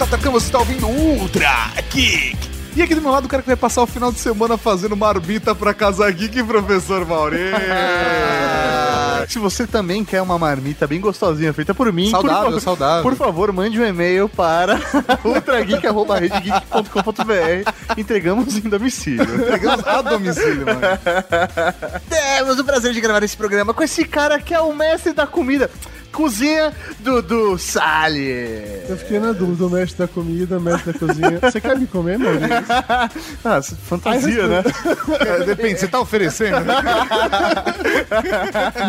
O 0.00 0.02
Tatacão, 0.02 0.32
você 0.32 0.46
está 0.46 0.58
ouvindo 0.58 0.88
Ultra 0.88 1.70
Geek. 1.90 2.34
E 2.74 2.80
aqui 2.80 2.94
do 2.94 3.02
meu 3.02 3.10
lado 3.10 3.26
o 3.26 3.28
cara 3.28 3.42
que 3.42 3.48
vai 3.48 3.56
passar 3.56 3.82
o 3.82 3.86
final 3.86 4.10
de 4.10 4.18
semana 4.18 4.56
fazendo 4.56 4.96
marmita 4.96 5.54
pra 5.54 5.74
Casa 5.74 6.10
Geek, 6.10 6.42
professor 6.42 7.04
Maurício. 7.04 7.52
Se 9.28 9.38
você 9.38 9.66
também 9.66 10.02
quer 10.02 10.22
uma 10.22 10.38
marmita 10.38 10.86
bem 10.86 11.02
gostosinha 11.02 11.52
feita 11.52 11.74
por 11.74 11.92
mim, 11.92 12.10
Saudável, 12.10 12.52
por 12.52 12.60
saudável. 12.62 13.02
Por 13.02 13.14
favor, 13.14 13.52
mande 13.52 13.78
um 13.78 13.84
e-mail 13.84 14.26
para 14.26 14.80
ultrageek.com.br. 15.22 17.98
Entregamos 17.98 18.56
em 18.56 18.70
domicílio. 18.70 19.26
Pegamos 19.50 19.86
a 19.86 20.00
domicílio, 20.00 20.64
mano. 20.64 20.80
Temos 22.08 22.58
o 22.58 22.64
prazer 22.64 22.94
de 22.94 23.02
gravar 23.02 23.22
esse 23.22 23.36
programa 23.36 23.74
com 23.74 23.82
esse 23.82 24.06
cara 24.06 24.40
que 24.40 24.54
é 24.54 24.60
o 24.60 24.74
mestre 24.74 25.12
da 25.12 25.26
comida. 25.26 25.70
Cozinha 26.12 26.72
Dudu 27.00 27.56
Salles. 27.58 28.88
Eu 28.88 28.96
fiquei 28.96 29.18
na 29.18 29.32
dúvida, 29.32 29.66
o 29.66 29.70
mestre 29.70 29.98
da 29.98 30.08
comida, 30.08 30.58
o 30.58 30.60
mestre 30.60 30.92
da 30.92 30.98
cozinha. 30.98 31.38
Você 31.40 31.60
quer 31.60 31.78
me 31.78 31.86
comer, 31.86 32.18
mano? 32.18 32.40
Ah, 33.44 33.60
fantasia, 33.62 34.46
né? 34.46 34.62
É, 35.20 35.44
Depende, 35.44 35.80
você 35.80 35.88
tá 35.88 36.00
oferecendo? 36.00 36.58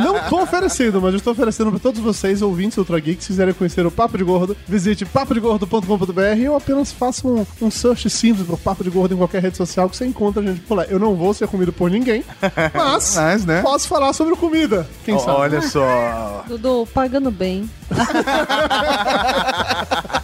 Não 0.03 0.19
tô 0.29 0.41
oferecendo, 0.41 1.01
mas 1.01 1.13
eu 1.13 1.17
estou 1.17 1.33
oferecendo 1.33 1.71
para 1.71 1.79
todos 1.79 1.99
vocês, 2.01 2.41
ouvintes 2.41 2.77
Ultra 2.77 2.99
Geek, 2.99 3.21
se 3.21 3.27
quiserem 3.27 3.53
conhecer 3.53 3.85
o 3.85 3.91
Papo 3.91 4.17
de 4.17 4.23
Gordo, 4.23 4.55
visite 4.67 5.05
papodegordo.com.br 5.05 6.49
ou 6.49 6.55
apenas 6.55 6.91
faça 6.91 7.27
um, 7.27 7.45
um 7.61 7.71
search 7.71 8.09
simples 8.09 8.45
pro 8.45 8.57
Papo 8.57 8.83
de 8.83 8.89
Gordo 8.89 9.13
em 9.13 9.17
qualquer 9.17 9.41
rede 9.41 9.57
social 9.57 9.89
que 9.89 9.95
você 9.95 10.05
encontra 10.05 10.41
a 10.41 10.45
gente 10.45 10.61
por 10.61 10.75
lá. 10.75 10.85
Eu 10.85 10.99
não 10.99 11.15
vou 11.15 11.33
ser 11.33 11.47
comido 11.47 11.71
por 11.71 11.89
ninguém, 11.89 12.23
mas, 12.73 13.15
Mas, 13.15 13.45
né? 13.45 13.61
posso 13.61 13.87
falar 13.87 14.13
sobre 14.13 14.35
comida. 14.35 14.87
Quem 15.05 15.17
sabe? 15.19 15.31
Olha 15.31 15.61
só. 15.61 16.43
Dudu, 16.47 16.85
pagando 17.11 17.29
bem. 17.29 17.69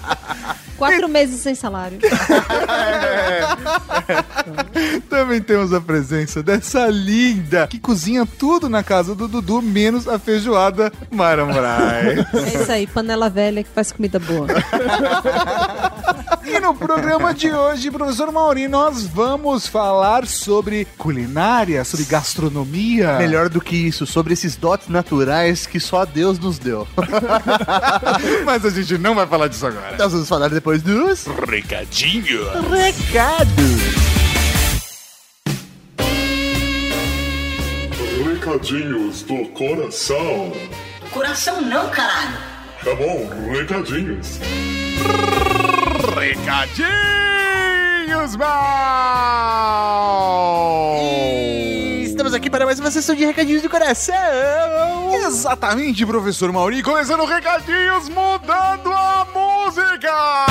Quatro 0.77 1.09
meses 1.09 1.41
sem 1.41 1.55
salário. 1.55 1.97
Também 5.09 5.41
temos 5.41 5.73
a 5.73 5.81
presença 5.81 6.43
dessa 6.43 6.87
linda 6.87 7.67
que 7.67 7.79
cozinha 7.79 8.25
tudo 8.25 8.69
na 8.69 8.83
casa 8.83 9.15
do 9.15 9.27
Dudu, 9.27 9.61
menos 9.61 10.07
a 10.07 10.19
feijoada 10.19 10.91
Mara 11.11 11.45
Moraes. 11.45 12.25
É 12.33 12.61
isso 12.61 12.71
aí, 12.71 12.87
panela 12.87 13.29
velha 13.29 13.63
que 13.63 13.69
faz 13.69 13.91
comida 13.91 14.19
boa. 14.19 14.47
E 16.45 16.59
no 16.59 16.73
programa 16.73 17.33
de 17.33 17.51
hoje, 17.51 17.91
professor 17.91 18.31
Mauri, 18.31 18.67
nós 18.67 19.05
vamos 19.05 19.67
falar 19.67 20.25
sobre 20.25 20.85
culinária, 20.97 21.83
sobre 21.83 22.05
gastronomia. 22.05 23.17
Melhor 23.17 23.49
do 23.49 23.59
que 23.59 23.75
isso, 23.75 24.05
sobre 24.05 24.33
esses 24.33 24.55
dotes 24.55 24.87
naturais 24.87 25.65
que 25.67 25.79
só 25.79 26.05
Deus 26.05 26.39
nos 26.39 26.57
deu. 26.57 26.87
Mas 28.45 28.63
a 28.63 28.69
gente 28.69 28.97
não 28.97 29.13
vai 29.13 29.27
falar 29.27 29.47
disso 29.47 29.67
agora. 29.67 29.97
Nós 29.97 30.11
vamos 30.11 30.29
falar 30.29 30.49
depois 30.49 30.66
dos 30.75 31.25
Recadinho. 31.49 32.43
recados. 32.69 33.55
Recadinhos 38.25 39.21
do 39.23 39.45
coração. 39.49 40.51
Coração 41.11 41.61
não, 41.61 41.89
caralho. 41.89 42.37
Tá 42.83 42.93
bom, 42.95 43.29
recadinhos. 43.51 44.39
Recadinhos, 46.15 46.85
mal! 48.35 50.07
Aqui 52.47 52.51
para 52.51 52.65
mais 52.65 52.79
uma 52.79 52.89
sessão 52.89 53.13
de 53.13 53.25
recadinhos 53.25 53.61
do 53.61 53.69
coração. 53.69 54.15
Exatamente, 55.25 56.05
professor 56.05 56.49
Mauri. 56.49 56.81
Começando 56.81 57.25
recadinhos, 57.25 58.07
mudando 58.07 58.89
a 58.89 59.27
música! 59.33 60.47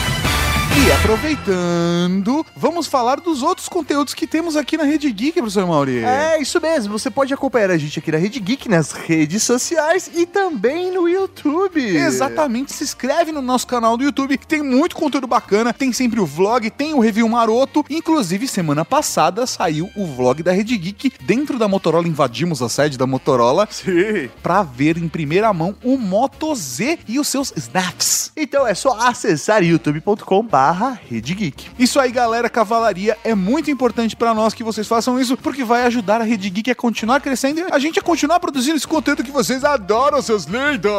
E 0.79 0.93
aproveitando, 0.93 2.45
vamos 2.55 2.87
falar 2.87 3.19
dos 3.19 3.43
outros 3.43 3.67
conteúdos 3.67 4.13
que 4.13 4.27
temos 4.27 4.57
aqui 4.57 4.77
na 4.77 4.85
Rede 4.85 5.11
Geek, 5.11 5.33
professor 5.33 5.67
Mauri. 5.67 6.05
É, 6.05 6.39
isso 6.41 6.61
mesmo. 6.61 6.99
Você 6.99 7.11
pode 7.11 7.33
acompanhar 7.33 7.71
a 7.71 7.79
gente 7.79 7.99
aqui 7.99 8.13
na 8.13 8.19
Rede 8.19 8.39
Geek, 8.39 8.69
nas 8.69 8.93
redes 8.93 9.43
sociais 9.43 10.11
e 10.15 10.27
também 10.27 10.93
no 10.93 11.09
YouTube. 11.09 11.81
Exatamente, 11.81 12.75
se 12.75 12.85
inscreve 12.85 13.33
no 13.33 13.41
nosso 13.41 13.67
canal 13.67 13.97
do 13.97 14.05
YouTube, 14.05 14.37
que 14.37 14.47
tem 14.47 14.63
muito 14.63 14.95
conteúdo 14.95 15.27
bacana, 15.27 15.73
tem 15.73 15.95
sempre 15.95 16.21
o 16.21 16.27
vlog, 16.27 16.69
tem 16.71 16.93
o 16.93 17.01
review 17.01 17.27
maroto, 17.27 17.83
inclusive 17.89 18.47
semana 18.47 18.85
passada 18.85 19.47
saiu 19.47 19.91
o 19.97 20.07
vlog 20.07 20.43
da 20.43 20.53
Rede 20.53 20.77
Geek, 20.77 21.15
dentro 21.23 21.59
da 21.59 21.67
Motorola, 21.67 22.07
invadimos 22.07 22.61
a 22.61 22.69
sede 22.69 22.99
da 22.99 23.07
Motorola, 23.07 23.67
Sim. 23.71 24.29
pra 24.43 24.63
ver 24.63 24.99
em 24.99 25.09
primeira 25.09 25.51
mão 25.55 25.75
o 25.83 25.97
Moto 25.97 26.55
Z 26.55 26.99
e 27.09 27.19
os 27.19 27.29
seus 27.29 27.51
snaps. 27.57 28.31
Então 28.37 28.67
é 28.67 28.75
só 28.75 28.99
acessar 29.01 29.65
youtube.com 29.65 30.45
barra 30.67 30.99
Rede 31.09 31.33
Geek. 31.33 31.71
Isso 31.79 32.01
aí, 32.01 32.11
galera, 32.11 32.51
cavalaria, 32.51 33.17
é 33.23 33.37
muito 33.37 33.71
importante 33.71 34.17
pra 34.17 34.35
nós 34.35 34.53
que 34.53 34.65
vocês 34.65 34.89
façam 34.89 35.21
isso, 35.21 35.37
porque 35.37 35.63
vai 35.63 35.85
ajudar 35.85 36.21
a 36.21 36.25
Rede 36.25 36.51
Geek 36.51 36.73
a 36.73 36.75
continuar 36.75 37.21
crescendo 37.21 37.61
e 37.61 37.67
a 37.71 37.79
gente 37.79 38.01
a 38.01 38.03
continuar 38.03 38.41
produzindo 38.41 38.77
esse 38.77 38.87
conteúdo 38.87 39.23
que 39.23 39.31
vocês 39.31 39.63
adoram, 39.63 40.21
seus 40.21 40.45
lindos! 40.45 40.91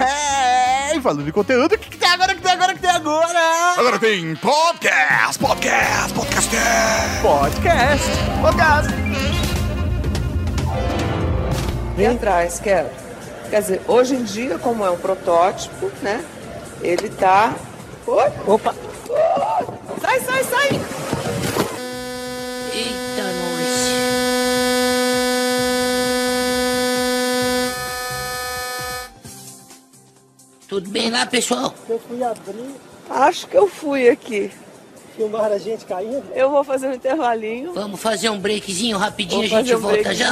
É, 0.00 1.00
falando 1.00 1.24
de 1.24 1.32
conteúdo, 1.32 1.74
o 1.74 1.78
que, 1.78 1.90
que 1.90 1.96
tem 1.96 2.08
agora, 2.08 2.32
o 2.32 2.36
que 2.36 2.42
tem 2.42 2.52
agora, 2.52 2.72
o 2.72 2.74
que 2.76 2.80
tem 2.80 2.90
agora? 2.90 3.74
Agora 3.76 3.98
tem 3.98 4.36
podcast, 4.36 5.38
podcast, 5.40 6.14
podcast. 6.14 7.22
Podcast. 7.22 8.10
Podcast. 8.40 8.94
Vem 11.96 12.06
atrás, 12.06 12.60
quero. 12.60 12.88
Quer 13.50 13.60
dizer, 13.60 13.80
hoje 13.88 14.14
em 14.14 14.22
dia, 14.22 14.56
como 14.58 14.84
é 14.84 14.90
um 14.90 14.98
protótipo, 14.98 15.90
né? 16.00 16.24
Ele 16.80 17.08
tá. 17.08 17.54
Oi? 18.06 18.32
Opa! 18.46 18.95
Sai, 20.00 20.20
sai, 20.20 20.44
sai! 20.44 20.68
Eita, 22.74 23.22
nós. 23.22 24.86
Tudo 30.68 30.90
bem 30.90 31.10
lá, 31.10 31.24
pessoal? 31.26 31.72
Eu 31.88 31.98
fui 32.00 32.22
abrir, 32.22 32.74
Acho 33.08 33.46
que 33.46 33.56
eu 33.56 33.68
fui 33.68 34.08
aqui. 34.08 34.50
filmaram 35.14 35.54
a 35.54 35.58
gente 35.58 35.84
caindo. 35.86 36.24
Eu 36.34 36.50
vou 36.50 36.64
fazer 36.64 36.88
um 36.88 36.92
intervalinho. 36.94 37.72
Vamos 37.72 38.00
fazer 38.00 38.28
um 38.30 38.38
breakzinho 38.38 38.98
rapidinho, 38.98 39.48
Vou 39.48 39.58
a 39.58 39.62
gente 39.62 39.74
um 39.76 39.78
volta 39.80 40.02
break. 40.02 40.14
já. 40.16 40.30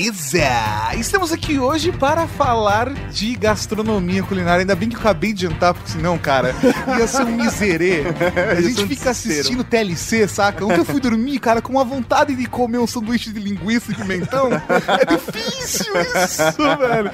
Beleza! 0.00 0.96
Estamos 0.96 1.30
aqui 1.30 1.58
hoje 1.58 1.92
para 1.92 2.26
falar 2.26 2.90
de 3.10 3.36
gastronomia 3.36 4.22
culinária. 4.22 4.62
Ainda 4.62 4.74
bem 4.74 4.88
que 4.88 4.96
eu 4.96 5.00
acabei 5.00 5.34
de 5.34 5.42
jantar, 5.42 5.74
porque 5.74 5.90
senão, 5.90 6.16
cara, 6.16 6.54
ia 6.98 7.06
ser 7.06 7.24
um 7.24 7.36
miserê. 7.36 8.04
A 8.56 8.60
gente 8.62 8.86
fica 8.86 9.10
assistindo 9.10 9.62
TLC, 9.62 10.26
saca? 10.26 10.64
Ontem 10.64 10.78
eu 10.78 10.86
fui 10.86 11.00
dormir, 11.00 11.38
cara, 11.38 11.60
com 11.60 11.72
uma 11.72 11.84
vontade 11.84 12.34
de 12.34 12.46
comer 12.46 12.78
um 12.78 12.86
sanduíche 12.86 13.30
de 13.30 13.40
linguiça 13.40 13.92
e 13.92 13.94
pimentão. 13.94 14.48
É 14.52 15.04
difícil 15.04 15.92
isso, 16.24 16.78
velho. 16.78 17.10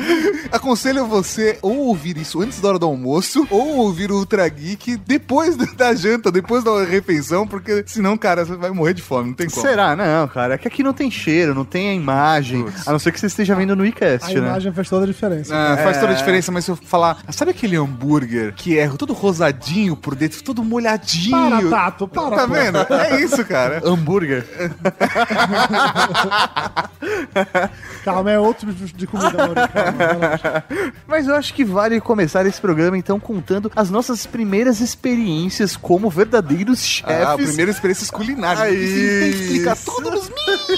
Aconselho 0.52 1.06
você 1.06 1.58
ou 1.62 1.88
ouvir 1.88 2.16
isso 2.16 2.40
antes 2.40 2.60
da 2.60 2.68
hora 2.68 2.78
do 2.78 2.86
almoço, 2.86 3.48
ou 3.50 3.78
ouvir 3.78 4.12
o 4.12 4.16
Ultra 4.16 4.48
Geek 4.48 4.96
depois 4.98 5.56
da 5.56 5.92
janta, 5.92 6.30
depois 6.30 6.62
da 6.62 6.84
refeição, 6.84 7.48
porque 7.48 7.82
senão, 7.86 8.16
cara, 8.16 8.44
você 8.44 8.54
vai 8.54 8.70
morrer 8.70 8.94
de 8.94 9.02
fome, 9.02 9.30
não 9.30 9.34
tem 9.34 9.50
como. 9.50 9.66
Será? 9.66 9.96
Não, 9.96 10.28
cara. 10.28 10.54
É 10.54 10.58
que 10.58 10.68
aqui 10.68 10.84
não 10.84 10.92
tem 10.92 11.10
cheiro, 11.10 11.52
não 11.52 11.64
tem 11.64 11.88
a 11.90 11.94
imagem. 11.94 12.75
A 12.84 12.92
não 12.92 12.98
ser 12.98 13.12
que 13.12 13.20
você 13.20 13.26
esteja 13.26 13.54
vendo 13.54 13.74
no 13.76 13.84
A 13.84 13.88
iCast, 13.88 14.34
né? 14.34 14.40
imagem 14.48 14.72
faz 14.72 14.88
toda 14.88 15.04
a 15.04 15.06
diferença. 15.06 15.54
Ah, 15.54 15.76
faz 15.78 15.98
toda 15.98 16.12
a 16.12 16.14
É. 16.14 16.18
diferença, 16.18 16.50
mas 16.52 16.64
se 16.64 16.70
eu 16.70 16.76
falar, 16.76 17.18
sabe 17.30 17.50
aquele 17.52 17.76
hambúrguer 17.76 18.52
que 18.54 18.78
é 18.78 18.88
todo 18.88 19.12
rosadinho 19.12 19.96
por 19.96 20.14
dentro, 20.14 20.42
todo 20.42 20.62
molhadinho? 20.64 21.30
Para, 21.30 21.68
Tato, 21.70 22.08
para, 22.08 22.36
Tá 22.36 22.46
pô. 22.48 22.54
vendo? 22.54 22.78
É 22.92 23.20
isso, 23.22 23.44
cara. 23.44 23.80
Hambúrguer. 23.84 24.44
Calma, 28.04 28.30
é 28.30 28.38
outro 28.38 28.72
de 28.72 28.86
de 28.92 29.06
comida. 29.06 29.30
Calma. 29.32 30.64
Mas 31.06 31.26
eu 31.26 31.34
acho 31.34 31.52
que 31.54 31.64
vale 31.64 32.00
começar 32.00 32.46
esse 32.46 32.60
programa, 32.60 32.96
então, 32.96 33.18
contando 33.20 33.70
as 33.74 33.90
nossas 33.90 34.26
primeiras 34.26 34.80
experiências 34.80 35.76
como 35.76 36.08
verdadeiros 36.08 36.84
chefes. 36.84 37.26
Ah, 37.26 37.34
primeiras 37.36 37.74
experiências 37.76 38.10
culinárias. 38.10 38.60
Ah, 38.60 38.66
você 38.68 39.20
tem 39.20 39.32
que 39.32 39.38
explicar 39.42 39.76
todos 39.76 40.22
os 40.22 40.30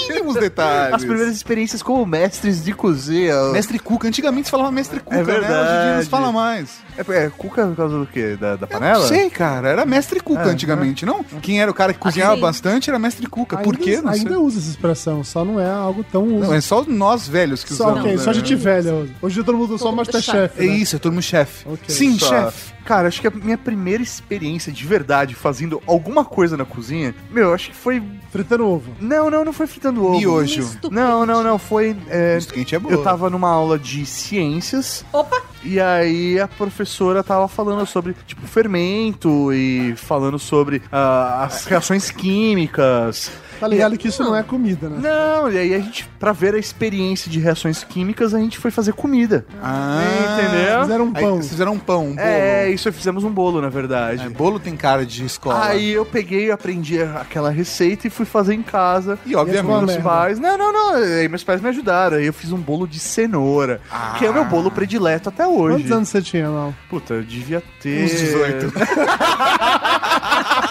mínimos 0.08 0.34
detalhes. 0.34 0.94
As 0.94 1.04
primeiras 1.04 1.34
experiências 1.36 1.82
como 1.88 2.04
mestres 2.04 2.62
de 2.62 2.74
cozinha. 2.74 3.34
Mestre 3.50 3.78
Cuca. 3.78 4.06
Antigamente 4.06 4.44
se 4.44 4.50
falava 4.50 4.70
Mestre 4.70 5.00
Cuca, 5.00 5.16
É 5.16 5.22
né? 5.22 5.22
Hoje 5.24 5.38
em 5.38 5.40
dia 5.40 5.48
não 5.48 5.64
verdade. 5.64 6.04
se 6.04 6.10
fala 6.10 6.30
mais. 6.30 6.68
É, 6.98 7.24
é 7.24 7.30
cuca 7.30 7.66
por 7.66 7.76
causa 7.76 7.98
do 7.98 8.06
quê? 8.06 8.36
Da, 8.38 8.56
da 8.56 8.66
panela? 8.66 8.98
Não 9.00 9.06
sei, 9.08 9.30
cara. 9.30 9.68
Era 9.70 9.86
Mestre 9.86 10.20
Cuca 10.20 10.42
É, 10.42 10.50
antigamente, 10.50 11.06
não? 11.06 11.24
Quem 11.40 11.62
era 11.62 11.70
o 11.70 11.74
cara 11.74 11.94
que 11.94 11.98
cozinhava 11.98 12.36
bastante 12.36 12.90
era 12.90 12.98
Mestre 12.98 13.26
Cuca. 13.26 13.56
Por 13.56 13.74
Ainda- 13.74 13.84
quê? 13.84 14.00
Não 14.02 14.12
sei. 14.12 14.20
Ainda 14.20 14.38
usa 14.38 14.58
essa 14.58 14.68
expressão, 14.68 15.24
só 15.24 15.44
não 15.46 15.58
é 15.58 15.70
algo 15.70 16.04
tão 16.04 16.24
usa. 16.24 16.46
Não, 16.48 16.54
é 16.54 16.60
só 16.60 16.84
nós 16.86 17.26
velhos 17.26 17.64
que 17.64 17.72
Só, 17.72 17.84
usamos. 17.86 18.00
ok, 18.00 18.12
né? 18.16 18.18
só 18.22 18.32
gente 18.34 18.54
velha. 18.54 18.92
hoje. 19.22 19.42
Todo 19.42 19.56
mundo 19.56 19.78
só 19.78 19.84
Todo 19.86 19.90
mundo 19.92 19.96
Masterchef. 19.98 20.62
É 20.62 20.66
né? 20.66 20.76
isso, 20.76 20.94
é 20.96 20.98
turma 20.98 21.22
chefe. 21.22 21.66
Ok. 21.66 21.82
Sim, 21.88 22.18
Só- 22.18 22.28
chefe. 22.28 22.78
Cara, 22.84 23.06
acho 23.08 23.20
que 23.20 23.26
a 23.26 23.30
minha 23.30 23.58
primeira 23.58 24.02
experiência 24.02 24.72
de 24.72 24.82
verdade 24.86 25.34
fazendo 25.34 25.82
alguma 25.86 26.24
coisa 26.24 26.56
na 26.56 26.64
cozinha, 26.64 27.14
meu, 27.30 27.52
acho 27.52 27.68
que 27.70 27.76
foi. 27.76 28.02
Fritando 28.30 28.66
ovo. 28.66 28.92
Não, 29.00 29.30
não, 29.30 29.44
não 29.44 29.52
foi 29.52 29.66
fritando 29.66 30.02
ovo. 30.04 30.16
Miojo. 30.18 30.66
Não, 30.90 31.24
não, 31.26 31.42
não. 31.42 31.58
Foi. 31.68 31.94
é, 32.08 32.38
é 32.74 32.78
boa. 32.78 32.94
eu 32.94 33.02
tava 33.02 33.28
numa 33.28 33.50
aula 33.50 33.78
de 33.78 34.06
ciências. 34.06 35.04
Opa! 35.12 35.42
E 35.62 35.80
aí 35.80 36.38
a 36.40 36.46
professora 36.48 37.22
tava 37.22 37.48
falando 37.48 37.84
sobre, 37.86 38.14
tipo, 38.26 38.46
fermento 38.46 39.52
e 39.52 39.94
falando 39.96 40.38
sobre 40.38 40.82
ah, 40.92 41.44
as 41.44 41.64
reações 41.64 42.10
químicas. 42.10 43.30
Tá 43.58 43.66
ligado 43.66 43.98
que 43.98 44.06
isso 44.06 44.22
não 44.22 44.36
é 44.36 44.42
comida, 44.44 44.88
né? 44.88 44.98
Não, 45.02 45.50
e 45.50 45.58
aí 45.58 45.74
a 45.74 45.80
gente, 45.80 46.08
pra 46.20 46.30
ver 46.32 46.54
a 46.54 46.58
experiência 46.58 47.28
de 47.28 47.40
reações 47.40 47.82
químicas, 47.82 48.32
a 48.32 48.38
gente 48.38 48.56
foi 48.56 48.70
fazer 48.70 48.92
comida. 48.92 49.44
Ah, 49.60 50.38
Entendeu? 50.38 50.82
Fizeram 50.82 51.04
um 51.06 51.12
Aí 51.12 51.22
pão. 51.22 51.36
vocês 51.36 51.48
fizeram 51.48 51.72
um 51.72 51.78
pão, 51.78 52.04
um 52.06 52.14
bolo. 52.14 52.20
É, 52.20 52.70
isso 52.70 52.92
fizemos 52.92 53.24
um 53.24 53.30
bolo, 53.30 53.60
na 53.60 53.68
verdade. 53.68 54.24
É, 54.24 54.28
bolo 54.28 54.60
tem 54.60 54.76
cara 54.76 55.04
de 55.04 55.24
escola. 55.24 55.64
Aí 55.66 55.90
eu 55.90 56.06
peguei, 56.06 56.52
aprendi 56.52 57.02
aquela 57.02 57.50
receita 57.50 58.06
e 58.06 58.10
fui 58.10 58.24
fazer 58.24 58.54
em 58.54 58.62
casa. 58.62 59.18
e 59.26 59.34
obviamente. 59.34 59.86
Meus 59.86 59.96
pais. 59.96 60.38
Não, 60.38 60.56
não, 60.56 60.72
não. 60.72 60.94
Aí 60.94 61.28
meus 61.28 61.42
pais 61.42 61.60
me 61.60 61.68
ajudaram. 61.68 62.16
Aí 62.16 62.26
eu 62.26 62.32
fiz 62.32 62.52
um 62.52 62.58
bolo 62.58 62.86
de 62.86 63.00
cenoura, 63.00 63.80
que 64.18 64.24
é 64.24 64.30
o 64.30 64.32
meu 64.32 64.44
bolo 64.44 64.70
predileto 64.70 65.30
até 65.30 65.47
hoje. 65.56 65.76
Quantos 65.76 65.92
anos 65.92 66.08
você 66.08 66.22
tinha, 66.22 66.48
Mal? 66.50 66.74
Puta, 66.88 67.14
eu 67.14 67.22
devia 67.22 67.62
ter. 67.80 68.04
Uns 68.04 68.10
18. 68.10 68.72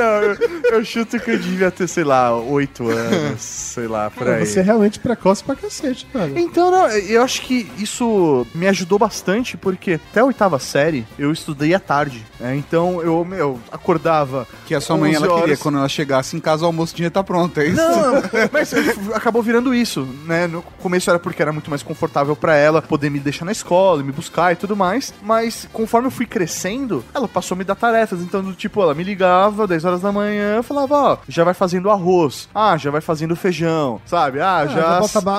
Não, 0.00 0.22
eu, 0.22 0.36
eu 0.78 0.84
chuto 0.84 1.18
que 1.20 1.30
eu 1.30 1.38
devia 1.38 1.70
ter, 1.70 1.86
sei 1.88 2.04
lá, 2.04 2.34
8 2.36 2.88
anos, 2.88 3.40
sei 3.42 3.86
lá, 3.86 4.10
por 4.10 4.28
aí. 4.28 4.44
Você 4.46 4.60
é 4.60 4.62
realmente 4.62 4.98
precoce 4.98 5.42
pra 5.44 5.54
cacete, 5.54 6.06
velho. 6.12 6.38
Então, 6.38 6.70
não, 6.70 6.88
eu 6.88 7.22
acho 7.22 7.42
que 7.42 7.70
isso 7.78 8.46
me 8.54 8.66
ajudou 8.68 8.98
bastante, 8.98 9.56
porque 9.56 9.92
até 10.10 10.20
a 10.20 10.24
oitava 10.24 10.58
série 10.58 11.06
eu 11.18 11.30
estudei 11.32 11.74
à 11.74 11.80
tarde. 11.80 12.24
né? 12.38 12.56
Então 12.56 13.00
eu, 13.02 13.24
meu, 13.24 13.58
acordava. 13.70 14.46
Que 14.66 14.74
a 14.74 14.80
sua 14.80 14.96
mãe, 14.96 15.10
11 15.10 15.16
ela 15.16 15.26
queria, 15.26 15.42
horas. 15.44 15.58
quando 15.58 15.78
ela 15.78 15.88
chegasse 15.88 16.36
em 16.36 16.40
casa, 16.40 16.62
o 16.64 16.66
almoço 16.66 16.94
tinha 16.94 17.08
estar 17.08 17.24
pronto, 17.24 17.58
é 17.60 17.66
isso? 17.66 17.76
Não, 17.76 18.22
mas 18.52 18.72
acabou 19.14 19.42
virando 19.42 19.74
isso, 19.74 20.06
né? 20.24 20.46
No 20.46 20.62
começo 20.80 21.10
era 21.10 21.18
porque 21.18 21.42
era 21.42 21.52
muito 21.52 21.68
mais 21.70 21.82
confortável 21.82 22.36
pra 22.36 22.54
ela 22.56 22.80
poder 22.80 23.10
me 23.10 23.18
deixar 23.18 23.44
na 23.44 23.52
escola, 23.52 24.02
me 24.02 24.12
buscar 24.12 24.52
e 24.52 24.56
tudo 24.56 24.76
mais. 24.76 25.12
Mas 25.22 25.68
conforme 25.72 26.06
eu 26.06 26.10
fui 26.12 26.26
crescendo, 26.26 27.04
ela 27.14 27.26
passou 27.28 27.54
a 27.54 27.58
me 27.58 27.64
dar 27.64 27.74
tarefas. 27.74 28.20
Então, 28.20 28.42
do 28.42 28.52
tipo, 28.52 28.80
ela 28.80 28.94
me 28.94 29.02
ligava 29.02 29.66
10 29.66 29.84
horas 29.84 29.89
da 29.98 30.12
manhã, 30.12 30.56
eu 30.56 30.62
falava, 30.62 30.94
ó, 30.94 31.16
já 31.28 31.42
vai 31.44 31.54
fazendo 31.54 31.90
arroz. 31.90 32.48
Ah, 32.54 32.76
já 32.76 32.90
vai 32.90 33.00
fazendo 33.00 33.34
feijão, 33.34 34.00
sabe? 34.06 34.40
Ah, 34.40 34.58
Ah, 34.58 34.66
já. 34.66 34.80
já 34.80 35.00
bota 35.00 35.30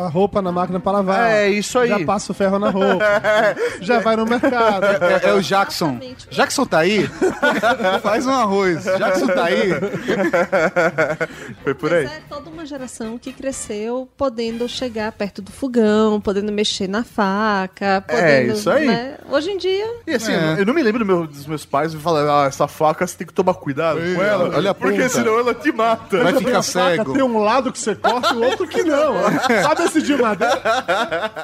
a 0.00 0.08
roupa 0.08 0.42
na 0.42 0.52
máquina 0.52 0.78
pra 0.80 0.92
lavar. 0.92 1.30
É, 1.30 1.48
isso 1.48 1.78
aí. 1.78 1.88
Já 1.88 2.04
passa 2.04 2.32
o 2.32 2.34
ferro 2.34 2.58
na 2.58 2.70
roupa. 2.70 3.04
já 3.80 4.00
vai 4.00 4.16
no 4.16 4.26
mercado. 4.26 4.84
É, 4.86 5.30
é 5.30 5.32
o 5.32 5.40
Jackson. 5.42 5.90
Exatamente. 5.90 6.28
Jackson 6.30 6.66
tá 6.66 6.78
aí? 6.78 7.08
Faz 8.02 8.26
um 8.26 8.32
arroz. 8.32 8.84
Jackson 8.84 9.26
tá 9.28 9.44
aí? 9.44 9.70
Foi 11.62 11.74
por 11.74 11.90
Mas 11.90 12.00
aí. 12.10 12.16
é 12.16 12.20
toda 12.28 12.50
uma 12.50 12.64
geração 12.66 13.18
que 13.18 13.32
cresceu 13.32 14.08
podendo 14.16 14.68
chegar 14.68 15.12
perto 15.12 15.40
do 15.42 15.50
fogão, 15.52 16.20
podendo 16.20 16.52
mexer 16.52 16.88
na 16.88 17.04
faca, 17.04 18.04
podendo. 18.06 18.52
isso 18.52 18.70
aí. 18.70 18.86
né? 18.86 19.16
Hoje 19.30 19.50
em 19.50 19.58
dia, 19.58 19.86
E 20.06 20.14
assim, 20.14 20.32
É. 20.32 20.56
eu 20.60 20.66
não 20.66 20.74
me 20.74 20.82
lembro 20.82 21.00
do 21.00 21.06
meu- 21.06 21.26
dos 21.26 21.46
meus 21.46 21.64
pais 21.64 21.94
me 21.94 22.00
falando, 22.00 22.30
ah, 22.30 22.46
essa 22.46 22.66
faca 22.68 23.06
você 23.06 23.16
tem 23.16 23.26
que 23.26 23.32
tomar 23.32 23.54
cuidado 23.54 23.85
com 23.94 24.22
ela, 24.22 24.56
olha 24.56 24.70
a 24.70 24.74
porque 24.74 24.96
ponta. 24.96 25.08
senão 25.08 25.38
ela 25.38 25.54
te 25.54 25.72
mata. 25.72 26.22
Vai 26.22 26.34
ficar 26.34 26.62
cego. 26.62 27.12
Tem 27.12 27.22
um 27.22 27.38
lado 27.42 27.72
que 27.72 27.78
você 27.78 27.94
corta 27.94 28.34
e 28.34 28.36
o 28.36 28.42
outro 28.44 28.66
que 28.66 28.82
não. 28.82 29.14
Sabe 29.62 29.84
esse 29.84 30.02
de 30.02 30.16
madeira? 30.16 30.60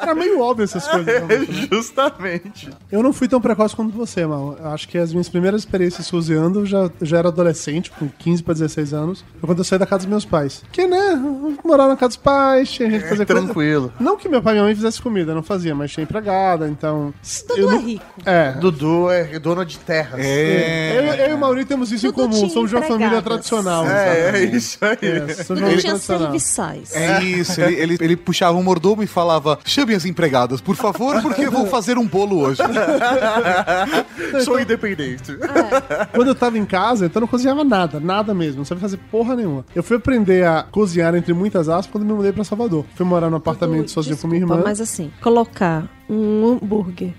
Era 0.01 0.15
meio 0.15 0.41
óbvio 0.41 0.65
essas 0.65 0.87
coisas. 0.87 1.07
realmente. 1.07 1.69
Justamente. 1.71 2.71
Eu 2.91 3.03
não 3.03 3.13
fui 3.13 3.29
tão 3.29 3.41
precoce 3.41 3.75
quanto 3.75 3.93
você, 3.97 4.27
mal. 4.27 4.57
Acho 4.65 4.89
que 4.89 4.99
as 4.99 5.13
minhas 5.13 5.29
primeiras 5.29 5.63
experiências 5.63 6.11
eu 6.13 6.67
já, 6.67 6.91
já 7.01 7.19
era 7.19 7.29
adolescente, 7.29 7.91
com 7.91 8.09
15 8.09 8.43
pra 8.43 8.55
16 8.55 8.93
anos. 8.95 9.25
Foi 9.41 9.47
quando 9.47 9.59
eu 9.59 9.65
saí 9.65 9.79
da 9.79 9.87
casa 9.87 10.01
dos 10.01 10.07
meus 10.07 10.25
pais. 10.25 10.63
Que, 10.73 10.87
né? 10.87 11.13
eu 11.13 11.57
Morava 11.65 11.91
na 11.91 11.97
casa 11.97 12.09
dos 12.09 12.17
pais, 12.17 12.71
tinha 12.71 12.91
gente 12.91 13.03
que 13.03 13.09
fazia 13.09 13.27
coisa. 13.27 13.43
Tranquilo. 13.43 13.93
Não 13.99 14.17
que 14.17 14.29
meu 14.29 14.43
pai 14.43 14.53
e 14.53 14.55
minha 14.55 14.65
mãe 14.65 14.75
fizessem 14.75 15.03
comida, 15.03 15.35
não 15.35 15.43
fazia, 15.43 15.75
mas 15.75 15.91
tinha 15.91 16.05
empregada, 16.05 16.69
então. 16.69 17.13
tudo 17.47 17.61
eu 17.61 17.69
é 17.71 17.73
não- 17.75 17.81
rico. 17.81 18.05
É. 18.25 18.53
Dudu 18.53 19.11
é 19.11 19.39
dono 19.39 19.65
de 19.65 19.79
terras. 19.79 20.21
É. 20.21 20.99
Eu, 20.99 21.03
eu 21.25 21.31
e 21.31 21.35
o 21.35 21.39
Mauri 21.39 21.65
temos 21.65 21.91
isso 21.93 22.07
Tudo 22.13 22.23
em 22.25 22.29
comum, 22.29 22.32
somos 22.33 22.71
de 22.71 22.77
uma 22.77 22.83
família 22.83 23.23
tradicional. 23.23 23.87
É, 23.87 24.31
é 24.41 24.45
isso 24.45 24.79
aí. 24.81 24.99
É, 25.03 25.61
Não 25.61 25.77
tinha 25.77 25.97
serviçais. 25.99 26.95
É 26.95 27.23
isso, 27.23 27.61
ele, 27.61 27.75
ele, 27.75 27.97
ele 28.01 28.17
puxava 28.17 28.57
um 28.57 28.62
mordomo 28.62 29.03
e 29.03 29.07
falava: 29.07 29.59
chame 29.65 29.95
as 29.95 30.05
empregadas, 30.05 30.61
por 30.61 30.77
favor, 30.77 31.21
porque 31.23 31.43
eu 31.43 31.51
vou 31.51 31.67
fazer 31.67 31.99
um 31.99 32.07
bolo 32.07 32.41
hoje. 32.41 32.62
Sou 34.45 34.61
independente. 34.61 35.37
Quando 36.15 36.29
eu 36.29 36.35
tava 36.35 36.59
em 36.59 36.65
casa, 36.65 37.07
então 37.07 37.21
eu 37.21 37.23
não 37.23 37.29
cozinhava 37.29 37.65
nada, 37.65 38.01
nada 38.01 38.35
mesmo, 38.35 38.59
não 38.59 38.65
sabia 38.65 38.83
fazer 38.83 38.99
porra 39.11 39.37
nenhuma. 39.37 39.65
Eu 39.75 39.83
fui 39.83 39.97
aprender 39.97 40.47
a 40.47 40.62
cozinhar, 40.62 41.15
entre 41.15 41.33
muitas 41.33 41.69
aspas, 41.69 41.93
quando 41.93 42.05
me 42.05 42.12
mudei 42.12 42.33
pra 42.33 42.45
Salvador. 42.45 42.85
Fui 42.95 43.07
morar 43.07 43.31
num 43.31 43.37
apartamento 43.37 43.91
sozinho 43.91 44.17
com 44.17 44.27
minha 44.27 44.41
irmã. 44.41 44.61
Mas 44.65 44.81
assim, 44.81 45.11
colocar 45.21 45.89
um 46.09 46.59
hambúrguer 46.62 47.15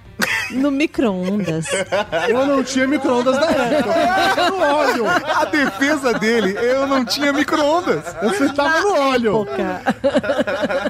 no 0.52 0.72
micro-ondas. 0.72 1.66
Eu 2.28 2.46
não 2.46 2.64
tinha 2.64 2.88
micro-ondas 2.88 3.36
na 3.36 3.48
época. 3.48 4.50
no 4.52 4.62
óleo. 4.62 5.06
A 5.08 5.46
defesa 5.46 6.14
dele, 6.14 6.56
eu 6.58 6.88
não 6.88 7.06
tinha 7.06 7.34
micro-ondas. 7.34 8.04
Eu 8.22 8.30
fritava 8.32 8.82
no 8.82 8.94
óleo. 9.10 9.48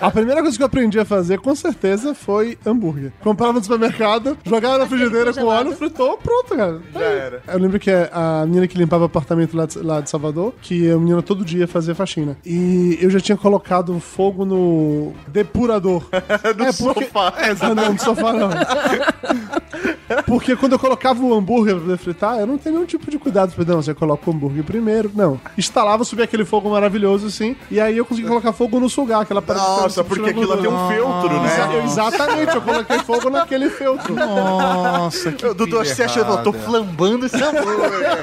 A 0.01 0.11
primeira 0.11 0.41
coisa 0.41 0.57
que 0.57 0.63
eu 0.63 0.67
aprendi 0.67 0.99
a 0.99 1.05
fazer, 1.05 1.39
com 1.39 1.55
certeza, 1.55 2.13
foi 2.13 2.57
hambúrguer. 2.65 3.11
Comprava 3.21 3.53
no 3.53 3.63
supermercado, 3.63 4.37
jogava 4.43 4.79
na 4.79 4.85
frigideira 4.85 5.33
com 5.33 5.45
óleo, 5.45 5.75
fritou, 5.75 6.17
pronto, 6.17 6.55
cara. 6.55 6.81
Já 6.93 7.05
era. 7.05 7.43
Eu 7.47 7.59
lembro 7.59 7.79
que 7.79 7.91
a 7.91 8.45
menina 8.45 8.67
que 8.67 8.77
limpava 8.77 9.03
o 9.03 9.05
apartamento 9.05 9.55
lá 9.55 9.65
de, 9.65 9.79
lá 9.79 10.01
de 10.01 10.09
Salvador, 10.09 10.53
que 10.61 10.89
a 10.91 10.97
menina 10.97 11.21
todo 11.21 11.45
dia 11.45 11.67
fazia 11.67 11.95
faxina. 11.95 12.37
E 12.45 12.97
eu 13.01 13.09
já 13.09 13.19
tinha 13.19 13.37
colocado 13.37 13.99
fogo 13.99 14.45
no 14.45 15.13
depurador. 15.27 16.03
No 16.57 16.71
sofá. 16.71 17.33
É, 17.37 17.55
ah, 17.59 17.73
não, 17.73 17.93
no 17.93 17.99
sofá 17.99 18.33
não. 18.33 18.49
Porque 20.27 20.55
quando 20.55 20.73
eu 20.73 20.79
colocava 20.79 21.21
o 21.23 21.33
hambúrguer 21.33 21.75
pra 21.79 21.97
fritar, 21.97 22.39
eu 22.39 22.45
não 22.47 22.57
tenho 22.57 22.75
nenhum 22.75 22.85
tipo 22.87 23.09
de 23.09 23.17
cuidado. 23.17 23.51
Falei, 23.51 23.67
Não, 23.73 23.81
você 23.81 23.93
coloca 23.93 24.29
o 24.29 24.33
hambúrguer 24.33 24.63
primeiro. 24.63 25.11
Não. 25.15 25.39
Instalava, 25.57 26.03
subia 26.03 26.25
aquele 26.25 26.45
fogo 26.45 26.69
maravilhoso 26.69 27.27
assim, 27.27 27.55
e 27.71 27.79
aí 27.79 27.97
eu 27.97 28.05
consegui 28.05 28.27
colocar 28.27 28.53
fogo 28.53 28.79
no 28.79 28.89
sugar, 28.89 29.21
aquela 29.21 29.41
que 29.41 29.53
Nossa, 29.53 30.03
porque 30.03 30.29
aquilo 30.29 30.57
tem 30.57 30.69
um 30.69 30.87
feltro, 30.87 31.41
né? 31.41 31.69
Eu- 31.73 31.83
Exatamente, 31.83 32.55
eu 32.55 32.61
coloquei 32.61 32.99
fogo 32.99 33.29
naquele 33.29 33.69
feltro. 33.69 34.13
Nossa, 34.15 35.31
que 35.31 35.53
Dudu, 35.53 35.79
acho 35.79 35.89
que 35.91 35.95
você 35.95 36.03
acha 36.03 36.23
que 36.23 36.29
eu 36.31 36.43
tô 36.43 36.53
flambando 36.53 37.25
esse 37.25 37.35
hambúrguer. 37.41 38.19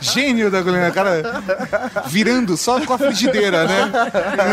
Gênio 0.00 0.50
da 0.50 0.62
culinária, 0.62 0.90
cara 0.92 1.22
virando 2.06 2.56
só 2.56 2.80
com 2.80 2.92
a 2.92 2.98
frigideira, 2.98 3.64
né? 3.66 3.90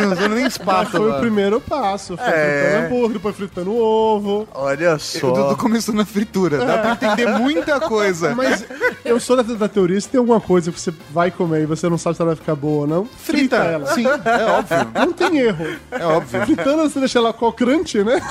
Não 0.01 0.11
usando 0.13 0.35
nem 0.35 0.47
Mas 0.65 0.89
foi 0.89 1.09
o 1.11 1.19
primeiro 1.19 1.59
passo. 1.61 2.15
Foi 2.17 2.25
É. 2.27 2.61
fritando 2.63 2.85
hambúrguer, 2.85 3.13
depois 3.13 3.35
fritando 3.35 3.75
ovo. 3.75 4.47
Olha 4.53 4.80
O 4.87 4.99
só. 4.99 5.31
Dudu 5.31 5.57
começou 5.57 5.93
na 5.93 6.05
fritura, 6.05 6.57
dá 6.57 6.77
pra 6.77 6.91
entender 6.93 7.27
muita 7.37 7.79
coisa. 7.79 8.33
Mas 8.35 8.65
eu 9.03 9.19
sou 9.19 9.35
da, 9.35 9.43
da 9.43 9.67
teoria, 9.67 9.99
se 9.99 10.09
tem 10.09 10.19
alguma 10.19 10.39
coisa 10.39 10.71
que 10.71 10.79
você 10.79 10.93
vai 11.11 11.31
comer 11.31 11.63
e 11.63 11.65
você 11.65 11.89
não 11.89 11.97
sabe 11.97 12.15
se 12.15 12.21
ela 12.21 12.31
vai 12.31 12.35
ficar 12.35 12.55
boa 12.55 12.81
ou 12.81 12.87
não, 12.87 13.05
frita, 13.05 13.57
ela. 13.57 13.93
Sim, 13.93 14.05
é 14.05 14.45
óbvio. 14.45 14.91
Não 14.93 15.13
tem 15.13 15.37
erro. 15.39 15.67
É 15.91 16.05
óbvio. 16.05 16.45
Fritando, 16.45 16.89
você 16.89 16.99
deixa 16.99 17.19
ela 17.19 17.33
crocante, 17.33 18.03
né? 18.03 18.21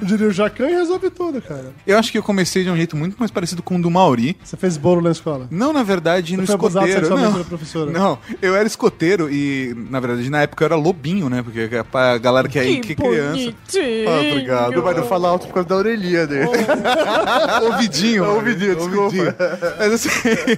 Eu 0.00 0.06
diria 0.06 0.28
o 0.28 0.32
Jacan 0.32 0.68
e 0.68 0.74
resolve 0.74 1.10
tudo, 1.10 1.40
cara. 1.40 1.72
Eu 1.86 1.98
acho 1.98 2.10
que 2.10 2.18
eu 2.18 2.22
comecei 2.22 2.64
de 2.64 2.70
um 2.70 2.76
jeito 2.76 2.96
muito 2.96 3.16
mais 3.18 3.30
parecido 3.30 3.62
com 3.62 3.76
o 3.76 3.82
do 3.82 3.90
Mauri. 3.90 4.36
Você 4.42 4.56
fez 4.56 4.76
bolo 4.76 5.00
na 5.00 5.10
escola. 5.10 5.46
Não, 5.50 5.72
na 5.72 5.82
verdade, 5.82 6.36
no 6.36 6.46
foi 6.46 6.54
escoteiro. 6.54 7.08
Não. 7.08 7.32
pela 7.32 7.44
professora. 7.44 7.90
não, 7.90 8.18
eu 8.40 8.54
era 8.54 8.66
escoteiro 8.66 9.30
e, 9.30 9.74
na 9.90 10.00
verdade, 10.00 10.28
na 10.30 10.42
época 10.42 10.64
eu 10.64 10.66
era 10.66 10.76
lobinho, 10.76 11.28
né? 11.28 11.42
Porque 11.42 11.68
a 11.92 12.18
galera 12.18 12.48
que 12.48 12.58
é, 12.58 12.80
que 12.80 12.92
é 12.92 12.94
criança. 12.94 13.54
Ah, 14.06 14.20
obrigado. 14.20 14.82
Vai 14.82 14.94
não 14.94 15.04
falar 15.04 15.29
alto 15.30 15.46
por 15.46 15.54
causa 15.54 15.68
da 15.68 15.76
orelhinha 15.76 16.26
dele. 16.26 16.48
Ouvidinho. 17.62 18.22
mano. 18.24 18.36
Ouvidinho, 18.40 18.76
desculpa. 18.76 19.36
Mas 19.78 19.92
assim, 19.92 20.08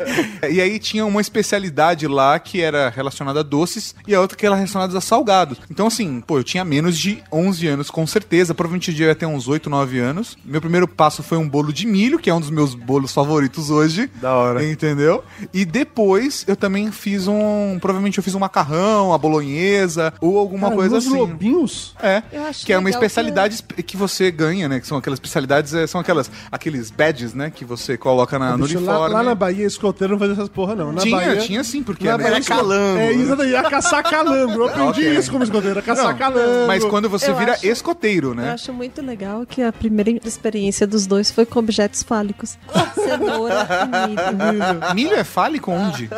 e 0.50 0.60
aí 0.60 0.78
tinha 0.78 1.04
uma 1.06 1.20
especialidade 1.20 2.06
lá 2.06 2.38
que 2.38 2.60
era 2.60 2.88
relacionada 2.88 3.40
a 3.40 3.42
doces 3.42 3.94
e 4.06 4.14
a 4.14 4.20
outra 4.20 4.36
que 4.36 4.46
era 4.46 4.54
relacionada 4.54 4.96
a 4.96 5.00
salgados. 5.00 5.58
Então 5.70 5.86
assim, 5.86 6.20
pô, 6.20 6.38
eu 6.38 6.44
tinha 6.44 6.64
menos 6.64 6.98
de 6.98 7.22
11 7.32 7.66
anos 7.68 7.90
com 7.90 8.06
certeza, 8.06 8.54
provavelmente 8.54 8.90
eu 8.90 9.08
ia 9.08 9.14
ter 9.14 9.26
uns 9.26 9.48
8, 9.48 9.68
9 9.68 9.98
anos. 9.98 10.36
Meu 10.44 10.60
primeiro 10.60 10.86
passo 10.88 11.22
foi 11.22 11.38
um 11.38 11.48
bolo 11.48 11.72
de 11.72 11.86
milho, 11.86 12.18
que 12.18 12.30
é 12.30 12.34
um 12.34 12.40
dos 12.40 12.50
meus 12.50 12.74
bolos 12.74 13.12
favoritos 13.12 13.70
hoje. 13.70 14.10
Da 14.20 14.34
hora. 14.34 14.64
Entendeu? 14.64 15.24
E 15.52 15.64
depois 15.64 16.44
eu 16.46 16.56
também 16.56 16.90
fiz 16.90 17.26
um, 17.26 17.78
provavelmente 17.80 18.18
eu 18.18 18.24
fiz 18.24 18.34
um 18.34 18.38
macarrão, 18.38 19.12
a 19.12 19.18
bolonhesa 19.18 20.12
ou 20.20 20.38
alguma 20.38 20.68
Cara, 20.68 20.76
coisa 20.76 20.98
assim. 20.98 21.16
lobinhos? 21.16 21.94
É, 22.02 22.22
Eu 22.32 22.44
acho 22.44 22.64
que 22.64 22.72
é 22.72 22.78
uma 22.78 22.90
especialidade 22.90 23.62
que... 23.62 23.82
que 23.82 23.96
você 23.96 24.30
ganha, 24.30 24.61
né? 24.68 24.80
Que 24.80 24.86
são 24.86 24.98
aquelas 24.98 25.16
especialidades 25.16 25.74
é, 25.74 25.86
são 25.86 26.00
aquelas, 26.00 26.30
aqueles 26.50 26.90
badges, 26.90 27.34
né? 27.34 27.50
Que 27.50 27.64
você 27.64 27.96
coloca 27.96 28.38
na, 28.38 28.56
no 28.56 28.64
Bicho, 28.66 28.80
lá, 28.80 28.92
uniforme. 28.92 29.14
lá 29.14 29.22
na 29.22 29.34
Bahia, 29.34 29.66
escoteiro 29.66 30.12
não 30.14 30.18
fazia 30.18 30.34
essas 30.34 30.48
porra, 30.48 30.74
não. 30.74 30.92
Na 30.92 31.02
tinha, 31.02 31.16
Bahia, 31.16 31.36
tinha 31.38 31.64
sim, 31.64 31.82
porque 31.82 32.04
na 32.04 32.14
era 32.14 32.22
Bahia, 32.22 32.42
calango. 32.44 32.98
É 32.98 33.12
isso 33.12 33.36
daí, 33.36 33.50
ia 33.50 33.62
caçar 33.62 34.02
calango. 34.02 34.52
Eu 34.52 34.66
aprendi 34.68 35.00
Ok. 35.06 35.16
isso 35.18 35.30
como 35.30 35.44
escoteiro, 35.44 35.76
ia 35.78 35.82
caçar 35.82 36.06
Não, 36.12 36.16
calango. 36.16 36.66
Mas 36.66 36.84
quando 36.84 37.08
você 37.08 37.30
Eu 37.30 37.36
vira 37.36 37.52
acho- 37.52 37.66
escoteiro, 37.66 38.28
Eu 38.30 38.34
né? 38.34 38.52
acho 38.52 38.72
muito 38.72 39.00
legal 39.02 39.44
que 39.46 39.62
a 39.62 39.72
primeira 39.72 40.10
experiência 40.24 40.86
dos 40.86 41.06
dois 41.06 41.30
foi 41.30 41.44
com 41.46 41.58
objetos 41.58 42.02
fálicos. 42.02 42.58
Cenoura 42.94 43.66
e 44.08 44.08
milho. 44.08 44.62
Milho 44.94 45.14
é 45.16 45.24
fálico 45.24 45.70
onde? 45.70 46.08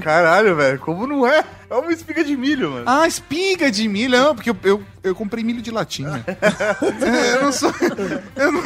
Caralho, 0.00 0.56
velho, 0.56 0.78
como 0.78 1.06
não 1.06 1.26
é? 1.26 1.44
É 1.70 1.74
uma 1.74 1.92
espiga 1.92 2.22
de 2.24 2.36
milho, 2.36 2.70
mano. 2.70 2.84
Ah, 2.86 3.06
espiga 3.06 3.70
de 3.70 3.88
milho. 3.88 4.16
Não, 4.16 4.34
porque 4.34 4.50
eu, 4.50 4.56
eu, 4.62 4.82
eu 5.02 5.14
comprei 5.14 5.42
milho 5.42 5.60
de 5.62 5.70
latinha. 5.70 6.24
É, 6.26 7.34
eu 7.36 7.42
não 7.42 7.52
sou. 7.52 7.72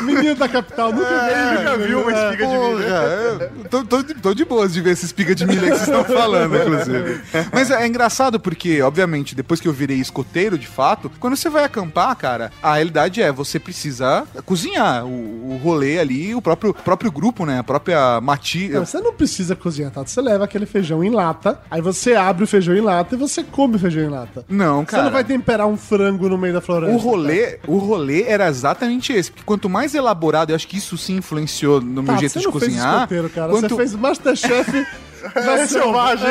Menino 0.02 0.34
da 0.34 0.48
capital, 0.48 0.92
nunca 0.92 1.08
vi. 1.08 1.58
nunca 1.58 1.76
viu 1.76 2.00
uma 2.02 2.12
espiga 2.12 2.46
de 2.46 2.58
milho. 2.58 3.68
Tô, 3.70 3.84
tô, 3.84 4.02
de- 4.02 4.14
tô 4.14 4.34
de 4.34 4.44
boas 4.44 4.72
de 4.72 4.80
ver 4.80 4.92
essa 4.92 5.04
espiga 5.04 5.34
de 5.34 5.46
milho 5.46 5.60
que 5.62 5.68
vocês 5.68 5.82
estão 5.82 6.04
falando, 6.04 6.56
inclusive. 6.56 7.20
Mas 7.52 7.70
é, 7.70 7.82
é 7.82 7.86
engraçado 7.86 8.40
porque, 8.40 8.80
obviamente, 8.82 9.34
depois 9.34 9.60
que 9.60 9.68
eu 9.68 9.72
virei 9.72 9.98
escoteiro, 9.98 10.56
de 10.58 10.66
fato, 10.66 11.10
quando 11.20 11.36
você 11.36 11.48
vai 11.48 11.64
acampar, 11.64 12.14
cara, 12.16 12.50
a 12.62 12.74
realidade 12.74 13.22
é 13.22 13.30
você 13.32 13.58
precisa 13.58 14.24
cozinhar 14.44 15.04
o, 15.04 15.52
o 15.54 15.60
rolê 15.62 15.98
ali, 15.98 16.34
o 16.34 16.40
próprio, 16.42 16.72
próprio 16.74 17.10
grupo, 17.10 17.44
né? 17.44 17.58
A 17.58 17.64
própria 17.64 18.20
mati... 18.20 18.68
Não, 18.68 18.84
você 18.84 19.00
não 19.00 19.12
precisa 19.12 19.54
cozinhar, 19.56 19.90
tá? 19.90 20.02
Você 20.04 20.20
leva 20.20 20.44
aquele 20.44 20.66
feijão 20.66 21.02
em 21.04 21.10
lata, 21.10 21.60
aí 21.70 21.80
você 21.80 22.14
abre 22.14 22.44
o 22.44 22.46
feijão 22.46 22.74
em 22.74 22.80
lata 22.80 23.14
e 23.14 23.18
você 23.18 23.42
come 23.42 23.76
o 23.76 23.78
feijão 23.78 24.02
em 24.04 24.08
lata. 24.08 24.44
Não, 24.48 24.80
Você 24.80 24.86
cara. 24.92 25.04
não 25.04 25.10
vai 25.10 25.24
temperar 25.24 25.66
um 25.66 25.76
frango 25.76 26.28
no 26.28 26.38
meio 26.38 26.54
da 26.54 26.60
floresta. 26.60 26.94
O 26.94 26.98
rolê, 26.98 27.58
o 27.66 27.78
rolê 27.78 28.22
era 28.22 28.48
exatamente 28.48 29.07
esse. 29.12 29.30
Porque 29.30 29.44
quanto 29.44 29.68
mais 29.68 29.94
elaborado, 29.94 30.50
eu 30.50 30.56
acho 30.56 30.66
que 30.68 30.76
isso 30.76 30.96
sim 30.98 31.16
influenciou 31.16 31.80
no 31.80 32.02
meu 32.02 32.14
Tá, 32.14 32.16
jeito 32.18 32.38
de 32.38 32.44
fez 32.44 32.46
cozinhar. 32.52 32.94
escoteiro, 32.96 33.28
cara. 33.30 33.52
quanto- 33.52 33.68
Você 33.68 33.76
fez 33.76 33.94
Masterchef 33.94 34.86
da 35.34 35.66
selvagem. 35.66 36.28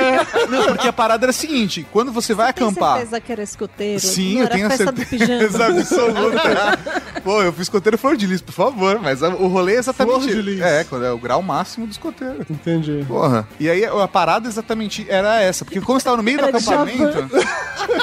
Não, 0.49 0.65
porque 0.67 0.87
a 0.87 0.93
parada 0.93 1.25
era 1.25 1.31
a 1.31 1.33
seguinte: 1.33 1.85
quando 1.91 2.11
você 2.11 2.33
vai 2.33 2.51
Tem 2.53 2.65
acampar. 2.67 2.97
certeza 2.97 3.21
que 3.21 3.31
era 3.31 3.43
escoteiro? 3.43 3.99
Sim, 3.99 4.33
Não 4.35 4.39
eu 4.41 4.45
era 4.45 4.55
tenho 4.55 4.69
festa 4.69 4.95
certeza 4.95 5.57
do 5.57 5.63
absoluta. 5.79 6.79
Pô, 7.23 7.41
eu 7.41 7.51
fui 7.53 7.61
escoteiro 7.63 7.97
flor 7.97 8.15
de 8.17 8.25
lis, 8.27 8.41
por 8.41 8.53
favor. 8.53 8.99
Mas 9.01 9.21
o 9.21 9.47
rolê 9.47 9.75
é 9.75 9.79
exatamente. 9.79 10.15
Flor 10.23 10.27
de 10.27 10.41
lis. 10.41 10.61
É, 10.61 10.83
quando 10.83 11.05
é 11.05 11.11
o 11.11 11.17
grau 11.17 11.41
máximo 11.41 11.85
do 11.85 11.91
escoteiro. 11.91 12.45
Entendi. 12.49 13.05
Porra. 13.07 13.47
E 13.59 13.69
aí 13.69 13.85
a 13.85 14.07
parada 14.07 14.47
exatamente 14.47 15.05
era 15.09 15.41
essa. 15.41 15.65
Porque 15.65 15.81
quando 15.81 15.99
você 15.99 16.05
tava 16.05 16.17
no 16.17 16.23
meio 16.23 16.37
do 16.37 16.45
Era 16.45 16.57
acampamento. 16.57 17.29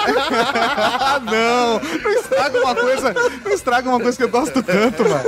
Ah, 0.06 1.20
não! 1.24 1.80
Não 2.02 2.10
estraga 2.20 2.60
uma 2.60 2.74
coisa. 2.74 3.14
Não 3.44 3.52
estraga 3.52 3.88
uma 3.88 4.00
coisa 4.00 4.16
que 4.16 4.24
eu 4.24 4.28
gosto 4.28 4.62
tanto, 4.62 5.02
mano. 5.02 5.24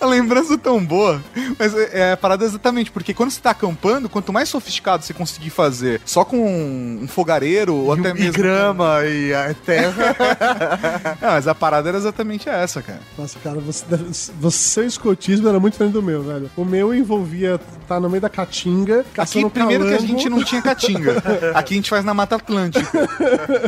A 0.00 0.06
lembrança 0.06 0.56
tão 0.58 0.84
boa. 0.84 1.22
Mas 1.58 1.74
é, 1.74 1.90
é 1.92 2.12
a 2.12 2.16
parada 2.16 2.44
é 2.44 2.46
exatamente, 2.46 2.90
porque 2.90 3.14
quando 3.14 3.30
você 3.30 3.40
tá 3.40 3.50
acampando, 3.50 4.08
quanto 4.08 4.32
mais 4.32 4.48
sofisticado 4.52 5.04
você 5.04 5.12
conseguir 5.12 5.50
fazer 5.50 6.00
só 6.04 6.24
com 6.24 6.36
um 7.02 7.06
fogareiro 7.08 7.74
ou 7.74 7.92
até 7.92 8.10
E 8.10 8.14
mesmo. 8.14 8.32
grama 8.32 9.04
e 9.04 9.32
a 9.34 9.54
terra. 9.54 10.16
Não, 11.20 11.28
mas 11.30 11.48
a 11.48 11.54
parada 11.54 11.88
era 11.88 11.98
exatamente 11.98 12.48
essa, 12.48 12.80
cara. 12.82 13.00
Nossa, 13.18 13.38
cara, 13.40 13.58
você, 13.60 13.84
você, 14.40 14.72
seu 14.72 14.86
escotismo 14.86 15.48
era 15.48 15.58
muito 15.58 15.72
diferente 15.74 15.92
do 15.92 16.02
meu, 16.02 16.22
velho. 16.22 16.50
O 16.56 16.64
meu 16.64 16.94
envolvia 16.94 17.60
estar 17.82 18.00
no 18.00 18.08
meio 18.08 18.20
da 18.20 18.28
caatinga, 18.28 19.00
Aqui, 19.00 19.10
caçando 19.14 19.50
primeiro 19.50 19.84
que 19.84 19.92
a 19.94 19.96
calango. 19.96 20.12
gente 20.18 20.28
não 20.28 20.44
tinha 20.44 20.62
caatinga. 20.62 21.22
Aqui 21.54 21.74
a 21.74 21.76
gente 21.76 21.90
faz 21.90 22.04
na 22.04 22.14
Mata 22.14 22.36
Atlântica. 22.36 22.86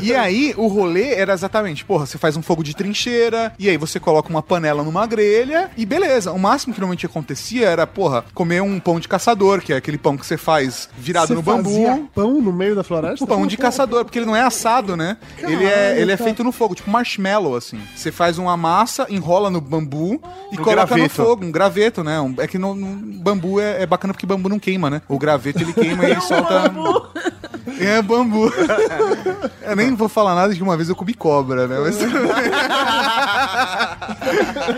E 0.03 0.15
aí, 0.15 0.55
o 0.57 0.67
rolê 0.67 1.15
era 1.15 1.33
exatamente, 1.33 1.85
porra, 1.85 2.07
você 2.07 2.19
faz 2.19 2.37
um 2.37 2.43
fogo 2.43 2.63
de 2.63 2.75
trincheira, 2.75 3.53
e 3.59 3.69
aí 3.69 3.77
você 3.77 3.99
coloca 4.01 4.29
uma 4.29 4.43
panela 4.43 4.83
numa 4.83 5.07
grelha, 5.07 5.71
e 5.77 5.85
beleza. 5.85 6.33
O 6.33 6.39
máximo 6.39 6.73
que 6.75 6.81
normalmente 6.81 7.07
acontecia 7.07 7.69
era, 7.69 7.87
porra, 7.87 8.25
comer 8.35 8.63
um 8.63 8.79
pão 8.81 8.99
de 9.01 9.09
caçador, 9.09 9.61
que 9.61 9.73
é 9.73 9.77
aquele 9.77 9.99
pão 9.99 10.17
que 10.17 10.25
você 10.27 10.37
faz 10.37 10.64
virado 10.97 11.29
Você 11.29 11.35
no 11.35 11.43
bambu. 11.43 11.71
fazia 11.71 12.03
pão 12.15 12.41
no 12.41 12.53
meio 12.53 12.75
da 12.75 12.83
floresta? 12.85 13.25
O 13.25 13.27
pão 13.27 13.47
de 13.47 13.57
caçador, 13.57 14.05
porque 14.05 14.19
ele 14.19 14.27
não 14.27 14.37
é 14.37 14.43
assado, 14.43 14.97
né? 14.97 15.17
ele 15.39 15.65
é, 15.65 16.01
ele 16.01 16.13
é 16.13 16.17
feito 16.17 16.43
no 16.45 16.53
fogo, 16.53 16.75
tipo 16.75 16.91
marshmallow, 16.91 17.57
assim. 17.57 17.81
Você 17.97 18.11
faz 18.13 18.39
uma 18.39 18.57
massa, 18.57 19.07
enrola 19.11 19.51
no 19.51 19.61
bambu 19.61 20.21
e 20.53 20.57
No 20.57 20.63
coloca 20.63 20.87
graveto. 20.87 21.03
no 21.03 21.09
fogo, 21.27 21.45
um 21.45 21.51
graveto, 21.53 22.03
né? 22.05 22.21
Um- 22.21 22.35
é 22.39 22.47
que 22.47 22.59
no, 22.59 22.75
no 22.75 23.19
bambu 23.21 23.61
é, 23.61 23.83
é 23.83 23.87
bacana 23.87 24.13
porque 24.15 24.27
bambu 24.27 24.49
não 24.49 24.59
queima, 24.59 24.89
né? 24.91 25.03
O 25.09 25.19
graveto 25.19 25.63
ele 25.63 25.73
queima 25.73 26.05
e 26.07 26.11
ele 26.13 26.21
solta. 26.23 26.73
É 27.81 28.01
bambu. 28.03 28.53
eu 29.67 29.75
nem 29.75 29.95
vou 29.97 30.09
falar 30.09 30.35
nada 30.35 30.53
de 30.53 30.59
que 30.59 30.63
uma 30.63 30.77
vez 30.77 30.89
eu 30.89 30.95
comi 30.95 31.13
cobra, 31.15 31.67
né? 31.67 31.77
Mas... 31.81 31.97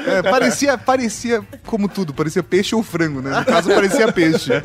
É, 0.06 0.22
parecia, 0.22 0.78
parecia 0.78 1.42
como 1.64 1.88
tudo, 1.88 2.12
parecia 2.14 2.42
peixe 2.42 2.74
ou 2.74 2.82
frango, 2.82 3.20
né? 3.20 3.38
No 3.38 3.44
caso, 3.44 3.68
parecia 3.70 4.12
peixe. 4.12 4.50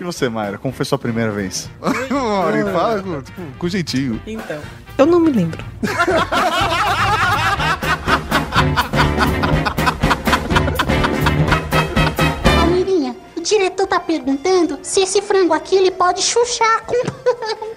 E 0.00 0.04
você, 0.04 0.28
Mayra, 0.28 0.58
como 0.58 0.74
foi 0.74 0.84
sua 0.84 0.98
primeira 0.98 1.30
vez? 1.30 1.70
Olha, 1.80 2.66
fala 2.72 3.02
com, 3.02 3.52
com 3.56 3.68
jeitinho. 3.68 4.20
Então. 4.26 4.60
Eu 4.98 5.06
não 5.06 5.20
me 5.20 5.30
lembro. 5.30 5.64
Palmeirinha, 12.44 13.16
o 13.36 13.40
diretor 13.40 13.86
tá 13.86 14.00
perguntando 14.00 14.78
se 14.82 15.00
esse 15.00 15.20
frango 15.22 15.54
aqui 15.54 15.76
ele 15.76 15.90
pode 15.90 16.22
chuchar 16.22 16.82
com 16.82 16.94
pão. 17.04 17.68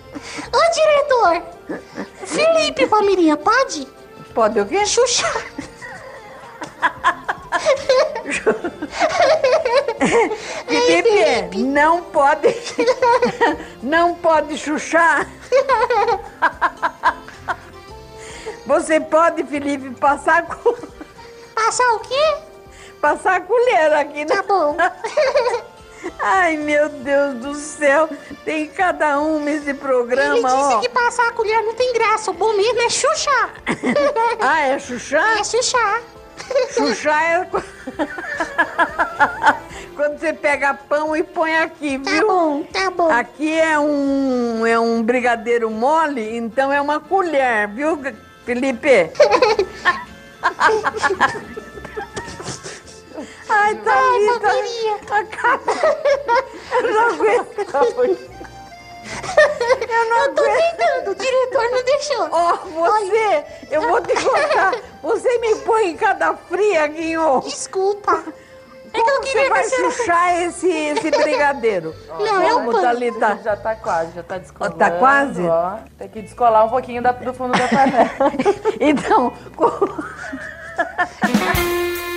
Ô 0.52 0.70
diretor! 0.72 1.42
Felipe, 2.26 2.86
Palmeirinha, 2.86 3.36
pode? 3.36 3.86
Pode 4.34 4.60
o 4.60 4.66
quê? 4.66 4.84
Chuchar. 4.86 5.44
Felipe, 10.66 11.58
não 11.58 12.02
pode. 12.02 12.48
Não 13.82 14.14
pode 14.14 14.56
chuchar. 14.58 15.26
Você 18.66 19.00
pode, 19.00 19.44
Felipe, 19.44 19.90
passar 19.94 20.46
com. 20.46 20.74
Passar 21.54 21.94
o 21.94 22.00
quê? 22.00 22.36
Passar 23.00 23.36
a 23.36 23.40
colher 23.40 23.92
aqui, 23.94 24.24
né? 24.24 24.36
Tá 24.36 24.42
bom. 24.42 24.76
Ai, 26.20 26.56
meu 26.56 26.88
Deus 26.88 27.34
do 27.36 27.54
céu. 27.54 28.08
Tem 28.44 28.66
cada 28.68 29.20
um 29.20 29.40
nesse 29.40 29.70
Ele 29.70 29.78
programa, 29.78 30.34
disse 30.48 30.74
ó. 30.74 30.80
que 30.80 30.88
passar 30.88 31.28
a 31.28 31.32
colher 31.32 31.62
não 31.62 31.74
tem 31.74 31.92
graça. 31.92 32.30
O 32.30 32.34
bom 32.34 32.54
mesmo 32.56 32.80
é 32.82 32.88
chuchar. 32.88 33.50
Ah, 34.40 34.60
é 34.60 34.78
chuchar? 34.78 35.38
É 35.38 35.44
chuchar. 35.44 36.02
Chuchar 36.72 37.22
é. 37.22 37.44
qu- 37.50 37.62
Quando 39.96 40.18
você 40.20 40.32
pega 40.32 40.72
pão 40.74 41.16
e 41.16 41.22
põe 41.24 41.56
aqui, 41.56 41.98
Tá 41.98 42.10
viu? 42.12 42.26
bom, 42.28 42.62
tá 42.64 42.90
bom. 42.90 43.10
Aqui 43.10 43.52
é 43.58 43.76
um, 43.78 44.64
é 44.64 44.78
um 44.78 45.02
brigadeiro 45.02 45.68
mole, 45.70 46.36
então 46.36 46.72
é 46.72 46.80
uma 46.80 47.00
colher, 47.00 47.66
viu, 47.68 47.98
Felipe? 48.46 49.10
Ai, 53.48 53.74
tá 53.76 53.92
Ai. 53.94 54.28
Acaba. 55.20 55.72
Eu 56.72 56.92
não 56.92 57.08
aguento. 57.08 57.58
Eu 59.88 60.04
não 60.10 60.18
Eu 60.24 60.34
tô 60.34 60.42
aguento. 60.42 60.58
tentando, 60.76 61.10
o 61.10 61.14
diretor 61.14 61.70
não 61.70 61.84
deixou. 61.84 62.28
Ó, 62.30 62.56
você, 62.56 63.44
eu 63.70 63.80
vou 63.82 64.00
te 64.02 64.14
contar. 64.14 64.74
Você 65.02 65.38
me 65.38 65.54
põe 65.56 65.90
em 65.90 65.96
cada 65.96 66.34
fria, 66.34 66.86
Guinho. 66.88 67.40
Desculpa. 67.44 68.22
É 68.92 69.02
que 69.02 69.10
eu 69.10 69.20
queria 69.20 69.42
você 69.44 69.48
vai 69.50 69.62
que 69.64 69.70
chuchar 69.76 70.42
esse, 70.44 70.70
esse 70.70 71.10
brigadeiro? 71.10 71.94
Não, 72.18 72.42
é 72.42 72.54
o. 72.54 72.72
Thalita? 72.72 73.38
Já 73.44 73.54
tá 73.56 73.74
quase, 73.76 74.12
já 74.14 74.22
tá 74.22 74.38
descolando. 74.38 74.76
Tá 74.76 74.90
quase? 74.92 75.42
Ó, 75.46 75.76
tem 75.98 76.08
que 76.08 76.22
descolar 76.22 76.64
um 76.64 76.70
pouquinho 76.70 77.02
da- 77.02 77.12
do 77.12 77.34
fundo 77.34 77.52
da 77.56 77.68
panela. 77.68 78.10
Então, 78.80 79.30
co- 79.56 79.88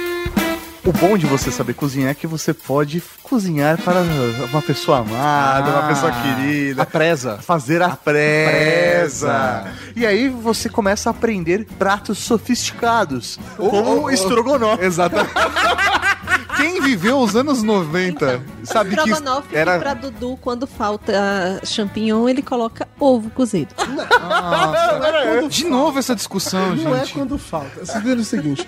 O 0.83 0.91
bom 0.91 1.15
de 1.15 1.27
você 1.27 1.51
saber 1.51 1.75
cozinhar 1.75 2.09
é 2.09 2.13
que 2.15 2.25
você 2.25 2.55
pode 2.55 3.03
cozinhar 3.21 3.79
para 3.83 4.01
uma 4.49 4.61
pessoa 4.63 4.99
amada, 4.99 5.69
uma 5.69 5.87
pessoa 5.87 6.11
querida. 6.11 6.81
A 6.81 6.85
presa. 6.87 7.37
Fazer 7.37 7.83
a 7.83 7.89
presa. 7.89 9.65
E 9.95 10.05
aí 10.07 10.27
você 10.27 10.69
começa 10.69 11.09
a 11.09 11.11
aprender 11.11 11.67
pratos 11.77 12.17
sofisticados. 12.17 13.39
como 13.57 14.05
o 14.05 14.09
estrogonofe. 14.09 14.83
Exatamente. 14.83 15.31
Quem 16.57 16.81
viveu 16.81 17.17
os 17.19 17.35
anos 17.35 17.63
90 17.63 18.43
sabe 18.63 18.95
que 18.95 19.09
Estrogonofe, 19.09 19.55
era. 19.55 19.79
pra 19.79 19.93
Dudu, 19.93 20.37
quando 20.41 20.67
falta 20.67 21.13
ah, 21.15 21.65
champignon, 21.65 22.27
ele 22.29 22.41
coloca 22.41 22.87
ovo 22.99 23.29
cozido. 23.31 23.73
Nossa, 23.87 25.47
de 25.49 25.65
novo 25.65 25.97
essa 25.97 26.15
discussão, 26.15 26.75
Não 26.75 26.95
é 26.95 26.99
gente. 26.99 27.13
quando 27.13 27.37
falta. 27.37 27.83
Vocês 27.83 28.03
viram 28.03 28.21
o 28.21 28.25
seguinte: 28.25 28.67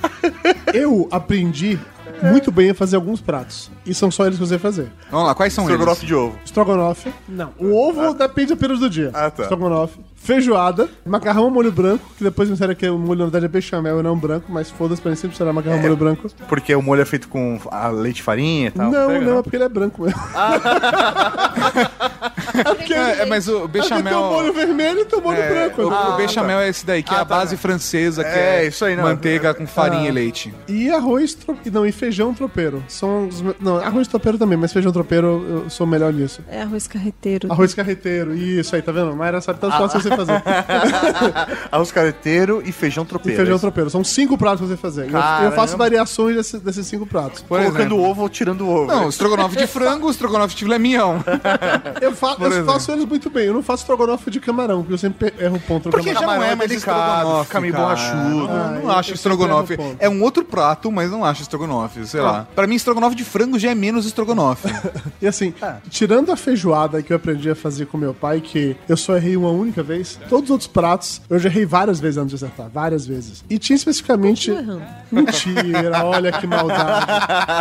eu 0.73 1.08
aprendi 1.12 1.80
muito 2.24 2.52
bem 2.52 2.70
a 2.72 2.74
fazer 2.74 2.96
alguns 2.96 3.22
pratos. 3.22 3.70
E 3.86 3.94
são 3.94 4.10
só 4.10 4.26
eles 4.26 4.38
que 4.38 4.44
eu 4.44 4.48
sei 4.48 4.58
fazer. 4.58 4.92
Vamos 5.12 5.28
lá, 5.28 5.36
quais 5.36 5.54
são 5.54 5.64
Estrogonofe 5.66 6.00
eles? 6.02 6.08
de 6.08 6.16
ovo. 6.16 6.38
Estrogonofe. 6.46 7.14
Não. 7.28 7.50
O 7.60 7.76
ovo 7.76 8.14
depende 8.14 8.54
apenas 8.54 8.80
do 8.80 8.90
dia. 8.90 9.12
Ah, 9.14 9.30
tá. 9.30 9.44
Estrogonofe. 9.44 10.00
Feijoada. 10.16 10.88
Macarrão 11.06 11.44
ao 11.44 11.50
molho 11.50 11.70
branco, 11.72 12.06
que 12.18 12.24
depois 12.24 12.48
me 12.48 12.54
disseram 12.56 12.74
que 12.74 12.88
o 12.88 12.98
molho 12.98 13.20
na 13.20 13.26
verdade 13.26 13.46
é 13.46 13.48
bechamel 13.50 14.00
e 14.00 14.04
não 14.04 14.18
branco, 14.18 14.46
mas 14.50 14.70
foda-se 14.70 15.02
pra 15.02 15.12
mim 15.12 15.18
sempre 15.18 15.36
será 15.36 15.52
macarrão 15.52 15.76
ao 15.76 15.82
molho 15.82 15.98
branco. 15.98 16.30
Porque 16.48 16.74
o 16.74 16.82
molho 16.82 17.02
é 17.02 17.06
feito 17.06 17.28
com 17.28 17.60
a 17.70 17.90
leite 17.90 18.20
e 18.20 18.24
farinha 18.24 18.68
e 18.70 18.72
tal. 18.72 18.90
não, 18.90 19.08
Pega, 19.08 19.26
não, 19.26 19.40
é 19.40 19.42
porque 19.44 19.58
ele 19.58 19.66
é 19.66 19.70
branco 19.70 20.04
mesmo. 20.04 20.18
é 22.54 22.63
porque 22.76 22.94
É, 22.94 23.20
é, 23.22 23.26
mas 23.26 23.48
o 23.48 23.63
é 23.63 23.68
bechamel... 23.68 24.04
tem 24.04 24.13
o 24.24 24.32
molho 24.32 24.54
vermelho 24.54 25.00
e 25.02 25.06
tem 25.06 25.20
o 25.20 25.22
molho 25.22 25.38
É, 25.38 25.50
branco. 25.50 25.82
o, 25.84 25.92
Ah, 25.92 26.13
o 26.13 26.18
bechamel 26.18 26.60
é 26.60 26.70
esse 26.70 26.86
daí, 26.86 27.04
que 27.04 27.13
é 27.13 27.18
a 27.18 27.24
base 27.26 27.58
francesa, 27.58 28.24
que 28.24 28.30
É, 28.30 28.63
é, 28.63 28.68
isso 28.68 28.84
aí, 28.86 28.96
não. 28.96 29.04
manteiga 29.04 29.54
com 29.54 29.66
farinha 29.68 30.04
Ah. 30.06 30.10
e 30.10 30.12
leite. 30.12 30.54
E 30.68 30.89
arroz 30.89 31.34
tro... 31.34 31.58
e 31.66 31.70
não, 31.70 31.86
e 31.86 31.92
feijão 31.92 32.34
tropeiro. 32.34 32.84
São 32.88 33.28
os... 33.28 33.44
Não, 33.60 33.78
arroz 33.78 34.08
tropeiro 34.08 34.38
também, 34.38 34.58
mas 34.58 34.72
feijão 34.74 34.92
tropeiro 34.92 35.46
eu 35.63 35.70
sou 35.70 35.86
melhor 35.88 36.12
nisso. 36.13 36.42
É 36.50 36.62
arroz 36.62 36.88
carreteiro. 36.88 37.52
Arroz 37.52 37.74
carreteiro, 37.74 38.34
isso 38.36 38.76
aí, 38.76 38.82
tá 38.82 38.92
vendo? 38.92 39.16
Mayra 39.16 39.42
sabe 39.42 39.60
tantos 39.60 39.78
pratos 39.78 39.96
que 40.02 40.08
sei 40.08 40.18
fazer. 40.18 40.42
Arroz 41.72 41.92
careteiro 41.92 42.62
e 42.66 42.72
feijão 42.72 43.04
E 43.04 43.08
tropeiro. 43.08 43.38
feijão 43.38 43.56
é 43.56 43.60
tropeiro. 43.60 43.89
São 43.89 44.04
cinco 44.04 44.38
pratos 44.38 44.60
que 44.60 44.63
eu 44.66 44.68
sei 44.70 44.78
fazer. 44.78 45.10
E 45.10 45.13
Eu, 45.13 45.46
eu 45.46 45.52
faço 45.54 45.78
variações 45.78 46.36
desse- 46.36 46.58
desses 46.60 46.86
cinco 46.88 47.06
pratos. 47.06 47.42
Por 47.42 47.60
Colocando 47.60 47.96
exemplo. 47.96 48.04
ovo 48.10 48.22
ou 48.24 48.30
tirando 48.30 48.62
o 48.62 48.70
ovo. 48.70 48.88
Não, 48.88 49.10
estrogonofe 49.10 49.58
de 49.58 49.68
frango, 49.68 50.10
estrogonofe 50.10 50.56
de 50.56 50.63
filé 50.63 50.78
mignon. 50.80 51.20
Eu, 52.02 52.13
fa 52.16 52.36
Por 52.43 52.51
eu 52.51 52.58
exemplo. 52.60 52.73
faço 52.73 52.91
eles 52.91 53.06
muito 53.06 53.29
bem. 53.29 53.45
Eu 53.45 53.53
não 53.53 53.63
faço 53.63 53.84
estrogonofe 53.84 54.29
de 54.32 54.39
camarão, 54.39 54.79
porque 54.82 54.93
eu 54.93 54.97
sempre 54.97 55.34
erro 55.39 55.56
o 55.58 55.60
ponto 55.62 55.89
Porque 55.89 56.13
camarão. 56.13 56.27
já 56.34 56.38
não 56.38 56.43
é 56.43 56.51
é 56.51 56.56
mais 56.56 56.69
delicado, 56.69 56.99
estrogonofe, 56.99 57.45
fica 57.47 57.62
meio 57.62 57.73
borrachudo. 57.73 58.13
Não, 58.47 58.49
Ah, 58.49 58.67
não 58.71 58.82
eu- 58.84 58.91
acho 58.91 59.12
eu 59.12 59.15
estrogonofe. 59.15 59.67
sempre 59.67 59.73
erro 59.84 59.84
o 59.84 59.95
ponto. 59.95 60.03
É 60.03 60.10
um 60.10 60.21
outro 60.23 60.43
prato, 60.45 60.91
mas 60.91 61.12
não 61.12 61.23
acho 61.25 61.41
estrogonofe, 61.41 62.06
sei 62.08 62.21
lá. 62.21 62.47
Pra 62.56 62.67
mim, 62.67 62.75
estrogonofe 62.75 63.15
de 63.15 63.23
frango 63.23 63.58
já 63.60 63.71
é 63.71 63.75
menos 63.75 64.06
estrogonofe. 64.06 64.67
E 65.21 65.27
assim, 65.27 65.53
tirando 65.89 66.32
a 66.34 66.36
feijoada 66.36 67.01
que 67.01 67.13
eu 67.13 67.17
aprendi 67.17 67.49
a 67.49 67.56
fazer 67.56 67.86
com 67.86 67.97
meu 67.97 68.13
pai, 68.13 68.41
que 68.41 68.75
eu 68.89 68.97
só 68.97 69.15
errei 69.15 69.38
uma 69.38 69.49
única 69.51 69.82
vez, 69.82 70.19
todos 70.27 70.45
os 70.45 70.51
outros 70.51 70.67
pratos 70.67 71.21
eu 71.29 71.39
já 71.39 71.47
errei 71.47 71.65
várias 71.65 71.99
vezes 71.99 72.17
antes 72.17 72.29
de 72.32 72.36
acertar. 72.43 72.67
Várias 72.73 73.06
vezes. 73.08 73.43
E 73.49 73.58
tinha 73.58 73.75
especificamente. 73.75 74.51
Mentira, 75.12 76.03
olha 76.03 76.32
que 76.32 76.45
maldade. 76.47 77.06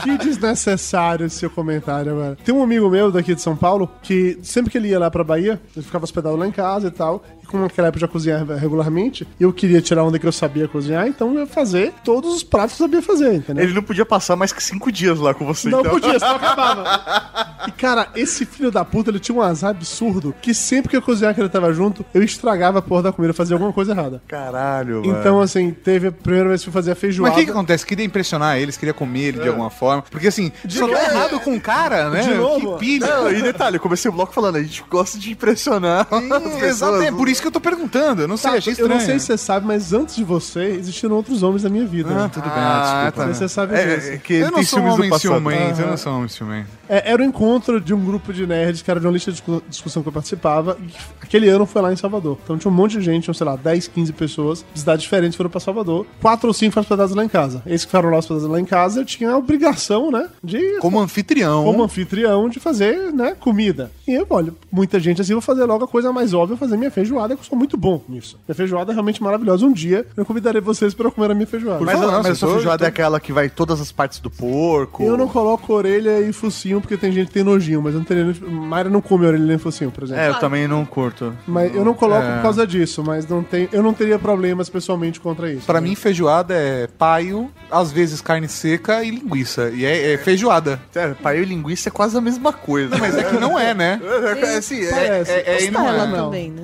que 0.02 0.18
desnecessário 0.18 1.26
esse 1.26 1.36
seu 1.36 1.50
comentário 1.50 2.12
agora. 2.12 2.36
Tem 2.44 2.54
um 2.54 2.62
amigo 2.62 2.88
meu 2.90 3.10
daqui 3.12 3.34
de 3.34 3.40
São 3.40 3.54
Paulo 3.56 3.88
que 4.02 4.38
sempre 4.42 4.70
que 4.72 4.78
ele 4.78 4.88
ia 4.88 4.98
lá 4.98 5.10
pra 5.10 5.22
Bahia, 5.22 5.60
ele 5.76 5.84
ficava 5.84 6.04
hospedado 6.04 6.34
lá 6.34 6.46
em 6.46 6.50
casa 6.50 6.88
e 6.88 6.90
tal. 6.90 7.22
Como 7.52 7.64
naquela 7.64 7.88
época 7.88 7.98
eu 7.98 8.08
já 8.08 8.08
cozinhava 8.08 8.56
regularmente, 8.56 9.28
e 9.38 9.42
eu 9.42 9.52
queria 9.52 9.82
tirar 9.82 10.02
onda 10.04 10.18
que 10.18 10.26
eu 10.26 10.32
sabia 10.32 10.66
cozinhar, 10.66 11.06
então 11.06 11.34
eu 11.34 11.40
ia 11.40 11.46
fazer 11.46 11.92
todos 12.02 12.34
os 12.34 12.42
pratos 12.42 12.76
que 12.76 12.82
eu 12.82 12.86
sabia 12.86 13.02
fazer, 13.02 13.34
entendeu? 13.34 13.62
Ele 13.62 13.74
não 13.74 13.82
podia 13.82 14.06
passar 14.06 14.34
mais 14.36 14.52
que 14.52 14.62
cinco 14.62 14.90
dias 14.90 15.18
lá 15.18 15.34
com 15.34 15.44
você. 15.44 15.68
Não 15.68 15.80
então. 15.80 15.92
podia, 15.92 16.18
senão 16.18 16.36
acabava. 16.36 17.64
E, 17.68 17.72
cara, 17.72 18.08
esse 18.16 18.46
filho 18.46 18.70
da 18.70 18.84
puta, 18.86 19.10
ele 19.10 19.20
tinha 19.20 19.36
um 19.36 19.42
azar 19.42 19.70
absurdo 19.70 20.34
que 20.40 20.54
sempre 20.54 20.88
que 20.88 20.96
eu 20.96 21.02
cozinhava 21.02 21.34
que 21.34 21.40
ele 21.42 21.48
tava 21.50 21.72
junto, 21.74 22.04
eu 22.14 22.22
estragava 22.22 22.78
a 22.78 22.82
porra 22.82 23.02
da 23.02 23.12
comida, 23.12 23.34
fazia 23.34 23.54
alguma 23.54 23.72
coisa 23.72 23.92
errada. 23.92 24.22
Caralho, 24.26 25.02
Então, 25.04 25.40
assim, 25.40 25.72
teve 25.72 26.08
a 26.08 26.12
primeira 26.12 26.48
vez 26.48 26.62
que 26.62 26.70
eu 26.70 26.72
fazia 26.72 26.92
Mas 26.92 27.00
feijoada. 27.00 27.34
o 27.34 27.38
que, 27.38 27.44
que 27.44 27.50
acontece? 27.50 27.84
Queria 27.84 28.06
impressionar 28.06 28.56
eles, 28.58 28.78
queria 28.78 28.94
comer 28.94 29.20
ele 29.24 29.40
de 29.40 29.48
alguma 29.48 29.68
forma. 29.68 30.02
Porque 30.10 30.28
assim, 30.28 30.50
só 30.66 30.88
tá 30.88 31.04
errado 31.04 31.38
com 31.40 31.54
o 31.54 31.60
cara, 31.60 32.08
né? 32.08 32.22
De 32.22 32.34
novo? 32.34 32.78
Que 32.78 32.86
pilha. 32.86 33.06
Não, 33.06 33.30
e 33.30 33.42
detalhe, 33.42 33.76
eu 33.76 33.80
comecei 33.80 34.10
o 34.10 34.14
bloco 34.14 34.32
falando, 34.32 34.56
a 34.56 34.62
gente 34.62 34.82
gosta 34.88 35.18
de 35.18 35.32
impressionar 35.32 36.06
Sim. 36.08 36.64
Exato, 36.64 37.02
é 37.02 37.10
por 37.10 37.28
isso 37.28 37.41
que 37.42 37.48
eu 37.48 37.52
tô 37.52 37.60
perguntando. 37.60 38.22
Eu 38.22 38.28
não 38.28 38.36
sei, 38.36 38.50
Tá, 38.50 38.56
achei 38.58 38.70
eu 38.70 38.72
estranho. 38.72 38.94
não 38.94 39.00
sei 39.00 39.18
se 39.18 39.26
você 39.26 39.36
sabe, 39.36 39.66
mas 39.66 39.92
antes 39.92 40.16
de 40.16 40.24
você, 40.24 40.64
existiram 40.78 41.14
outros 41.16 41.42
homens 41.42 41.62
na 41.64 41.68
minha 41.68 41.84
vida. 41.84 42.08
Ah, 42.10 42.28
tudo 42.28 42.44
bem, 42.44 42.52
Ah, 42.54 42.82
ah, 42.82 43.04
desculpa. 43.10 43.24
Sei 43.24 43.34
se 43.34 43.38
você 43.40 43.48
sabe 43.48 43.74
É, 43.74 43.96
disso. 43.96 44.10
é 44.12 44.16
que 44.18 44.34
Eu 44.34 44.50
não 44.50 44.62
sou 44.62 44.80
um 44.80 44.88
homem 44.92 45.18
ciumento, 45.18 45.80
eu 45.80 45.86
não 45.88 45.96
sou 45.96 46.12
um 46.12 46.16
homem 46.16 46.28
ciumento. 46.28 46.68
É, 46.88 47.10
era 47.12 47.22
o 47.22 47.24
encontro 47.24 47.80
de 47.80 47.92
um 47.94 48.04
grupo 48.04 48.32
de 48.32 48.46
nerds 48.46 48.82
que 48.82 48.90
era 48.90 49.00
de 49.00 49.06
uma 49.06 49.12
lista 49.12 49.30
de 49.30 49.38
discu- 49.38 49.62
discussão 49.68 50.02
que 50.02 50.08
eu 50.08 50.12
participava. 50.12 50.76
E 50.82 50.86
que 50.86 50.96
aquele 51.22 51.48
ano 51.48 51.64
foi 51.66 51.80
lá 51.82 51.92
em 51.92 51.96
Salvador. 51.96 52.38
Então 52.44 52.58
tinha 52.58 52.70
um 52.70 52.74
monte 52.74 52.98
de 52.98 53.02
gente, 53.02 53.32
sei 53.34 53.46
lá, 53.46 53.56
10, 53.56 53.88
15 53.88 54.12
pessoas 54.12 54.64
de 54.72 54.80
cidades 54.80 55.02
diferentes 55.02 55.36
foram 55.36 55.50
pra 55.50 55.60
Salvador. 55.60 56.06
Quatro 56.20 56.48
ou 56.48 56.54
cinco 56.54 56.72
foram 56.72 56.82
hospedados 56.82 57.14
lá 57.14 57.24
em 57.24 57.28
casa. 57.28 57.62
Esses 57.66 57.84
que 57.84 57.90
foram 57.90 58.10
lá 58.10 58.18
hospedados 58.18 58.48
lá 58.48 58.60
em 58.60 58.64
casa, 58.64 59.00
eu 59.00 59.04
tinha 59.04 59.30
a 59.30 59.36
obrigação, 59.38 60.10
né? 60.10 60.28
De 60.44 60.78
Como 60.80 61.00
anfitrião. 61.00 61.64
como 61.64 61.82
anfitrião 61.82 62.48
de 62.48 62.60
fazer, 62.60 63.12
né, 63.12 63.34
comida. 63.38 63.90
E 64.06 64.12
eu, 64.12 64.26
olha, 64.28 64.52
muita 64.70 65.00
gente 65.00 65.20
assim, 65.22 65.32
vou 65.32 65.40
fazer 65.42 65.64
logo 65.64 65.84
a 65.84 65.88
coisa 65.88 66.12
mais 66.12 66.34
óbvia, 66.34 66.56
fazer 66.56 66.76
minha 66.76 66.90
feijoada, 66.90 67.31
que 67.36 67.42
eu 67.42 67.46
sou 67.48 67.56
muito 67.58 67.76
bom 67.76 68.02
nisso. 68.08 68.38
Minha 68.46 68.54
feijoada 68.54 68.92
é 68.92 68.94
realmente 68.94 69.22
maravilhosa. 69.22 69.64
Um 69.66 69.72
dia 69.72 70.06
eu 70.16 70.24
convidarei 70.24 70.60
vocês 70.60 70.94
para 70.94 71.10
comer 71.10 71.30
a 71.30 71.34
minha 71.34 71.46
feijoada. 71.46 71.84
Mas, 71.84 71.98
Não, 71.98 72.08
a- 72.08 72.12
não, 72.12 72.22
mas 72.22 72.32
a 72.32 72.34
sua 72.34 72.52
feijoada 72.54 72.78
tô- 72.78 72.84
é 72.84 72.88
aquela 72.88 73.20
que 73.20 73.32
vai 73.32 73.48
todas 73.48 73.80
as 73.80 73.90
partes 73.92 74.18
do 74.20 74.30
porco. 74.30 75.02
Eu 75.02 75.16
não 75.16 75.28
coloco 75.28 75.72
orelha 75.72 76.20
e 76.20 76.32
focinho 76.32 76.80
porque 76.80 76.96
tem 76.96 77.12
gente 77.12 77.28
que 77.28 77.34
tem 77.34 77.42
nojinho, 77.44 77.80
mas 77.82 77.94
eu 77.94 77.98
não 78.00 78.04
teria. 78.04 78.34
Mayra 78.48 78.88
não 78.90 79.00
come 79.00 79.26
orelha 79.26 79.44
nem 79.44 79.58
focinho, 79.58 79.90
por 79.90 80.04
exemplo. 80.04 80.22
É, 80.22 80.28
eu 80.28 80.34
também 80.38 80.66
não 80.68 80.84
curto. 80.84 81.34
Mas 81.46 81.74
eu 81.74 81.84
não 81.84 81.94
coloco 81.94 82.22
É. 82.26 82.36
por 82.36 82.42
causa 82.42 82.66
disso, 82.66 83.02
mas 83.04 83.26
não 83.26 83.42
tem, 83.42 83.68
eu 83.72 83.82
não 83.82 83.92
teria 83.94 84.18
problemas 84.18 84.68
pessoalmente 84.68 85.20
contra 85.20 85.50
isso. 85.52 85.66
Pra 85.66 85.80
né? 85.80 85.88
mim, 85.88 85.94
feijoada 85.94 86.54
é 86.54 86.86
paio, 86.86 87.50
às 87.70 87.90
vezes 87.92 88.20
carne 88.20 88.48
seca 88.48 89.02
e 89.04 89.10
linguiça. 89.10 89.70
E 89.70 89.84
é, 89.84 90.12
é 90.14 90.18
feijoada. 90.18 90.80
É, 90.94 91.08
paio 91.14 91.42
e 91.42 91.44
linguiça 91.46 91.88
é 91.88 91.92
quase 91.92 92.16
a 92.16 92.20
mesma 92.20 92.52
coisa. 92.52 92.96
Mas 92.98 93.16
é 93.16 93.22
que 93.24 93.36
não 93.38 93.58
é, 93.58 93.74
né? 93.74 94.00
É, 94.42 94.56
assim, 94.56 94.84
é, 94.84 94.90
Parece. 94.90 95.30
é- 95.32 95.64
é- 95.66 95.70
não 95.70 95.84
Costela 95.84 96.04
é, 96.04 96.06
não. 96.06 96.24
também, 96.26 96.50
né? 96.50 96.62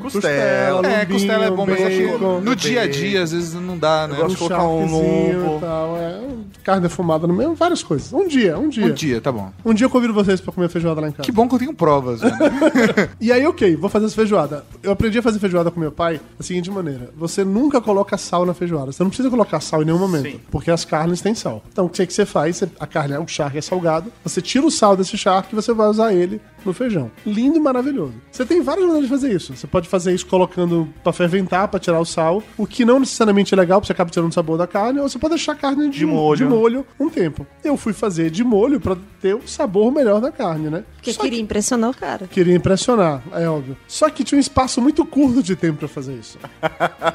Costela. 0.48 0.88
É, 0.88 1.06
costela 1.06 1.44
é 1.44 1.50
bom, 1.50 1.66
mas 1.66 1.80
acho 1.82 1.96
que 1.96 2.44
no 2.44 2.56
dia 2.56 2.82
a 2.82 2.86
dia, 2.88 3.22
às 3.22 3.32
vezes, 3.32 3.54
não 3.54 3.76
dá, 3.78 4.06
né? 4.08 4.14
Eu 4.18 4.22
gosto 4.22 4.30
um 4.30 4.32
de 4.32 4.36
colocar 4.38 4.64
um 4.68 4.88
charquezinho 4.88 5.42
lombo. 5.44 5.56
e 5.56 5.60
tal, 5.60 5.96
é, 5.98 6.20
carne 6.64 6.82
defumada 6.82 7.26
no 7.26 7.34
meio, 7.34 7.54
várias 7.54 7.82
coisas. 7.82 8.12
Um 8.12 8.26
dia, 8.26 8.58
um 8.58 8.68
dia. 8.68 8.86
Um 8.86 8.92
dia, 8.92 9.20
tá 9.20 9.30
bom. 9.32 9.50
Um 9.64 9.74
dia 9.74 9.86
eu 9.86 9.90
convido 9.90 10.12
vocês 10.14 10.40
pra 10.40 10.52
comer 10.52 10.68
feijoada 10.68 11.00
lá 11.00 11.08
em 11.08 11.12
casa. 11.12 11.22
Que 11.22 11.32
bom 11.32 11.48
que 11.48 11.54
eu 11.54 11.58
tenho 11.58 11.74
provas, 11.74 12.20
velho. 12.20 12.34
E 13.20 13.32
aí, 13.32 13.46
ok, 13.46 13.76
vou 13.76 13.88
fazer 13.90 14.06
essa 14.06 14.14
feijoada. 14.14 14.64
Eu 14.82 14.92
aprendi 14.92 15.18
a 15.18 15.22
fazer 15.22 15.38
feijoada 15.38 15.70
com 15.70 15.78
meu 15.80 15.92
pai 15.92 16.20
da 16.38 16.44
seguinte 16.44 16.70
maneira: 16.70 17.10
você 17.16 17.44
nunca 17.44 17.80
coloca 17.80 18.16
sal 18.16 18.44
na 18.46 18.54
feijoada. 18.54 18.92
Você 18.92 19.02
não 19.02 19.10
precisa 19.10 19.30
colocar 19.30 19.60
sal 19.60 19.82
em 19.82 19.84
nenhum 19.84 19.98
momento, 19.98 20.40
porque 20.50 20.70
as 20.70 20.84
carnes 20.84 21.20
têm 21.20 21.34
sal. 21.34 21.62
Então, 21.72 21.86
o 21.86 21.88
que, 21.88 22.02
é 22.02 22.06
que 22.06 22.12
você 22.12 22.24
faz? 22.26 22.56
Você- 22.56 22.68
a 22.78 22.86
carne, 22.86 23.16
o 23.18 23.26
charque 23.26 23.58
é 23.58 23.60
salgado, 23.60 24.12
você 24.24 24.40
tira 24.40 24.66
o 24.66 24.70
sal 24.70 24.96
desse 24.96 25.16
charque 25.16 25.52
e 25.52 25.56
você 25.56 25.72
vai 25.72 25.88
usar 25.88 26.12
ele 26.12 26.40
no 26.64 26.72
feijão. 26.72 27.10
Lindo 27.26 27.56
e 27.56 27.60
maravilhoso. 27.60 28.14
Você 28.30 28.44
tem 28.44 28.60
várias 28.62 28.84
maneiras 28.86 29.08
de 29.08 29.14
fazer 29.14 29.32
isso. 29.34 29.56
Você 29.56 29.66
pode 29.66 29.88
fazer 29.88 30.14
isso 30.14 30.26
colocando 30.38 30.88
pra 31.02 31.12
ferventar, 31.12 31.66
pra 31.68 31.80
tirar 31.80 31.98
o 32.00 32.04
sal, 32.04 32.42
o 32.56 32.66
que 32.66 32.84
não 32.84 33.00
necessariamente 33.00 33.52
é 33.52 33.56
legal, 33.56 33.80
porque 33.80 33.88
você 33.88 33.92
acaba 33.92 34.10
tirando 34.10 34.30
o 34.30 34.34
sabor 34.34 34.56
da 34.56 34.66
carne, 34.66 35.00
ou 35.00 35.08
você 35.08 35.18
pode 35.18 35.34
deixar 35.34 35.52
a 35.52 35.56
carne 35.56 35.90
de, 35.90 35.98
De 35.98 36.06
molho. 36.06 36.36
de 36.36 36.44
molho 36.44 36.86
um 36.98 37.10
tempo. 37.10 37.46
Eu 37.64 37.76
fui 37.76 37.92
fazer 37.92 38.30
de 38.30 38.44
molho 38.44 38.80
pra 38.80 38.96
ter 39.20 39.34
o 39.34 39.46
sabor 39.46 39.90
melhor 39.90 40.20
da 40.20 40.30
carne, 40.30 40.70
né? 40.70 40.84
Porque 40.94 41.12
Só 41.12 41.22
queria 41.22 41.40
impressionar 41.40 41.90
o 41.90 41.94
cara. 41.94 42.26
Queria 42.28 42.54
impressionar, 42.54 43.22
é 43.32 43.48
óbvio. 43.48 43.76
Só 43.88 44.08
que 44.10 44.22
tinha 44.22 44.36
um 44.36 44.40
espaço 44.40 44.80
muito 44.80 45.04
curto 45.04 45.42
de 45.42 45.56
tempo 45.56 45.78
pra 45.78 45.88
fazer 45.88 46.14
isso. 46.14 46.38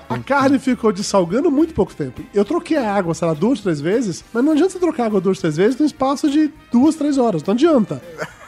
A 0.10 0.20
carne 0.26 0.60
ficou 0.60 0.92
dessalgando 0.92 1.50
muito 1.50 1.74
pouco 1.74 1.96
tempo. 1.96 2.22
Eu 2.34 2.44
troquei 2.44 2.78
a 2.78 2.94
água, 2.94 3.14
sei 3.14 3.28
lá, 3.28 3.34
duas, 3.34 3.62
três 3.62 3.80
vezes, 3.80 4.24
mas 4.34 4.44
não 4.44 4.52
adianta 4.52 4.72
você 4.72 4.80
trocar 4.80 5.04
a 5.04 5.06
água 5.08 5.22
duas, 5.22 5.40
três 5.40 5.56
vezes 5.58 5.80
num 5.80 5.86
espaço 5.86 6.30
de 6.30 6.52
duas, 6.72 6.96
três 6.96 7.18
horas. 7.18 7.44
Não 7.44 7.54
adianta. 7.54 8.02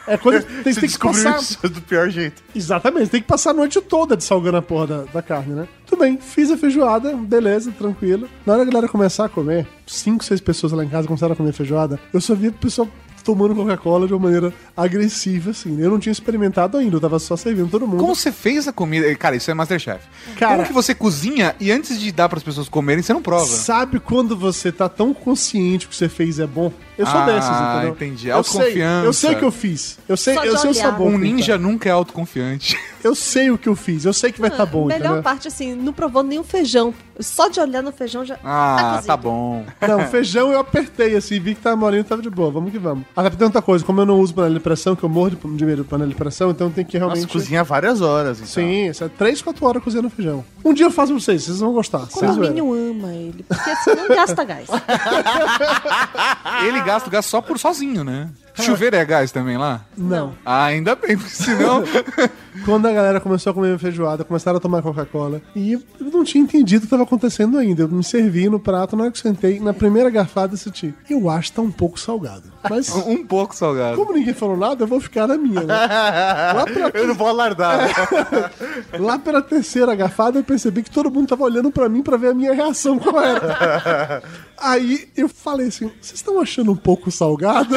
É 0.06 0.16
quando 0.18 0.42
tem, 0.44 0.72
Você 0.72 0.80
tem 0.80 0.88
que 0.90 0.98
passar. 0.98 1.38
isso 1.40 1.68
do 1.68 1.80
pior 1.82 2.08
jeito. 2.10 2.42
Exatamente, 2.54 3.10
tem 3.10 3.20
que 3.20 3.26
passar 3.26 3.50
a 3.50 3.54
noite 3.54 3.80
toda 3.80 4.16
dessalgando 4.16 4.56
a 4.58 4.62
porra 4.62 4.86
da, 4.86 5.02
da 5.04 5.22
carne, 5.22 5.54
né? 5.54 5.68
Tudo 5.86 6.00
bem, 6.00 6.18
fiz 6.18 6.50
a 6.50 6.56
feijoada, 6.56 7.14
beleza, 7.16 7.72
tranquilo. 7.72 8.28
Na 8.44 8.54
hora 8.54 8.62
que 8.64 8.68
a 8.68 8.72
galera 8.72 8.88
começar 8.90 9.24
a 9.24 9.28
comer, 9.28 9.66
cinco, 9.86 10.24
seis 10.24 10.40
pessoas 10.40 10.72
lá 10.72 10.84
em 10.84 10.88
casa 10.88 11.06
começaram 11.06 11.32
a 11.32 11.36
comer 11.36 11.52
feijoada, 11.52 11.98
eu 12.12 12.20
só 12.20 12.34
via 12.34 12.50
o 12.50 12.52
pessoal 12.52 12.88
tomando 13.24 13.56
Coca-Cola 13.56 14.06
de 14.06 14.12
uma 14.14 14.20
maneira 14.20 14.52
agressiva, 14.76 15.50
assim. 15.50 15.80
Eu 15.80 15.90
não 15.90 15.98
tinha 15.98 16.12
experimentado 16.12 16.76
ainda, 16.78 16.94
eu 16.96 17.00
tava 17.00 17.18
só 17.18 17.36
servindo 17.36 17.68
todo 17.68 17.84
mundo. 17.86 17.98
Como 18.00 18.14
você 18.14 18.30
fez 18.30 18.68
a 18.68 18.72
comida? 18.72 19.12
Cara, 19.16 19.34
isso 19.34 19.50
é 19.50 19.54
Masterchef. 19.54 20.04
Cara- 20.38 20.56
Como 20.58 20.66
que 20.68 20.72
você 20.72 20.94
cozinha 20.94 21.54
e 21.58 21.72
antes 21.72 21.98
de 21.98 22.12
dar 22.12 22.28
pras 22.28 22.44
pessoas 22.44 22.68
comerem, 22.68 23.02
você 23.02 23.12
não 23.12 23.20
prova? 23.22 23.44
Sabe 23.44 23.98
quando 23.98 24.36
você 24.36 24.70
tá 24.70 24.88
tão 24.88 25.12
consciente 25.12 25.86
que 25.86 25.90
o 25.90 25.90
que 25.90 25.96
você 25.96 26.08
fez 26.08 26.38
é 26.38 26.46
bom? 26.46 26.72
Eu 26.98 27.04
sou 27.06 27.20
Ah, 27.20 27.26
desses, 27.26 27.50
entendeu? 27.50 27.90
entendi. 27.90 28.28
Eu 28.28 28.42
sei, 28.42 28.58
Autoconfiança. 28.60 29.06
eu 29.06 29.12
sei 29.12 29.32
o 29.32 29.38
que 29.38 29.44
eu 29.44 29.50
fiz. 29.50 29.98
Eu 30.08 30.16
sei, 30.16 30.34
Só 30.34 30.44
eu 30.44 30.56
sei 30.56 30.70
o 30.70 30.74
sabor. 30.74 31.06
Um 31.08 31.18
ninja 31.18 31.52
tá. 31.52 31.58
nunca 31.58 31.88
é 31.88 31.92
autoconfiante. 31.92 32.78
Eu 33.04 33.14
sei 33.14 33.52
o 33.52 33.58
que 33.58 33.68
eu 33.68 33.76
fiz. 33.76 34.04
Eu 34.04 34.12
sei 34.12 34.32
que 34.32 34.40
vai 34.40 34.50
estar 34.50 34.66
tá 34.66 34.72
bom, 34.72 34.86
Melhor 34.86 34.98
entendeu? 35.04 35.22
parte, 35.22 35.46
assim, 35.46 35.76
não 35.76 35.92
provou 35.92 36.24
nenhum 36.24 36.42
feijão. 36.42 36.92
Só 37.20 37.48
de 37.48 37.60
olhar 37.60 37.80
no 37.80 37.92
feijão 37.92 38.24
já. 38.24 38.36
Ah, 38.44 38.94
cozido. 38.96 39.06
tá 39.06 39.16
bom. 39.16 39.64
Não, 39.80 40.00
feijão 40.08 40.50
eu 40.52 40.58
apertei 40.58 41.14
assim, 41.14 41.38
vi 41.38 41.54
que 41.54 41.60
tava 41.60 41.76
molinho 41.76 42.00
e 42.00 42.04
tava 42.04 42.20
de 42.20 42.28
boa. 42.28 42.50
Vamos 42.50 42.72
que 42.72 42.80
vamos. 42.80 43.04
Até 43.14 43.30
porque 43.30 43.36
tem 43.38 43.44
outra 43.46 43.62
coisa, 43.62 43.84
como 43.84 44.00
eu 44.00 44.06
não 44.06 44.18
uso 44.18 44.34
panela 44.34 44.54
de 44.54 44.60
pressão, 44.60 44.96
que 44.96 45.04
eu 45.04 45.08
morro 45.08 45.30
de, 45.30 45.36
de 45.36 45.64
medo 45.64 45.84
de 45.84 45.88
panela 45.88 46.08
de 46.10 46.16
pressão, 46.16 46.50
então 46.50 46.68
tem 46.68 46.84
que 46.84 46.98
realmente. 46.98 47.20
Nossa, 47.22 47.32
cozinha 47.32 47.62
várias 47.62 48.00
horas, 48.00 48.38
então. 48.38 48.48
Sim, 48.48 48.88
isso 48.88 49.04
é 49.04 49.08
3, 49.08 49.40
4 49.40 49.64
horas 49.64 49.84
cozinhando 49.84 50.10
feijão. 50.10 50.44
Um 50.64 50.74
dia 50.74 50.86
eu 50.86 50.90
faço 50.90 51.12
pra 51.12 51.20
vocês, 51.20 51.44
vocês 51.44 51.60
vão 51.60 51.72
gostar. 51.72 51.98
O 52.02 52.08
condomínio 52.08 52.74
ama 52.74 53.14
ele. 53.14 53.44
Porque 53.46 53.70
assim 53.70 53.94
não 53.94 54.08
gasta 54.08 54.42
gás. 54.42 54.66
Ele 56.66 56.80
gasta 56.86 57.08
o 57.08 57.12
gás 57.12 57.26
só 57.26 57.42
por 57.42 57.58
sozinho, 57.58 58.04
né? 58.04 58.30
Chuveiro 58.62 58.96
é 58.96 59.04
gás 59.04 59.30
também 59.32 59.56
lá? 59.58 59.82
Não. 59.96 60.34
Ah, 60.44 60.64
ainda 60.64 60.94
bem, 60.94 61.16
porque 61.16 61.30
senão. 61.34 61.84
quando 62.64 62.86
a 62.86 62.92
galera 62.92 63.20
começou 63.20 63.50
a 63.50 63.54
comer 63.54 63.78
feijoada, 63.78 64.24
começaram 64.24 64.56
a 64.56 64.60
tomar 64.60 64.80
Coca-Cola. 64.82 65.42
E 65.54 65.72
eu 65.72 65.82
não 66.00 66.24
tinha 66.24 66.42
entendido 66.42 66.78
o 66.78 66.80
que 66.80 66.86
estava 66.86 67.02
acontecendo 67.02 67.58
ainda. 67.58 67.82
Eu 67.82 67.88
me 67.88 68.02
servi 68.02 68.48
no 68.48 68.58
prato, 68.58 68.96
na 68.96 69.04
hora 69.04 69.12
que 69.12 69.18
sentei, 69.18 69.60
na 69.60 69.74
primeira 69.74 70.08
garfada, 70.10 70.54
eu 70.54 70.58
senti. 70.58 70.94
Eu 71.08 71.28
acho 71.28 71.50
que 71.50 71.56
tá 71.56 71.62
um 71.62 71.70
pouco 71.70 72.00
salgado. 72.00 72.44
Mas, 72.68 72.88
Um 73.06 73.24
pouco 73.26 73.54
salgado. 73.54 73.96
como 73.96 74.12
ninguém 74.12 74.34
falou 74.34 74.56
nada, 74.56 74.84
eu 74.84 74.88
vou 74.88 75.00
ficar 75.00 75.26
na 75.26 75.36
minha, 75.36 75.60
né? 75.62 75.74
Lá, 75.74 76.64
pra- 76.64 76.90
Eu 76.98 77.06
não 77.08 77.14
vou 77.14 77.28
alardar. 77.28 77.78
né? 77.78 78.50
lá 78.98 79.18
pela 79.18 79.42
terceira 79.42 79.94
garfada, 79.94 80.38
eu 80.38 80.44
percebi 80.44 80.82
que 80.82 80.90
todo 80.90 81.10
mundo 81.10 81.28
tava 81.28 81.44
olhando 81.44 81.70
pra 81.70 81.88
mim 81.88 82.02
pra 82.02 82.16
ver 82.16 82.28
a 82.30 82.34
minha 82.34 82.54
reação 82.54 82.98
qual 82.98 83.22
era. 83.22 84.22
Aí 84.58 85.08
eu 85.16 85.28
falei 85.28 85.68
assim: 85.68 85.90
vocês 86.00 86.14
estão 86.14 86.40
achando 86.40 86.72
um 86.72 86.76
pouco 86.76 87.10
salgado? 87.10 87.74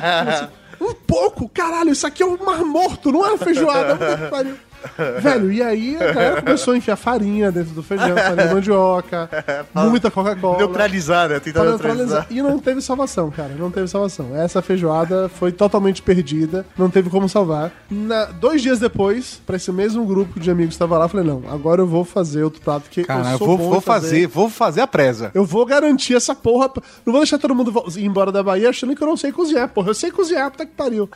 Um 0.80 0.92
pouco? 0.92 1.48
Caralho, 1.48 1.92
isso 1.92 2.06
aqui 2.06 2.22
é 2.22 2.26
um 2.26 2.36
mar 2.44 2.64
morto, 2.64 3.10
não 3.12 3.24
é 3.24 3.38
feijoada. 3.38 3.96
Velho, 5.20 5.52
e 5.52 5.62
aí 5.62 5.96
a 5.96 6.12
galera 6.12 6.42
começou 6.42 6.74
a 6.74 6.76
enfiar 6.76 6.96
farinha 6.96 7.50
dentro 7.50 7.72
do 7.74 7.82
feijão, 7.82 8.16
farinha 8.16 8.48
de 8.48 8.54
mandioca, 8.54 9.28
muita 9.74 10.10
Coca-Cola. 10.10 10.58
Neutralizar, 10.58 11.28
né? 11.28 11.40
Tentar 11.40 11.64
neutralizar. 11.64 11.96
neutralizar. 11.96 12.26
E 12.30 12.42
não 12.42 12.58
teve 12.58 12.80
salvação, 12.80 13.30
cara. 13.30 13.54
Não 13.58 13.70
teve 13.70 13.88
salvação. 13.88 14.34
Essa 14.36 14.60
feijoada 14.62 15.28
foi 15.28 15.52
totalmente 15.52 16.02
perdida. 16.02 16.64
Não 16.76 16.90
teve 16.90 17.10
como 17.10 17.28
salvar. 17.28 17.72
Na- 17.90 18.26
dois 18.26 18.62
dias 18.62 18.78
depois, 18.78 19.40
pra 19.46 19.56
esse 19.56 19.70
mesmo 19.72 20.04
grupo 20.04 20.38
de 20.38 20.50
amigos 20.50 20.70
que 20.70 20.74
estava 20.76 20.98
lá, 20.98 21.04
eu 21.06 21.08
falei: 21.08 21.26
não, 21.26 21.42
agora 21.50 21.80
eu 21.80 21.86
vou 21.86 22.04
fazer 22.04 22.42
outro 22.44 22.60
prato 22.60 22.88
que 22.90 23.04
Cara, 23.04 23.28
eu 23.28 23.32
eu 23.32 23.38
sou 23.38 23.46
vou, 23.46 23.58
bom 23.58 23.68
vou 23.70 23.78
em 23.78 23.80
fazer, 23.80 24.26
vou 24.26 24.48
fazer 24.50 24.80
a 24.80 24.86
presa. 24.86 25.30
Eu 25.34 25.44
vou 25.44 25.64
garantir 25.66 26.14
essa 26.14 26.34
porra. 26.34 26.70
Não 27.04 27.12
vou 27.12 27.20
deixar 27.22 27.38
todo 27.38 27.54
mundo 27.54 27.72
ir 27.96 28.04
embora 28.04 28.30
da 28.32 28.42
Bahia 28.42 28.70
achando 28.70 28.94
que 28.94 29.02
eu 29.02 29.06
não 29.08 29.16
sei 29.16 29.32
cozinhar, 29.32 29.68
porra. 29.68 29.90
Eu 29.90 29.94
sei 29.94 30.10
cozinhar, 30.10 30.50
puta 30.50 30.66
que 30.66 30.72
pariu. 30.72 31.08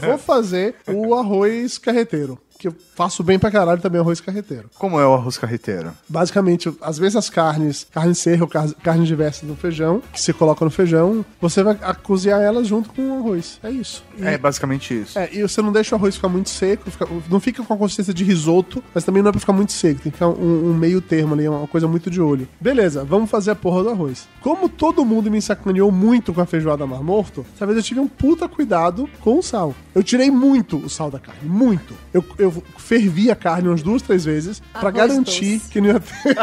Vou 0.00 0.18
fazer 0.18 0.74
o 0.88 1.14
arroz 1.14 1.78
carreteiro. 1.78 2.38
Que 2.58 2.68
eu 2.68 2.74
faço 3.00 3.22
bem 3.22 3.38
pra 3.38 3.50
caralho 3.50 3.80
também 3.80 3.98
arroz 3.98 4.20
carreteiro. 4.20 4.68
Como 4.78 5.00
é 5.00 5.06
o 5.06 5.14
arroz 5.14 5.38
carreteiro? 5.38 5.90
Basicamente, 6.06 6.70
às 6.82 6.98
vezes 6.98 7.16
as 7.16 7.30
carnes, 7.30 7.86
carne 7.90 8.14
seca 8.14 8.42
ou 8.44 8.48
car- 8.48 8.68
carne 8.82 9.06
diversa 9.06 9.46
no 9.46 9.56
feijão, 9.56 10.02
que 10.12 10.20
você 10.20 10.34
coloca 10.34 10.62
no 10.62 10.70
feijão, 10.70 11.24
você 11.40 11.62
vai 11.62 11.78
cozinhar 12.02 12.42
elas 12.42 12.66
junto 12.66 12.90
com 12.90 13.00
o 13.00 13.18
arroz. 13.20 13.58
É 13.62 13.70
isso. 13.70 14.04
E, 14.18 14.22
É 14.22 14.36
basicamente 14.36 15.00
isso. 15.00 15.18
é, 15.18 15.30
e 15.32 15.40
você 15.40 15.62
não 15.62 15.72
deixa 15.72 15.94
o 15.94 15.98
arroz 15.98 16.14
ficar 16.16 16.28
muito 16.28 16.50
seco, 16.50 16.90
fica- 16.90 17.08
não 17.30 17.40
fica 17.40 17.62
com 17.62 17.72
a 17.72 17.76
consistência 17.78 18.12
de 18.12 18.22
risoto, 18.22 18.84
mas 18.94 19.02
também 19.02 19.22
não 19.22 19.30
é 19.30 19.32
pra 19.32 19.40
ficar 19.40 19.54
muito 19.54 19.72
seco, 19.72 20.02
tem 20.02 20.12
que 20.12 20.18
ficar 20.18 20.28
um, 20.28 20.70
um 20.70 20.74
meio 20.74 21.00
termo 21.00 21.32
ali, 21.32 21.48
uma 21.48 21.66
coisa 21.66 21.88
muito 21.88 22.10
de 22.10 22.20
olho. 22.20 22.46
Beleza, 22.60 23.02
vamos 23.02 23.30
fazer 23.30 23.52
a 23.52 23.54
porra 23.56 23.82
do 23.82 23.88
arroz. 23.88 24.28
Como 24.42 24.68
todo 24.68 25.06
mundo 25.06 25.30
me 25.30 25.40
sacaneou 25.40 25.90
muito 25.90 26.34
com 26.34 26.42
a 26.42 26.46
feijoada 26.46 26.86
mar 26.86 27.02
morto, 27.02 27.46
dessa 27.52 27.64
vez 27.64 27.78
eu 27.78 27.82
tive 27.82 28.00
um 28.00 28.08
puta 28.08 28.46
cuidado 28.46 29.08
com 29.20 29.38
o 29.38 29.42
sal. 29.42 29.74
Eu 29.94 30.02
tirei 30.02 30.30
muito 30.30 30.76
o 30.76 30.90
sal 30.90 31.10
da 31.10 31.18
carne, 31.18 31.48
muito. 31.48 31.94
Eu, 32.12 32.22
eu 32.36 32.62
fervi 32.90 33.30
a 33.30 33.36
carne 33.36 33.68
umas 33.68 33.82
duas, 33.82 34.02
três 34.02 34.24
vezes, 34.24 34.60
pra 34.72 34.88
Arroz 34.88 34.94
garantir 34.96 35.58
doce. 35.58 35.70
que 35.70 35.80
não 35.80 35.90
ia 35.90 36.00
ter. 36.00 36.36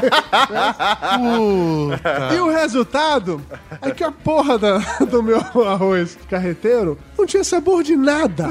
E 2.33 2.39
o 2.39 2.49
resultado 2.49 3.41
é 3.81 3.91
que 3.91 4.01
a 4.01 4.11
porra 4.13 4.57
da- 4.57 4.77
do 5.09 5.21
meu 5.21 5.39
arroz 5.67 6.17
carreteiro 6.29 6.97
não 7.17 7.25
tinha 7.25 7.43
sabor 7.43 7.83
de 7.83 7.97
nada. 7.97 8.47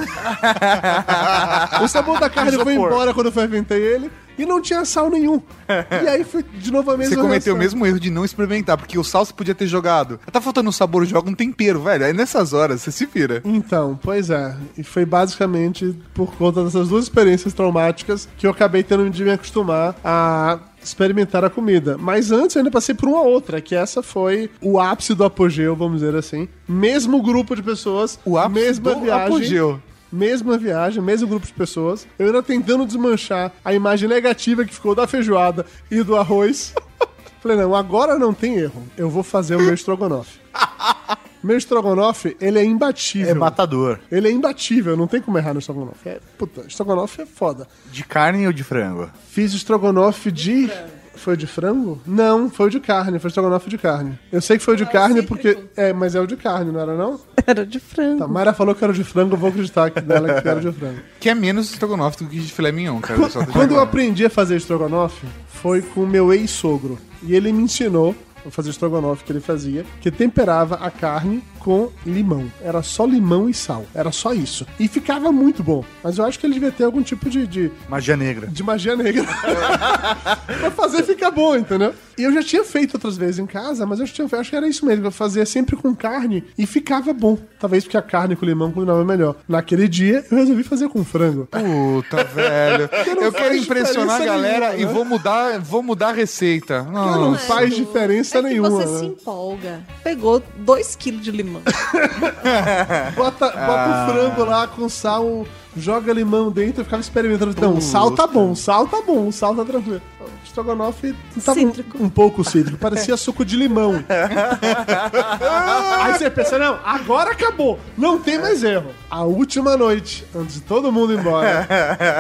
o 1.83 1.89
sabor 1.89 2.21
da 2.21 2.29
carne 2.29 2.53
foi 2.53 2.75
Isopor. 2.75 2.91
embora 2.93 3.15
quando 3.15 3.27
eu 3.29 3.33
fermentei 3.33 3.81
ele 3.81 4.11
e 4.39 4.45
não 4.47 4.61
tinha 4.61 4.85
sal 4.85 5.11
nenhum. 5.11 5.41
E 6.03 6.09
aí 6.09 6.25
foi 6.25 6.43
de 6.43 6.71
novo 6.71 6.91
a 6.91 6.97
mesma 6.97 7.15
Você 7.17 7.21
cometeu 7.21 7.55
o 7.55 7.59
mesmo 7.59 7.85
erro 7.87 7.99
de 7.99 8.11
não 8.11 8.25
experimentar, 8.25 8.77
porque 8.77 8.99
o 8.99 9.03
sal 9.05 9.25
você 9.25 9.33
podia 9.33 9.55
ter 9.55 9.67
jogado. 9.67 10.21
Tá 10.31 10.41
faltando 10.41 10.69
um 10.69 10.73
sabor, 10.73 11.05
joga 11.05 11.29
um 11.29 11.35
tempero, 11.35 11.83
velho. 11.83 12.05
Aí 12.05 12.13
nessas 12.13 12.53
horas 12.53 12.83
você 12.83 12.93
se 12.93 13.07
vira. 13.07 13.41
Então, 13.45 13.99
pois 14.03 14.31
é. 14.31 14.55
E 14.79 14.83
foi 14.85 15.05
basicamente 15.05 15.97
por 16.15 16.35
conta 16.37 16.63
dessas 16.65 16.89
duas 16.89 17.05
experiências 17.05 17.53
traumáticas 17.53 18.29
que 18.39 18.47
eu 18.47 18.51
acabei 18.51 18.83
tendo 18.83 19.09
de 19.11 19.25
me 19.25 19.31
acostumar 19.31 19.97
a 20.05 20.59
experimentar 20.83 21.45
a 21.45 21.51
comida. 21.51 21.97
Mas 21.99 22.31
antes 22.31 22.55
eu 22.55 22.61
ainda 22.61 22.71
passei 22.71 22.95
por 22.95 23.09
uma 23.09 23.23
outra, 23.23 23.61
que 23.61 23.75
essa 23.75 24.03
foi 24.03 24.49
o 24.61 24.79
ápice 24.79 25.15
do 25.15 25.25
apogeu, 25.25 25.75
vamos 25.75 26.01
dizer 26.01 26.15
assim. 26.15 26.49
Mesmo 26.69 27.21
grupo 27.23 27.57
de 27.57 27.63
pessoas, 27.63 28.19
O 28.25 28.39
ápice 28.39 28.61
mesma 28.67 28.95
do 28.95 29.01
viagem. 29.01 29.27
apogeu. 29.27 29.81
Mesma 30.11 30.57
viagem, 30.57 31.03
mesmo 31.03 31.29
grupo 31.29 31.47
de 31.47 31.53
pessoas. 31.53 32.07
Eu 32.19 32.27
ainda 32.27 32.43
tentando 32.43 32.87
desmanchar 32.87 33.53
a 33.65 33.75
imagem 33.75 34.09
negativa 34.09 34.65
que 34.65 34.75
ficou 34.75 34.95
da 34.95 35.07
feijoada 35.07 35.67
e 35.91 36.03
do 36.03 36.17
arroz. 36.17 36.75
Falei, 37.41 37.57
não, 37.57 37.75
agora 37.75 38.19
não 38.19 38.35
tem 38.35 38.57
erro. 38.57 38.83
Eu 38.97 39.09
vou 39.09 39.23
fazer 39.23 39.57
o 39.57 39.61
meu 39.61 39.75
estrogonofe. 39.75 40.41
Meu 41.47 41.57
estrogonofe, 41.57 42.37
ele 42.41 42.59
é 42.59 42.65
imbatível. 42.65 43.31
É 43.31 43.35
matador. 43.35 44.01
Ele 44.11 44.27
é 44.27 44.33
imbatível, 44.33 44.97
não 44.97 45.07
tem 45.07 45.21
como 45.21 45.39
errar 45.39 45.53
no 45.53 45.61
estrogonofe. 45.61 46.09
É, 46.09 46.19
puta, 46.37 46.63
estrogonofe 46.67 47.23
é 47.23 47.27
foda. 47.27 47.69
De 47.93 48.03
carne 48.03 48.49
ou 48.49 48.53
de 48.53 48.65
frango? 48.65 49.09
Fiz 49.29 49.55
estrogonofe 49.55 50.33
de. 50.33 50.69
Foi 51.17 51.35
o 51.35 51.37
de 51.37 51.47
frango? 51.47 52.01
Não, 52.07 52.49
foi 52.51 52.67
o 52.67 52.71
de 52.71 52.81
carne, 52.81 53.19
foi 53.19 53.29
estrogonofe 53.29 53.69
de 53.69 53.79
carne. 53.79 54.19
Eu 54.31 54.41
sei 54.41 54.59
que 54.59 54.65
foi 54.65 54.75
o 54.75 54.77
de 54.77 54.87
carne 54.87 55.23
porque. 55.23 55.59
É, 55.77 55.93
mas 55.93 56.15
é 56.15 56.21
o 56.21 56.27
de 56.27 56.37
carne, 56.37 56.71
não 56.71 56.81
era 56.81 56.95
não? 56.95 57.21
Era 57.47 57.65
de 57.65 57.79
frango. 57.79 58.19
Tá, 58.19 58.29
Mayra 58.29 58.53
falou 58.53 58.75
que 58.75 58.83
era 58.83 58.93
o 58.93 58.97
de 58.97 59.05
frango, 59.05 59.35
eu 59.35 59.39
vou 59.39 59.51
acreditar 59.51 59.91
que 59.91 60.01
dela 60.01 60.41
que 60.41 60.49
era 60.49 60.59
o 60.59 60.63
de 60.63 60.73
frango. 60.73 60.99
Que 61.21 61.29
é 61.29 61.35
menos 61.35 61.71
estrogonofe 61.71 62.25
do 62.25 62.31
que 62.31 62.41
de 62.41 62.53
filé 62.53 62.73
mignon, 62.73 63.01
cara. 63.01 63.21
Quando 63.53 63.75
eu 63.75 63.81
aprendi 63.81 64.25
a 64.25 64.31
fazer 64.31 64.57
estrogonofe, 64.57 65.27
foi 65.49 65.81
com 65.83 66.03
o 66.03 66.07
meu 66.07 66.33
ex-sogro. 66.33 66.99
E 67.23 67.35
ele 67.35 67.53
me 67.53 67.63
ensinou 67.63 68.15
a 68.47 68.51
fazer 68.51 68.71
estrogonofe 68.71 69.25
que 69.25 69.33
ele 69.33 69.41
fazia, 69.41 69.85
que 70.01 70.11
temperava 70.11 70.77
a 70.77 70.91
carne 70.91 71.43
com 71.67 71.91
limão. 72.07 72.45
Era 72.63 72.81
só 72.81 73.05
limão 73.05 73.49
e 73.51 73.55
sal. 73.55 73.85
Era 73.93 74.13
só 74.13 74.33
isso. 74.33 74.65
E 74.79 74.87
ficava 74.87 75.33
muito 75.33 75.65
bom. 75.65 75.85
Mas 76.01 76.17
eu 76.17 76.25
acho 76.25 76.39
que 76.39 76.47
ele 76.47 76.55
devia 76.55 76.71
ter 76.71 76.85
algum 76.85 77.03
tipo 77.03 77.29
de, 77.29 77.45
de, 77.45 77.73
Magia 77.89 78.17
negra. 78.17 78.47
de 78.47 78.63
magia 78.63 78.95
negra. 78.95 79.25
pra 80.47 80.71
fazer 80.71 81.03
ficar 81.03 81.33
bom, 81.33 81.57
entendeu? 81.57 81.93
E 82.17 82.23
eu 82.23 82.33
já 82.33 82.41
tinha 82.43 82.65
feito 82.65 82.95
outras 82.95 83.17
vezes 83.17 83.41
em 83.41 83.47
casa, 83.47 83.85
mas 83.85 83.99
eu, 83.99 84.07
tinha, 84.07 84.27
eu 84.31 84.39
acho 84.41 84.49
que 84.49 84.57
era 84.57 84.69
isso 84.69 84.87
mesmo. 84.87 85.07
Eu 85.07 85.11
fazia 85.11 85.45
sempre 85.45 85.75
com 85.75 85.93
carne 85.95 86.45
e 86.57 86.67
ficava 86.67 87.13
bom. 87.13 87.37
Talvez 87.59 87.83
porque 87.83 87.97
a 87.97 88.03
carne 88.03 88.37
com 88.37 88.47
limão 88.47 88.71
combinava 88.71 89.05
melhor. 89.05 89.35
Naquele 89.49 89.89
dia, 89.89 90.25
eu 90.31 90.37
resolvi 90.39 90.63
fazer 90.63 90.89
com 90.89 91.05
frango. 91.05 91.47
Puta, 91.51 92.23
velho. 92.33 92.89
não 93.17 93.23
Eu 93.25 93.33
quero 93.33 93.57
impressionar 93.57 94.23
a 94.23 94.25
galera 94.25 94.69
nenhuma, 94.69 94.83
e 94.83 94.87
né? 94.87 94.93
vou 94.93 95.05
mudar, 95.05 95.59
vou 95.61 95.83
mudar 95.83 96.11
a 96.11 96.13
receita. 96.13 96.85
Não, 96.85 97.33
Não, 97.33 97.39
faz 97.39 97.75
diferença 97.75 98.39
é 98.39 98.43
que 98.43 98.49
nenhuma. 98.51 98.71
você 98.71 98.87
né? 98.87 98.99
se 99.01 99.05
empolga. 99.07 99.81
Pegou 100.05 100.41
2 100.59 100.95
quilos 100.97 101.23
de 101.23 101.31
limão. 101.33 101.56
Bota, 103.15 103.49
bota 103.51 103.91
o 103.91 104.13
frango 104.13 104.45
lá 104.45 104.67
com 104.67 104.89
sal, 104.89 105.47
joga 105.77 106.13
limão 106.13 106.51
dentro 106.51 106.83
e 106.83 106.85
ficava 106.85 107.01
experimentando. 107.01 107.55
Não, 107.61 107.77
o 107.77 107.83
sal 107.83 108.11
tá 108.13 108.27
bom, 108.27 108.53
o 108.53 108.57
sal 108.57 108.87
tá 108.87 109.03
bom, 109.07 109.29
o 109.29 109.33
sal 109.33 109.55
tá 109.55 109.65
tranquilo. 109.65 110.01
O 110.21 110.45
estrogonofe 110.45 111.15
tava 111.45 111.61
um, 111.61 111.67
Cítrico. 111.69 112.03
um 112.03 112.09
pouco 112.09 112.43
cítrico, 112.43 112.79
parecia 112.79 113.17
suco 113.17 113.45
de 113.45 113.57
limão. 113.57 114.03
Aí 116.03 116.15
você 116.15 116.31
pensa, 116.31 116.59
não, 116.59 116.79
agora 116.85 117.33
acabou, 117.33 117.79
não 117.97 118.19
tem 118.19 118.39
mais 118.39 118.65
erro. 118.65 118.91
A 119.11 119.23
última 119.23 119.77
noite, 119.77 120.27
antes 120.35 120.55
de 120.57 120.61
todo 120.63 120.91
mundo 120.91 121.13
ir 121.13 121.19
embora, 121.19 121.69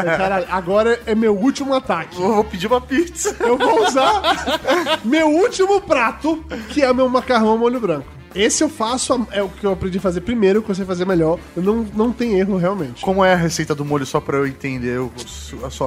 eu 0.04 0.18
caralho, 0.18 0.46
agora 0.50 1.00
é 1.06 1.14
meu 1.14 1.34
último 1.36 1.74
ataque. 1.74 2.20
Eu 2.20 2.34
vou 2.34 2.44
pedir 2.44 2.66
uma 2.66 2.80
pizza. 2.80 3.34
Eu 3.40 3.56
vou 3.56 3.86
usar 3.86 5.00
meu 5.04 5.28
último 5.28 5.80
prato, 5.80 6.44
que 6.68 6.82
é 6.82 6.92
meu 6.92 7.08
macarrão 7.08 7.48
ao 7.48 7.58
molho 7.58 7.80
branco. 7.80 8.06
Esse 8.36 8.62
eu 8.62 8.68
faço, 8.68 9.26
é 9.32 9.42
o 9.42 9.48
que 9.48 9.64
eu 9.64 9.72
aprendi 9.72 9.96
a 9.96 10.00
fazer 10.00 10.20
primeiro, 10.20 10.62
que 10.62 10.70
eu 10.70 10.74
sei 10.74 10.84
fazer 10.84 11.06
melhor. 11.06 11.38
Não, 11.56 11.86
não 11.94 12.12
tem 12.12 12.38
erro, 12.38 12.56
realmente. 12.58 13.02
Como 13.02 13.24
é 13.24 13.32
a 13.32 13.36
receita 13.36 13.74
do 13.74 13.84
molho, 13.84 14.04
só 14.04 14.20
pra 14.20 14.36
eu 14.36 14.46
entender 14.46 15.00
o, 15.00 15.10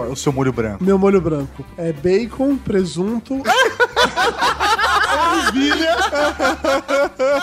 o 0.10 0.16
seu 0.16 0.34
molho 0.34 0.52
branco? 0.52 0.84
Meu 0.84 0.98
molho 0.98 1.22
branco 1.22 1.64
é 1.78 1.94
bacon, 1.94 2.58
presunto, 2.58 3.42
ervilha 5.38 5.96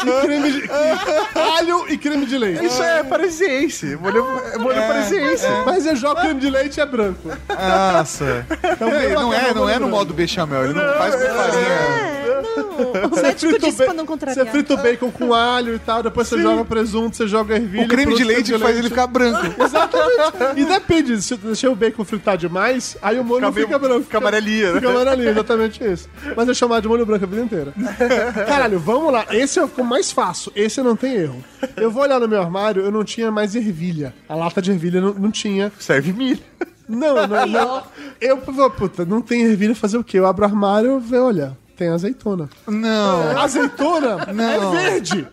e 0.03 0.21
creme 0.27 0.53
de... 0.53 0.59
e 0.67 1.39
alho 1.59 1.85
e 1.89 1.99
creme 1.99 2.27
de 2.27 2.39
leite. 2.39 2.65
Isso 2.67 2.83
é 2.83 3.03
parisiense. 3.03 3.97
Molho, 3.97 4.25
é 4.53 4.59
molho 4.59 4.77
parisiense. 4.87 5.47
Mas 5.65 5.87
eu 5.87 5.97
jogo 5.97 6.21
creme 6.21 6.41
de 6.41 6.51
leite 6.51 6.79
e 6.79 6.81
é 6.81 6.87
branco. 6.87 7.31
Nossa. 7.49 8.47
Então, 8.73 8.89
É, 8.89 9.15
não 9.15 9.33
é, 9.33 9.55
não 9.55 9.69
é 9.69 9.79
no 9.79 9.89
modo 9.89 10.13
bechamel, 10.15 10.65
ele 10.65 10.75
não 10.75 10.95
faz 10.95 11.15
com 11.15 11.21
farinha. 11.21 11.67
É, 11.67 12.43
não. 12.43 12.67
O 13.07 13.09
Você 13.09 13.23
médico 13.23 13.51
frita, 13.51 13.67
o 13.67 13.71
disse 13.71 13.85
pra 13.85 13.95
não 13.95 14.05
você 14.05 14.07
contrariar. 14.07 14.47
frita 14.49 14.75
o 14.75 14.77
bacon 14.77 15.11
com 15.11 15.33
alho 15.35 15.75
e 15.75 15.79
tal, 15.79 16.03
depois 16.03 16.29
você 16.29 16.41
joga 16.41 16.65
presunto, 16.65 17.17
você 17.17 17.27
joga 17.27 17.55
ervilha. 17.57 17.85
O 17.85 17.89
creme 17.89 18.15
de 18.15 18.25
leite 18.25 18.59
faz 18.59 18.79
ele 18.79 18.89
ficar 18.89 19.07
branco. 19.07 19.47
Exatamente. 19.63 20.61
E 20.61 20.65
depende, 20.65 21.21
se 21.23 21.35
eu 21.35 21.39
deixar 21.39 21.71
o 21.71 21.77
bacon 21.77 22.05
fritar 22.05 22.37
demais, 22.37 22.97
aí 23.03 23.19
o 23.19 23.25
molho 23.25 23.43
não 23.43 23.53
Fica 23.53 23.67
fica 23.67 23.79
branco. 23.79 24.03
fica 24.05 24.19
amarelinha, 24.19 24.73
né? 24.73 24.81
Fica 24.81 24.91
amarelinho, 24.93 25.31
exatamente 25.31 25.85
isso. 25.85 26.09
Mas 26.37 26.49
eu 26.49 26.55
chamar 26.55 26.81
de 26.81 26.89
molho 26.89 27.07
branco 27.07 27.25
a 27.25 27.29
vida 27.29 27.43
inteira. 27.43 27.73
Caralho, 28.47 28.79
vamos 28.79 29.13
lá. 29.13 29.27
Esse 29.31 29.59
é 29.59 29.65
o 29.65 29.85
mais 29.85 30.11
fácil. 30.11 30.53
Esse 30.55 30.83
não 30.83 30.97
tem 30.97 31.15
erro. 31.15 31.45
Eu 31.77 31.91
vou 31.91 32.03
olhar 32.03 32.19
no 32.21 32.29
meu 32.29 32.41
armário, 32.41 32.83
eu 32.83 32.91
não 32.91 33.05
tinha 33.05 33.31
mais 33.31 33.55
ervilha. 33.55 34.15
A 34.29 34.35
lata 34.35 34.61
de 34.63 34.71
ervilha 34.71 35.01
não, 35.01 35.15
não 35.15 35.31
tinha. 35.31 35.73
Serve 35.79 36.13
milho. 36.13 36.41
Não, 36.89 37.27
não, 37.27 37.47
não. 37.47 37.83
Eu, 38.21 38.39
puta, 38.39 39.05
não 39.05 39.21
tem 39.21 39.43
ervilha, 39.43 39.75
fazer 39.75 39.99
o 39.99 40.05
quê? 40.05 40.19
Eu 40.19 40.27
abro 40.27 40.45
o 40.45 40.49
armário 40.49 41.03
e 41.11 41.17
olha, 41.17 41.57
tem 41.77 41.89
azeitona. 41.89 42.49
Não. 42.67 43.39
Azeitona 43.39 44.27
Não. 44.33 44.75
é 44.75 44.91
verde. 44.91 45.27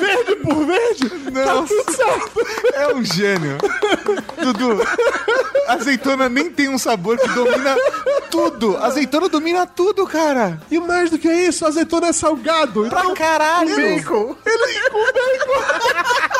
Verde 0.00 0.36
por 0.36 0.66
verde, 0.66 1.12
Não, 1.32 1.66
tá 1.66 1.74
tudo 1.74 1.96
certo. 1.96 2.46
é 2.74 2.88
um 2.94 3.04
gênio. 3.04 3.58
Dudu, 4.42 4.80
azeitona 5.68 6.28
nem 6.28 6.50
tem 6.50 6.68
um 6.68 6.78
sabor 6.78 7.18
que 7.18 7.28
domina 7.28 7.76
tudo. 8.30 8.76
Azeitona 8.78 9.28
domina 9.28 9.66
tudo, 9.66 10.06
cara. 10.06 10.60
E 10.70 10.78
mais 10.78 11.10
do 11.10 11.18
que 11.18 11.28
isso, 11.30 11.66
azeitona 11.66 12.08
é 12.08 12.12
salgado. 12.12 12.86
Pra 12.88 13.00
Então, 13.00 13.14
caralho. 13.14 13.74
Bacon. 13.76 14.36
ele 14.46 14.90
com 14.90 15.04
bacon. 15.06 16.39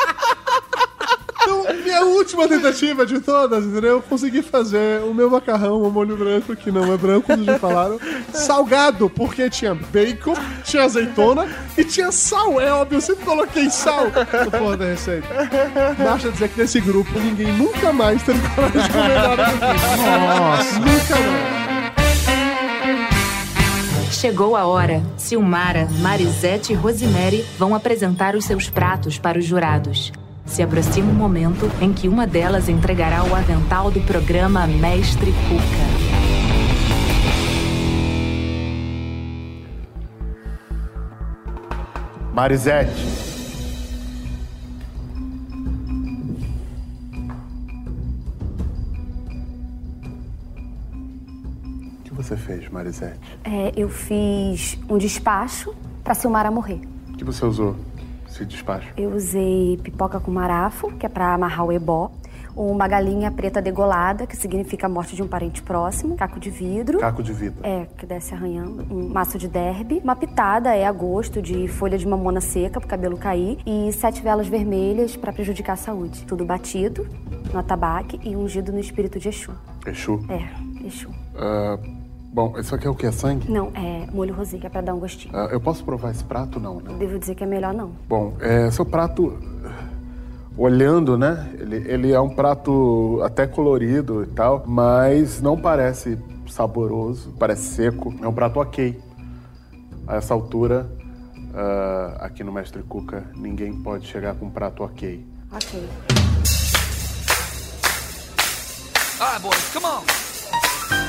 Minha 1.73 2.05
última 2.05 2.47
tentativa 2.47 3.05
de 3.05 3.19
todas, 3.19 3.65
entendeu? 3.65 3.91
Eu 3.91 4.01
consegui 4.01 4.41
fazer 4.41 5.01
o 5.03 5.13
meu 5.13 5.29
macarrão, 5.29 5.81
o 5.81 5.91
molho 5.91 6.17
branco, 6.17 6.55
que 6.55 6.71
não 6.71 6.91
é 6.93 6.97
branco, 6.97 7.27
como 7.27 7.43
já 7.43 7.57
falaram, 7.59 7.99
salgado, 8.33 9.09
porque 9.09 9.49
tinha 9.49 9.73
bacon, 9.73 10.35
tinha 10.63 10.83
azeitona 10.83 11.47
e 11.77 11.83
tinha 11.83 12.11
sal. 12.11 12.59
É 12.59 12.71
óbvio, 12.71 12.97
eu 12.97 13.01
sempre 13.01 13.25
coloquei 13.25 13.69
sal 13.69 14.05
no 14.05 14.51
porra 14.51 14.77
da 14.77 14.85
receita. 14.85 15.27
Basta 15.97 16.31
dizer 16.31 16.49
que 16.49 16.61
nesse 16.61 16.79
grupo 16.79 17.19
ninguém 17.19 17.51
nunca 17.53 17.91
mais 17.93 18.21
teve 18.23 18.39
coragem 18.49 18.81
de 18.81 18.89
comer 18.89 19.15
nada 19.15 19.45
do. 19.45 19.59
Nossa. 20.37 20.79
Nunca 20.79 21.15
mais. 21.15 21.61
Chegou 24.13 24.55
a 24.55 24.65
hora. 24.67 25.01
Silmara, 25.17 25.87
Marisete 25.99 26.73
e 26.73 26.75
Rosemary 26.75 27.43
vão 27.57 27.73
apresentar 27.73 28.35
os 28.35 28.45
seus 28.45 28.69
pratos 28.69 29.17
para 29.17 29.39
os 29.39 29.45
jurados. 29.45 30.11
Se 30.51 30.61
aproxima 30.61 31.09
o 31.09 31.15
momento 31.15 31.71
em 31.79 31.93
que 31.93 32.09
uma 32.09 32.27
delas 32.27 32.67
entregará 32.67 33.23
o 33.23 33.33
avental 33.33 33.89
do 33.89 34.01
programa 34.01 34.67
Mestre 34.67 35.31
Cuca. 35.31 35.63
Marisete. 42.33 42.91
O 51.97 52.03
que 52.03 52.13
você 52.13 52.35
fez, 52.35 52.69
Marisete? 52.69 53.19
É, 53.45 53.71
eu 53.77 53.87
fiz 53.87 54.77
um 54.89 54.97
despacho 54.97 55.73
pra 56.03 56.13
Silmara 56.13 56.51
morrer. 56.51 56.81
O 57.07 57.13
que 57.13 57.23
você 57.23 57.45
usou? 57.45 57.77
Despacho. 58.45 58.93
Eu 58.97 59.11
usei 59.11 59.79
pipoca 59.83 60.19
com 60.19 60.31
marafo, 60.31 60.91
que 60.93 61.05
é 61.05 61.09
pra 61.09 61.33
amarrar 61.33 61.65
o 61.65 61.71
ebó. 61.71 62.11
Uma 62.55 62.85
galinha 62.85 63.31
preta 63.31 63.61
degolada, 63.61 64.27
que 64.27 64.35
significa 64.35 64.85
a 64.85 64.89
morte 64.89 65.15
de 65.15 65.23
um 65.23 65.27
parente 65.27 65.63
próximo. 65.63 66.17
Caco 66.17 66.39
de 66.39 66.49
vidro. 66.49 66.99
Caco 66.99 67.23
de 67.23 67.31
vidro. 67.31 67.65
É, 67.65 67.87
que 67.97 68.05
desce 68.05 68.33
arranhando. 68.33 68.85
Um 68.93 69.07
maço 69.07 69.37
de 69.37 69.47
derby. 69.47 70.01
Uma 70.03 70.17
pitada 70.17 70.75
é 70.75 70.85
a 70.85 70.91
gosto 70.91 71.41
de 71.41 71.69
folha 71.69 71.97
de 71.97 72.05
mamona 72.05 72.41
seca 72.41 72.79
pro 72.79 72.89
cabelo 72.89 73.17
cair. 73.17 73.57
E 73.65 73.91
sete 73.93 74.21
velas 74.21 74.47
vermelhas 74.47 75.15
pra 75.15 75.31
prejudicar 75.31 75.73
a 75.73 75.77
saúde. 75.77 76.25
Tudo 76.25 76.43
batido 76.43 77.07
no 77.53 77.59
atabaque 77.59 78.19
e 78.21 78.35
ungido 78.35 78.71
no 78.73 78.79
espírito 78.79 79.17
de 79.17 79.29
Exu. 79.29 79.53
Exu. 79.85 80.19
É, 80.29 80.85
Exu. 80.85 81.09
Ah, 81.37 81.79
bom, 82.31 82.57
isso 82.57 82.73
aqui 82.73 82.87
é 82.87 82.89
o 82.89 82.95
que? 82.95 83.05
É 83.05 83.11
sangue? 83.11 83.51
Não, 83.51 83.71
é 83.75 84.07
molho 84.11 84.33
rosé, 84.33 84.57
que 84.57 84.65
é 84.65 84.69
pra 84.69 84.81
dar 84.81 84.93
um 84.93 84.99
gostinho. 84.99 85.35
Ah, 85.35 85.49
eu 85.51 85.59
posso 85.59 85.83
provar 85.83 86.11
esse 86.11 86.23
prato? 86.23 86.59
Não, 86.59 86.79
né? 86.79 86.93
Devo 86.97 87.19
dizer 87.19 87.35
que 87.35 87.43
é 87.43 87.47
melhor 87.47 87.73
não. 87.73 87.91
Bom, 88.07 88.35
é, 88.39 88.69
seu 88.71 88.85
prato, 88.85 89.37
olhando, 90.57 91.17
né? 91.17 91.49
Ele, 91.59 91.75
ele 91.87 92.11
é 92.11 92.19
um 92.19 92.29
prato 92.29 93.19
até 93.23 93.45
colorido 93.47 94.23
e 94.23 94.27
tal, 94.27 94.63
mas 94.65 95.41
não 95.41 95.59
parece 95.59 96.17
saboroso, 96.49 97.33
parece 97.37 97.63
seco. 97.75 98.13
É 98.21 98.27
um 98.27 98.33
prato 98.33 98.59
ok. 98.59 98.99
A 100.07 100.15
essa 100.15 100.33
altura, 100.33 100.89
ah, 101.53 102.17
aqui 102.21 102.43
no 102.43 102.51
Mestre 102.51 102.81
Cuca, 102.83 103.25
ninguém 103.35 103.73
pode 103.73 104.07
chegar 104.07 104.35
com 104.35 104.45
um 104.45 104.51
prato 104.51 104.83
ok. 104.83 105.25
Ok. 105.51 105.89
Ah, 109.19 109.37
boys, 109.39 109.71
come 109.71 109.85
on. 109.85 110.01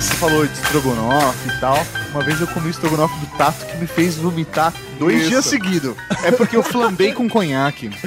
Você 0.03 0.15
falou 0.15 0.45
de 0.45 0.53
estrogonofe 0.53 1.49
e 1.49 1.61
tal. 1.61 1.79
Uma 2.11 2.25
vez 2.25 2.41
eu 2.41 2.49
comi 2.49 2.67
o 2.67 2.71
estrogonofe 2.71 3.17
do 3.21 3.27
Tato 3.39 3.65
que 3.67 3.77
me 3.77 3.87
fez 3.87 4.17
vomitar 4.17 4.75
dois 4.99 5.21
Isso. 5.21 5.29
dias 5.31 5.45
seguidos. 5.47 5.97
É 6.25 6.31
porque 6.33 6.57
eu 6.57 6.63
flambei 6.63 7.13
com 7.13 7.29
conhaque. 7.29 7.91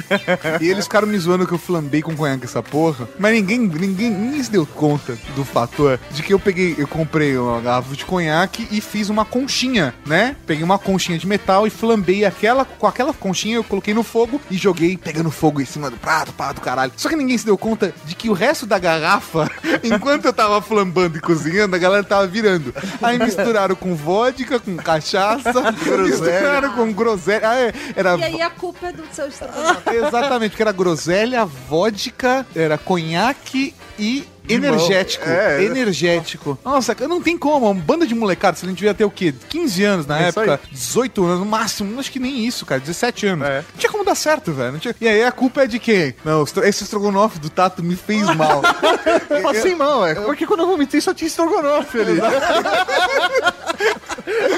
E 0.60 0.68
eles 0.68 0.84
ficaram 0.84 1.06
me 1.06 1.18
zoando 1.18 1.46
que 1.46 1.52
eu 1.52 1.58
flambei 1.58 2.00
com 2.00 2.16
conhaque 2.16 2.44
essa 2.44 2.62
porra. 2.62 3.08
Mas 3.18 3.32
ninguém, 3.34 3.58
ninguém, 3.58 4.10
ninguém 4.10 4.42
se 4.42 4.50
deu 4.50 4.64
conta 4.64 5.18
do 5.34 5.44
fator 5.44 5.98
de 6.10 6.22
que 6.22 6.32
eu 6.32 6.38
peguei, 6.38 6.74
eu 6.78 6.86
comprei 6.86 7.36
uma 7.36 7.60
garrafa 7.60 7.94
de 7.94 8.04
conhaque 8.04 8.66
e 8.70 8.80
fiz 8.80 9.08
uma 9.08 9.24
conchinha, 9.24 9.94
né? 10.06 10.36
Peguei 10.46 10.64
uma 10.64 10.78
conchinha 10.78 11.18
de 11.18 11.26
metal 11.26 11.66
e 11.66 11.70
flambei 11.70 12.24
aquela, 12.24 12.64
com 12.64 12.86
aquela 12.86 13.12
conchinha 13.12 13.56
eu 13.56 13.64
coloquei 13.64 13.92
no 13.92 14.02
fogo 14.02 14.40
e 14.50 14.56
joguei 14.56 14.96
pegando 14.96 15.30
fogo 15.30 15.60
em 15.60 15.66
cima 15.66 15.90
do 15.90 15.96
prato, 15.96 16.32
prato, 16.32 16.60
caralho. 16.60 16.92
Só 16.96 17.08
que 17.08 17.16
ninguém 17.16 17.36
se 17.36 17.44
deu 17.44 17.58
conta 17.58 17.94
de 18.04 18.14
que 18.14 18.30
o 18.30 18.32
resto 18.32 18.66
da 18.66 18.78
garrafa, 18.78 19.50
enquanto 19.82 20.26
eu 20.26 20.32
tava 20.32 20.60
flambando 20.62 21.18
e 21.18 21.20
cozinhando, 21.20 21.76
a 21.76 21.78
galera 21.86 22.04
tava 22.04 22.26
virando. 22.26 22.74
Aí 23.02 23.18
misturaram 23.18 23.74
com 23.74 23.94
vodka, 23.94 24.58
com 24.58 24.76
cachaça, 24.76 25.52
misturaram 26.04 26.72
com 26.72 26.92
groselha. 26.92 27.48
Ah, 27.48 27.58
é, 27.58 27.72
era 27.94 28.16
E 28.18 28.24
aí 28.24 28.42
a 28.42 28.50
culpa 28.50 28.88
é 28.88 28.92
do 28.92 29.04
seu 29.12 29.28
estrogonofe. 29.28 29.90
Exatamente, 29.90 30.50
porque 30.50 30.62
era 30.62 30.72
groselha, 30.72 31.44
vodka, 31.44 32.46
era 32.54 32.78
conhaque 32.78 33.74
e 33.98 34.26
energético. 34.48 35.28
É. 35.28 35.62
Energético. 35.64 36.58
Nossa, 36.64 36.96
não 37.08 37.20
tem 37.20 37.36
como. 37.38 37.70
Uma 37.70 37.74
banda 37.82 38.06
de 38.06 38.14
molecada, 38.14 38.56
se 38.56 38.64
a 38.64 38.68
gente 38.68 38.78
devia 38.78 38.94
ter 38.94 39.04
o 39.04 39.10
quê? 39.10 39.34
15 39.48 39.84
anos 39.84 40.06
na 40.06 40.20
É 40.20 40.28
época, 40.28 40.60
18 40.70 41.24
anos 41.24 41.38
no 41.40 41.46
máximo. 41.46 41.98
Acho 41.98 42.10
que 42.12 42.18
nem 42.18 42.44
isso, 42.46 42.64
cara. 42.66 42.80
17 42.80 43.26
anos. 43.26 43.46
É. 43.48 43.56
Não 43.58 43.78
tinha 43.78 43.90
como 43.90 44.04
dar 44.04 44.14
certo, 44.14 44.52
velho. 44.52 44.78
Tinha- 44.78 44.94
E 45.00 45.08
aí 45.08 45.22
a 45.24 45.32
culpa 45.32 45.62
é 45.62 45.66
de 45.66 45.78
quem? 45.78 46.14
Não, 46.24 46.44
esse 46.44 46.84
estrogonofe 46.84 47.38
do 47.38 47.48
Tato 47.50 47.82
me 47.82 47.96
fez 47.96 48.22
mal. 48.34 48.62
Eu 49.30 49.42
passei 49.42 49.74
mal, 49.74 50.06
é. 50.06 50.14
Porque 50.14 50.46
quando 50.46 50.60
eu 50.60 50.66
vomitei 50.66 51.00
só 51.00 51.12
tinha 51.14 51.28
estrogonofe 51.28 52.00
ali. 52.00 52.18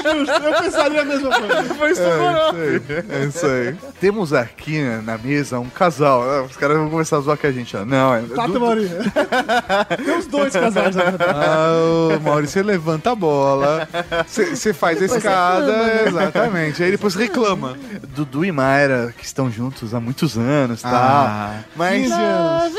Justo, 0.03 0.31
eu 0.43 0.61
pensaria 0.61 1.01
a 1.01 1.05
mesma 1.05 1.29
coisa. 1.29 1.63
Foi 1.75 1.91
estrogonofe. 1.91 2.81
é 3.09 3.25
isso 3.25 3.45
aí. 3.45 3.75
Temos 3.99 4.33
aqui 4.33 4.81
né, 4.81 5.01
na 5.03 5.17
mesa 5.17 5.59
um 5.59 5.69
casal. 5.69 6.23
Ah, 6.23 6.43
Os 6.43 6.55
caras 6.57 6.77
vão 6.77 6.89
começar 6.89 7.17
a 7.17 7.21
zoar 7.21 7.37
com 7.37 7.47
a 7.47 7.51
gente. 7.51 7.75
ó. 7.77 7.85
Não, 7.85 8.13
é. 8.13 8.21
Tato 8.35 8.51
du- 8.53 8.59
Maria. 8.61 8.89
Tem 10.03 10.15
uns 10.17 10.27
dois 10.27 10.53
casais, 10.53 10.95
na 10.95 11.03
verdade. 11.03 11.31
Ah, 11.35 11.71
ô, 12.15 12.19
Maurício, 12.19 12.53
você 12.53 12.63
levanta 12.63 13.11
a 13.11 13.15
bola, 13.15 13.87
você 14.27 14.55
você 14.55 14.73
faz 14.73 15.01
a 15.01 15.05
escada, 15.05 15.65
né? 15.71 16.03
exatamente. 16.07 16.83
Aí 16.83 16.91
depois 16.91 17.15
reclama. 17.15 17.77
Dudu 18.15 18.43
e 18.45 18.51
Mayra, 18.51 19.13
que 19.17 19.25
estão 19.25 19.49
juntos 19.51 19.93
há 19.93 19.99
muitos 19.99 20.37
anos, 20.37 20.81
tá? 20.81 20.89
Ah, 20.91 21.63
mas, 21.75 22.01
15 22.03 22.13
anos. 22.13 22.73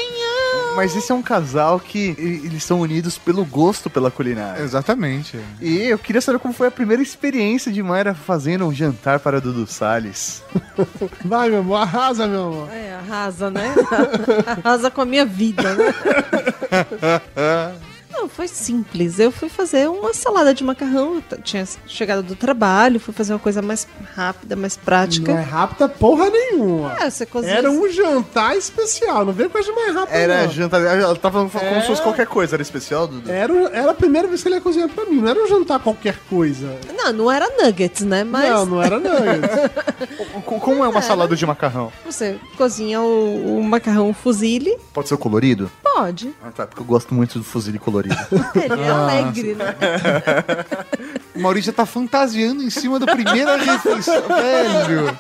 Mas 0.75 0.97
esse 0.97 1.11
é 1.11 1.15
um 1.15 1.23
casal 1.23 1.79
que 1.79 2.15
eles 2.19 2.55
estão 2.55 2.81
unidos 2.81 3.19
pelo 3.19 3.45
gosto 3.45 3.91
pela 3.91 4.11
culinária. 4.11 4.63
Exatamente. 4.63 5.39
E 5.61 5.83
eu 5.83 5.99
queria 5.99 6.21
saber 6.21 6.39
como 6.39 6.55
foi 6.55 6.69
a 6.69 6.71
primeira 6.71 7.03
experiência 7.03 7.73
de 7.73 7.83
Mayra 7.83 8.15
fazendo 8.15 8.67
um 8.67 8.73
jantar 8.73 9.21
para 9.21 9.41
Dudu 9.41 9.67
Salles. 9.67 10.43
Vai, 11.25 11.51
meu 11.51 11.61
amor, 11.61 11.77
arrasa, 11.77 12.27
meu 12.27 12.45
amor. 12.45 12.71
É, 12.71 12.95
arrasa, 12.95 13.51
né? 13.51 13.75
arrasa 14.65 14.91
com 14.91 15.01
a 15.01 15.05
minha 15.05 15.25
vida, 15.25 15.75
né? 15.75 15.95
Não, 18.11 18.29
foi 18.29 18.49
simples. 18.49 19.19
Eu 19.19 19.31
fui 19.31 19.49
fazer 19.49 19.89
uma 19.89 20.13
salada 20.13 20.53
de 20.53 20.63
macarrão. 20.65 21.23
Eu 21.31 21.39
tinha 21.43 21.67
chegado 21.87 22.23
do 22.23 22.35
trabalho, 22.35 22.99
fui 23.01 23.15
fazer 23.15 23.33
uma 23.33 23.39
coisa 23.39 23.63
mais 23.63 23.87
rápida, 24.15 24.57
mais 24.57 24.77
prática. 24.77 25.33
Não 25.33 25.39
é 25.41 25.43
rápida 25.43 25.89
porra 25.89 26.29
nenhuma. 26.29 26.93
É, 27.01 27.09
você 27.09 27.25
cozinha. 27.25 27.55
Era 27.55 27.71
um 27.71 27.89
jantar 27.91 28.57
especial, 28.57 29.25
não 29.25 29.33
veio 29.33 29.49
coisa 29.49 29.73
mais 29.73 29.95
rápida. 29.95 30.19
Era 30.19 30.43
não. 30.43 30.51
jantar. 30.51 30.81
Ela 30.83 31.17
tava 31.17 31.49
falando 31.49 31.67
como 31.69 31.79
É. 31.79 31.81
se 31.83 31.87
fosse 31.87 32.03
qualquer 32.03 32.27
coisa, 32.27 32.57
era 32.57 32.63
especial, 32.63 33.07
Dudu? 33.07 33.31
Era, 33.31 33.53
era 33.73 33.91
a 33.91 33.95
primeira 33.95 34.27
vez 34.29 34.43
que 34.43 34.49
ele 34.49 34.57
ia 34.57 34.61
cozinhar 34.61 34.89
pra 34.89 35.05
mim, 35.07 35.21
não 35.21 35.29
era 35.29 35.43
um 35.43 35.47
jantar 35.49 35.79
qualquer 35.81 36.19
coisa. 36.29 36.77
Não, 36.97 37.13
não 37.13 37.31
era 37.31 37.49
nuggets, 37.63 38.03
né? 38.05 38.25
Mas 38.25 38.51
Não, 38.51 38.67
não 38.67 38.83
era 38.83 38.99
nuggets. 38.99 39.71
Co- 40.45 40.59
Como 40.61 40.85
é 40.85 40.89
uma 40.89 41.03
salada 41.03 41.35
de 41.37 41.47
macarrão? 41.47 41.93
você 42.05 42.39
cozinha 42.57 43.01
o, 43.01 43.59
o 43.59 43.65
macarrão 43.65 44.13
fuzile, 44.13 44.77
Pode 44.93 45.09
ser 45.09 45.17
colorido? 45.17 45.71
pode. 45.83 46.33
Ah, 46.43 46.51
tá, 46.51 46.67
porque 46.67 46.81
eu 46.81 46.87
gosto 46.87 47.15
muito 47.15 47.39
do 47.39 47.45
fuzile 47.45 47.79
colorido. 47.79 48.00
Ele 48.55 48.83
é 48.83 48.89
alegre, 48.91 49.55
né? 49.55 49.75
O 51.35 51.43
Maurício 51.43 51.71
já 51.71 51.77
tá 51.77 51.87
fantasiando 51.87 52.63
em 52.63 52.69
cima 52.69 52.99
da 52.99 53.07
primeira 53.07 53.57
refeição, 53.57 54.21
velho. 54.29 55.17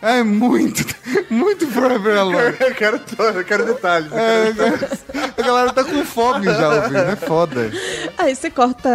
É 0.00 0.22
muito, 0.22 0.86
muito 1.28 1.66
Forever 1.66 2.16
Alone. 2.18 2.54
Eu 2.60 2.74
quero, 2.74 3.00
eu 3.18 3.44
quero 3.44 3.66
detalhes. 3.66 4.10
É, 4.12 4.52
a 5.36 5.42
galera 5.42 5.72
tá 5.72 5.84
com 5.84 6.02
fome 6.04 6.46
já 6.46 6.68
ouvindo, 6.70 6.96
é 6.96 7.16
foda. 7.16 7.70
Aí 8.16 8.34
você 8.34 8.48
corta 8.50 8.88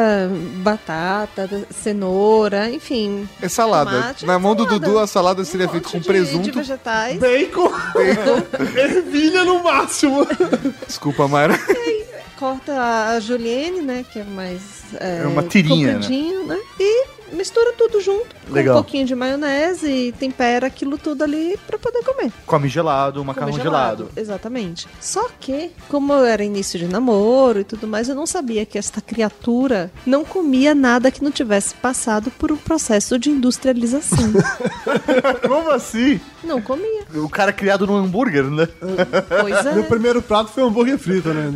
batata, 0.56 1.48
cenoura, 1.70 2.70
enfim. 2.70 3.28
É 3.42 3.50
salada. 3.50 3.92
Tomate, 3.92 4.26
Na 4.26 4.40
mão 4.40 4.56
do 4.56 4.64
salada. 4.64 4.80
Dudu, 4.86 5.00
a 5.00 5.08
salada 5.08 5.46
seria 5.46 5.68
feita 5.68 5.88
com 5.90 5.98
de- 5.98 6.04
De 6.04 6.08
presunto. 6.08 6.52
vegetais. 6.58 7.20
Bacon, 7.20 7.72
ervilha 8.76 9.44
no 9.44 9.62
máximo. 9.62 10.26
Desculpa, 10.88 11.28
Mayra. 11.28 11.60
Corta 12.40 12.74
a 13.16 13.20
julienne, 13.20 13.82
né? 13.82 14.06
Que 14.10 14.20
é 14.20 14.24
mais. 14.24 14.62
É, 14.98 15.24
É 15.24 15.28
uma 15.28 15.44
tirinha, 15.44 16.00
né? 16.00 16.08
né? 16.48 16.58
E 16.80 17.20
mistura 17.36 17.74
tudo 17.74 18.00
junto. 18.00 18.34
Com 18.48 18.54
Legal. 18.54 18.76
um 18.76 18.82
pouquinho 18.82 19.06
de 19.06 19.14
maionese 19.14 19.90
e 19.90 20.12
tempera 20.14 20.68
aquilo 20.68 20.98
tudo 20.98 21.24
ali 21.24 21.60
pra 21.68 21.78
poder 21.78 22.02
comer. 22.04 22.32
Come 22.46 22.70
gelado, 22.70 23.24
macarrão 23.26 23.52
Comer 23.52 23.64
gelado. 23.64 24.10
Exatamente. 24.16 24.88
Só 25.00 25.28
que, 25.40 25.72
como 25.88 26.14
eu 26.14 26.26
era 26.26 26.44
início 26.44 26.80
de 26.80 26.88
namoro 26.88 27.60
e 27.60 27.64
tudo 27.64 27.88
mais, 27.88 28.08
eu 28.08 28.16
não 28.16 28.26
sabia 28.26 28.66
que 28.66 28.78
esta 28.78 29.02
criatura 29.02 29.92
não 30.06 30.24
comia 30.24 30.74
nada 30.74 31.12
que 31.12 31.24
não 31.24 31.32
tivesse 31.32 31.76
passado 31.76 32.32
por 32.32 32.52
um 32.52 32.58
processo 32.58 33.20
de 33.20 33.30
industrialização. 33.30 34.32
Como 35.48 35.70
assim? 35.72 36.20
não 36.44 36.62
comia. 36.62 36.99
O 37.16 37.30
cara 37.30 37.52
criado 37.52 37.88
no 37.88 37.96
hambúrguer, 37.96 38.44
né? 38.46 38.68
Pois 39.42 39.66
é. 39.66 39.74
Meu 39.74 39.84
primeiro 39.84 40.22
prato 40.22 40.52
foi 40.52 40.64
um 40.64 40.68
hambúrguer 40.68 40.98
frito, 40.98 41.30
né? 41.34 41.52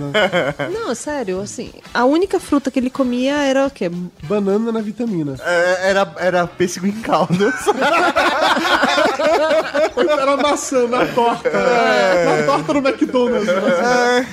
Não, 0.73 0.93
sério, 0.95 1.39
assim, 1.41 1.71
a 1.93 2.05
única 2.05 2.39
fruta 2.39 2.71
que 2.71 2.79
ele 2.79 2.89
comia 2.89 3.35
era 3.35 3.67
o 3.67 3.71
quê? 3.71 3.89
Banana 4.23 4.71
na 4.71 4.81
vitamina. 4.81 5.35
É, 5.43 5.89
era, 5.89 6.13
era 6.17 6.47
pêssego 6.47 6.87
em 6.87 6.91
caldo. 6.91 7.53
Era 10.23 10.37
maçã 10.37 10.87
na 10.87 11.05
torta. 11.07 11.49
É. 11.49 12.41
Na 12.41 12.45
torta 12.45 12.73
do 12.73 12.87
McDonald's. 12.87 13.47
né? 13.47 14.27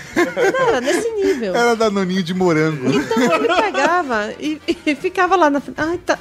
Não, 0.53 0.69
era 0.69 0.81
nesse 0.81 1.11
nível. 1.13 1.55
Era 1.55 1.75
danoninho 1.77 2.23
de 2.23 2.35
morango. 2.35 2.89
Então 2.91 3.35
ele 3.35 3.49
pegava 3.49 4.33
e, 4.39 4.61
e 4.87 4.95
ficava 4.95 5.37
lá 5.37 5.51
na 5.51 5.61
frente. 5.61 5.77
Ai, 5.81 5.99
tá. 5.99 6.19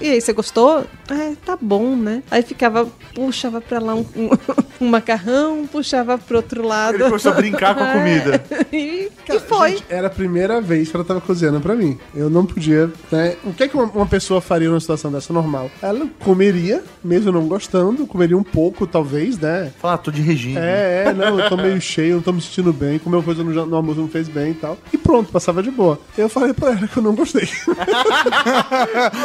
E 0.00 0.10
aí, 0.10 0.20
você 0.20 0.32
gostou? 0.32 0.84
É, 1.10 1.34
tá 1.44 1.56
bom, 1.60 1.94
né? 1.96 2.22
Aí 2.30 2.42
ficava, 2.42 2.86
puxava 3.14 3.60
pra 3.60 3.78
lá 3.78 3.94
um, 3.94 4.06
um, 4.16 4.30
um 4.80 4.88
macarrão, 4.88 5.66
puxava 5.66 6.18
pro 6.18 6.36
outro 6.36 6.66
lado. 6.66 6.96
Ele 6.96 7.04
começou 7.04 7.32
a 7.32 7.34
brincar 7.34 7.74
com 7.74 7.82
a 7.82 7.86
comida. 7.92 8.42
E, 8.72 9.10
e 9.28 9.38
foi. 9.40 9.72
Gente, 9.72 9.84
era 9.90 10.06
a 10.06 10.10
primeira 10.10 10.58
vez 10.60 10.88
que 10.88 10.96
ela 10.96 11.04
tava 11.04 11.20
cozinhando 11.20 11.60
pra 11.60 11.74
mim. 11.74 11.98
Eu 12.14 12.30
não 12.30 12.46
podia, 12.46 12.90
né? 13.10 13.36
O 13.44 13.52
que 13.52 13.64
é 13.64 13.68
que 13.68 13.76
uma, 13.76 13.84
uma 13.84 14.06
pessoa 14.06 14.40
faria 14.40 14.68
numa 14.68 14.80
situação 14.80 15.12
dessa 15.12 15.30
normal? 15.32 15.70
Ela 15.82 16.08
comeria, 16.20 16.82
mesmo 17.04 17.30
não 17.30 17.46
gostando, 17.46 18.06
comeria 18.06 18.36
um 18.36 18.42
pouco, 18.42 18.86
talvez, 18.86 19.38
né? 19.38 19.70
Fala, 19.78 19.94
ah, 19.94 19.98
tô 19.98 20.10
de 20.10 20.22
regime. 20.22 20.56
É, 20.56 21.04
é, 21.08 21.12
não, 21.12 21.38
eu 21.38 21.48
tô 21.50 21.56
meio 21.56 21.78
cheio, 21.80 22.16
não 22.16 22.22
tô 22.22 22.32
me 22.32 22.40
sentindo 22.40 22.72
bem, 22.72 22.98
comeu 22.98 23.22
coisa 23.22 23.44
no, 23.44 23.66
no 23.66 23.76
almoço 23.76 24.00
não 24.00 24.08
fez 24.08 24.26
bem 24.26 24.52
e 24.52 24.54
tal. 24.54 24.78
E 24.92 24.96
pronto, 24.96 25.30
passava 25.30 25.62
de 25.62 25.70
boa. 25.70 25.98
Eu 26.16 26.28
falei 26.30 26.54
pra 26.54 26.70
ela 26.70 26.88
que 26.88 26.96
eu 26.96 27.02
não 27.02 27.14
gostei. 27.14 27.48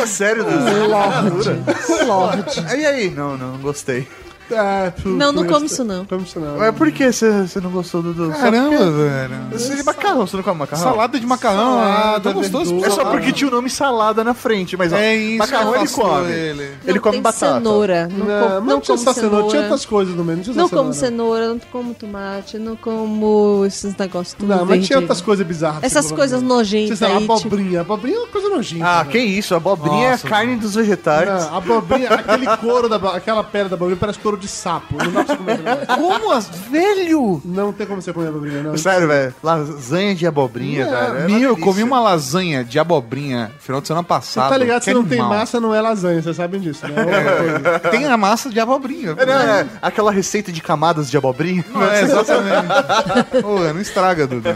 Sério, 0.07 0.43
Deus? 0.43 0.89
Lorde. 0.89 2.05
Lorde. 2.05 2.65
E 2.77 2.85
aí? 2.85 3.09
Não, 3.11 3.37
não, 3.37 3.53
não 3.53 3.59
gostei. 3.59 4.07
Ah, 4.55 4.91
tu- 5.01 5.09
Não, 5.09 5.31
não 5.31 5.45
come 5.45 5.65
isso 5.65 5.83
não. 5.83 6.05
Come 6.05 6.23
isso 6.23 6.39
não. 6.39 6.57
Mas 6.57 6.75
por 6.75 6.91
que 6.91 7.11
você 7.11 7.59
não 7.61 7.69
gostou 7.71 8.01
do... 8.01 8.13
do 8.13 8.29
Caramba, 8.31 8.91
velho. 8.91 9.35
Você 9.51 9.75
de 9.75 9.83
macarrão, 9.83 10.25
você 10.25 10.37
não 10.37 10.43
come 10.43 10.59
macarrão? 10.59 10.83
Salada 10.83 11.19
de 11.19 11.25
macarrão, 11.25 11.75
Salada, 11.79 12.15
ah, 12.17 12.19
tão 12.21 12.33
gostoso. 12.33 12.71
verdura. 12.71 12.87
É 12.87 12.91
só 12.91 13.05
porque 13.11 13.31
tinha 13.31 13.47
o 13.49 13.51
nome 13.51 13.69
salada 13.69 14.23
na 14.23 14.33
frente, 14.33 14.77
mas 14.77 14.93
ó, 14.93 14.97
É 14.97 15.15
isso, 15.15 15.37
macarrão 15.39 15.75
ele 15.75 15.87
come. 15.89 16.31
ele. 16.31 16.63
Ele, 16.85 16.93
Não 16.93 17.01
come 17.01 17.19
batata. 17.21 17.53
cenoura. 17.55 18.07
Não, 18.07 18.17
Não, 18.19 18.25
com- 18.25 18.31
mas 18.31 18.49
não 18.49 18.61
não 18.61 18.79
tinha 18.81 18.97
como 18.97 19.03
só 19.05 19.13
cenoura, 19.13 19.37
tinha 19.37 19.49
cenoura. 19.49 19.61
outras 19.63 19.85
coisas 19.85 20.15
no 20.15 20.23
meio. 20.23 20.37
Não, 20.37 20.43
tinha 20.43 20.55
Não 20.55 20.69
como 20.69 20.93
cenoura. 20.93 20.93
cenoura, 20.93 21.47
não 21.49 21.59
como 21.71 21.93
tomate, 21.93 22.57
não 22.57 22.75
como 22.75 23.63
esses 23.65 23.95
negócios 23.97 24.33
tudo 24.33 24.47
Não, 24.55 24.65
mas 24.65 24.85
tinha 24.85 24.99
outras 24.99 25.21
coisas 25.21 25.45
bizarras. 25.45 25.83
Essas 25.83 26.05
tipo, 26.05 26.17
coisas 26.17 26.41
nojentas 26.41 26.99
Sei 26.99 27.07
lá, 27.07 27.15
aí, 27.15 27.19
tipo- 27.21 27.33
abobrinha. 27.33 27.81
Abobrinha 27.81 28.17
é 28.17 28.19
uma 28.19 28.27
coisa 28.27 28.49
nojenta. 28.49 28.85
Ah, 28.87 29.03
né? 29.03 29.11
que 29.11 29.19
isso, 29.19 29.53
a 29.53 29.57
abobrinha 29.57 30.07
é 30.09 30.13
a 30.13 30.17
carne 30.17 30.55
dos 30.55 30.75
vegetais. 30.75 31.27
Não, 31.27 31.57
abobrinha, 31.57 32.09
aquele 32.09 32.47
couro, 32.57 32.89
aquela 33.13 33.43
pele 33.43 33.69
da 33.69 33.75
abobrinha 33.75 33.97
parece 33.99 34.19
couro 34.19 34.36
de 34.37 34.47
sapo. 34.47 34.95
Não 34.97 35.11
dá 35.11 35.23
pra 35.23 35.35
você 35.35 35.37
comer. 35.37 35.59
Como? 35.97 36.31
as- 36.31 36.47
Velho! 36.69 37.41
Não 37.45 37.71
tem 37.73 37.85
como 37.87 38.01
você 38.01 38.11
comer 38.13 38.27
abobrinha, 38.29 38.61
não. 38.63 38.77
Sério, 38.77 39.07
velho. 39.07 39.33
Lasanha 39.43 40.13
de 40.15 40.25
abobrinha, 40.27 40.85
Não, 40.85 40.91
velho. 40.91 41.05
é 41.05 41.09
uma 41.09 41.13
Meu, 41.13 41.21
eu 41.41 41.55
delícia. 41.55 41.63
comi 41.63 41.83
uma 41.83 41.99
lasanha 41.99 42.63
de 42.63 42.77
abobrinha 42.79 43.51
final 43.59 43.81
de 43.81 43.87
semana 43.87 44.03
Você 44.03 44.07
passado. 44.07 44.49
tá 44.49 44.57
ligado? 44.57 44.79
que 44.79 44.85
Se 44.85 44.93
não 44.93 45.03
tem 45.03 45.19
animal. 45.19 45.37
massa, 45.39 45.59
não 45.59 45.73
é 45.73 45.81
lasanha. 45.81 46.21
Vocês 46.21 46.35
sabem 46.35 46.59
disso, 46.59 46.87
né? 46.87 46.93
Outra 46.99 47.37
coisa. 47.37 47.79
Tem 47.91 48.05
a 48.05 48.17
massa 48.17 48.49
de 48.49 48.59
abobrinha. 48.59 49.15
É, 49.17 49.25
não, 49.25 49.33
é, 49.33 49.65
aquela 49.81 50.11
receita 50.11 50.51
de 50.51 50.61
camadas 50.61 51.09
de 51.09 51.17
abobrinha. 51.17 51.63
Não, 51.73 51.83
é, 51.83 52.01
exatamente. 52.01 52.67
Pô, 53.41 53.59
não 53.59 53.81
estraga, 53.81 54.27
Dudu. 54.27 54.49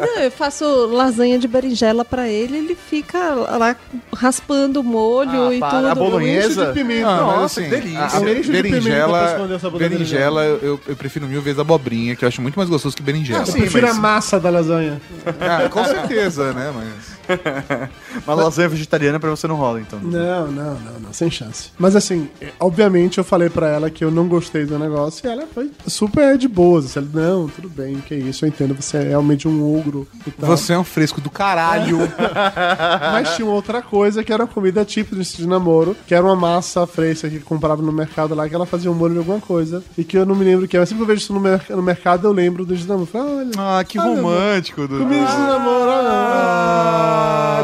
Não, 0.00 0.22
eu 0.22 0.30
faço 0.30 0.64
lasanha 0.86 1.38
de 1.38 1.46
berinjela 1.48 2.04
pra 2.04 2.28
ele, 2.28 2.56
ele 2.58 2.74
fica 2.74 3.18
lá 3.34 3.76
raspando 4.14 4.80
o 4.80 4.84
molho 4.84 5.48
Ah, 5.48 5.54
e 5.54 5.60
para. 5.60 5.70
tudo. 5.78 5.88
A 5.88 5.94
bolonhesa? 5.94 6.66
Pimenta. 6.72 7.08
Ah, 7.08 7.16
mas 7.24 7.36
Nossa, 7.36 7.60
assim, 7.60 7.70
que 7.70 7.76
delícia. 7.76 8.00
a- 8.00 8.04
a 8.18 8.32
Enche 8.32 8.52
de 8.52 8.62
berinjela, 8.88 9.78
berinjela 9.78 10.44
eu, 10.44 10.80
eu 10.86 10.96
prefiro 10.96 11.26
mil 11.26 11.42
vezes 11.42 11.58
abobrinha, 11.58 12.14
que 12.16 12.24
eu 12.24 12.28
acho 12.28 12.40
muito 12.42 12.56
mais 12.56 12.68
gostoso 12.68 12.96
que 12.96 13.02
berinjela. 13.02 13.40
Eu 13.40 13.46
sim, 13.46 13.60
prefiro 13.60 13.86
mas- 13.86 13.96
a 13.96 14.00
massa 14.00 14.40
da 14.40 14.50
lasanha. 14.50 15.00
Ah, 15.40 15.68
com 15.68 15.84
certeza, 15.84 16.52
né? 16.52 16.72
Mas. 16.74 17.17
Uma 18.26 18.34
lasanha 18.34 18.68
vegetariana 18.68 19.18
pra 19.20 19.30
você 19.30 19.46
não 19.46 19.56
rola, 19.56 19.80
então. 19.80 19.98
Não, 20.00 20.48
não, 20.50 20.74
não, 20.74 21.00
não, 21.00 21.12
sem 21.12 21.30
chance. 21.30 21.70
Mas 21.78 21.94
assim, 21.96 22.28
obviamente 22.58 23.18
eu 23.18 23.24
falei 23.24 23.48
pra 23.48 23.68
ela 23.68 23.90
que 23.90 24.04
eu 24.04 24.10
não 24.10 24.26
gostei 24.28 24.64
do 24.64 24.78
negócio 24.78 25.26
e 25.26 25.30
ela 25.30 25.46
foi 25.52 25.70
super 25.86 26.36
de 26.38 26.48
boas. 26.48 26.84
Assim, 26.86 26.98
ela, 27.00 27.08
não, 27.12 27.48
tudo 27.48 27.68
bem, 27.68 27.96
que 28.06 28.14
isso, 28.14 28.44
eu 28.44 28.48
entendo, 28.48 28.74
você 28.74 28.98
é 28.98 29.02
realmente 29.08 29.46
um 29.48 29.78
ogro 29.78 30.06
e 30.26 30.30
tal. 30.30 30.48
Você 30.50 30.72
é 30.72 30.78
um 30.78 30.84
fresco 30.84 31.20
do 31.20 31.30
caralho. 31.30 31.98
Mas 33.12 33.34
tinha 33.36 33.46
uma 33.46 33.54
outra 33.54 33.82
coisa 33.82 34.22
que 34.24 34.32
era 34.32 34.42
uma 34.44 34.48
comida 34.52 34.84
típica 34.84 35.22
de 35.22 35.46
namoro, 35.46 35.96
que 36.06 36.14
era 36.14 36.24
uma 36.24 36.36
massa 36.36 36.86
fresca 36.86 37.28
que 37.28 37.40
comprava 37.40 37.82
no 37.82 37.92
mercado 37.92 38.34
lá, 38.34 38.48
que 38.48 38.54
ela 38.54 38.66
fazia 38.66 38.90
um 38.90 38.94
molho 38.94 39.12
de 39.14 39.18
alguma 39.18 39.40
coisa. 39.40 39.82
E 39.96 40.04
que 40.04 40.16
eu 40.16 40.24
não 40.26 40.34
me 40.34 40.44
lembro 40.44 40.64
o 40.64 40.68
que 40.68 40.76
era. 40.76 40.86
Sempre 40.86 40.98
que 40.98 41.02
eu 41.02 41.06
vejo 41.14 41.20
isso 41.22 41.32
no, 41.32 41.40
mer- 41.40 41.62
no 41.70 41.82
mercado, 41.82 42.26
eu 42.26 42.32
lembro 42.32 42.64
do 42.64 42.76
de 42.76 42.86
namoro. 42.86 43.06
Falei, 43.06 43.34
olha, 43.38 43.50
Ah, 43.58 43.84
que 43.84 43.98
romântico, 43.98 44.82
Dudu. 44.86 45.04
comida 45.04 45.26
de 45.26 45.36
namoro, 45.38 45.90
Ah, 45.90 47.17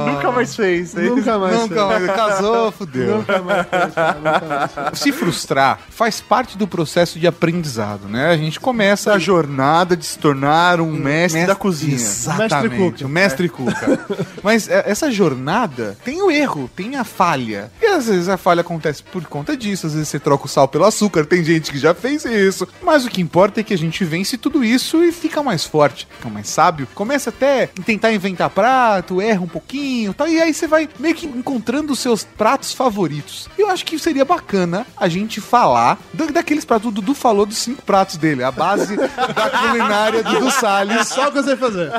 nunca 0.06 0.32
mais 0.32 0.54
fez. 0.56 0.94
Nunca 0.94 1.38
mais. 1.38 1.56
Nunca 1.56 1.86
mais. 1.86 2.06
Casou, 2.06 2.72
fudeu. 2.72 3.18
Nunca 3.18 3.42
mais 3.42 3.66
fez, 3.68 3.94
cara, 3.94 4.14
nunca 4.14 4.46
mais 4.46 4.72
fez. 4.72 4.98
Se 4.98 5.12
frustrar 5.12 5.80
faz 5.88 6.20
parte 6.20 6.56
do 6.56 6.66
processo 6.66 7.18
de 7.18 7.26
aprendizado, 7.26 8.08
né? 8.08 8.30
A 8.30 8.36
gente 8.36 8.60
começa 8.60 9.10
Essa 9.10 9.18
jornada 9.18 9.96
de 9.96 10.04
se 10.04 10.18
tornar 10.18 10.80
um 10.80 10.92
mestre, 10.92 11.46
da 11.46 11.54
cozinha. 11.54 11.94
Exatamente, 11.94 12.54
Mestre 12.54 12.68
Cuca. 12.76 13.06
o 13.06 13.08
mestre 13.08 13.48
Cuca. 13.48 14.06
Mas 14.42 14.68
é, 14.68 14.84
essa 14.86 15.10
jornada 15.10 15.96
tem 16.04 16.22
o 16.22 16.30
erro, 16.30 16.70
tem 16.74 16.96
a 16.96 17.04
falha. 17.04 17.70
E 17.80 17.86
às 17.86 18.06
vezes 18.06 18.28
a 18.28 18.36
falha 18.36 18.60
acontece 18.60 19.02
por 19.02 19.24
conta 19.26 19.56
disso, 19.56 19.86
às 19.86 19.94
vezes 19.94 20.08
você 20.08 20.18
troca 20.18 20.46
o 20.46 20.48
sal 20.48 20.68
pelo 20.68 20.84
açúcar, 20.84 21.24
tem 21.24 21.44
gente 21.44 21.70
que 21.70 21.78
já 21.78 21.94
fez 21.94 22.24
isso. 22.24 22.66
Mas 22.82 23.04
o 23.04 23.10
que 23.10 23.20
importa 23.20 23.60
é 23.60 23.62
que 23.62 23.74
a 23.74 23.78
gente 23.78 24.04
vence 24.04 24.36
tudo 24.36 24.64
isso 24.64 25.02
e 25.04 25.12
fica 25.12 25.42
mais 25.42 25.64
forte, 25.64 26.08
fica 26.10 26.28
mais 26.28 26.48
sábio. 26.48 26.86
Começa 26.94 27.30
até 27.30 27.64
a 27.64 27.82
tentar 27.82 28.12
inventar 28.12 28.50
prato, 28.50 29.20
erra 29.20 29.42
um 29.44 29.48
pouquinho, 29.48 30.12
tal, 30.14 30.28
e 30.28 30.40
aí 30.40 30.52
você 30.52 30.66
vai 30.66 30.88
meio 30.98 31.14
que 31.14 31.26
encontrando 31.26 31.92
os 31.92 31.98
seus 31.98 32.24
pratos 32.24 32.72
favoritos. 32.72 33.48
Eu 33.58 33.68
acho 33.70 33.84
que 33.84 33.98
seria 33.98 34.24
bacana 34.24 34.86
a 34.96 35.08
gente 35.08 35.40
falar 35.40 35.98
da- 36.12 36.26
daqueles 36.26 36.64
pratos. 36.64 36.88
O 36.88 36.92
Dudu 36.92 37.14
falou 37.14 37.46
dos 37.46 37.58
cinco 37.58 37.82
pratos 37.82 38.16
dele, 38.16 38.42
a 38.42 38.50
base 38.50 38.96
da 38.96 39.50
culinária 39.50 40.22
do 40.22 40.30
Dudu 40.32 40.50
Salles. 40.50 41.08
Só 41.08 41.28
o 41.28 41.32
que 41.32 41.38
eu 41.38 41.44
sei 41.44 41.56
fazer. 41.56 41.90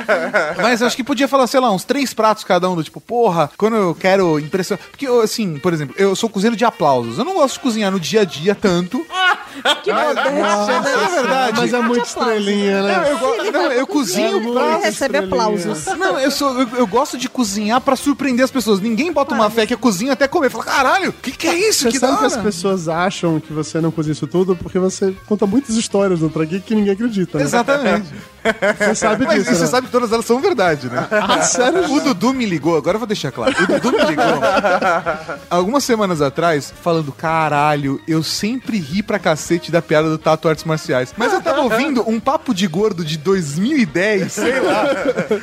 Mas 0.60 0.80
eu 0.80 0.86
acho 0.86 0.96
que 0.96 1.04
podia 1.04 1.28
falar, 1.28 1.46
sei 1.46 1.60
lá, 1.60 1.70
uns 1.72 1.84
três 1.84 2.12
pratos 2.12 2.44
cada 2.44 2.68
um, 2.70 2.74
do 2.76 2.82
tipo, 2.84 3.00
porra, 3.00 3.50
quando 3.56 3.76
eu 3.76 3.94
quero 3.94 4.38
impressionar. 4.38 4.82
Porque, 4.90 5.06
eu, 5.06 5.20
assim, 5.20 5.58
por 5.58 5.72
exemplo, 5.72 5.94
eu 5.98 6.14
sou 6.16 6.28
cozinheiro 6.28 6.56
de 6.56 6.64
aplausos. 6.64 7.18
Eu 7.18 7.24
não 7.24 7.34
gosto 7.34 7.54
de 7.54 7.60
cozinhar 7.60 7.90
no 7.90 8.00
dia 8.00 8.22
a 8.22 8.24
dia 8.24 8.54
tanto. 8.54 9.04
Que 9.82 9.92
modéstia, 9.92 10.30
né? 10.80 10.92
é 10.92 11.08
verdade. 11.08 11.60
Mas 11.60 11.72
é 11.72 11.80
muito 11.80 12.04
estrelinha, 12.06 12.80
Não, 12.82 12.86
né? 12.88 13.10
eu, 13.12 13.18
go- 13.18 13.52
não, 13.52 13.72
eu 13.72 13.86
cozinho 13.86 14.26
É 14.36 14.40
pra. 14.40 14.40
muito 14.40 14.82
recebe 14.84 15.18
estrelinha. 15.18 15.26
aplausos. 15.26 15.86
Não, 15.96 16.18
eu, 16.20 16.30
sou, 16.30 16.60
eu, 16.60 16.68
eu 16.76 16.86
gosto 16.86 17.16
de 17.16 17.28
cozinhar 17.36 17.82
pra 17.82 17.94
surpreender 17.94 18.42
as 18.42 18.50
pessoas. 18.50 18.80
Ninguém 18.80 19.12
bota 19.12 19.34
uma 19.34 19.50
fé 19.50 19.66
que 19.66 19.74
eu 19.74 19.78
cozinho 19.78 20.10
até 20.10 20.26
comer. 20.26 20.48
Fala, 20.48 20.64
caralho, 20.64 21.10
o 21.10 21.12
que, 21.12 21.32
que 21.32 21.46
é 21.46 21.68
isso? 21.68 21.82
Você 21.82 21.90
que 21.90 21.98
sabe 21.98 22.16
que 22.16 22.24
as 22.24 22.32
hora?" 22.32 22.42
pessoas 22.42 22.88
acham 22.88 23.38
que 23.38 23.52
você 23.52 23.78
não 23.78 23.90
cozinha 23.90 24.12
isso 24.12 24.26
tudo 24.26 24.56
porque 24.56 24.78
você 24.78 25.14
conta 25.26 25.46
muitas 25.46 25.76
histórias 25.76 26.20
do 26.20 26.30
Trageek 26.30 26.64
que 26.64 26.74
ninguém 26.74 26.94
acredita. 26.94 27.36
Né? 27.36 27.44
Exatamente. 27.44 28.06
Você 28.78 28.94
sabe 28.94 29.26
Mas 29.26 29.38
disso, 29.40 29.50
e 29.50 29.54
você 29.56 29.62
né? 29.62 29.66
sabe 29.66 29.86
que 29.88 29.92
todas 29.92 30.12
elas 30.12 30.24
são 30.24 30.40
verdade, 30.40 30.88
né? 30.88 31.06
Ah, 31.10 31.42
sério? 31.42 31.92
O 31.92 32.00
Dudu 32.00 32.32
me 32.32 32.46
ligou, 32.46 32.76
agora 32.76 32.94
eu 32.94 33.00
vou 33.00 33.06
deixar 33.06 33.32
claro. 33.32 33.52
O 33.60 33.66
Dudu 33.66 33.92
me 33.92 34.04
ligou 34.04 34.24
algumas 35.50 35.84
semanas 35.84 36.22
atrás, 36.22 36.72
falando: 36.80 37.12
caralho, 37.12 38.00
eu 38.06 38.22
sempre 38.22 38.78
ri 38.78 39.02
pra 39.02 39.18
cacete 39.18 39.70
da 39.72 39.82
piada 39.82 40.08
do 40.08 40.16
Tato 40.16 40.48
Artes 40.48 40.64
Marciais. 40.64 41.12
Mas 41.16 41.32
eu 41.32 41.42
tava 41.42 41.60
ouvindo 41.62 42.08
um 42.08 42.20
papo 42.20 42.54
de 42.54 42.66
gordo 42.66 43.04
de 43.04 43.18
2010, 43.18 44.32
sei 44.32 44.60
lá. 44.60 44.86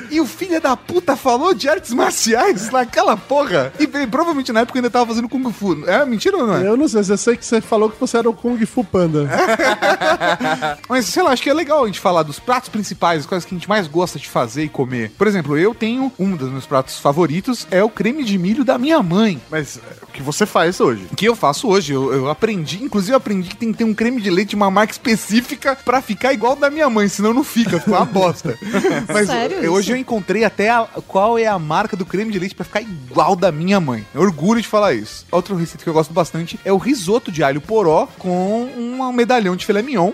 E 0.09 0.21
o 0.21 0.25
filho 0.25 0.61
da 0.61 0.77
puta 0.77 1.15
falou 1.17 1.53
de 1.53 1.67
artes 1.83 1.93
marciais 1.93 2.69
naquela 2.71 3.17
porra. 3.17 3.73
E 3.77 3.85
bem, 3.85 4.07
provavelmente 4.07 4.51
na 4.53 4.61
época 4.61 4.77
eu 4.77 4.81
ainda 4.81 4.89
tava 4.89 5.07
fazendo 5.07 5.27
Kung 5.27 5.51
Fu. 5.51 5.83
É 5.85 6.05
mentira 6.05 6.37
ou 6.37 6.47
não 6.47 6.55
é? 6.55 6.67
Eu 6.67 6.77
não 6.77 6.87
sei, 6.87 7.01
eu 7.01 7.17
sei 7.17 7.35
que 7.35 7.45
você 7.45 7.59
falou 7.59 7.89
que 7.89 7.99
você 7.99 8.17
era 8.17 8.29
o 8.29 8.33
Kung 8.33 8.63
Fu 8.65 8.83
Panda. 8.83 9.29
Mas, 10.87 11.05
sei 11.05 11.21
lá, 11.21 11.31
acho 11.31 11.43
que 11.43 11.49
é 11.49 11.53
legal 11.53 11.83
a 11.83 11.87
gente 11.87 11.99
falar 11.99 12.23
dos 12.23 12.39
pratos 12.39 12.69
principais, 12.69 13.21
as 13.21 13.25
coisas 13.25 13.45
que 13.45 13.53
a 13.53 13.57
gente 13.57 13.67
mais 13.67 13.87
gosta 13.87 14.17
de 14.17 14.29
fazer 14.29 14.63
e 14.63 14.69
comer. 14.69 15.11
Por 15.17 15.27
exemplo, 15.27 15.57
eu 15.57 15.73
tenho 15.75 16.11
um 16.17 16.35
dos 16.35 16.49
meus 16.49 16.65
pratos 16.65 16.97
favoritos, 16.99 17.67
é 17.69 17.83
o 17.83 17.89
creme 17.89 18.23
de 18.23 18.37
milho 18.37 18.63
da 18.63 18.77
minha 18.77 19.01
mãe. 19.03 19.41
Mas 19.51 19.77
é, 19.77 20.03
o 20.03 20.07
que 20.07 20.21
você 20.21 20.45
faz 20.45 20.79
hoje? 20.79 21.07
Que 21.15 21.25
eu 21.25 21.35
faço 21.35 21.67
hoje, 21.67 21.93
eu, 21.93 22.13
eu 22.13 22.29
aprendi, 22.29 22.81
inclusive 22.83 23.11
eu 23.13 23.17
aprendi 23.17 23.49
que 23.49 23.57
tem 23.57 23.71
que 23.71 23.77
ter 23.79 23.83
um 23.83 23.93
creme 23.93 24.21
de 24.21 24.29
leite 24.29 24.49
de 24.49 24.55
uma 24.55 24.71
marca 24.71 24.93
específica 24.93 25.77
pra 25.83 26.01
ficar 26.01 26.31
igual 26.33 26.55
da 26.55 26.69
minha 26.69 26.89
mãe, 26.89 27.07
senão 27.09 27.33
não 27.33 27.43
fica, 27.43 27.79
fica 27.79 27.91
uma 27.91 28.05
bosta. 28.05 28.57
Mas 29.11 29.27
Sério 29.27 29.61
isso? 29.61 29.71
hoje 29.71 29.91
eu 29.91 29.97
encontrei 29.97 30.43
até 30.43 30.69
a- 30.69 30.87
qual 31.07 31.37
é 31.37 31.45
a 31.47 31.57
marca 31.63 31.97
do 31.97 32.05
creme 32.05 32.31
de 32.31 32.37
leite 32.37 32.53
pra 32.53 32.65
ficar 32.65 32.81
igual 32.81 33.35
da 33.35 33.51
minha 33.51 33.79
mãe. 33.79 34.05
Eu 34.13 34.21
orgulho 34.21 34.61
de 34.61 34.67
falar 34.67 34.93
isso. 34.93 35.25
Outra 35.31 35.55
receita 35.55 35.83
que 35.83 35.89
eu 35.89 35.93
gosto 35.93 36.13
bastante 36.13 36.59
é 36.63 36.71
o 36.71 36.77
risoto 36.77 37.31
de 37.31 37.43
alho 37.43 37.61
poró 37.61 38.07
com 38.19 38.69
um 38.77 39.11
medalhão 39.11 39.55
de 39.55 39.65
filé 39.65 39.81
mignon. 39.81 40.11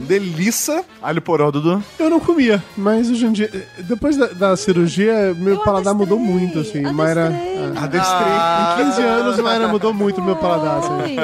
Delícia. 0.00 0.84
Alho 1.02 1.20
poró, 1.22 1.50
Dudu. 1.50 1.82
Eu 1.98 2.10
não 2.10 2.20
comia, 2.20 2.62
mas 2.76 3.10
hoje 3.10 3.26
em 3.26 3.32
dia, 3.32 3.50
depois 3.80 4.16
da, 4.16 4.26
da 4.28 4.56
cirurgia, 4.56 5.34
meu 5.36 5.58
paladar 5.58 5.94
mudou 5.94 6.18
muito, 6.18 6.60
assim. 6.60 6.82
Mayra. 6.82 7.32
ah, 7.76 7.84
Adestrei. 7.84 8.86
Em 8.86 8.90
15 8.90 9.02
anos, 9.02 9.38
Mayra 9.40 9.68
mudou 9.68 9.92
muito 9.92 10.20
o 10.20 10.24
meu 10.24 10.36
paladar, 10.36 10.78
assim. 10.78 11.16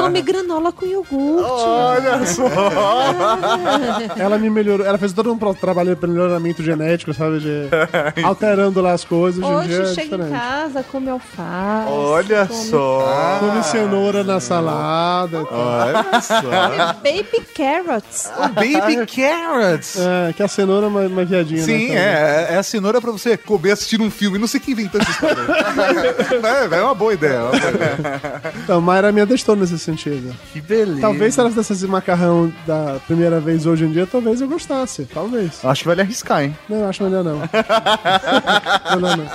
Come 0.00 0.22
granola 0.22 0.72
com 0.72 0.86
iogurte. 0.86 1.50
Olha 1.50 2.26
só. 2.26 2.44
Ela 4.16 4.38
me 4.38 4.48
melhorou, 4.50 4.86
ela 4.86 4.98
fez 4.98 5.12
todo 5.12 5.32
um 5.32 5.38
trabalho 5.54 5.94
de 5.94 6.06
melhoramento 6.06 6.62
genético, 6.62 7.12
sabe? 7.12 7.40
De 7.40 7.68
alterando 8.22 8.80
lá 8.80 8.92
as 8.92 9.04
coisas. 9.04 9.42
Hoje, 9.44 9.64
em 9.64 9.68
dia 9.68 9.82
Hoje 9.82 9.90
é 9.90 9.94
chega 9.94 10.16
em 10.16 10.30
casa, 10.30 10.84
come 10.90 11.10
alface. 11.10 11.90
Olha 11.90 12.46
come 12.46 12.60
só. 12.60 13.38
Come 13.40 13.62
cenoura 13.64 14.24
na 14.24 14.40
salada 14.40 15.40
e 15.42 15.44
tal. 15.46 15.58
Olha 15.58 16.20
só. 16.20 16.94
Baby 16.94 17.44
carrots. 17.84 18.30
O 18.36 18.48
Baby 18.48 19.06
Carrots. 19.14 19.96
É, 19.98 20.32
que 20.32 20.42
a 20.42 20.48
cenoura 20.48 20.86
é 20.86 20.88
uma, 20.88 21.00
uma 21.02 21.24
viadinha, 21.24 21.62
Sim, 21.62 21.88
né? 21.90 22.46
é, 22.50 22.54
é 22.54 22.56
a 22.56 22.62
cenoura 22.62 23.00
pra 23.00 23.10
você 23.12 23.36
comer 23.36 23.72
assistindo 23.72 24.04
um 24.04 24.10
filme. 24.10 24.38
Não 24.38 24.46
sei 24.46 24.60
quem 24.60 24.72
inventou 24.72 25.00
essa 25.00 25.10
história. 25.10 25.36
é, 26.74 26.78
é 26.78 26.82
uma 26.82 26.94
boa 26.94 27.12
ideia. 27.14 27.32
é 27.34 27.40
uma 27.42 27.50
boa 27.50 27.70
ideia. 27.70 28.42
Então, 28.62 28.80
Mayra 28.80 29.12
me 29.12 29.20
adestou 29.20 29.54
nesse 29.56 29.78
sentido. 29.78 30.34
Que 30.52 30.60
beleza. 30.60 31.00
Talvez 31.00 31.34
se 31.34 31.40
ela 31.40 31.48
fizesse 31.50 31.72
esse 31.72 31.86
macarrão 31.86 32.52
da 32.66 32.98
primeira 33.06 33.40
vez 33.40 33.66
hoje 33.66 33.84
em 33.84 33.90
dia, 33.92 34.06
talvez 34.06 34.40
eu 34.40 34.48
gostasse. 34.48 35.06
Talvez. 35.12 35.64
Acho 35.64 35.82
que 35.82 35.88
vale 35.88 36.00
arriscar, 36.02 36.42
hein? 36.42 36.56
Não, 36.68 36.78
eu 36.78 36.88
acho 36.88 37.02
melhor 37.04 37.24
não. 37.24 37.38
melhor 38.94 39.16
não. 39.16 39.26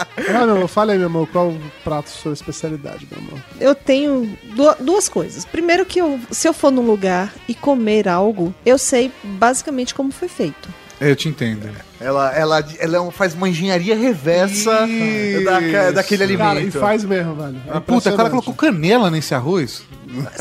Ah, 0.41 0.45
não, 0.45 0.67
fala 0.67 0.91
aí, 0.93 0.97
meu 0.97 1.07
amor, 1.07 1.27
qual 1.27 1.53
prato 1.83 2.09
sua 2.09 2.33
especialidade, 2.33 3.07
meu 3.11 3.19
amor? 3.19 3.39
Eu 3.59 3.73
tenho 3.75 4.37
du- 4.55 4.75
duas 4.83 5.07
coisas. 5.09 5.45
Primeiro 5.45 5.85
que 5.85 5.99
eu, 5.99 6.19
se 6.31 6.47
eu 6.47 6.53
for 6.53 6.71
num 6.71 6.85
lugar 6.85 7.33
e 7.47 7.53
comer 7.53 8.07
algo, 8.07 8.38
eu 8.65 8.77
sei 8.77 9.11
basicamente 9.23 9.93
como 9.93 10.11
foi 10.11 10.27
feito. 10.27 10.69
Eu 10.99 11.15
te 11.15 11.29
entendo. 11.29 11.69
Ela, 11.99 12.33
ela, 12.35 12.65
ela 12.77 13.07
é 13.07 13.11
faz 13.11 13.33
uma 13.33 13.47
engenharia 13.47 13.95
reversa 13.95 14.85
Isso. 14.85 15.43
da- 15.45 15.91
daquele 15.91 16.23
alimento. 16.23 16.47
Cara, 16.47 16.61
e 16.61 16.71
faz 16.71 17.05
mesmo, 17.05 17.35
velho. 17.35 17.55
É 17.73 17.79
puta, 17.79 18.13
o 18.13 18.17
cara 18.17 18.29
colocou 18.29 18.53
canela 18.53 19.09
nesse 19.09 19.33
arroz? 19.33 19.83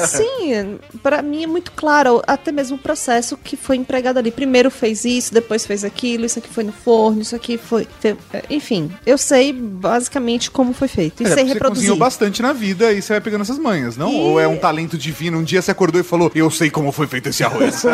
Sim, 0.06 0.78
pra 1.02 1.20
mim 1.22 1.44
é 1.44 1.46
muito 1.46 1.72
claro, 1.72 2.22
até 2.26 2.50
mesmo 2.52 2.76
o 2.76 2.80
processo 2.80 3.36
que 3.36 3.56
foi 3.56 3.76
empregado 3.76 4.18
ali. 4.18 4.30
Primeiro 4.30 4.70
fez 4.70 5.04
isso, 5.04 5.32
depois 5.34 5.66
fez 5.66 5.84
aquilo, 5.84 6.24
isso 6.24 6.38
aqui 6.38 6.48
foi 6.48 6.64
no 6.64 6.72
forno, 6.72 7.20
isso 7.22 7.34
aqui 7.36 7.58
foi. 7.58 7.86
fe- 8.00 8.16
Enfim, 8.50 8.90
eu 9.04 9.18
sei 9.18 9.52
basicamente 9.52 10.50
como 10.50 10.72
foi 10.72 10.88
feito. 10.88 11.22
E 11.22 11.26
É, 11.26 11.28
sei 11.34 11.44
Você 11.46 11.52
reproduzir. 11.52 11.82
cozinhou 11.82 11.96
bastante 11.96 12.40
na 12.42 12.52
vida 12.52 12.92
e 12.92 13.02
você 13.02 13.12
vai 13.14 13.20
pegando 13.20 13.42
essas 13.42 13.58
manhas, 13.58 13.96
não? 13.96 14.10
E- 14.12 14.16
Ou 14.20 14.40
é 14.40 14.48
um 14.48 14.56
talento 14.56 14.96
divino? 14.96 15.38
Um 15.38 15.44
dia 15.44 15.60
você 15.62 15.70
acordou 15.70 16.00
e 16.00 16.04
falou, 16.04 16.30
eu 16.34 16.50
sei 16.50 16.70
como 16.70 16.90
foi 16.92 17.06
feito 17.06 17.28
esse 17.28 17.44
arroz. 17.44 17.82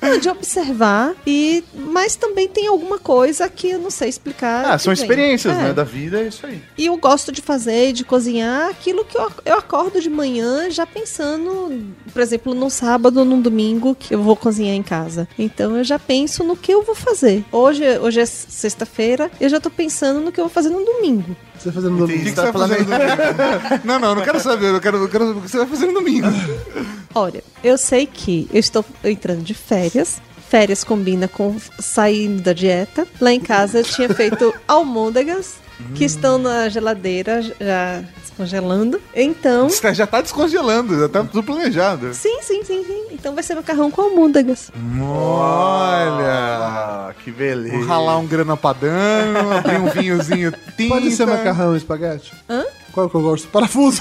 Não, 0.00 0.18
de 0.18 0.28
observar, 0.28 1.14
e 1.26 1.64
mas 1.74 2.14
também 2.16 2.48
tem 2.48 2.66
alguma 2.68 2.98
coisa 2.98 3.48
que 3.48 3.70
eu 3.70 3.78
não 3.78 3.90
sei 3.90 4.08
explicar. 4.08 4.64
Ah, 4.66 4.78
são 4.78 4.94
vem. 4.94 5.02
experiências, 5.02 5.56
É. 5.56 5.62
né? 5.62 5.72
Da 5.72 5.84
vida, 5.84 6.20
é 6.20 6.28
isso 6.28 6.46
aí. 6.46 6.62
E 6.78 6.86
eu 6.86 6.96
gosto 6.96 7.32
de 7.32 7.40
fazer, 7.42 7.92
de 7.92 8.04
cozinhar 8.04 8.68
aquilo 8.70 9.04
que 9.04 9.16
eu, 9.16 9.30
eu 9.44 9.58
acordo 9.66 10.00
de 10.00 10.08
manhã 10.08 10.70
já 10.70 10.86
pensando, 10.86 11.92
por 12.12 12.22
exemplo, 12.22 12.54
num 12.54 12.70
sábado 12.70 13.18
ou 13.18 13.24
num 13.24 13.40
domingo 13.40 13.96
que 13.98 14.14
eu 14.14 14.22
vou 14.22 14.36
cozinhar 14.36 14.76
em 14.76 14.82
casa. 14.82 15.28
Então 15.36 15.76
eu 15.76 15.82
já 15.82 15.98
penso 15.98 16.44
no 16.44 16.56
que 16.56 16.72
eu 16.72 16.82
vou 16.82 16.94
fazer. 16.94 17.44
Hoje, 17.50 17.98
hoje 17.98 18.20
é 18.20 18.26
sexta-feira, 18.26 19.30
eu 19.40 19.48
já 19.48 19.60
tô 19.60 19.68
pensando 19.68 20.20
no 20.20 20.30
que 20.30 20.40
eu 20.40 20.44
vou 20.44 20.52
fazer 20.52 20.68
no 20.68 20.84
domingo. 20.84 21.36
Você 21.58 21.72
fazendo 21.72 21.96
no 21.96 22.04
O 22.04 22.08
que, 22.08 22.18
que 22.18 22.30
você 22.30 22.42
vai 22.42 22.52
fazer 22.52 22.78
no 22.78 22.84
domingo? 22.84 23.80
não, 23.84 23.98
não, 23.98 24.08
eu 24.10 24.14
não 24.16 24.22
quero 24.22 24.40
saber. 24.40 24.74
Eu 24.74 24.80
quero, 24.80 24.96
eu 24.98 25.08
quero 25.08 25.26
saber 25.26 25.38
o 25.38 25.42
que 25.42 25.50
você 25.50 25.58
vai 25.58 25.66
fazer 25.66 25.86
no 25.86 25.92
domingo. 25.94 26.28
Olha, 27.14 27.42
eu 27.64 27.76
sei 27.76 28.06
que 28.06 28.48
eu 28.52 28.60
estou 28.60 28.84
entrando 29.02 29.42
de 29.42 29.54
férias. 29.54 30.20
Férias 30.48 30.84
combina 30.84 31.26
com 31.26 31.56
saindo 31.80 32.42
da 32.42 32.52
dieta. 32.52 33.06
Lá 33.20 33.32
em 33.32 33.40
casa 33.40 33.78
eu 33.78 33.84
tinha 33.84 34.08
feito 34.10 34.54
almôndegas 34.68 35.54
que 35.94 36.04
estão 36.04 36.38
na 36.38 36.68
geladeira 36.68 37.42
já 37.42 38.02
descongelando. 38.36 39.00
Então, 39.14 39.68
Você 39.68 39.94
já 39.94 40.06
tá 40.06 40.20
descongelando, 40.20 40.98
já 41.00 41.08
tá 41.08 41.24
tudo 41.24 41.42
planejado. 41.42 42.12
sim, 42.14 42.40
sim, 42.42 42.62
sim, 42.64 42.84
sim. 42.84 43.06
Então 43.12 43.34
vai 43.34 43.42
ser 43.42 43.54
macarrão 43.54 43.90
com 43.90 44.02
almôndegas. 44.02 44.70
Olha! 45.00 46.26
Ah, 46.26 47.14
que 47.24 47.30
beleza. 47.30 47.76
Vou 47.78 47.86
ralar 47.86 48.18
um 48.18 48.26
grana 48.26 48.56
padano, 48.56 49.52
abrir 49.56 49.80
um 49.80 49.88
vinhozinho 49.88 50.52
tinta. 50.76 50.94
Pode 50.94 51.10
ser 51.12 51.26
macarrão 51.26 51.74
e 51.74 51.78
espaguete? 51.78 52.32
Hã? 52.48 52.55
Qual 52.96 53.10
que 53.10 53.14
eu 53.14 53.20
gosto? 53.20 53.48
Parafuso! 53.48 54.00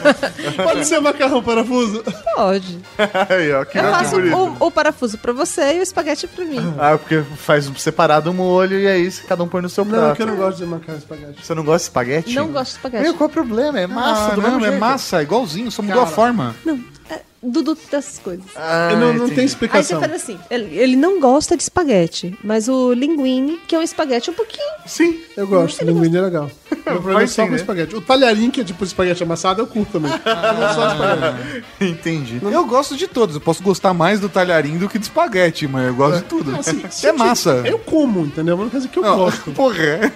Pode 0.56 0.86
ser 0.86 1.00
macarrão 1.00 1.42
parafuso? 1.42 2.02
Pode. 2.34 2.78
Aí, 3.28 3.52
ó, 3.52 3.62
que 3.66 3.76
Eu 3.76 3.82
faço 3.90 4.12
bonito. 4.12 4.36
o, 4.58 4.66
o 4.68 4.70
parafuso 4.70 5.18
pra 5.18 5.34
você 5.34 5.74
e 5.74 5.80
o 5.80 5.82
espaguete 5.82 6.26
pra 6.26 6.42
mim. 6.42 6.74
Ah, 6.78 6.96
porque 6.96 7.22
faz 7.36 7.70
separado 7.76 8.30
o 8.30 8.34
molho 8.34 8.78
e 8.78 8.86
aí 8.88 9.10
cada 9.28 9.44
um 9.44 9.48
põe 9.48 9.60
no 9.60 9.68
seu 9.68 9.84
prato. 9.84 10.00
Não, 10.08 10.14
que 10.16 10.22
eu 10.22 10.26
não 10.26 10.36
gosto 10.36 10.56
de 10.58 10.64
macarrão 10.64 10.94
e 10.94 10.98
espaguete. 10.98 11.44
Você 11.46 11.54
não 11.54 11.62
gosta 11.62 11.78
de 11.78 11.82
espaguete? 11.84 12.34
Não 12.34 12.48
gosto 12.48 12.70
de 12.70 12.76
espaguete. 12.78 13.02
Meu, 13.04 13.14
qual 13.14 13.28
é 13.28 13.30
o 13.30 13.34
problema? 13.34 13.78
É 13.80 13.86
massa, 13.86 14.32
Ah, 14.32 14.34
do 14.34 14.40
não, 14.40 14.50
mesmo 14.52 14.64
é 14.64 14.68
jeito. 14.70 14.80
massa, 14.80 15.22
igualzinho, 15.22 15.70
só 15.70 15.82
mudou 15.82 16.00
a 16.02 16.06
forma. 16.06 16.54
Não, 16.64 16.80
é 17.42 17.48
Dudu 17.48 17.76
dessas 17.90 18.18
coisas. 18.18 18.44
Ah, 18.56 18.90
não, 18.98 19.12
não 19.12 19.28
tem 19.28 19.30
Aí 19.30 19.34
você 19.34 19.44
explicação. 19.44 20.00
faz 20.00 20.12
assim, 20.12 20.38
ele, 20.50 20.76
ele 20.76 20.96
não 20.96 21.20
gosta 21.20 21.56
de 21.56 21.62
espaguete, 21.62 22.36
mas 22.42 22.68
o 22.68 22.92
linguine, 22.92 23.58
que 23.66 23.74
é 23.74 23.78
um 23.78 23.82
espaguete 23.82 24.30
um 24.30 24.34
pouquinho... 24.34 24.72
Sim, 24.86 25.20
eu 25.36 25.46
gosto. 25.46 25.84
Linguine 25.84 26.16
é 26.16 26.20
legal. 26.20 26.50
Meu 26.70 26.82
problema 26.82 27.22
é 27.22 27.26
só 27.26 27.42
sim, 27.42 27.48
com 27.48 27.52
né? 27.52 27.56
espaguete. 27.56 27.96
O 27.96 28.00
talharim, 28.00 28.50
que 28.50 28.60
é 28.60 28.64
tipo 28.64 28.84
espaguete 28.84 29.22
amassado, 29.22 29.60
eu 29.60 29.66
curto 29.66 29.92
também. 29.92 30.10
não 30.24 30.74
só 30.74 30.88
espaguete. 30.92 31.64
Entendi. 31.80 32.40
Eu 32.42 32.64
gosto 32.64 32.96
de 32.96 33.06
todos. 33.06 33.34
Eu 33.34 33.40
posso 33.40 33.62
gostar 33.62 33.92
mais 33.94 34.20
do 34.20 34.28
talharim 34.28 34.78
do 34.78 34.88
que 34.88 34.98
de 34.98 35.04
espaguete, 35.04 35.66
mas 35.66 35.88
eu 35.88 35.94
gosto 35.94 36.18
de 36.18 36.24
tudo. 36.24 36.56
Assim, 36.56 36.82
é 37.06 37.12
massa. 37.12 37.62
Eu 37.64 37.78
como, 37.78 38.24
entendeu? 38.24 38.56
Mas 38.56 38.64
não 38.64 38.70
quer 38.70 38.76
dizer 38.78 38.88
que 38.88 38.98
eu 38.98 39.02
Não, 39.02 39.16
gosto. 39.16 39.50
Porra. 39.52 40.12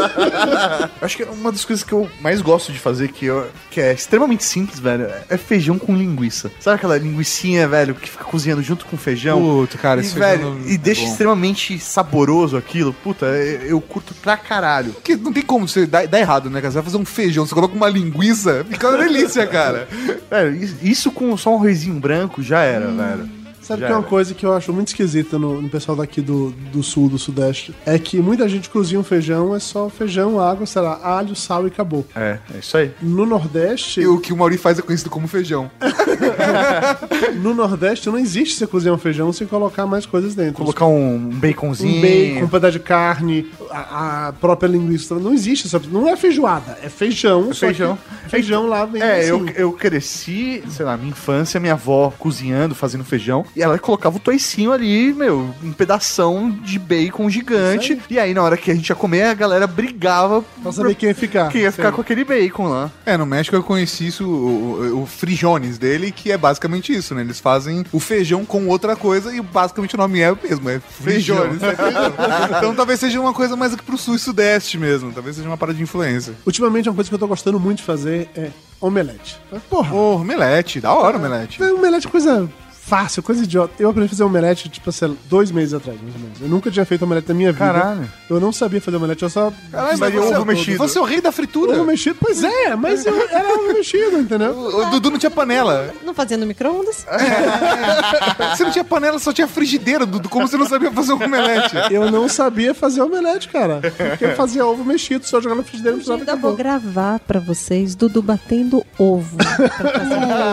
Acho 1.00 1.16
que 1.16 1.24
uma 1.24 1.52
das 1.52 1.64
coisas 1.64 1.84
que 1.84 1.92
eu 1.92 2.08
mais 2.20 2.40
gosto 2.40 2.72
de 2.72 2.78
fazer, 2.78 3.08
que, 3.08 3.26
eu, 3.26 3.48
que 3.70 3.80
é 3.80 3.92
extremamente 3.92 4.44
simples, 4.44 4.78
velho, 4.78 5.10
é 5.28 5.36
feijão 5.36 5.78
com 5.78 5.94
linguiça. 5.94 6.50
Sabe 6.60 6.69
aquela 6.74 6.96
linguicinha, 6.98 7.66
velho, 7.68 7.94
que 7.94 8.08
fica 8.10 8.24
cozinhando 8.24 8.62
junto 8.62 8.84
com 8.86 8.96
feijão? 8.96 9.40
Puta, 9.40 9.78
cara, 9.78 10.00
e, 10.00 10.04
feijão 10.04 10.20
velho, 10.20 10.58
é 10.66 10.72
e 10.72 10.78
deixa 10.78 11.02
bom. 11.02 11.10
extremamente 11.10 11.78
saboroso 11.78 12.56
aquilo. 12.56 12.92
Puta, 12.92 13.26
eu, 13.26 13.80
curto 13.80 14.14
pra 14.14 14.36
caralho. 14.36 14.92
Porque 14.92 15.16
não 15.16 15.32
tem 15.32 15.42
como 15.42 15.66
você 15.68 15.86
dar, 15.86 16.06
dar 16.06 16.18
errado, 16.20 16.48
né, 16.50 16.60
cara? 16.60 16.70
Você 16.70 16.74
vai 16.76 16.84
fazer 16.84 16.96
um 16.96 17.04
feijão, 17.04 17.46
você 17.46 17.54
coloca 17.54 17.74
uma 17.74 17.88
linguiça, 17.88 18.64
fica 18.68 18.88
uma 18.88 18.98
delícia, 18.98 19.46
cara. 19.48 19.88
Velho, 20.30 20.54
is- 20.56 20.76
isso 20.82 21.10
com 21.10 21.36
só 21.36 21.52
um 21.54 21.56
arrozinho 21.58 21.98
branco 21.98 22.42
já 22.42 22.60
era, 22.62 22.86
velho. 22.88 23.39
Sabe 23.62 23.82
Já 23.82 23.86
que 23.86 23.92
é 23.92 23.96
uma 23.96 24.02
coisa 24.02 24.34
que 24.34 24.44
eu 24.44 24.52
acho 24.52 24.72
muito 24.72 24.88
esquisita 24.88 25.38
no, 25.38 25.60
no 25.60 25.68
pessoal 25.68 25.96
daqui 25.96 26.20
do, 26.20 26.50
do 26.72 26.82
sul, 26.82 27.08
do 27.08 27.18
sudeste? 27.18 27.74
É 27.84 27.98
que 27.98 28.18
muita 28.20 28.48
gente 28.48 28.68
cozinha 28.70 28.98
um 29.00 29.04
feijão, 29.04 29.54
é 29.54 29.58
só 29.58 29.88
feijão, 29.88 30.40
água, 30.40 30.66
sei 30.66 30.82
lá, 30.82 30.98
alho, 31.02 31.36
sal 31.36 31.64
e 31.64 31.68
acabou. 31.68 32.06
É, 32.14 32.38
é 32.54 32.58
isso 32.58 32.76
aí. 32.76 32.90
No 33.00 33.26
Nordeste, 33.26 34.00
E 34.00 34.06
o 34.06 34.18
que 34.18 34.32
o 34.32 34.36
Mauri 34.36 34.56
faz 34.56 34.78
é 34.78 34.82
conhecido 34.82 35.10
como 35.10 35.28
feijão. 35.28 35.70
no 37.42 37.54
Nordeste 37.54 38.08
não 38.08 38.18
existe 38.18 38.56
você 38.56 38.66
cozinhar 38.66 38.94
um 38.94 38.98
feijão 38.98 39.32
sem 39.32 39.46
colocar 39.46 39.86
mais 39.86 40.06
coisas 40.06 40.34
dentro. 40.34 40.54
Colocar 40.54 40.86
um 40.86 41.30
baconzinho. 41.34 41.98
um 41.98 42.00
bacon, 42.00 42.44
um 42.44 42.48
pedaço 42.48 42.72
de 42.72 42.80
carne, 42.80 43.50
a, 43.70 44.28
a 44.28 44.32
própria 44.32 44.68
linguiça. 44.68 45.14
Não 45.16 45.32
existe 45.32 45.66
essa. 45.66 45.80
Não 45.90 46.08
é 46.08 46.16
feijoada, 46.16 46.78
é 46.82 46.88
feijão. 46.88 47.50
É 47.50 47.54
só 47.54 47.66
feijão. 47.66 47.98
feijão 48.28 48.66
lá 48.66 48.84
vem 48.84 49.02
É, 49.02 49.20
assim. 49.20 49.28
eu, 49.28 49.48
eu 49.56 49.72
cresci, 49.72 50.62
sei 50.68 50.84
lá, 50.84 50.96
minha 50.96 51.10
infância, 51.10 51.60
minha 51.60 51.74
avó 51.74 52.12
cozinhando, 52.18 52.74
fazendo 52.74 53.04
feijão, 53.04 53.44
e 53.54 53.59
ela 53.62 53.78
colocava 53.78 54.16
o 54.16 54.20
toicinho 54.20 54.72
ali, 54.72 55.12
meu, 55.12 55.54
um 55.62 55.72
pedação 55.72 56.50
de 56.50 56.78
bacon 56.78 57.28
gigante, 57.28 58.00
e 58.08 58.18
aí 58.18 58.34
na 58.34 58.42
hora 58.42 58.56
que 58.56 58.70
a 58.70 58.74
gente 58.74 58.88
ia 58.88 58.96
comer, 58.96 59.24
a 59.24 59.34
galera 59.34 59.66
brigava 59.66 60.44
Pra 60.62 60.72
saber 60.72 60.94
quem 60.94 61.08
ia 61.08 61.14
ficar. 61.14 61.48
quem 61.50 61.62
ia 61.62 61.72
ficar 61.72 61.88
Sei. 61.88 61.92
com 61.92 62.00
aquele 62.00 62.24
bacon 62.24 62.68
lá. 62.68 62.90
É, 63.04 63.16
no 63.16 63.26
México 63.26 63.54
eu 63.56 63.62
conheci 63.62 64.06
isso, 64.06 64.24
o, 64.26 64.98
o, 64.98 65.02
o 65.02 65.06
frijones 65.06 65.78
dele, 65.78 66.12
que 66.12 66.30
é 66.30 66.36
basicamente 66.38 66.92
isso, 66.94 67.14
né? 67.14 67.22
Eles 67.22 67.40
fazem 67.40 67.84
o 67.92 68.00
feijão 68.00 68.44
com 68.44 68.66
outra 68.68 68.96
coisa 68.96 69.34
e 69.34 69.40
basicamente 69.40 69.94
o 69.94 69.98
nome 69.98 70.20
é 70.20 70.30
o 70.32 70.38
mesmo, 70.42 70.68
é 70.68 70.80
frijones. 70.80 71.62
é 71.62 71.74
feijão. 71.76 72.12
então 72.58 72.74
talvez 72.74 73.00
seja 73.00 73.20
uma 73.20 73.32
coisa 73.32 73.56
mais 73.56 73.72
aqui 73.74 73.82
pro 73.82 73.98
sul 73.98 74.14
e 74.14 74.18
sudeste 74.18 74.78
mesmo, 74.78 75.12
talvez 75.12 75.36
seja 75.36 75.48
uma 75.48 75.56
parada 75.56 75.76
de 75.76 75.82
influência. 75.82 76.34
Ultimamente, 76.46 76.88
uma 76.88 76.94
coisa 76.94 77.08
que 77.08 77.14
eu 77.14 77.18
tô 77.18 77.26
gostando 77.26 77.58
muito 77.58 77.78
de 77.78 77.84
fazer 77.84 78.28
é 78.36 78.50
omelete. 78.80 79.38
Porra, 79.68 79.94
Ô, 79.94 80.16
omelete, 80.16 80.80
da 80.80 80.92
hora 80.92 81.16
omelete. 81.16 81.62
é 81.62 81.72
omelete 81.72 82.06
é 82.06 82.10
coisa 82.10 82.48
fácil, 82.90 83.22
coisa 83.22 83.44
idiota. 83.44 83.72
Eu 83.78 83.88
aprendi 83.88 84.06
a 84.06 84.10
fazer 84.10 84.24
omelete, 84.24 84.68
tipo, 84.68 84.90
sei 84.90 85.06
lá, 85.06 85.14
dois 85.26 85.52
meses 85.52 85.72
atrás, 85.72 85.96
mais 86.02 86.12
ou 86.12 86.20
menos. 86.20 86.40
Eu 86.40 86.48
nunca 86.48 86.72
tinha 86.72 86.84
feito 86.84 87.04
omelete 87.04 87.28
na 87.28 87.34
minha 87.34 87.52
vida. 87.52 87.64
Caralho. 87.64 88.10
Eu 88.28 88.40
não 88.40 88.52
sabia 88.52 88.80
fazer 88.80 88.96
omelete, 88.96 89.22
eu 89.22 89.30
só. 89.30 89.52
Caralho, 89.70 89.96
Mas 89.96 90.12
você, 90.12 90.34
ovo 90.34 90.44
mexido. 90.44 90.78
você 90.78 90.98
é 90.98 91.00
o 91.00 91.04
rei 91.04 91.20
da 91.20 91.30
fritura. 91.30 91.74
Ovo 91.76 91.84
mexido? 91.84 92.16
Pois 92.20 92.42
é, 92.42 92.74
mas 92.74 93.06
eu 93.06 93.14
era 93.30 93.54
ovo 93.54 93.72
mexido, 93.72 94.18
entendeu? 94.18 94.50
O, 94.50 94.82
o 94.82 94.90
Dudu 94.90 95.12
não 95.12 95.18
tinha 95.18 95.30
panela. 95.30 95.94
Não 96.04 96.12
fazia 96.12 96.36
no 96.36 96.46
micro-ondas? 96.46 97.06
Você 98.56 98.64
não 98.64 98.70
tinha 98.72 98.84
panela, 98.84 99.18
só 99.18 99.32
tinha 99.32 99.46
frigideira, 99.46 100.04
Dudu. 100.04 100.28
Como 100.28 100.48
você 100.48 100.56
não 100.56 100.66
sabia 100.66 100.90
fazer 100.90 101.12
omelete? 101.12 101.76
Eu 101.90 102.10
não 102.10 102.28
sabia 102.28 102.74
fazer 102.74 103.02
omelete, 103.02 103.48
cara. 103.48 103.80
Porque 103.80 104.24
eu 104.24 104.34
fazia 104.34 104.66
ovo 104.66 104.84
mexido, 104.84 105.24
só 105.26 105.40
jogar 105.40 105.54
na 105.54 105.62
frigideira 105.62 105.96
e 105.96 106.00
precisava 106.00 106.20
Ainda 106.20 106.36
vou 106.36 106.56
gravar 106.56 107.20
pra 107.20 107.38
vocês 107.38 107.94
Dudu 107.94 108.22
batendo 108.22 108.84
ovo. 108.98 109.36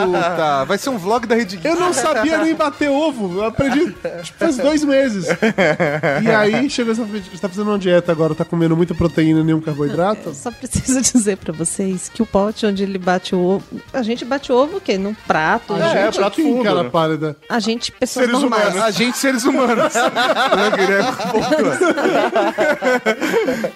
Puta, 0.05 0.65
vai 0.65 0.77
ser 0.77 0.89
um 0.89 0.97
vlog 0.97 1.25
da 1.25 1.35
Rede 1.35 1.57
Geek. 1.57 1.67
Eu 1.67 1.75
não 1.79 1.93
sabia 1.93 2.26
nem 2.37 2.55
bater 2.55 2.89
ovo. 2.89 3.39
Eu 3.39 3.45
aprendi 3.45 3.85
tipo, 4.23 4.37
faz 4.37 4.57
dois 4.57 4.83
meses. 4.83 5.25
E 6.23 6.29
aí 6.31 6.69
chegou 6.69 6.93
essa 6.93 7.05
frente. 7.05 7.29
Você 7.29 7.37
tá 7.37 7.49
fazendo 7.49 7.69
uma 7.69 7.79
dieta 7.79 8.11
agora, 8.11 8.35
tá 8.35 8.45
comendo 8.45 8.75
muita 8.75 8.93
proteína 8.95 9.39
e 9.39 9.43
nenhum 9.43 9.61
carboidrato? 9.61 10.33
Só 10.33 10.51
preciso 10.51 10.99
dizer 11.01 11.37
pra 11.37 11.53
vocês 11.53 12.09
que 12.09 12.21
o 12.21 12.25
pote 12.25 12.65
onde 12.65 12.83
ele 12.83 12.97
bate 12.97 13.35
o 13.35 13.39
ovo. 13.39 13.63
A 13.93 14.01
gente 14.01 14.25
bate 14.25 14.51
o 14.51 14.55
ovo 14.55 14.77
o 14.77 14.81
quê? 14.81 14.97
Num 14.97 15.13
prato? 15.13 15.73
A 15.73 15.77
né? 15.77 16.05
gente 16.05 16.21
aqui, 16.21 16.63
cara 16.63 16.83
pálida. 16.89 17.35
A 17.49 17.59
gente, 17.59 17.91
pessoas 17.91 18.25
Seres 18.25 18.41
normais. 18.41 18.63
humanos. 18.67 18.83
A 18.83 18.91
gente, 18.91 19.17
seres 19.17 19.43
humanos. 19.43 19.93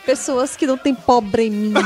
Pessoas 0.06 0.56
que 0.56 0.66
não 0.66 0.78
têm 0.78 0.94
pobreminha. 0.94 1.82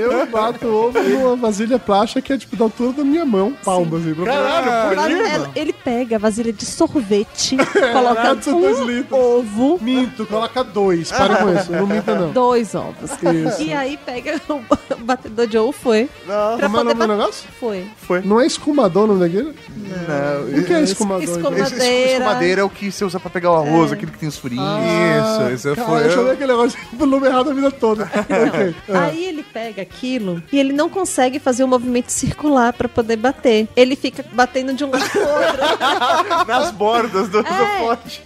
Eu 0.00 0.26
bato 0.26 0.66
ovo 0.66 1.02
numa 1.02 1.36
vasilha 1.36 1.78
plástica 1.78 2.20
que 2.20 2.32
é 2.32 2.38
tipo 2.38 2.56
da 2.56 2.64
altura 2.64 2.92
da 2.92 3.04
minha 3.04 3.24
mão, 3.24 3.52
palma 3.64 3.98
assim. 3.98 4.14
Pra 4.14 4.24
Caralho, 4.24 4.95
Imagina. 4.96 5.50
ele 5.54 5.72
pega 5.72 6.16
a 6.16 6.18
vasilha 6.18 6.52
de 6.52 6.64
sorvete, 6.64 7.56
coloca 7.92 8.42
são 8.42 8.60
dois 8.60 8.78
um 8.78 9.14
ovo, 9.14 9.78
Minto, 9.82 10.26
coloca 10.26 10.62
dois. 10.64 11.10
Para 11.10 11.36
com 11.36 11.54
isso, 11.54 11.72
não 11.72 11.86
minta 11.86 12.14
não. 12.14 12.32
dois 12.32 12.74
ovos. 12.74 13.10
Isso. 13.12 13.62
E 13.62 13.72
aí 13.72 13.96
pega 14.04 14.40
o 14.48 14.60
batedor 15.04 15.46
de 15.46 15.58
ovo, 15.58 15.72
foi. 15.72 16.08
Pra 16.24 16.58
Como 16.60 16.76
é 16.76 16.80
o 16.80 16.84
nome 16.84 16.94
do 16.94 17.06
negócio? 17.08 17.48
Foi. 17.58 17.86
Não 18.24 18.40
é 18.40 18.46
escumador 18.46 19.04
o 19.04 19.06
nome 19.14 19.20
daquele? 19.20 19.54
Não, 19.76 20.60
O 20.60 20.64
que 20.64 20.72
é 20.72 20.80
escumador? 20.82 21.22
Esse- 21.24 21.76
esse 21.76 22.12
escumadeira 22.12 22.60
é 22.60 22.64
o 22.64 22.70
que 22.70 22.90
você 22.90 23.04
usa 23.04 23.20
pra 23.20 23.30
pegar 23.30 23.50
o 23.52 23.56
arroz, 23.56 23.92
aquele 23.92 24.10
que 24.12 24.18
tem 24.18 24.28
os 24.28 24.38
furinhos. 24.38 24.64
Isso, 24.66 25.68
isso 25.68 25.76
Cara, 25.76 25.88
foi. 25.88 26.04
eu 26.06 26.10
chamei 26.10 26.32
aquele 26.32 26.52
negócio 26.52 26.78
pelo 26.96 27.10
nome 27.10 27.26
errado 27.26 27.50
a 27.50 27.54
vida 27.54 27.70
toda. 27.70 28.04
ok. 28.14 28.74
Ah. 28.88 29.04
Aí 29.06 29.24
ele 29.24 29.42
pega 29.42 29.82
aquilo 29.82 30.42
e 30.52 30.58
ele 30.58 30.72
não 30.72 30.88
consegue 30.88 31.38
fazer 31.38 31.64
o 31.64 31.68
movimento 31.68 32.10
circular 32.10 32.72
pra 32.72 32.88
poder 32.88 33.16
bater. 33.16 33.68
Ele 33.76 33.96
fica 33.96 34.24
batendo 34.32 34.72
de 34.74 34.84
um 34.86 34.90
outro. 34.90 36.46
Nas 36.46 36.70
bordas 36.70 37.28
do, 37.28 37.42
do 37.42 37.48
É. 37.48 37.78
pote. 37.78 38.22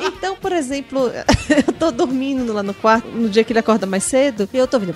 Então, 0.00 0.36
por 0.36 0.52
exemplo, 0.52 1.10
eu 1.66 1.72
tô 1.74 1.90
dormindo 1.90 2.52
lá 2.52 2.62
no 2.62 2.74
quarto, 2.74 3.08
no 3.08 3.28
dia 3.28 3.42
que 3.44 3.52
ele 3.52 3.58
acorda 3.60 3.86
mais 3.86 4.04
cedo, 4.04 4.48
e 4.52 4.58
eu 4.58 4.66
tô 4.66 4.76
ouvindo. 4.76 4.94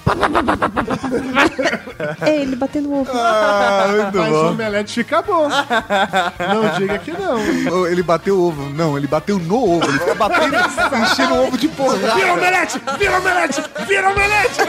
É 2.23 2.37
ele 2.41 2.57
batendo 2.57 2.89
o 2.91 3.01
ovo. 3.01 3.11
Ah, 3.14 3.87
muito 3.89 4.19
Mas 4.19 4.29
o 4.29 4.31
bom. 4.33 4.49
omelete 4.51 4.95
fica 4.95 5.23
bom. 5.23 5.49
Não 5.49 6.69
diga 6.79 6.99
que 6.99 7.11
não. 7.12 7.87
Ele 7.87 8.03
bateu 8.03 8.37
o 8.39 8.49
ovo. 8.49 8.71
Não, 8.71 8.97
ele 8.97 9.07
bateu 9.07 9.39
no 9.39 9.77
ovo. 9.77 9.85
Ele 9.89 9.99
fica 9.99 10.14
batendo, 10.14 10.57
enchendo 11.03 11.35
o 11.35 11.47
ovo 11.47 11.59
de 11.59 11.69
porra. 11.69 11.97
Vira 11.97 12.33
omelete! 12.35 12.81
Vira 12.99 13.19
omelete! 13.19 13.62
Vira 13.87 14.11
omelete! 14.11 14.61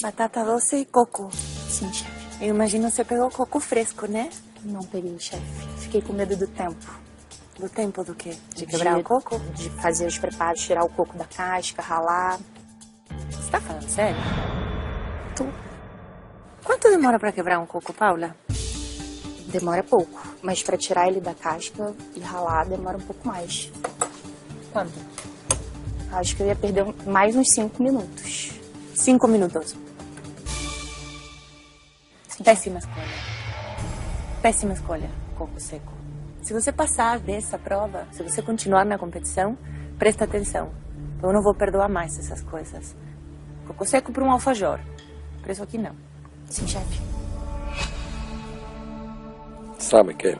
Batata 0.00 0.44
doce 0.44 0.76
e 0.76 0.84
coco. 0.84 1.28
Sim, 1.68 1.92
chefe. 1.92 2.44
Eu 2.44 2.50
imagino 2.54 2.88
você 2.90 3.04
pegou 3.04 3.30
coco 3.30 3.58
fresco, 3.58 4.06
né? 4.06 4.30
Não 4.64 4.82
peguei, 4.82 5.18
chefe. 5.18 5.42
Fiquei 5.78 6.00
com 6.02 6.12
medo 6.12 6.36
do 6.36 6.46
tempo. 6.46 6.86
Do 7.58 7.68
tempo 7.68 8.04
do 8.04 8.14
quê? 8.14 8.36
De 8.54 8.64
quebrar 8.66 8.94
De- 8.94 9.00
o 9.00 9.04
coco? 9.04 9.38
De 9.56 9.68
fazer 9.70 10.06
os 10.06 10.16
preparos, 10.16 10.60
tirar 10.62 10.84
o 10.84 10.88
coco 10.88 11.16
da 11.18 11.24
casca, 11.24 11.82
ralar. 11.82 12.38
Você 13.30 13.50
tá 13.50 13.60
falando 13.60 13.88
sério? 13.88 14.16
Tu. 15.34 15.44
Quanto 16.62 16.90
demora 16.90 17.18
pra 17.18 17.32
quebrar 17.32 17.58
um 17.58 17.66
coco, 17.66 17.92
Paula? 17.92 18.36
Demora 19.48 19.82
pouco, 19.82 20.20
mas 20.42 20.62
pra 20.62 20.76
tirar 20.76 21.08
ele 21.08 21.20
da 21.20 21.34
casca 21.34 21.92
e 22.14 22.20
ralar 22.20 22.66
demora 22.66 22.98
um 22.98 23.00
pouco 23.00 23.26
mais. 23.26 23.72
Quanto? 24.72 24.92
Acho 26.12 26.36
que 26.36 26.42
eu 26.42 26.46
ia 26.46 26.54
perder 26.56 26.84
mais 27.06 27.34
uns 27.34 27.50
5 27.52 27.82
minutos. 27.82 28.50
Cinco 28.94 29.26
minutos. 29.28 29.74
Péssima 32.44 32.78
escolha. 32.78 33.06
Péssima 34.40 34.72
escolha, 34.72 35.10
coco 35.36 35.58
seco. 35.60 35.92
Se 36.42 36.52
você 36.52 36.72
passar 36.72 37.18
dessa 37.18 37.58
prova, 37.58 38.06
se 38.12 38.22
você 38.22 38.40
continuar 38.40 38.84
na 38.84 38.96
competição, 38.96 39.58
presta 39.98 40.24
atenção. 40.24 40.70
Eu 41.20 41.32
não 41.32 41.42
vou 41.42 41.52
perdoar 41.52 41.88
mais 41.88 42.16
essas 42.16 42.40
coisas. 42.42 42.94
Coco 43.66 43.84
seco 43.84 44.12
para 44.12 44.22
um 44.22 44.30
alfajor. 44.30 44.78
Preço 45.42 45.62
aqui 45.62 45.76
não. 45.76 45.94
Sim, 46.48 46.66
chefe. 46.66 47.00
Sabe 49.78 50.14
que 50.14 50.38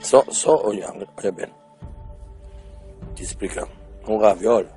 só, 0.00 0.24
só 0.30 0.66
olhando, 0.66 1.06
olha 1.18 1.32
bem. 1.32 1.54
Te 3.14 3.22
explicando. 3.22 3.70
Um 4.08 4.18
ravioli, 4.18 4.68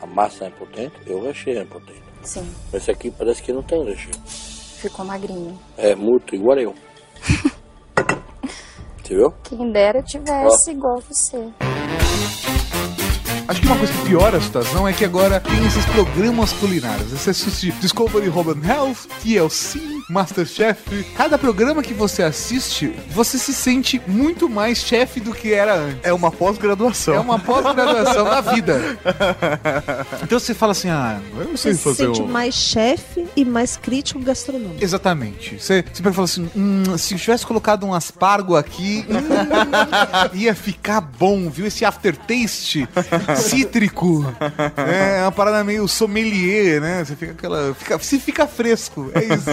a 0.00 0.06
massa 0.06 0.46
é 0.46 0.50
potente 0.50 0.96
e 1.06 1.12
o 1.12 1.22
recheio 1.22 1.60
é 1.60 1.64
potente. 1.66 2.02
Sim. 2.22 2.50
Esse 2.72 2.90
aqui 2.90 3.10
parece 3.10 3.42
que 3.42 3.52
não 3.52 3.62
tem 3.62 3.84
recheio. 3.84 4.55
Ficou 4.76 5.04
magrinho. 5.04 5.58
É 5.76 5.94
muito 5.94 6.34
igual 6.34 6.58
eu. 6.58 6.74
Você 9.02 9.14
viu? 9.14 9.32
Quem 9.44 9.70
dera 9.70 10.02
tivesse 10.02 10.72
igual 10.72 11.00
você. 11.00 11.48
Acho 13.46 13.60
que 13.60 13.66
uma 13.68 13.78
coisa 13.78 13.92
que 13.92 14.08
piora 14.08 14.38
a 14.38 14.40
situação 14.40 14.88
é 14.88 14.92
que 14.92 15.04
agora 15.04 15.38
tem 15.38 15.64
esses 15.64 15.84
programas 15.86 16.52
culinários. 16.54 17.12
Você 17.12 17.30
assiste 17.30 17.70
Discovery 17.72 18.28
Home 18.28 18.50
and 18.50 18.68
Health, 18.68 19.06
TLC, 19.22 19.95
Masterchef. 20.08 21.04
Cada 21.16 21.36
programa 21.38 21.82
que 21.82 21.92
você 21.94 22.22
assiste, 22.22 22.94
você 23.10 23.38
se 23.38 23.52
sente 23.52 24.00
muito 24.06 24.48
mais 24.48 24.78
chefe 24.78 25.20
do 25.20 25.32
que 25.32 25.52
era 25.52 25.74
antes. 25.74 26.00
É 26.02 26.12
uma 26.12 26.30
pós-graduação. 26.30 27.14
É 27.14 27.20
uma 27.20 27.38
pós-graduação 27.38 28.24
da 28.24 28.40
vida. 28.40 28.80
Então 30.22 30.38
você 30.38 30.54
fala 30.54 30.72
assim, 30.72 30.88
ah, 30.88 31.20
eu 31.38 31.44
não 31.44 31.56
sei 31.56 31.72
Você 31.72 31.78
se 31.78 31.84
fazer 31.84 32.06
sente 32.06 32.22
um... 32.22 32.26
mais 32.26 32.54
chefe 32.54 33.26
e 33.36 33.44
mais 33.44 33.76
crítico 33.76 34.20
gastronômico. 34.20 34.82
Exatamente. 34.82 35.60
Você, 35.60 35.82
você 35.82 36.02
pega 36.02 36.10
e 36.10 36.14
fala 36.14 36.24
assim: 36.24 36.50
hum, 36.56 36.98
se 36.98 37.14
eu 37.14 37.18
tivesse 37.18 37.46
colocado 37.46 37.84
um 37.86 37.94
aspargo 37.94 38.56
aqui, 38.56 39.04
hum, 39.08 40.28
ia 40.34 40.54
ficar 40.54 41.00
bom, 41.00 41.48
viu? 41.48 41.66
Esse 41.66 41.84
aftertaste 41.84 42.88
cítrico. 43.36 44.24
É 44.76 45.22
uma 45.22 45.32
parada 45.32 45.62
meio 45.62 45.86
sommelier, 45.86 46.80
né? 46.80 47.04
Você 47.04 47.14
fica 47.16 47.32
aquela. 47.32 47.74
Fica, 47.74 47.98
se 47.98 48.18
fica 48.18 48.46
fresco, 48.46 49.10
é 49.14 49.24
isso. 49.24 49.50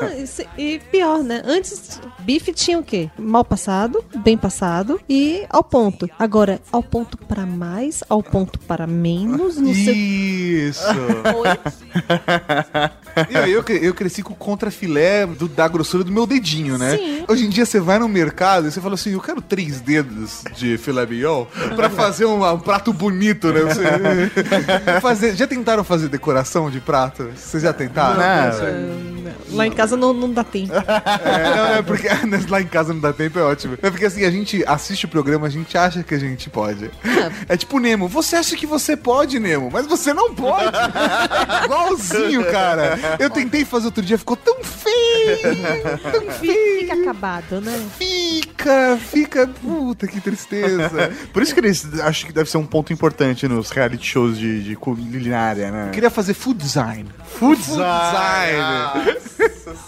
Não, 0.00 0.44
e 0.58 0.78
pior, 0.90 1.22
né? 1.22 1.42
Antes, 1.44 2.00
bife 2.20 2.52
tinha 2.52 2.78
o 2.78 2.82
quê? 2.82 3.10
Mal 3.18 3.44
passado, 3.44 4.04
bem 4.24 4.36
passado 4.36 5.00
e 5.08 5.44
ao 5.50 5.62
ponto. 5.64 6.08
Agora, 6.18 6.60
ao 6.72 6.82
ponto 6.82 7.16
para 7.18 7.44
mais, 7.46 8.02
ao 8.08 8.22
ponto 8.22 8.58
para 8.60 8.86
menos, 8.86 9.56
no 9.56 9.74
seu... 9.74 9.94
Isso. 9.94 10.82
Eu, 13.28 13.44
eu, 13.46 13.64
eu 13.82 13.92
cresci 13.94 14.22
com 14.22 14.32
o 14.32 14.36
contrafilé 14.36 15.26
do- 15.26 15.48
da 15.48 15.66
grossura 15.66 16.04
do 16.04 16.12
meu 16.12 16.26
dedinho, 16.26 16.78
né? 16.78 16.96
Sim. 16.96 17.24
Hoje 17.28 17.44
em 17.44 17.48
dia 17.50 17.66
você 17.66 17.80
vai 17.80 17.98
no 17.98 18.08
mercado 18.08 18.68
e 18.68 18.70
você 18.70 18.80
fala 18.80 18.94
assim: 18.94 19.12
eu 19.12 19.20
quero 19.20 19.42
três 19.42 19.80
dedos 19.80 20.42
de 20.56 20.78
filé 20.78 21.04
mignon 21.04 21.44
pra 21.74 21.90
fazer 21.90 22.24
um, 22.24 22.48
um 22.48 22.58
prato 22.60 22.92
bonito, 22.92 23.52
né? 23.52 23.60
Você- 23.62 23.80
fazer, 25.02 25.34
já 25.34 25.46
tentaram 25.46 25.82
fazer 25.82 26.08
decoração 26.08 26.70
de 26.70 26.80
prato? 26.80 27.30
Vocês 27.34 27.62
já 27.64 27.72
tentaram? 27.72 28.20
Lá 29.50 29.66
em 29.66 29.70
casa 29.80 29.96
não, 29.96 30.12
não 30.12 30.30
dá 30.30 30.44
tempo. 30.44 30.72
É, 31.30 31.56
não, 31.56 31.66
é 31.76 31.82
porque 31.82 32.08
lá 32.48 32.60
em 32.60 32.66
casa 32.66 32.92
não 32.92 33.00
dá 33.00 33.12
tempo, 33.12 33.38
é 33.38 33.42
ótimo. 33.42 33.78
É 33.82 33.90
porque 33.90 34.04
assim, 34.04 34.24
a 34.24 34.30
gente 34.30 34.64
assiste 34.66 35.04
o 35.04 35.08
programa, 35.08 35.46
a 35.46 35.50
gente 35.50 35.76
acha 35.76 36.02
que 36.02 36.14
a 36.14 36.18
gente 36.18 36.48
pode. 36.50 36.90
É 37.48 37.56
tipo 37.56 37.78
Nemo, 37.78 38.08
você 38.08 38.36
acha 38.36 38.56
que 38.56 38.66
você 38.66 38.96
pode, 38.96 39.38
Nemo, 39.38 39.70
mas 39.70 39.86
você 39.86 40.12
não 40.12 40.34
pode. 40.34 40.76
É 40.76 41.64
igualzinho, 41.64 42.44
cara. 42.50 42.98
Eu 43.18 43.30
tentei 43.30 43.64
fazer 43.64 43.86
outro 43.86 44.02
dia, 44.02 44.18
ficou 44.18 44.36
tão 44.36 44.62
feio. 44.62 45.56
Tão 46.10 46.30
feio. 46.32 46.80
Fica 46.80 46.94
acabado, 46.94 47.60
né? 47.60 47.86
Fica, 47.98 48.98
fica. 48.98 49.46
Puta, 49.46 50.06
que 50.06 50.20
tristeza. 50.20 51.12
Por 51.32 51.42
isso 51.42 51.54
que 51.54 51.60
eles 51.60 52.00
acho 52.00 52.26
que 52.26 52.32
deve 52.32 52.50
ser 52.50 52.58
um 52.58 52.66
ponto 52.66 52.92
importante 52.92 53.46
nos 53.46 53.70
reality 53.70 54.06
shows 54.06 54.38
de, 54.38 54.62
de 54.62 54.76
culinária, 54.76 55.70
né? 55.70 55.86
Eu 55.88 55.92
queria 55.92 56.10
fazer 56.10 56.34
food 56.34 56.58
design. 56.58 57.06
Food 57.38 57.60
design. 57.60 58.58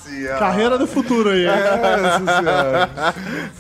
senhora. 0.09 0.39
Carreira 0.39 0.79
do 0.79 0.87
futuro 0.87 1.31
aí. 1.31 1.45
Nossa 1.45 2.39
senhora. 2.39 2.91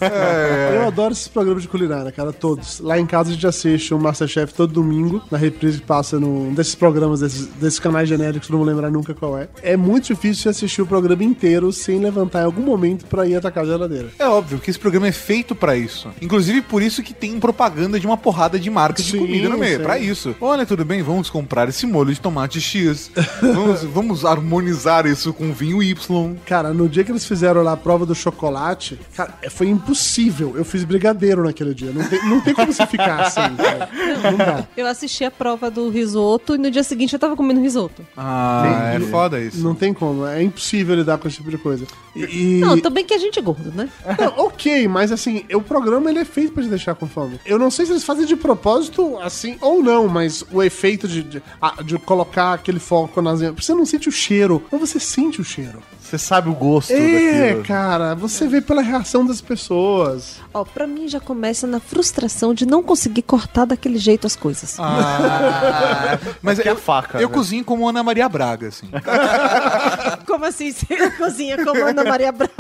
É, 0.01 0.77
Eu 0.77 0.87
adoro 0.87 1.13
esses 1.13 1.29
programas 1.29 1.63
de 1.63 1.69
culinária, 1.69 2.11
cara, 2.13 2.33
todos. 2.33 2.81
Lá 2.81 2.99
em 2.99 3.07
casa 3.07 3.31
a 3.31 3.33
gente 3.33 3.47
assiste 3.47 3.93
o 3.93 3.99
Masterchef 3.99 4.55
todo 4.55 4.73
domingo, 4.73 5.23
na 5.31 5.39
reprise 5.39 5.79
que 5.81 5.87
passa 5.87 6.19
num 6.19 6.53
desses 6.55 6.75
programas, 6.75 7.21
desses, 7.21 7.47
desses 7.47 7.79
canais 7.79 8.09
genéricos, 8.09 8.49
não 8.49 8.59
vou 8.59 8.67
lembrar 8.67 8.91
nunca 8.91 9.15
qual 9.15 9.39
é. 9.39 9.49
É 9.63 9.77
muito 9.77 10.07
difícil 10.09 10.51
assistir 10.51 10.83
o 10.83 10.87
programa 10.87 11.23
inteiro 11.25 11.73
sem 11.73 11.99
levantar 11.99 12.43
em 12.43 12.45
algum 12.45 12.63
momento 12.63 13.07
pra 13.07 13.27
ir 13.27 13.37
atacar 13.37 13.65
a 13.65 13.67
geladeira. 13.67 14.09
É 14.19 14.27
óbvio 14.27 14.59
que 14.59 14.71
esse 14.71 14.79
programa 14.79 15.09
é 15.09 15.13
feito 15.13 15.55
pra 15.55 15.77
isso. 15.77 16.09
Inclusive 16.21 16.63
por 16.63 16.83
isso 16.83 17.03
que 17.03 17.13
tem 17.15 17.39
propaganda 17.39 17.99
de 18.01 18.07
uma 18.07 18.17
porrada 18.17 18.59
de 18.59 18.71
marcas 18.71 19.05
de 19.05 19.13
Sim, 19.13 19.19
comida 19.19 19.49
no 19.49 19.59
meio. 19.59 19.79
sim. 19.79 19.83
Pra 19.83 19.99
isso. 19.99 20.35
Olha, 20.41 20.65
tudo 20.65 20.85
bem, 20.85 21.03
vamos 21.03 21.29
comprar 21.31 21.69
esse 21.69 21.87
molho 21.87 22.13
de 22.13 22.21
tomate 22.21 22.61
X. 22.61 23.11
vamos, 23.41 23.72
vamos 23.75 24.25
harmonizar 24.25 25.07
isso 25.07 25.33
com 25.33 25.53
vinho 25.53 25.83
Y. 25.83 26.37
Cara, 26.47 26.73
no 26.73 26.89
dia 26.89 27.05
que 27.05 27.11
eles 27.13 27.25
fizeram 27.27 27.63
lá 27.63 27.73
a 27.73 27.77
prova 27.77 28.05
do 28.07 28.15
chocolate, 28.15 28.99
cara, 29.17 29.35
é- 29.43 29.51
foi 29.51 29.69
impossível. 29.69 30.55
Eu 30.57 30.65
fiz 30.65 30.85
brigadeiro 30.85 31.45
naquele 31.45 31.75
dia. 31.75 31.91
Não 31.93 32.05
tem, 32.09 32.29
não 32.29 32.41
tem 32.41 32.55
como 32.55 32.73
você 32.73 32.87
ficar 32.87 33.21
assim, 33.23 33.41
cara. 33.57 33.89
Não 34.31 34.37
dá. 34.39 34.67
Eu 34.77 34.87
assisti 34.87 35.25
a 35.25 35.31
prova 35.31 35.71
do 35.71 35.89
risoto 35.91 36.55
e 36.55 36.59
no 36.59 36.71
dia 36.71 36.83
seguinte 36.83 37.13
eu 37.13 37.19
tava 37.19 37.37
comendo 37.37 37.61
risoto. 37.61 38.05
Ah, 38.17 38.93
é 38.95 39.01
foda 39.01 39.41
isso. 39.41 39.63
Não 39.63 39.75
tem 39.75 39.93
como. 39.93 40.27
É 40.27 40.43
impossível 40.43 40.95
lidar 40.95 41.19
com 41.19 41.29
esse 41.29 41.37
tipo 41.39 41.51
de 41.51 41.59
coisa. 41.59 41.87
E, 42.15 42.61
Não, 42.61 42.79
também 42.81 43.05
que 43.05 43.15
a 43.15 43.19
gente 43.19 43.39
é 43.39 43.43
gordo, 43.43 43.73
né? 43.75 43.89
Não, 44.19 44.47
ok, 44.47 44.87
mas 44.89 45.11
assim, 45.13 45.45
o 45.55 45.63
programa 45.63 46.11
ele 46.11 46.19
é 46.19 46.25
feito 46.25 46.53
pra 46.53 46.63
te 46.63 46.69
deixar 46.69 46.95
com 46.95 47.07
fome. 47.07 47.41
Eu 47.47 47.59
não 47.59 47.71
sei 47.71 47.87
se 47.87 47.93
eles 47.93 48.05
fazem 48.05 48.27
de 48.27 48.37
propósito 48.37 49.19
assim 49.21 49.57
ou 49.61 49.83
não, 49.83 50.09
mas 50.09 50.45
o 50.53 50.63
efeito 50.63 51.09
de, 51.09 51.23
de, 51.23 51.43
de 51.85 51.99
colocar 51.99 52.53
aquele 52.55 52.79
foco 52.79 53.21
nas. 53.23 53.41
Você 53.63 53.75
não 53.75 53.87
sente 53.87 54.09
o 54.09 54.13
cheiro, 54.13 54.61
mas 54.73 54.81
você 54.81 54.99
sente 54.99 55.41
o 55.41 55.45
cheiro. 55.45 55.81
Você 56.13 56.19
sabe 56.19 56.51
o 56.51 56.55
gosto 56.55 56.93
É, 56.93 57.47
daquilo. 57.47 57.65
cara, 57.65 58.15
você 58.15 58.47
vê 58.47 58.61
pela 58.61 58.83
reação 58.83 59.25
das 59.25 59.41
pessoas. 59.41 60.37
Ó, 60.53 60.63
pra 60.63 60.87
mim 60.87 61.09
já 61.09 61.19
começa 61.19 61.67
na 61.67 61.81
frustração 61.81 62.53
de 62.53 62.67
não 62.67 62.83
conseguir 62.83 63.23
cortar 63.23 63.65
daquele 63.65 63.97
jeito 63.97 64.27
as 64.27 64.37
coisas. 64.37 64.77
Ah, 64.79 66.19
mas 66.43 66.59
É 66.59 66.63
que 66.65 66.69
é 66.69 66.73
eu, 66.73 66.77
faca, 66.77 67.19
eu 67.19 67.31
né? 67.31 67.35
cozinho 67.35 67.65
como 67.65 67.89
Ana 67.89 68.03
Maria 68.03 68.29
Braga, 68.29 68.69
assim. 68.69 68.91
Como 70.27 70.45
assim 70.45 70.71
você 70.73 71.11
cozinha 71.13 71.63
como 71.65 71.85
Ana 71.85 72.05
Maria 72.05 72.33
Braga? 72.33 72.53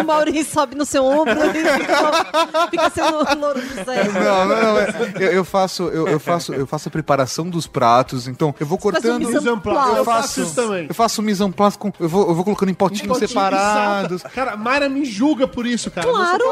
O 0.00 0.04
Maurício 0.04 0.52
sobe 0.52 0.74
no 0.74 0.84
seu 0.84 1.04
ombro 1.04 1.34
e 1.54 1.64
fica, 1.78 2.68
fica 2.70 2.90
sendo 2.90 3.16
o 3.18 3.34
louro 3.38 3.60
do 3.60 3.74
Zé. 3.84 4.04
Não, 4.08 4.48
não, 4.48 4.62
não. 4.62 4.78
é- 4.78 4.94
Eu, 5.16 5.32
eu 5.32 5.44
faço, 5.44 5.84
eu, 5.84 6.08
eu 6.08 6.18
faço, 6.20 6.52
eu 6.54 6.66
faço 6.66 6.88
a 6.88 6.92
preparação 6.92 7.48
dos 7.48 7.66
pratos. 7.66 8.26
Então, 8.28 8.54
eu 8.58 8.66
vou 8.66 8.78
faz 8.78 9.04
um 9.04 9.08
cortando. 9.08 9.26
mise 9.28 9.48
en 9.48 9.58
place. 9.58 9.90
eu 9.90 9.96
Eu 9.98 10.04
faço 10.04 10.22
faço 10.28 10.40
isso 10.42 10.54
também. 10.54 10.86
Eu 10.88 10.94
faço 10.94 11.22
mise 11.22 11.42
en 11.44 11.50
place 11.52 11.76
com. 11.78 11.92
Eu 12.00 12.08
vou, 12.08 12.28
eu 12.28 12.34
vou 12.34 12.44
colocando 12.60 12.70
em 12.70 12.74
potinhos 12.74 13.08
Potinho 13.08 13.28
separados. 13.28 14.20
exato. 14.20 14.34
Cara, 14.34 14.56
Mayra 14.56 14.88
me 14.88 15.04
julga 15.04 15.48
por 15.48 15.66
isso, 15.66 15.90
cara. 15.90 16.06
Claro, 16.06 16.44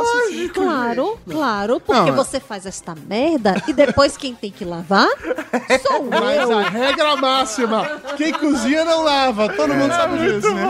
claro, 0.53 1.19
claro, 1.29 1.81
porque 1.81 2.11
Não, 2.11 2.17
você 2.17 2.41
faz 2.41 2.65
esta 2.65 2.95
merda 2.95 3.63
e 3.67 3.73
depois 3.73 4.17
quem 4.17 4.35
tem 4.35 4.51
que 4.51 4.65
lavar 4.65 5.09
sou 5.83 6.05
Mas 6.05 6.41
eu. 6.41 6.59
a 6.59 6.63
regra 6.63 7.17
máxima: 7.17 7.87
quem 8.17 8.33
cozinha 8.33 8.85
não 8.85 9.03
lava. 9.03 9.49
Todo 9.51 9.75
mundo 9.75 9.93
sabe 9.93 10.19
disso, 10.19 10.55
né? 10.55 10.67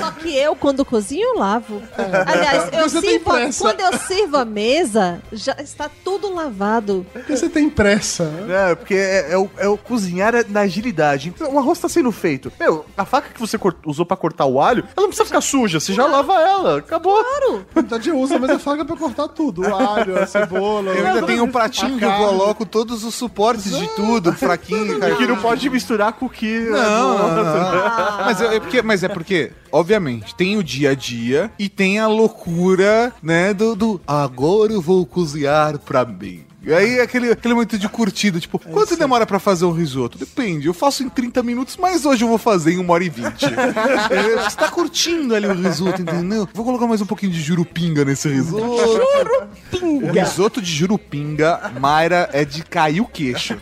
Só 0.00 0.10
que 0.12 0.36
eu, 0.36 0.54
quando 0.54 0.84
cozinho, 0.84 1.34
eu 1.34 1.38
lavo. 1.38 1.82
Aliás, 2.26 2.72
eu 2.72 2.88
Você 2.88 3.00
tem 3.00 3.10
sirvo, 3.10 3.30
pressa. 3.30 3.64
quando 3.64 3.80
eu 3.80 3.98
sirvo 3.98 4.36
a 4.36 4.44
mesa, 4.44 5.22
já 5.32 5.56
está 5.60 5.90
tudo 6.04 6.32
lavado. 6.32 7.06
Porque 7.12 7.36
você 7.36 7.48
tem 7.48 7.70
pressa. 7.70 8.30
É, 8.48 8.74
porque 8.74 8.94
é, 8.94 9.32
é 9.32 9.38
o, 9.38 9.50
é 9.56 9.68
o 9.68 9.76
cozinhar 9.76 10.34
é 10.34 10.44
na 10.44 10.60
agilidade. 10.60 11.28
Então, 11.28 11.54
o 11.54 11.58
arroz 11.58 11.78
tá 11.78 11.88
sendo 11.88 12.12
feito. 12.12 12.52
Meu, 12.58 12.84
a 12.96 13.04
faca 13.04 13.28
que 13.32 13.40
você 13.40 13.58
usou 13.86 14.04
pra 14.04 14.16
cortar 14.16 14.33
o 14.42 14.60
alho, 14.60 14.82
ela 14.82 14.92
não 14.96 15.08
precisa 15.08 15.24
ficar 15.26 15.40
suja. 15.40 15.78
Você 15.78 15.92
já 15.92 16.06
lava 16.06 16.34
ela. 16.34 16.78
Acabou. 16.78 17.22
Claro. 17.22 17.66
Na 17.74 17.82
verdade, 17.82 18.10
usa, 18.10 18.38
mas 18.38 18.50
a 18.50 18.58
faca 18.58 18.84
pra 18.84 18.96
cortar 18.96 19.28
tudo: 19.28 19.62
o 19.62 19.74
alho, 19.74 20.18
a 20.20 20.26
cebola. 20.26 20.92
Eu 20.92 21.06
ainda 21.06 21.22
tenho 21.26 21.44
um 21.44 21.50
pratinho 21.50 21.98
que 21.98 22.04
eu 22.04 22.12
coloco 22.12 22.66
todos 22.66 23.04
os 23.04 23.14
suportes 23.14 23.76
de 23.76 23.86
tudo, 23.94 24.32
fraquinho, 24.32 24.98
cara. 24.98 25.14
Que 25.16 25.26
não 25.26 25.36
pode 25.36 25.68
misturar 25.70 26.12
com 26.14 26.26
o 26.26 26.30
que... 26.30 26.60
Não, 26.70 27.18
não, 27.18 27.44
não. 27.44 27.86
Ah. 27.86 28.22
Mas, 28.24 28.40
é 28.40 28.60
porque, 28.60 28.82
mas 28.82 29.02
é 29.02 29.08
porque, 29.08 29.52
obviamente, 29.70 30.34
tem 30.34 30.56
o 30.56 30.62
dia 30.62 30.90
a 30.90 30.94
dia 30.94 31.50
e 31.58 31.68
tem 31.68 31.98
a 31.98 32.06
loucura, 32.06 33.12
né, 33.22 33.52
do, 33.52 33.74
do 33.74 34.00
agora 34.06 34.72
eu 34.72 34.80
vou 34.80 35.04
cozinhar 35.04 35.78
pra 35.78 36.04
mim. 36.04 36.44
E 36.66 36.72
aí 36.72 37.00
aquele, 37.00 37.30
aquele 37.32 37.54
momento 37.54 37.78
de 37.78 37.88
curtida, 37.88 38.40
tipo, 38.40 38.58
quanto 38.58 38.96
demora 38.96 39.26
pra 39.26 39.38
fazer 39.38 39.64
um 39.64 39.72
risoto? 39.72 40.16
Depende, 40.18 40.66
eu 40.66 40.74
faço 40.74 41.02
em 41.02 41.08
30 41.08 41.42
minutos, 41.42 41.76
mas 41.76 42.04
hoje 42.06 42.24
eu 42.24 42.28
vou 42.28 42.38
fazer 42.38 42.72
em 42.72 42.78
1 42.78 42.90
hora 42.90 43.04
e 43.04 43.08
20. 43.08 43.44
É, 44.10 44.42
Você 44.42 44.56
tá 44.56 44.68
curtindo 44.68 45.34
ali 45.34 45.46
o 45.46 45.54
risoto, 45.54 46.00
entendeu? 46.02 46.48
Vou 46.52 46.64
colocar 46.64 46.86
mais 46.86 47.00
um 47.00 47.06
pouquinho 47.06 47.32
de 47.32 47.40
jurupinga 47.40 48.04
nesse 48.04 48.28
risoto. 48.28 48.62
Jurupinga! 49.72 50.06
O 50.06 50.12
risoto 50.12 50.60
de 50.62 50.70
jurupinga, 50.72 51.72
Mayra, 51.80 52.28
é 52.32 52.44
de 52.44 52.62
cair 52.62 53.00
o 53.00 53.06
queixo. 53.06 53.56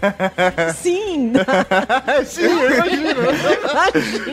Sim. 0.77 1.33
Sim, 2.27 2.43
eu 2.43 2.75
imagino. 2.75 3.07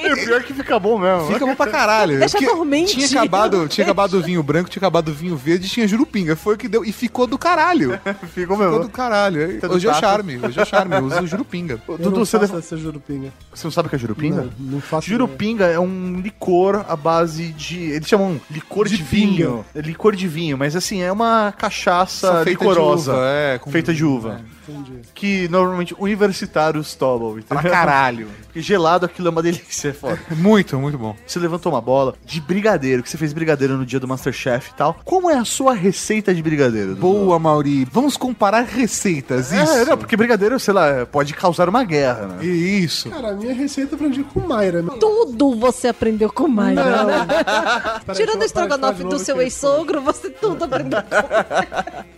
E 0.04 0.14
o 0.14 0.16
pior 0.26 0.40
é 0.40 0.44
que 0.44 0.54
fica 0.54 0.80
bom 0.80 0.98
mesmo. 0.98 1.28
Fica 1.34 1.46
bom 1.46 1.56
pra 1.56 1.68
caralho. 1.68 2.20
Deixa 2.20 2.38
Porque 2.38 2.54
dormente. 2.54 2.96
Tinha 2.96 3.22
acabado, 3.22 3.68
tinha 3.68 3.86
acabado 3.86 4.14
o 4.16 4.22
vinho 4.22 4.44
branco, 4.44 4.70
tinha 4.70 4.80
acabado 4.80 5.10
o 5.10 5.14
vinho 5.14 5.36
verde, 5.36 5.70
tinha 5.70 5.88
jurupinga. 5.88 6.36
Foi 6.36 6.56
o 6.56 6.58
que 6.58 6.68
deu. 6.68 6.84
E 6.84 6.92
ficou 6.92 7.26
do 7.28 7.38
caralho. 7.38 8.00
Ficou 8.34 8.58
Ficou 8.66 8.80
do 8.84 8.90
caralho. 8.90 9.60
Tá 9.60 9.68
Hoje 9.70 9.88
é 9.88 9.94
charme. 9.94 10.38
Hoje 10.44 10.60
é 10.60 10.64
o 10.64 10.66
charme. 10.66 10.96
Eu 10.96 11.06
uso 11.06 11.28
jurupinga. 11.28 11.82
Eu 11.88 11.98
Dudu, 11.98 12.10
não 12.18 12.26
você, 12.26 12.38
deve- 12.40 12.58
essa 12.58 12.78
jurupinga. 12.78 13.32
você 13.54 13.66
não 13.68 13.72
sabe 13.72 13.88
o 13.88 13.90
que 13.90 13.96
é 13.96 14.00
jurupinga? 14.00 14.42
Não, 14.60 14.72
não 14.74 14.82
faço 14.82 15.08
Jurupinga 15.08 15.66
é 15.66 15.80
um 15.80 16.20
licor 16.20 16.86
à 16.88 16.96
base 16.96 17.48
de. 17.54 17.80
Eles 17.80 18.08
chamam 18.08 18.40
licor 18.50 18.88
de, 18.88 18.98
De 18.98 19.04
vinho. 19.04 19.66
É 19.76 19.82
licor 19.82 20.16
de 20.16 20.28
vinho, 20.28 20.58
mas 20.58 20.76
assim, 20.76 21.02
é 21.02 21.12
uma 21.12 21.54
cachaça 21.58 22.28
Só 22.28 22.44
feita 22.44 22.60
de 22.60 22.68
licorosa. 22.70 23.12
uva, 23.14 23.22
é, 23.26 23.58
com- 23.58 23.72
feita 23.72 23.94
de 23.94 24.04
uva. 24.06 24.42
Entendi. 24.68 25.00
Que 25.16 25.48
normalmente 25.48 25.96
universitários 25.98 26.94
tomam. 26.96 27.32
Pra 27.48 27.58
entendeu? 27.58 27.72
caralho. 27.72 28.28
Porque 28.50 28.62
gelado 28.62 29.06
aquilo 29.06 29.28
é 29.28 29.32
uma 29.32 29.44
delícia, 29.44 29.90
é 29.90 29.94
foda. 29.94 30.20
Muito, 30.36 30.76
muito 30.80 30.98
bom. 30.98 31.16
Você 31.26 31.38
levantou 31.38 31.72
uma 31.72 31.80
bola 31.82 32.16
de 32.26 32.42
brigadeiro, 32.42 33.04
que 33.04 33.10
você 33.10 33.16
fez 33.18 33.32
brigadeiro 33.32 33.78
no 33.78 33.86
dia 33.86 34.00
do 34.00 34.08
Masterchef 34.08 34.72
e 34.72 34.74
tal. 34.74 34.98
Como 35.06 35.30
é 35.30 35.36
a 35.38 35.46
sua 35.46 35.74
receita 35.76 36.34
de 36.34 36.42
brigadeiro? 36.42 36.96
Boa, 36.96 37.38
Mauri. 37.38 37.86
Vamos 37.92 38.18
comparar 38.18 38.62
receitas. 38.64 39.52
Isso. 39.52 39.72
É, 39.72 39.86
não, 39.86 39.98
porque 39.98 40.18
brigadeiro, 40.18 40.60
sei 40.60 40.74
lá, 40.74 41.06
pode 41.06 41.34
causar 41.36 41.70
uma 41.70 41.84
guerra, 41.84 42.26
né? 42.26 42.46
Isso. 42.46 43.10
Cara, 43.10 43.30
a 43.30 43.34
minha 43.34 43.54
receita 43.54 43.94
eu 43.94 43.96
aprendi 43.98 44.24
com 44.24 44.40
Mayra. 44.40 44.82
né? 44.82 44.90
Tudo 45.00 45.56
você 45.56 45.88
aprendeu 45.90 46.32
com 46.32 46.48
Mayra? 46.48 46.84
Peraí, 48.06 48.18
Tirando 48.18 48.42
o 48.42 48.46
estrogonofe 48.46 49.04
do 49.04 49.20
seu 49.20 49.40
ex-sogro, 49.42 50.02
você 50.02 50.30
tudo 50.30 50.64
aprendeu 50.66 51.02
com 51.04 51.10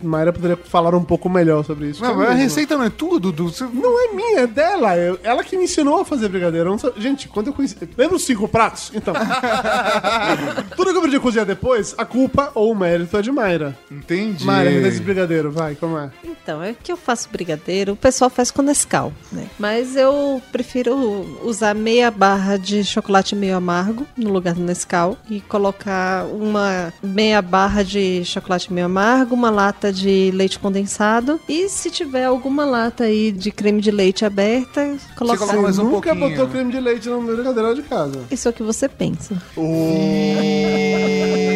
Mayra 0.08 0.32
poderia 0.32 0.56
falar 0.56 0.94
um 0.94 1.04
pouco 1.04 1.28
melhor 1.28 1.64
sobre 1.64 1.90
isso. 1.90 2.02
Não, 2.02 2.14
mas 2.16 2.30
a 2.30 2.32
receita 2.32 2.76
não 2.76 2.84
é 2.84 2.90
tudo, 2.90 3.30
Dudu. 3.32 3.50
Você... 3.52 3.64
Não 3.64 4.04
é 4.04 4.12
minha, 4.14 4.40
é 4.40 4.46
dela. 4.46 4.96
Eu- 4.96 5.18
ela 5.22 5.44
que 5.44 5.56
me 5.56 5.64
ensinou 5.64 6.00
a 6.00 6.04
fazer 6.04 6.21
brigadeiro. 6.28 6.68
Eu 6.68 6.72
não 6.72 6.78
sabia- 6.78 7.00
Gente, 7.02 7.28
quando 7.28 7.48
eu 7.48 7.52
conheci. 7.52 7.76
Lembra 7.96 8.16
os 8.16 8.24
cinco 8.24 8.46
pratos? 8.48 8.90
Então. 8.94 9.14
Tudo 10.76 10.90
que 10.90 10.94
eu 10.94 10.98
aprendi 10.98 11.16
a 11.16 11.20
cozinhar 11.20 11.46
depois, 11.46 11.94
a 11.98 12.04
culpa 12.04 12.50
ou 12.54 12.72
o 12.72 12.74
mérito 12.74 13.16
é 13.16 13.22
de 13.22 13.30
Mayra. 13.30 13.76
Entendi. 13.90 14.44
Mayra, 14.44 14.70
desse 14.82 15.00
brigadeiro, 15.00 15.50
vai, 15.50 15.74
como 15.74 15.98
é? 15.98 16.10
Então, 16.24 16.62
é 16.62 16.74
que 16.74 16.90
eu 16.90 16.96
faço 16.96 17.28
brigadeiro, 17.30 17.92
o 17.92 17.96
pessoal 17.96 18.30
faz 18.30 18.50
com 18.50 18.62
Nescau, 18.62 19.12
né? 19.30 19.46
Mas 19.58 19.96
eu 19.96 20.40
prefiro 20.50 21.38
usar 21.44 21.74
meia 21.74 22.10
barra 22.10 22.56
de 22.56 22.84
chocolate 22.84 23.34
meio 23.34 23.56
amargo 23.56 24.06
no 24.16 24.30
lugar 24.30 24.54
do 24.54 24.60
Nescau 24.62 25.16
e 25.30 25.40
colocar 25.40 26.24
uma 26.26 26.92
meia 27.02 27.40
barra 27.42 27.82
de 27.82 28.24
chocolate 28.24 28.72
meio 28.72 28.86
amargo, 28.86 29.34
uma 29.34 29.50
lata 29.50 29.92
de 29.92 30.30
leite 30.34 30.58
condensado 30.58 31.40
e 31.48 31.68
se 31.68 31.90
tiver 31.90 32.24
alguma 32.24 32.64
lata 32.64 33.04
aí 33.04 33.30
de 33.32 33.50
creme 33.50 33.80
de 33.80 33.90
leite 33.90 34.24
aberta, 34.24 34.96
coloca 35.16 35.38
coloca 35.42 35.60
mais 35.62 35.78
um 35.78 35.90
Nunca 36.14 36.28
botou 36.28 36.48
creme 36.48 36.72
de 36.72 36.80
leite 36.80 37.08
na 37.08 37.16
brigadeira 37.18 37.74
de 37.74 37.82
casa. 37.82 38.20
Isso 38.30 38.48
é 38.48 38.50
o 38.50 38.54
que 38.54 38.62
você 38.62 38.88
pensa. 38.88 39.34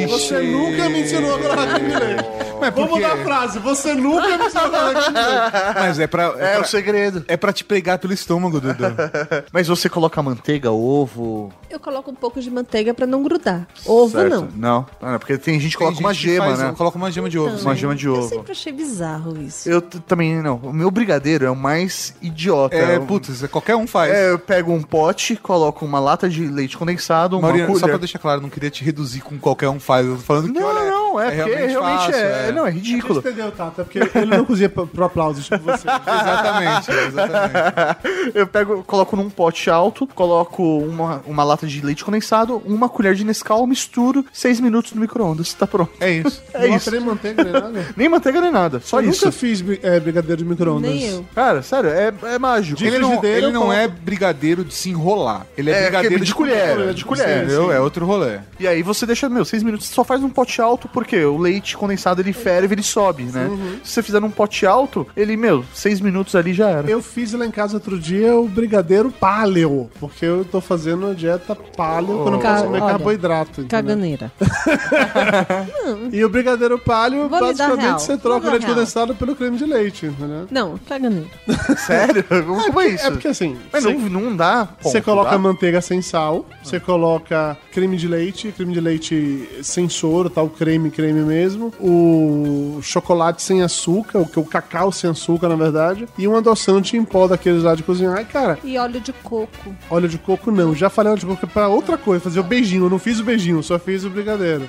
Você 0.08 0.40
nunca 0.42 0.88
me 0.88 1.00
ensinou 1.02 1.34
a 1.34 1.38
colocar 1.38 1.66
creme 1.74 1.90
de 1.90 1.98
leite. 1.98 2.24
Mas 2.58 2.72
Vamos 2.74 2.88
porque- 2.90 3.06
mudar 3.06 3.20
a 3.20 3.24
frase. 3.24 3.58
Você 3.58 3.94
nunca 3.94 4.38
me 4.38 4.46
ensinou 4.46 4.64
a 4.66 4.70
colocar 4.70 4.94
creme 4.94 5.18
de 5.18 5.24
leite. 5.26 5.74
Mas 5.74 5.98
é 6.00 6.06
pra. 6.06 6.22
É, 6.38 6.44
É 6.46 6.52
pra, 6.54 6.60
o 6.60 6.64
segredo. 6.64 7.24
é 7.28 7.36
pra 7.36 7.52
te 7.52 7.64
pegar 7.64 7.98
pelo 7.98 8.12
estômago, 8.14 8.60
Dudu. 8.60 8.84
Mas 9.52 9.66
você 9.68 9.88
coloca 9.88 10.22
manteiga, 10.22 10.70
ovo. 10.70 11.52
Eu 11.68 11.78
coloco 11.80 12.10
um 12.10 12.14
pouco 12.14 12.40
de 12.40 12.50
manteiga 12.50 12.94
pra 12.94 13.06
não 13.06 13.22
grudar. 13.22 13.66
Ovo 13.84 14.12
certo? 14.16 14.30
não. 14.30 14.48
Não. 14.56 14.86
Ah, 15.02 15.18
porque 15.18 15.36
tem 15.36 15.60
gente 15.60 15.72
que 15.72 15.78
coloca 15.78 15.98
uma 15.98 16.14
gente 16.14 16.24
que 16.28 16.32
gema, 16.34 16.46
faz- 16.46 16.58
né? 16.60 16.74
Coloca 16.76 16.96
uma 16.96 17.10
gema 17.10 17.28
de 17.28 17.38
ovo. 17.38 17.56
Uma 17.60 17.74
sim. 17.74 17.80
gema 17.80 17.94
de 17.94 18.06
Eu 18.06 18.14
ovo. 18.14 18.28
sempre 18.28 18.52
achei 18.52 18.72
bizarro 18.72 19.36
isso. 19.42 19.68
Eu 19.68 19.82
também 19.82 20.40
não. 20.40 20.56
O 20.56 20.72
meu 20.72 20.90
brigadeiro 20.90 21.44
é 21.44 21.50
o 21.50 21.56
mais 21.56 22.14
idiota. 22.22 22.74
É, 22.76 22.96
Eu- 22.96 23.02
putz, 23.02 23.44
qualquer 23.50 23.76
um 23.76 23.86
faz. 23.86 24.12
É, 24.14 24.30
eu 24.30 24.38
pego 24.46 24.72
um 24.72 24.82
pote, 24.82 25.36
coloco 25.36 25.84
uma 25.84 25.98
lata 25.98 26.28
de 26.28 26.46
leite 26.46 26.76
condensado, 26.76 27.36
uma 27.36 27.48
Maurino, 27.48 27.66
só 27.66 27.72
colher. 27.80 27.88
pra 27.88 27.98
deixar 27.98 28.18
claro, 28.18 28.40
não 28.40 28.48
queria 28.48 28.70
te 28.70 28.84
reduzir 28.84 29.20
com 29.20 29.38
qualquer 29.38 29.68
um 29.68 29.80
faz. 29.80 30.06
Eu 30.06 30.16
tô 30.16 30.22
falando 30.22 30.52
que, 30.52 30.58
Não, 30.60 30.66
olha, 30.66 30.90
não, 30.90 31.06
Não, 31.14 31.20
é, 31.20 31.26
É 31.26 31.30
porque 31.30 31.36
realmente 31.50 31.70
realmente 31.72 31.96
fácil, 31.96 32.14
é, 32.14 32.48
é. 32.48 32.52
Não, 32.52 32.66
é 32.66 32.68
A 32.68 32.72
gente 32.72 32.84
ridículo. 32.90 33.18
entendeu, 33.20 33.50
Tato. 33.52 33.80
É 33.80 33.84
porque 33.84 33.98
ele 34.18 34.26
não 34.36 34.44
cozinha 34.44 34.68
pro, 34.68 34.86
pro 34.86 35.04
aplauso, 35.04 35.42
tipo 35.42 35.58
você. 35.58 35.86
Exatamente, 36.16 36.90
exatamente. 36.90 38.32
Eu 38.34 38.46
pego, 38.46 38.82
coloco 38.84 39.16
num 39.16 39.28
pote 39.30 39.68
alto, 39.70 40.06
coloco 40.06 40.62
uma, 40.80 41.22
uma 41.26 41.44
lata 41.44 41.66
de 41.66 41.80
leite 41.84 42.04
condensado, 42.04 42.62
uma 42.64 42.88
colher 42.88 43.14
de 43.14 43.24
Nescau, 43.24 43.66
misturo, 43.66 44.24
seis 44.32 44.60
minutos 44.60 44.92
no 44.92 45.00
micro-ondas. 45.00 45.52
Tá 45.54 45.66
pronto. 45.66 45.90
É 46.00 46.10
isso. 46.10 46.42
É 46.56 46.68
não 46.68 46.76
isso. 46.76 46.90
tem 46.90 47.00
manteiga 47.00 47.44
nem 47.44 47.52
nada. 47.52 47.86
Nem 47.96 48.08
manteiga 48.08 48.40
nem 48.40 48.50
nada, 48.50 48.80
só 48.80 49.00
eu 49.00 49.10
isso. 49.10 49.26
nunca 49.26 49.32
fiz 49.36 49.62
é, 49.82 50.00
brigadeiro 50.00 50.42
de 50.42 50.48
micro-ondas. 50.48 50.90
Nem 50.90 51.06
eu. 51.08 51.24
Cara, 51.34 51.62
sério, 51.62 51.90
é, 51.90 52.12
é 52.34 52.38
mágico. 52.38 52.82
Ele 52.82 52.98
não, 52.98 53.08
frigideira 53.08 53.36
ele 53.38 53.46
eu 53.46 53.52
não 53.52 53.72
é 53.72 53.86
brigadeiro 53.86 54.35
de 54.36 54.74
se 54.74 54.90
enrolar. 54.90 55.46
Ele 55.56 55.70
é, 55.70 55.74
É, 55.74 55.82
brigadeiro 55.82 56.14
aquele 56.14 56.24
de 56.26 56.34
colher, 56.34 56.76
colher, 56.76 56.94
de 56.94 57.04
colher. 57.04 57.38
Entendeu? 57.38 57.72
É 57.72 57.80
outro 57.80 58.04
rolê. 58.06 58.38
E 58.60 58.66
aí 58.68 58.82
você 58.82 59.06
deixa, 59.06 59.28
meu, 59.28 59.44
seis 59.44 59.62
minutos, 59.62 59.86
só 59.88 60.04
faz 60.04 60.20
num 60.20 60.28
pote 60.30 60.60
alto, 60.60 60.88
porque 60.88 61.24
o 61.24 61.36
leite 61.38 61.76
condensado 61.76 62.20
ele 62.20 62.32
ferve, 62.32 62.74
ele 62.74 62.82
sobe, 62.82 63.24
né? 63.24 63.48
Se 63.82 63.92
você 63.92 64.02
fizer 64.02 64.20
num 64.20 64.30
pote 64.30 64.66
alto, 64.66 65.06
ele, 65.16 65.36
meu, 65.36 65.64
seis 65.74 66.00
minutos 66.00 66.34
ali 66.34 66.52
já 66.52 66.68
era. 66.68 66.88
Eu 66.90 67.02
fiz 67.02 67.32
lá 67.32 67.44
em 67.46 67.50
casa 67.50 67.74
outro 67.74 67.98
dia 67.98 68.34
o 68.34 68.46
brigadeiro 68.48 69.10
paleo, 69.10 69.90
porque 69.98 70.24
eu 70.24 70.44
tô 70.44 70.60
fazendo 70.60 71.06
a 71.10 71.14
dieta 71.14 71.54
paleo, 71.76 72.22
que 72.22 72.28
eu 72.28 72.30
não 72.32 72.38
posso 72.40 72.64
comer 72.64 72.80
olha, 72.80 72.90
carboidrato. 72.92 73.60
entendeu? 73.62 73.68
Caganeira. 73.70 74.32
E 76.12 76.24
o 76.24 76.28
brigadeiro 76.28 76.78
paleo, 76.78 77.28
Vou 77.28 77.40
basicamente, 77.40 78.02
você 78.02 78.16
troca 78.16 78.46
o 78.46 78.50
leite 78.50 78.64
real. 78.64 78.74
condensado 78.74 79.14
pelo 79.14 79.34
creme 79.36 79.56
de 79.56 79.64
leite, 79.66 80.06
entendeu? 80.06 80.46
Não, 80.50 80.78
caganeira. 80.78 81.28
Sério? 81.78 82.24
Como 82.24 82.80
é 82.80 82.88
isso? 82.88 83.06
É 83.06 83.10
porque 83.10 83.28
assim, 83.28 83.56
Mas 83.72 83.84
você, 83.84 83.92
não, 83.94 84.25
não 84.26 84.36
dá. 84.36 84.68
você 84.80 84.98
ponto, 85.00 85.04
coloca 85.04 85.30
dá? 85.30 85.38
manteiga 85.38 85.80
sem 85.80 86.02
sal, 86.02 86.44
você 86.62 86.78
coloca 86.78 87.56
creme 87.72 87.96
de 87.96 88.06
leite, 88.08 88.52
creme 88.52 88.72
de 88.72 88.80
leite 88.80 89.48
sem 89.62 89.88
soro? 89.88 90.30
O 90.36 90.48
creme, 90.48 90.90
creme 90.90 91.20
mesmo. 91.22 91.72
O 91.80 92.78
chocolate 92.82 93.42
sem 93.42 93.62
açúcar, 93.62 94.18
o 94.20 94.26
que 94.26 94.38
o 94.38 94.44
cacau 94.44 94.90
sem 94.92 95.10
açúcar, 95.10 95.48
na 95.48 95.56
verdade. 95.56 96.06
E 96.18 96.26
um 96.28 96.36
adoçante 96.36 96.96
em 96.96 97.04
pó 97.04 97.26
daqueles 97.26 97.62
lá 97.62 97.74
de 97.74 97.82
cozinhar. 97.82 98.20
E, 98.20 98.24
cara, 98.24 98.58
E 98.64 98.76
óleo 98.78 99.00
de 99.00 99.12
coco. 99.12 99.74
óleo 99.90 100.08
de 100.08 100.18
coco 100.18 100.50
não. 100.50 100.74
Já 100.74 100.90
falei 100.90 101.12
óleo 101.12 101.20
de 101.20 101.26
coco 101.26 101.44
é 101.46 101.48
pra 101.48 101.68
outra 101.68 101.96
coisa, 101.96 102.22
fazer 102.24 102.40
o 102.40 102.44
beijinho. 102.44 102.84
Eu 102.86 102.90
não 102.90 102.98
fiz 102.98 103.20
o 103.20 103.24
beijinho, 103.24 103.62
só 103.62 103.78
fiz 103.78 104.04
o 104.04 104.10
brigadeiro. 104.10 104.68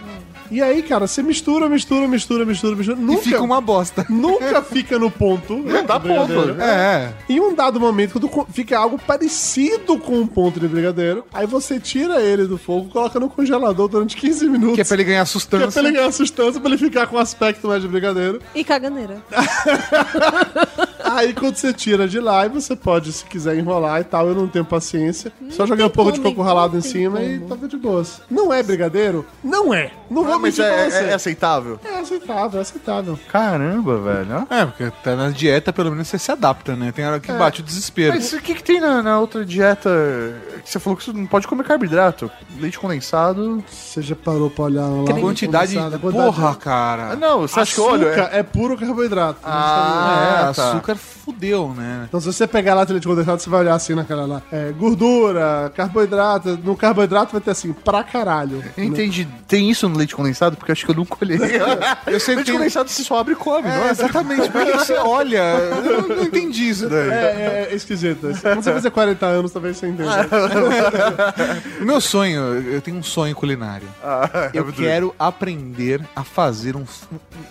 E 0.49 0.61
aí, 0.61 0.81
cara, 0.81 1.07
você 1.07 1.21
mistura, 1.21 1.67
mistura, 1.67 2.07
mistura, 2.07 2.45
mistura, 2.45 2.73
mistura. 2.75 2.97
Nunca, 2.97 3.19
E 3.19 3.23
fica 3.25 3.41
uma 3.41 3.59
bosta. 3.59 4.05
nunca 4.09 4.61
fica 4.61 4.97
no 4.97 5.11
ponto. 5.11 5.57
Não 5.57 5.85
dá 5.85 5.99
ponto. 5.99 6.51
É. 6.61 7.11
Em 7.27 7.39
um 7.41 7.53
dado 7.53 7.79
momento, 7.81 8.13
quando 8.13 8.47
fica 8.53 8.77
algo 8.79 8.97
parecido 8.97 9.46
com 10.03 10.19
um 10.19 10.27
ponto 10.27 10.59
de 10.59 10.67
brigadeiro, 10.67 11.23
aí 11.33 11.45
você 11.47 11.79
tira 11.79 12.21
ele 12.21 12.45
do 12.45 12.57
fogo, 12.57 12.89
coloca 12.89 13.19
no 13.19 13.29
congelador 13.29 13.87
durante 13.87 14.15
15 14.17 14.49
minutos. 14.49 14.75
Que 14.75 14.81
é 14.81 14.83
pra 14.83 14.93
ele 14.95 15.03
ganhar 15.05 15.17
Que 15.19 15.21
é 15.21 15.25
sustância. 15.25 15.71
pra 15.71 15.81
ele 15.89 15.97
ganhar 15.97 16.11
sustância, 16.11 16.59
pra 16.59 16.69
ele 16.69 16.77
ficar 16.77 17.07
com 17.07 17.17
aspecto 17.17 17.67
mais 17.67 17.81
de 17.81 17.87
brigadeiro. 17.87 18.41
E 18.53 18.63
caganeira. 18.63 19.17
Aí 21.03 21.33
quando 21.33 21.55
você 21.55 21.71
tira 21.73 22.07
de 22.07 22.19
lá, 22.19 22.45
e 22.45 22.49
você 22.49 22.75
pode, 22.75 23.11
se 23.13 23.23
quiser 23.25 23.57
enrolar 23.57 24.01
e 24.01 24.03
tal, 24.03 24.27
eu 24.27 24.35
não 24.35 24.47
tenho 24.47 24.65
paciência. 24.65 25.31
Só 25.49 25.65
joguei 25.65 25.85
um 25.85 25.89
pouco 25.89 26.11
de 26.11 26.19
como, 26.19 26.35
coco 26.35 26.45
ralado 26.45 26.73
não 26.73 26.79
em 26.79 26.81
cima 26.81 27.21
e 27.23 27.37
como. 27.37 27.49
tava 27.49 27.67
de 27.67 27.77
boas. 27.77 28.21
Não 28.29 28.53
é 28.53 28.61
brigadeiro? 28.61 29.25
Não 29.43 29.73
é. 29.73 29.91
Não 30.09 30.23
vou 30.23 30.33
Ah, 30.33 30.39
mentir 30.39 30.63
pra 30.63 30.73
é, 30.73 30.89
você. 30.89 30.97
é, 30.97 31.09
é 31.09 31.13
aceitável? 31.13 31.79
É 31.83 31.99
aceitável, 31.99 32.59
é 32.59 32.61
aceitável. 32.61 33.19
Caramba, 33.29 33.97
velho. 33.99 34.47
É, 34.49 34.65
porque 34.65 34.91
tá 35.03 35.15
na 35.15 35.29
dieta, 35.29 35.71
pelo 35.71 35.91
menos 35.91 36.07
você 36.07 36.19
se 36.19 36.31
adapta, 36.31 36.75
né? 36.75 36.91
Tem 36.91 37.05
hora 37.05 37.19
que 37.19 37.31
bate 37.31 37.61
o 37.61 37.63
desespero. 37.63 38.13
Mas 38.13 38.31
o 38.33 38.41
que, 38.41 38.53
que 38.55 38.63
tem 38.63 38.79
na, 38.81 39.01
na 39.01 39.19
outra 39.19 39.36
dieta 39.45 39.89
que 40.63 40.69
você 40.69 40.79
falou 40.79 40.97
que 40.97 41.03
você 41.05 41.13
não 41.13 41.25
pode 41.25 41.47
comer 41.47 41.63
carboidrato? 41.63 42.29
Leite 42.59 42.77
condensado. 42.79 43.63
Você 43.69 44.01
já 44.01 44.15
parou 44.15 44.49
pra 44.49 44.65
olhar 44.65 44.85
lá? 44.85 45.11
A 45.11 45.19
quantidade. 45.19 45.75
Porra, 45.99 46.55
cara. 46.55 47.15
não, 47.15 47.41
você 47.41 47.59
acha 47.59 47.75
que 47.75 47.81
olho? 47.81 48.07
Açúcar 48.09 48.29
É... 48.33 48.39
é 48.39 48.43
puro 48.43 48.77
carboidrato. 48.77 49.39
Ah, 49.43 50.49
é, 50.49 50.53
tá. 50.53 50.71
açúcar 50.71 50.97
fudeu, 51.31 51.73
né? 51.75 52.05
Então, 52.07 52.19
se 52.21 52.25
você 52.31 52.47
pegar 52.47 52.73
lá 52.73 52.85
leite 52.87 53.05
condensado, 53.07 53.41
você 53.41 53.49
vai 53.49 53.59
olhar 53.61 53.75
assim 53.75 53.93
naquela 53.93 54.25
lá. 54.25 54.41
É, 54.51 54.71
gordura, 54.71 55.71
carboidrato. 55.75 56.57
No 56.63 56.75
carboidrato 56.75 57.33
vai 57.33 57.41
ter 57.41 57.51
assim, 57.51 57.73
pra 57.73 58.03
caralho. 58.03 58.63
Eu 58.77 58.83
entendi. 58.85 59.27
Tem 59.47 59.69
isso 59.69 59.87
no 59.89 59.97
leite 59.97 60.15
condensado? 60.15 60.55
Porque 60.55 60.71
acho 60.71 60.85
que 60.85 60.91
eu 60.91 60.95
não 60.95 61.05
colhei. 61.05 61.37
Eu 62.07 62.19
sei 62.19 62.35
leite 62.35 62.47
tem... 62.47 62.55
condensado 62.57 62.89
se 62.89 63.03
só 63.03 63.19
abre 63.19 63.33
e 63.33 63.35
come, 63.35 63.67
não 63.67 63.83
É, 63.83 63.87
é? 63.87 63.91
exatamente. 63.91 64.49
Por 64.49 64.65
que 64.65 64.71
que 64.71 64.77
você 64.77 64.93
olha? 64.97 65.37
Eu 65.37 66.07
não, 66.07 66.23
entendi 66.23 66.69
isso 66.69 66.87
daí. 66.89 67.09
É, 67.09 67.13
é, 67.13 67.67
é 67.71 67.75
esquisito. 67.75 68.27
Quando 68.41 68.63
você 68.63 68.71
fazer 68.71 68.91
40 68.91 69.25
anos, 69.25 69.51
talvez 69.51 69.77
você 69.77 69.87
entenda. 69.87 70.27
O 71.81 71.85
meu 71.85 71.99
sonho, 72.01 72.41
eu 72.71 72.81
tenho 72.81 72.97
um 72.97 73.03
sonho 73.03 73.35
culinário. 73.35 73.87
Ah, 74.03 74.49
eu 74.53 74.71
quero 74.71 75.13
aprender 75.19 76.01
a 76.15 76.23
fazer 76.23 76.75
um, 76.75 76.85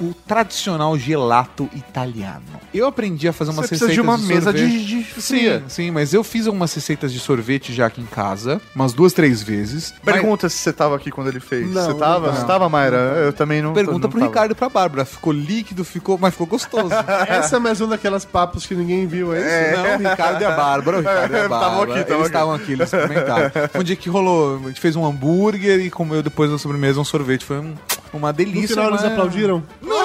um- 0.01 0.09
o 0.09 0.15
tradicional 0.27 0.97
gelato 0.99 1.69
italiano. 1.75 2.45
Eu 2.73 2.87
aprendi 2.87 3.29
a 3.29 3.33
fazer 3.33 3.51
umas 3.67 3.79
Você 3.79 3.87
precisa 3.87 3.87
receitas 3.87 3.95
de 3.95 4.01
uma 4.01 4.19
mesa 4.19 4.53
sorvete. 4.53 4.87
de, 4.87 5.03
de 5.15 5.21
Sim, 5.23 5.63
sim, 5.69 5.91
mas 5.91 6.13
eu 6.15 6.23
fiz 6.25 6.47
algumas 6.47 6.73
receitas 6.75 7.13
de 7.13 7.19
sorvete 7.19 7.73
já 7.73 7.87
aqui 7.87 8.01
em 8.01 8.07
casa, 8.07 8.61
umas 8.75 8.93
duas, 8.93 9.13
três 9.13 9.43
vezes. 9.43 9.93
Pergunta 10.05 10.49
se 10.49 10.57
você 10.59 10.73
tava 10.73 10.97
aqui 10.97 11.11
quando 11.11 11.29
ele 11.29 11.41
fez. 11.41 11.71
Não, 11.71 11.85
você 11.87 11.95
tava? 11.95 12.29
não. 12.33 12.37
Você 12.37 12.47
tava, 12.47 12.69
Mayra? 12.69 12.97
Eu 13.25 13.33
também 13.33 13.61
não. 13.63 13.73
Pergunta 13.73 14.07
não 14.07 14.11
pro 14.11 14.19
tava. 14.21 14.31
Ricardo 14.31 14.53
e 14.53 14.55
pra 14.55 14.69
Bárbara. 14.69 15.05
Ficou 15.05 15.33
líquido, 15.33 15.85
ficou, 15.85 16.19
mas 16.19 16.33
ficou 16.33 16.47
gostoso. 16.47 16.91
Essa 17.29 17.57
é 17.57 17.59
mais 17.59 17.81
um 17.81 17.89
daquelas 17.89 18.25
papos 18.25 18.67
que 18.67 18.75
ninguém 18.75 19.07
viu, 19.07 19.35
é 19.35 19.39
isso? 19.41 19.77
Não, 19.83 19.95
o 19.95 20.11
Ricardo 20.11 20.43
e 20.43 20.45
a 20.45 20.51
Bárbara. 20.53 20.97
O 20.99 21.01
Ricardo 21.01 21.33
e 21.35 21.39
a 21.41 21.49
Tavam 21.49 21.79
Bárbara. 21.79 22.01
aqui, 22.01 22.05
tavam 22.09 22.15
eles 22.15 22.21
aqui. 22.21 22.27
estavam 22.27 22.55
aqui, 22.55 22.73
eles 22.73 22.93
experimentaram. 22.93 23.51
Foi 23.71 23.81
um 23.81 23.85
dia 23.85 23.97
que 23.97 24.09
rolou, 24.09 24.61
a 24.65 24.69
gente 24.69 24.81
fez 24.81 24.97
um 24.97 25.05
hambúrguer 25.05 25.81
e 25.81 25.91
comeu 25.91 26.23
depois 26.23 26.51
na 26.51 26.59
sobremesa 26.59 27.01
um 27.01 27.05
sorvete. 27.05 27.45
Foi 27.45 27.59
um- 27.59 27.75
uma 28.13 28.33
delícia. 28.33 28.61
No 28.63 28.69
final 28.69 28.89
eles 28.89 29.03
mas- 29.03 29.13
aplaudiram? 29.13 29.63
Não, 29.83 29.96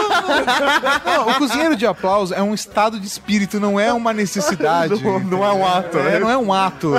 o 1.27 1.33
cozinheiro 1.37 1.75
de 1.75 1.85
aplauso 1.85 2.33
é 2.33 2.41
um 2.41 2.53
estado 2.53 2.99
de 2.99 3.05
espírito, 3.07 3.59
não 3.59 3.79
é 3.79 3.91
uma 3.93 4.13
necessidade. 4.13 5.01
Não- 5.03 5.19
não 5.19 5.45
é 5.45 5.51
um 5.53 5.65
ato, 5.65 5.97
É, 5.97 6.03
né? 6.03 6.19
não 6.19 6.29
é 6.29 6.37
um 6.37 6.53
ato 6.53 6.93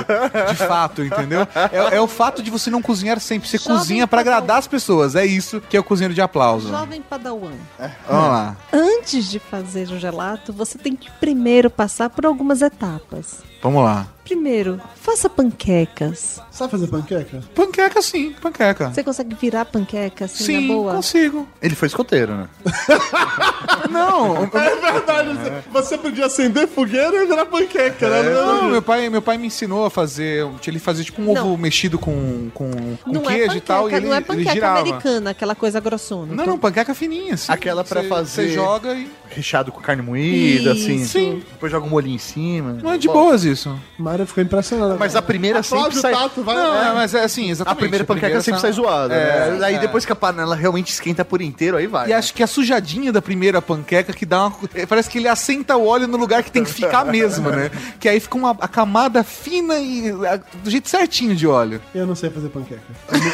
de 0.49 0.55
fato, 0.55 1.03
entendeu? 1.03 1.47
É, 1.71 1.95
é 1.97 2.01
o 2.01 2.07
fato 2.07 2.41
de 2.41 2.49
você 2.51 2.69
não 2.69 2.81
cozinhar 2.81 3.19
sempre. 3.19 3.47
Você 3.47 3.57
Jovem 3.57 3.77
cozinha 3.77 4.07
pra 4.07 4.19
Padawan. 4.19 4.37
agradar 4.37 4.57
as 4.59 4.67
pessoas. 4.67 5.15
É 5.15 5.25
isso 5.25 5.61
que 5.61 5.75
é 5.77 5.79
o 5.79 5.83
cozinheiro 5.83 6.13
de 6.13 6.21
aplauso. 6.21 6.69
Jovem 6.69 7.01
Padawan. 7.01 7.53
Vamos 8.07 8.29
lá. 8.29 8.55
Antes 8.71 9.29
de 9.29 9.39
fazer 9.39 9.87
o 9.89 9.99
gelato, 9.99 10.51
você 10.53 10.77
tem 10.77 10.95
que 10.95 11.09
primeiro 11.19 11.69
passar 11.69 12.09
por 12.09 12.25
algumas 12.25 12.61
etapas. 12.61 13.37
Vamos 13.61 13.83
lá. 13.83 14.07
Primeiro, 14.23 14.79
faça 14.95 15.29
panquecas. 15.29 16.41
Sabe 16.49 16.71
fazer 16.71 16.87
panqueca? 16.87 17.43
Panqueca 17.53 18.01
sim, 18.01 18.33
panqueca. 18.41 18.89
Você 18.89 19.03
consegue 19.03 19.35
virar 19.35 19.65
panqueca 19.65 20.25
assim 20.25 20.43
Sim, 20.45 20.67
na 20.67 20.73
boa? 20.73 20.93
consigo. 20.95 21.47
Ele 21.61 21.75
foi 21.75 21.87
escoteiro, 21.87 22.33
né? 22.35 22.47
Não, 23.89 24.43
É 24.43 24.47
verdade. 24.91 25.63
Você 25.71 25.97
podia 25.97 26.25
acender 26.25 26.67
fogueira 26.67 27.23
e 27.23 27.25
virar 27.27 27.45
panqueca, 27.45 28.09
né? 28.09 28.29
Não, 28.29 28.69
meu 28.69 28.81
pai, 28.81 29.09
meu 29.09 29.21
pai 29.21 29.37
me 29.37 29.47
ensinou 29.47 29.85
a 29.85 29.89
fazer. 29.89 30.47
Ele 30.65 30.79
fazia 30.79 31.03
tipo 31.03 31.21
um 31.21 31.33
Não. 31.33 31.47
ovo 31.53 31.57
mexido 31.57 31.99
com, 31.99 32.49
com, 32.53 32.71
com 33.03 33.15
é 33.17 33.19
queijo 33.19 33.47
panqueca, 33.47 33.57
e 33.57 33.61
tal. 33.61 33.89
E 33.89 33.93
ele, 33.93 34.07
não 34.07 34.15
é 34.15 34.21
panqueca 34.21 34.51
girava. 34.53 34.79
americana, 34.79 35.29
aquela 35.31 35.53
coisa 35.55 35.79
grossona. 35.79 36.33
Não, 36.33 36.45
não, 36.45 36.57
panqueca 36.57 36.93
fininha, 36.95 37.33
assim. 37.35 37.51
Aquela 37.51 37.83
pra 37.83 38.01
Você- 38.01 38.07
fazer- 38.07 38.47
Você 38.47 38.53
joga 38.53 38.93
e. 38.93 39.09
Recheado 39.29 39.71
com 39.71 39.81
carne 39.81 40.03
moída, 40.03 40.73
assim. 40.73 40.97
Isso. 40.97 41.13
Sim. 41.13 41.43
Depois 41.53 41.71
joga 41.71 41.87
um 41.87 41.89
molhinho 41.89 42.15
em 42.15 42.19
cima. 42.19 42.73
Não 42.83 42.93
é 42.93 42.97
de 42.99 43.07
Bom, 43.07 43.13
boas 43.13 43.43
isso. 43.43 43.75
Mário 44.13 44.27
ficou 44.27 44.43
impressionada. 44.43 44.95
Mas 44.99 45.15
a 45.15 45.21
primeira 45.21 45.63
sempre 45.63 45.95
sai. 45.95 46.13
Tato, 46.13 46.43
vai. 46.43 46.55
Não, 46.55 46.75
é. 46.75 46.89
é, 46.89 46.93
mas 46.93 47.13
é 47.15 47.23
assim, 47.23 47.47
A 47.47 47.51
exatamente. 47.51 47.79
primeira 47.79 48.05
panqueca 48.05 48.41
sempre 48.41 48.61
sai 48.61 48.71
zoada. 48.71 49.13
É, 49.13 49.51
né? 49.51 49.65
Aí 49.65 49.75
é. 49.75 49.79
depois 49.79 50.05
que 50.05 50.11
a 50.11 50.15
panela 50.15 50.55
realmente 50.55 50.91
esquenta 50.91 51.25
por 51.25 51.41
inteiro, 51.41 51.77
aí 51.77 51.87
vai. 51.87 52.09
E 52.09 52.13
acho 52.13 52.33
que 52.33 52.43
a 52.43 52.47
sujadinha 52.47 53.11
da 53.11 53.21
primeira 53.21 53.61
panqueca 53.61 54.13
que 54.13 54.25
dá 54.25 54.47
uma. 54.47 54.55
Parece 54.87 55.09
que 55.09 55.17
ele 55.17 55.27
assenta 55.27 55.75
o 55.75 55.87
óleo 55.87 56.07
no 56.07 56.17
lugar 56.17 56.43
que 56.43 56.51
tem 56.51 56.63
que 56.63 56.71
ficar 56.71 57.05
mesmo, 57.05 57.49
né? 57.49 57.71
Que 57.99 58.07
aí 58.07 58.19
fica 58.19 58.37
uma 58.37 58.51
a 58.59 58.67
camada 58.67 59.23
fina 59.23 59.79
e 59.79 60.09
a- 60.27 60.39
do 60.63 60.69
jeito 60.69 60.87
certinho 60.89 61.35
de 61.35 61.47
óleo. 61.47 61.81
Eu 61.95 62.05
não 62.05 62.15
sei 62.15 62.29
fazer 62.29 62.49
panqueca. 62.49 62.81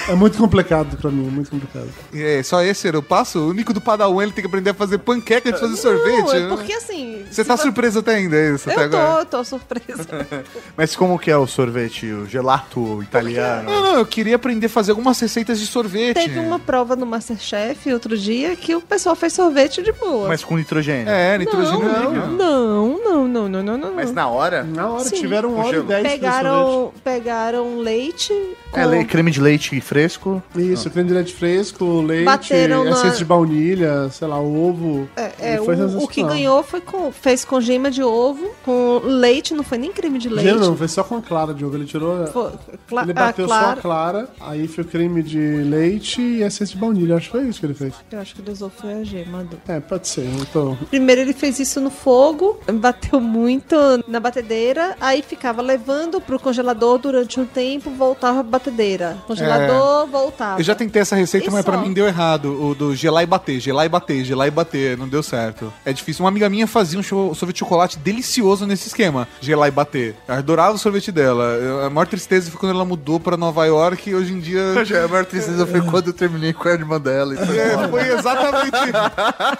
É 0.07 0.11
É 0.13 0.15
muito 0.15 0.37
complicado 0.37 0.95
pra 0.97 1.11
mim, 1.11 1.27
é 1.27 1.31
muito 1.31 1.49
complicado. 1.51 1.89
E 2.13 2.21
é 2.23 2.43
só 2.43 2.61
esse 2.61 2.87
era 2.87 2.97
o 2.97 3.03
passo? 3.03 3.39
O 3.39 3.49
único 3.49 3.73
do 3.73 3.81
Padawan 3.81 4.23
ele 4.23 4.31
tem 4.31 4.41
que 4.41 4.47
aprender 4.47 4.69
a 4.69 4.73
fazer 4.73 4.97
panqueca 4.99 5.51
de 5.51 5.59
fazer 5.59 5.75
sorvete. 5.75 6.19
Não, 6.25 6.33
é 6.33 6.39
né? 6.41 6.47
porque 6.49 6.73
assim... 6.73 7.25
Você 7.29 7.43
tá 7.43 7.57
surpreso 7.57 7.99
até 7.99 8.15
ainda, 8.15 8.35
é 8.35 8.53
isso? 8.55 8.69
até 8.69 8.79
Eu 8.79 8.85
agora? 8.85 9.25
tô, 9.25 9.37
tô 9.37 9.43
surpresa. 9.43 10.07
Mas 10.75 10.95
como 10.95 11.17
que 11.19 11.29
é 11.29 11.37
o 11.37 11.45
sorvete, 11.45 12.05
o 12.11 12.25
gelato 12.25 13.01
italiano? 13.03 13.69
Não, 13.69 13.83
não, 13.83 13.95
eu 13.99 14.05
queria 14.05 14.35
aprender 14.35 14.67
a 14.67 14.69
fazer 14.69 14.91
algumas 14.91 15.19
receitas 15.19 15.59
de 15.59 15.67
sorvete. 15.67 16.15
Teve 16.15 16.39
uma 16.39 16.59
prova 16.59 16.95
no 16.95 17.05
Masterchef 17.05 17.91
outro 17.91 18.17
dia 18.17 18.55
que 18.55 18.75
o 18.75 18.81
pessoal 18.81 19.15
fez 19.15 19.33
sorvete 19.33 19.81
de 19.81 19.91
boa. 19.91 20.27
Mas 20.27 20.43
com 20.43 20.55
nitrogênio. 20.57 21.09
É, 21.09 21.37
nitrogênio 21.37 21.85
não, 21.85 22.13
líquido. 22.13 22.27
não, 22.27 22.97
não, 22.97 23.27
não, 23.27 23.49
não, 23.49 23.63
não, 23.63 23.77
não. 23.77 23.93
Mas 23.93 24.11
na 24.11 24.27
hora. 24.27 24.63
Na 24.63 24.89
hora, 24.89 25.03
Sim. 25.03 25.15
tiveram 25.15 25.53
uma 25.53 25.65
hora 25.65 25.77
e 25.77 25.81
dez 25.81 26.03
de 26.03 26.09
fazer 26.09 26.19
sorvete. 26.19 26.19
Pegaram, 26.21 26.93
pegaram 27.03 27.79
leite 27.79 28.33
com... 28.71 28.79
É, 28.79 28.85
le- 28.85 29.05
creme 29.05 29.31
de 29.31 29.41
leite 29.41 29.79
fresco. 29.81 30.41
Isso, 30.55 30.89
creme 30.89 31.07
de 31.09 31.13
leite 31.15 31.33
fresco, 31.33 32.01
leite, 32.01 32.25
Bateram 32.25 32.83
na- 32.83 32.91
essência 32.91 33.17
de 33.17 33.25
baunilha, 33.25 34.09
sei 34.09 34.27
lá, 34.27 34.39
ovo. 34.39 35.07
É, 35.15 35.55
É, 35.55 35.61
o, 35.61 36.03
o 36.03 36.07
que 36.07 36.21
ganhou 36.23 36.61
foi 36.63 36.81
com, 36.81 37.11
fez 37.11 37.43
com 37.45 37.59
gema 37.59 37.89
de 37.89 38.03
ovo, 38.03 38.49
com 38.63 39.01
leite, 39.03 39.53
não 39.53 39.63
foi 39.63 39.77
nem 39.77 39.91
creme 39.91 40.19
de 40.19 40.29
leite. 40.29 40.43
Gelo 40.47 40.59
não, 40.59 40.75
foi 40.77 40.87
só 40.87 41.03
com 41.03 41.15
a 41.15 41.21
clara 41.21 41.53
de 41.53 41.65
ovo. 41.65 41.75
Ele 41.77 41.85
tirou. 41.85 42.27
Foi- 42.27 42.51
cla- 42.87 43.03
ele 43.03 43.13
bateu 43.13 43.45
a 43.45 43.47
só 43.47 43.53
a 43.53 43.59
clara. 43.59 43.81
clara, 43.81 44.29
aí 44.41 44.67
foi 44.67 44.83
creme 44.83 45.23
de 45.23 45.37
leite 45.39 46.21
e 46.21 46.41
essência 46.43 46.75
de 46.75 46.77
baunilha. 46.77 47.15
Acho 47.15 47.25
que 47.31 47.37
foi 47.37 47.47
isso 47.47 47.59
que 47.59 47.65
ele 47.65 47.73
fez. 47.73 47.93
Eu 48.11 48.19
acho 48.19 48.35
que 48.35 48.41
ele 48.41 48.51
usou 48.51 48.69
foi 48.69 48.93
a 48.93 49.03
gema. 49.03 49.43
do- 49.43 49.57
É, 49.67 49.79
pode 49.79 50.07
ser. 50.07 50.27
Tô... 50.53 50.75
Primeiro 50.89 51.21
ele 51.21 51.33
fez 51.33 51.59
isso 51.59 51.79
no 51.81 51.89
fogo, 51.89 52.59
bateu 52.73 53.19
muito 53.19 53.75
na 54.07 54.19
batedeira, 54.19 54.95
aí 55.01 55.21
ficava 55.21 55.61
levando 55.61 56.19
pro 56.21 56.39
congelador 56.39 56.97
durante 56.97 57.39
um 57.39 57.45
tempo, 57.45 57.89
voltava 57.91 58.43
pra 58.43 58.58
batedeira. 58.59 59.17
Congelador, 59.25 60.07
voltava. 60.07 60.59
Eu 60.59 60.63
já 60.63 60.75
tentei 60.75 61.01
essa 61.01 61.15
receita, 61.15 61.47
E 61.47 61.51
mas 61.51 61.63
pra 61.65 61.77
mim 61.77 61.93
deu 61.93 62.05
errado. 62.05 62.61
O 62.61 62.75
do 62.75 62.95
gelar 62.95 63.23
e 63.23 63.25
bater, 63.25 63.59
gelar 63.59 63.85
e 63.85 63.89
bater, 63.89 64.23
gelar 64.23 64.47
e 64.47 64.51
bater. 64.51 64.97
Não 64.97 65.07
deu 65.07 65.23
certo. 65.23 65.73
É 65.85 65.93
difícil. 65.93 66.23
Uma 66.23 66.29
amiga 66.29 66.49
minha 66.49 66.67
fazia 66.67 66.99
um 66.99 67.03
sorvete 67.03 67.53
de 67.55 67.59
chocolate 67.59 67.97
delicioso 67.97 68.65
nesse 68.67 68.87
esquema. 68.87 69.27
Gelar 69.41 69.67
e 69.69 69.71
bater. 69.71 70.15
Eu 70.27 70.35
adorava 70.35 70.75
o 70.75 70.77
sorvete 70.77 71.11
dela. 71.11 71.85
A 71.85 71.89
maior 71.89 72.05
tristeza 72.05 72.51
foi 72.51 72.59
quando 72.59 72.75
ela 72.75 72.85
mudou 72.85 73.19
pra 73.19 73.37
Nova 73.37 73.65
York 73.65 74.09
e 74.09 74.15
hoje 74.15 74.33
em 74.33 74.39
dia... 74.39 74.59
A 74.99 75.07
maior 75.07 75.25
tristeza 75.25 75.65
foi 75.65 75.81
quando 75.81 76.07
eu 76.07 76.13
terminei 76.13 76.51
com 76.51 76.67
a 76.67 76.71
irmã 76.73 76.99
dela. 76.99 77.33
e 77.33 77.37
foi 77.37 77.57
É, 77.57 77.87
foi 77.87 78.07
exatamente. 78.09 78.91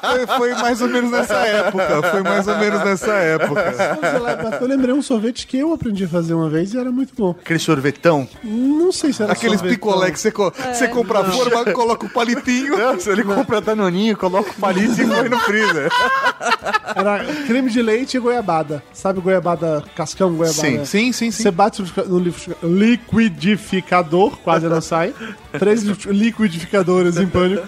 Foi, 0.01 0.27
foi 0.37 0.53
mais 0.55 0.81
ou 0.81 0.89
menos 0.89 1.11
nessa 1.11 1.35
época. 1.35 2.01
Foi 2.11 2.23
mais 2.23 2.47
ou 2.47 2.57
menos 2.57 2.83
nessa 2.83 3.13
época. 3.13 4.57
Eu 4.59 4.67
lembrei 4.67 4.93
um 4.93 5.01
sorvete 5.01 5.47
que 5.47 5.57
eu 5.57 5.71
aprendi 5.73 6.03
a 6.03 6.07
fazer 6.09 6.33
uma 6.33 6.49
vez 6.49 6.73
e 6.73 6.77
era 6.77 6.91
muito 6.91 7.13
bom. 7.15 7.31
Aquele 7.39 7.59
sorvetão. 7.59 8.27
Não 8.43 8.88
sei 8.91 9.13
se 9.13 9.23
era 9.23 9.33
Aqueles 9.33 9.61
picolé 9.61 10.11
que 10.11 10.19
você, 10.19 10.31
co- 10.31 10.51
você 10.73 10.87
compra 10.87 11.19
a 11.19 11.25
forma, 11.31 11.65
coloca 11.73 12.05
o 12.05 12.09
palitinho. 12.09 12.77
Não, 12.77 12.99
se 12.99 13.09
ele 13.09 13.23
compra 13.23 13.61
danoninho, 13.61 14.15
coloca 14.17 14.51
o 14.51 14.53
palito 14.55 15.01
e 15.01 15.05
põe 15.07 15.29
no 15.29 15.39
freezer. 15.39 15.89
Era 16.95 17.23
creme 17.45 17.69
de 17.69 17.81
leite 17.81 18.17
e 18.17 18.19
goiabada. 18.19 18.83
Sabe 18.93 19.19
goiabada, 19.21 19.83
cascão 19.95 20.33
goiabada? 20.33 20.61
Sim, 20.61 20.85
sim, 20.85 21.11
sim, 21.11 21.31
sim. 21.31 21.43
Você 21.43 21.51
bate 21.51 21.81
no 22.07 22.19
liquidificador, 22.77 24.37
quase 24.43 24.67
não 24.67 24.81
sai. 24.81 25.13
Três 25.57 25.83
li- 25.83 25.95
liquidificadores 26.11 27.17
em 27.17 27.27
pânico. 27.27 27.65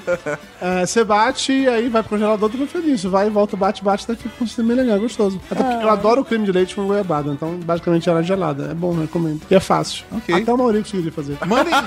É, 0.61 0.85
Você 0.85 1.03
bate 1.03 1.51
e 1.51 1.67
aí 1.67 1.89
vai 1.89 2.03
pro 2.03 2.11
congelador 2.11 2.49
e 2.53 2.67
fica 2.67 2.79
nisso. 2.79 3.09
Vai, 3.09 3.29
volta, 3.29 3.57
bate, 3.57 3.83
bate, 3.83 4.03
até 4.03 4.15
fica 4.15 4.33
com 4.37 4.43
um 4.43 4.47
sistema 4.47 4.73
legal, 4.73 4.99
gostoso. 4.99 5.41
Até 5.49 5.63
porque 5.63 5.83
eu 5.83 5.89
adoro 5.89 6.21
o 6.21 6.25
creme 6.25 6.45
de 6.45 6.51
leite 6.51 6.75
com 6.75 6.85
goiabada, 6.85 7.31
então 7.31 7.57
basicamente 7.65 8.09
era 8.09 8.21
gelada. 8.21 8.69
É 8.71 8.73
bom, 8.73 8.93
recomendo. 8.99 9.41
E 9.49 9.55
é 9.55 9.59
fácil. 9.59 10.03
Ok. 10.11 10.35
Até 10.35 10.53
o 10.53 10.57
Maurício 10.57 10.83
conseguiria 10.85 11.11
fazer. 11.11 11.37
Mandem. 11.45 11.73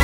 É 0.00 0.03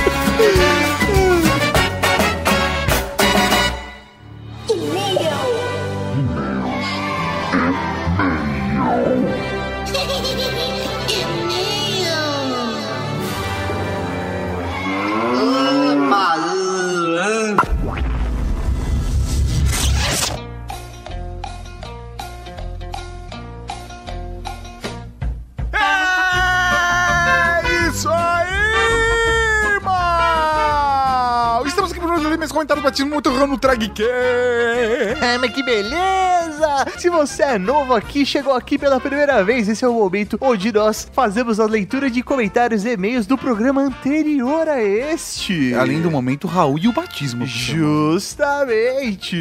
Estamos 32.41 32.50
comentários 32.61 32.83
batidos 32.83 33.11
muito 33.11 33.31
no 33.47 33.57
Tragique. 33.57 34.03
É, 34.03 35.37
mas 35.39 35.51
que 35.51 35.63
beleza! 35.63 36.85
Se 36.97 37.09
você 37.09 37.41
é 37.43 37.57
novo 37.57 37.95
aqui, 37.95 38.25
chegou 38.25 38.53
aqui 38.53 38.77
pela 38.77 38.99
primeira 38.99 39.41
vez, 39.43 39.67
esse 39.67 39.83
é 39.83 39.87
o 39.87 39.93
momento 39.93 40.37
onde 40.39 40.71
nós 40.71 41.07
fazemos 41.11 41.59
a 41.59 41.65
leitura 41.65 42.07
de 42.09 42.21
comentários 42.21 42.85
e 42.85 42.91
e-mails 42.91 43.25
do 43.25 43.37
programa 43.37 43.81
anterior 43.81 44.69
a 44.69 44.81
este. 44.81 45.73
Além 45.73 46.01
do 46.01 46.11
momento 46.11 46.47
Raul 46.47 46.77
e 46.77 46.87
o 46.87 46.93
batismo. 46.93 47.45
Justamente! 47.47 49.35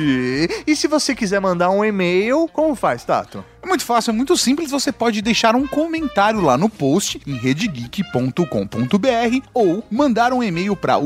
E 0.66 0.75
se 0.75 0.89
você 0.89 1.14
quiser 1.14 1.41
mandar 1.41 1.71
um 1.71 1.85
e-mail, 1.85 2.49
como 2.53 2.75
faz, 2.75 3.05
Tato? 3.05 3.45
É 3.62 3.66
muito 3.66 3.85
fácil, 3.85 4.11
é 4.11 4.14
muito 4.14 4.35
simples. 4.39 4.71
Você 4.71 4.91
pode 4.91 5.21
deixar 5.21 5.55
um 5.55 5.66
comentário 5.66 6.41
lá 6.41 6.57
no 6.57 6.71
post 6.71 7.21
em 7.27 7.37
redgeek.com.br 7.37 9.47
ou 9.53 9.85
mandar 9.91 10.33
um 10.33 10.43
e-mail 10.43 10.75
para 10.75 10.97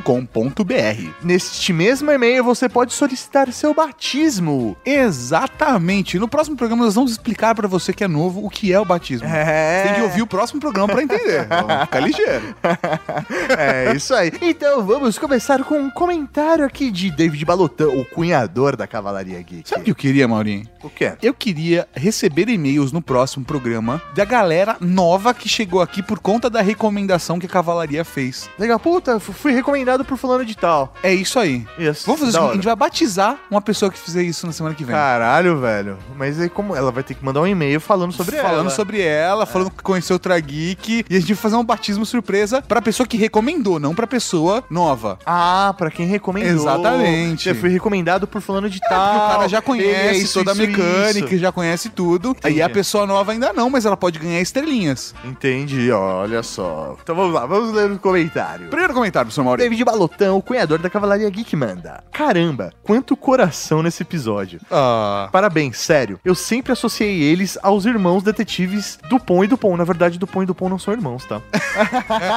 ultrageek.redgeek.com.br. 0.00 1.10
Neste 1.22 1.72
mesmo 1.72 2.10
e-mail 2.10 2.42
você 2.42 2.68
pode 2.68 2.92
solicitar 2.92 3.52
seu 3.52 3.74
batismo. 3.74 4.76
Exatamente. 4.84 6.18
No 6.18 6.28
próximo 6.28 6.56
programa 6.56 6.84
nós 6.84 6.94
vamos 6.94 7.12
explicar 7.12 7.54
para 7.54 7.68
você 7.68 7.92
que 7.92 8.04
é 8.04 8.08
novo 8.08 8.44
o 8.44 8.50
que 8.50 8.72
é 8.72 8.80
o 8.80 8.84
batismo. 8.84 9.28
É. 9.28 9.84
Tem 9.84 9.94
que 9.94 10.02
ouvir 10.02 10.22
o 10.22 10.26
próximo 10.26 10.60
programa 10.60 10.88
para 10.88 11.02
entender. 11.02 11.46
Vamos 11.48 11.84
ficar 11.84 12.00
ligeiro. 12.00 12.54
É 13.58 13.94
isso 13.94 14.14
aí. 14.14 14.32
Então 14.40 14.84
vamos 14.84 15.18
começar 15.18 15.62
com 15.64 15.78
um 15.78 15.90
comentário 15.90 16.64
aqui 16.64 16.90
de 16.90 17.10
David 17.10 17.44
Balotão, 17.44 17.98
o 17.98 18.04
cunhador 18.04 18.76
da 18.76 18.86
Cavalaria 18.86 19.40
Geek. 19.42 19.68
Sabe 19.68 19.82
o 19.82 19.84
que 19.84 19.90
eu 19.90 19.94
queria, 19.94 20.26
Maurinho? 20.26 20.66
O 20.82 20.88
quê? 20.88 21.12
Eu 21.22 21.34
queria 21.34 21.88
receber 21.94 22.48
e-mails 22.48 22.92
no 22.92 23.02
próximo 23.02 23.44
programa 23.44 24.00
da 24.14 24.24
galera 24.24 24.76
nova 24.80 25.34
que 25.34 25.48
chegou 25.48 25.80
aqui 25.80 26.02
por 26.02 26.18
conta 26.20 26.48
da 26.48 26.62
recomendação 26.62 27.38
que 27.38 27.46
a 27.46 27.48
Cavalaria 27.48 28.04
fez. 28.04 28.48
Legal, 28.58 28.78
puta, 28.78 29.20
fui 29.20 29.52
recomendado 29.52 29.89
por 30.04 30.16
fulano 30.16 30.44
de 30.44 30.56
tal. 30.56 30.94
É 31.02 31.12
isso 31.12 31.38
aí. 31.38 31.66
Isso. 31.78 32.06
Vamos 32.06 32.20
fazer 32.20 32.30
o 32.30 32.32
da 32.32 32.38
seguinte, 32.38 32.50
a 32.50 32.54
gente 32.54 32.64
vai 32.64 32.76
batizar 32.76 33.38
uma 33.50 33.60
pessoa 33.60 33.90
que 33.90 33.98
fizer 33.98 34.22
isso 34.22 34.46
na 34.46 34.52
semana 34.52 34.74
que 34.74 34.84
vem. 34.84 34.94
Caralho, 34.94 35.58
velho. 35.60 35.98
Mas 36.16 36.40
aí 36.40 36.48
como 36.48 36.74
ela 36.76 36.90
vai 36.92 37.02
ter 37.02 37.14
que 37.14 37.24
mandar 37.24 37.40
um 37.40 37.46
e-mail 37.46 37.80
falando 37.80 38.12
sobre 38.12 38.36
ela. 38.36 38.48
falando 38.48 38.70
sobre 38.70 39.00
ela, 39.00 39.46
falando 39.46 39.70
que 39.70 39.82
conheceu 39.82 40.16
o 40.16 40.18
Trageek. 40.18 41.04
E 41.08 41.16
a 41.16 41.20
gente 41.20 41.34
vai 41.34 41.42
fazer 41.42 41.56
um 41.56 41.64
batismo 41.64 42.04
surpresa 42.06 42.62
pra 42.62 42.80
pessoa 42.82 43.06
que 43.06 43.16
recomendou, 43.16 43.78
não 43.80 43.94
pra 43.94 44.06
pessoa 44.06 44.62
nova. 44.70 45.18
Ah, 45.26 45.74
pra 45.76 45.90
quem 45.90 46.06
recomendou. 46.06 46.50
Exatamente. 46.50 47.48
Eu 47.48 47.54
fui 47.54 47.68
recomendado 47.68 48.26
por 48.26 48.40
fulano 48.40 48.68
de 48.68 48.78
Porque 48.78 48.94
tal. 48.94 49.16
o 49.16 49.30
cara 49.30 49.48
já 49.48 49.60
conhece 49.62 49.90
é 49.90 50.16
isso, 50.16 50.34
toda 50.38 50.52
a 50.52 50.54
isso, 50.54 50.62
mecânica, 50.62 51.26
isso. 51.34 51.38
já 51.38 51.52
conhece 51.52 51.88
tudo. 51.90 52.30
Entendi. 52.30 52.54
Aí 52.54 52.62
a 52.62 52.68
pessoa 52.68 53.06
nova 53.06 53.32
ainda 53.32 53.52
não, 53.52 53.68
mas 53.70 53.84
ela 53.84 53.96
pode 53.96 54.18
ganhar 54.18 54.40
estrelinhas. 54.40 55.14
Entendi, 55.24 55.90
olha 55.90 56.42
só. 56.42 56.96
Então 57.02 57.14
vamos 57.14 57.32
lá, 57.34 57.46
vamos 57.46 57.72
ler 57.72 57.90
o 57.90 57.98
comentário. 57.98 58.68
Primeiro 58.68 58.92
comentário, 58.94 59.26
professor 59.26 59.44
Maurício. 59.44 59.68
David 59.70 59.79
Balotão, 59.84 60.38
o 60.38 60.42
cunhador 60.42 60.78
da 60.78 60.90
Cavalaria 60.90 61.28
Geek, 61.30 61.54
manda. 61.56 62.02
Caramba, 62.12 62.72
quanto 62.82 63.16
coração 63.16 63.82
nesse 63.82 64.02
episódio. 64.02 64.60
Ah. 64.70 65.28
Parabéns, 65.32 65.78
sério. 65.78 66.20
Eu 66.24 66.34
sempre 66.34 66.72
associei 66.72 67.22
eles 67.22 67.58
aos 67.62 67.84
irmãos 67.84 68.22
detetives 68.22 68.98
Dupont 69.08 69.44
e 69.44 69.48
Dupont. 69.48 69.76
Na 69.76 69.84
verdade, 69.84 70.18
Dupont 70.18 70.44
e 70.44 70.46
Dupont 70.46 70.70
não 70.70 70.78
são 70.78 70.92
irmãos, 70.92 71.24
tá? 71.24 71.40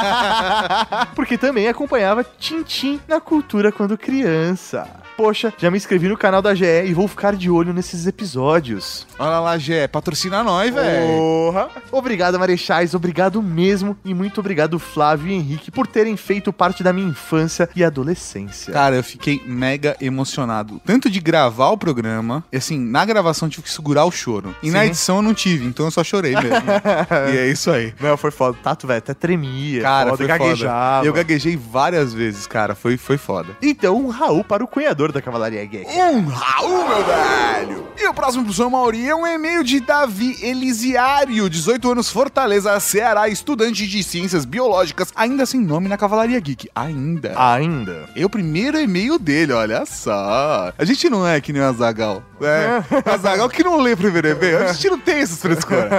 Porque 1.15 1.37
também 1.37 1.67
acompanhava 1.67 2.23
Tintim 2.23 2.99
na 3.07 3.19
cultura 3.19 3.71
quando 3.71 3.97
criança. 3.97 5.02
Poxa, 5.15 5.53
já 5.57 5.69
me 5.69 5.77
inscrevi 5.77 6.07
no 6.07 6.17
canal 6.17 6.41
da 6.41 6.55
GE 6.55 6.65
e 6.85 6.93
vou 6.93 7.07
ficar 7.07 7.35
de 7.35 7.49
olho 7.49 7.73
nesses 7.73 8.07
episódios. 8.07 9.05
Olha 9.19 9.39
lá, 9.39 9.57
Gé, 9.57 9.87
patrocina 9.87 10.43
nós, 10.43 10.73
velho. 10.73 11.17
Porra! 11.17 11.69
Obrigado, 11.91 12.39
Marechais, 12.39 12.93
obrigado 12.93 13.41
mesmo. 13.41 13.97
E 14.03 14.13
muito 14.13 14.39
obrigado, 14.39 14.79
Flávio 14.79 15.27
e 15.31 15.33
Henrique, 15.33 15.71
por 15.71 15.85
terem 15.87 16.17
feito 16.17 16.51
parte 16.51 16.83
da 16.83 16.91
minha 16.91 17.07
infância 17.07 17.69
e 17.75 17.83
adolescência. 17.83 18.73
Cara, 18.73 18.95
eu 18.95 19.03
fiquei 19.03 19.41
mega 19.45 19.95
emocionado. 20.01 20.81
Tanto 20.85 21.09
de 21.09 21.19
gravar 21.19 21.69
o 21.69 21.77
programa, 21.77 22.43
e 22.51 22.57
assim, 22.57 22.79
na 22.79 23.05
gravação 23.05 23.47
tive 23.49 23.63
que 23.63 23.71
segurar 23.71 24.05
o 24.05 24.11
choro. 24.11 24.55
E 24.63 24.71
na 24.71 24.81
Sim. 24.81 24.85
edição 24.87 25.15
eu 25.17 25.21
não 25.21 25.33
tive, 25.33 25.65
então 25.65 25.85
eu 25.85 25.91
só 25.91 26.03
chorei 26.03 26.33
mesmo. 26.33 26.49
e 27.33 27.37
é 27.37 27.47
isso 27.47 27.69
aí. 27.71 27.93
Não, 27.99 28.17
foi 28.17 28.31
foda. 28.31 28.57
Tato, 28.63 28.87
velho, 28.87 28.97
até 28.97 29.13
tremia. 29.13 29.81
Cara, 29.81 30.09
foda, 30.11 30.17
foi 30.17 30.27
gaguejava. 30.27 30.97
foda. 30.97 31.07
Eu 31.07 31.13
gaguejei 31.13 31.57
várias 31.57 32.13
vezes, 32.13 32.47
cara. 32.47 32.75
Foi, 32.75 32.97
foi 32.97 33.17
foda. 33.17 33.55
Então, 33.61 33.97
um 33.97 34.09
Raul 34.09 34.43
para 34.43 34.63
o 34.63 34.67
cunhador 34.67 35.02
da 35.11 35.21
Cavalaria 35.21 35.65
Geek. 35.65 35.85
Um 35.87 36.25
Raul, 36.27 36.87
meu 36.87 37.03
velho! 37.03 37.87
E 37.99 38.07
o 38.07 38.13
próximo 38.13 38.43
professor 38.43 38.69
Mauri 38.69 39.07
é 39.07 39.15
um 39.15 39.25
e-mail 39.25 39.63
de 39.63 39.79
Davi 39.79 40.37
Elisiário, 40.41 41.49
18 41.49 41.91
anos, 41.91 42.09
Fortaleza, 42.09 42.79
Ceará, 42.79 43.29
estudante 43.29 43.87
de 43.87 44.03
ciências 44.03 44.45
biológicas, 44.45 45.09
ainda 45.15 45.45
sem 45.45 45.61
nome 45.61 45.87
na 45.87 45.97
Cavalaria 45.97 46.39
Geek. 46.39 46.69
Ainda. 46.75 47.33
Ainda. 47.35 48.09
É 48.15 48.25
o 48.25 48.29
primeiro 48.29 48.79
e-mail 48.79 49.17
dele, 49.19 49.53
olha 49.53 49.85
só. 49.85 50.73
A 50.77 50.85
gente 50.85 51.09
não 51.09 51.27
é 51.27 51.39
que 51.39 51.53
nem 51.53 51.61
o 51.61 51.65
Azagal. 51.65 52.23
É. 52.41 52.83
Azagal 53.09 53.49
que 53.49 53.63
não 53.63 53.79
lê 53.79 53.95
primeiro 53.95 54.29
e-mail. 54.29 54.63
A 54.67 54.73
gente 54.73 54.89
não 54.89 54.99
tem 54.99 55.19
essas 55.19 55.39
frescuras. 55.39 55.91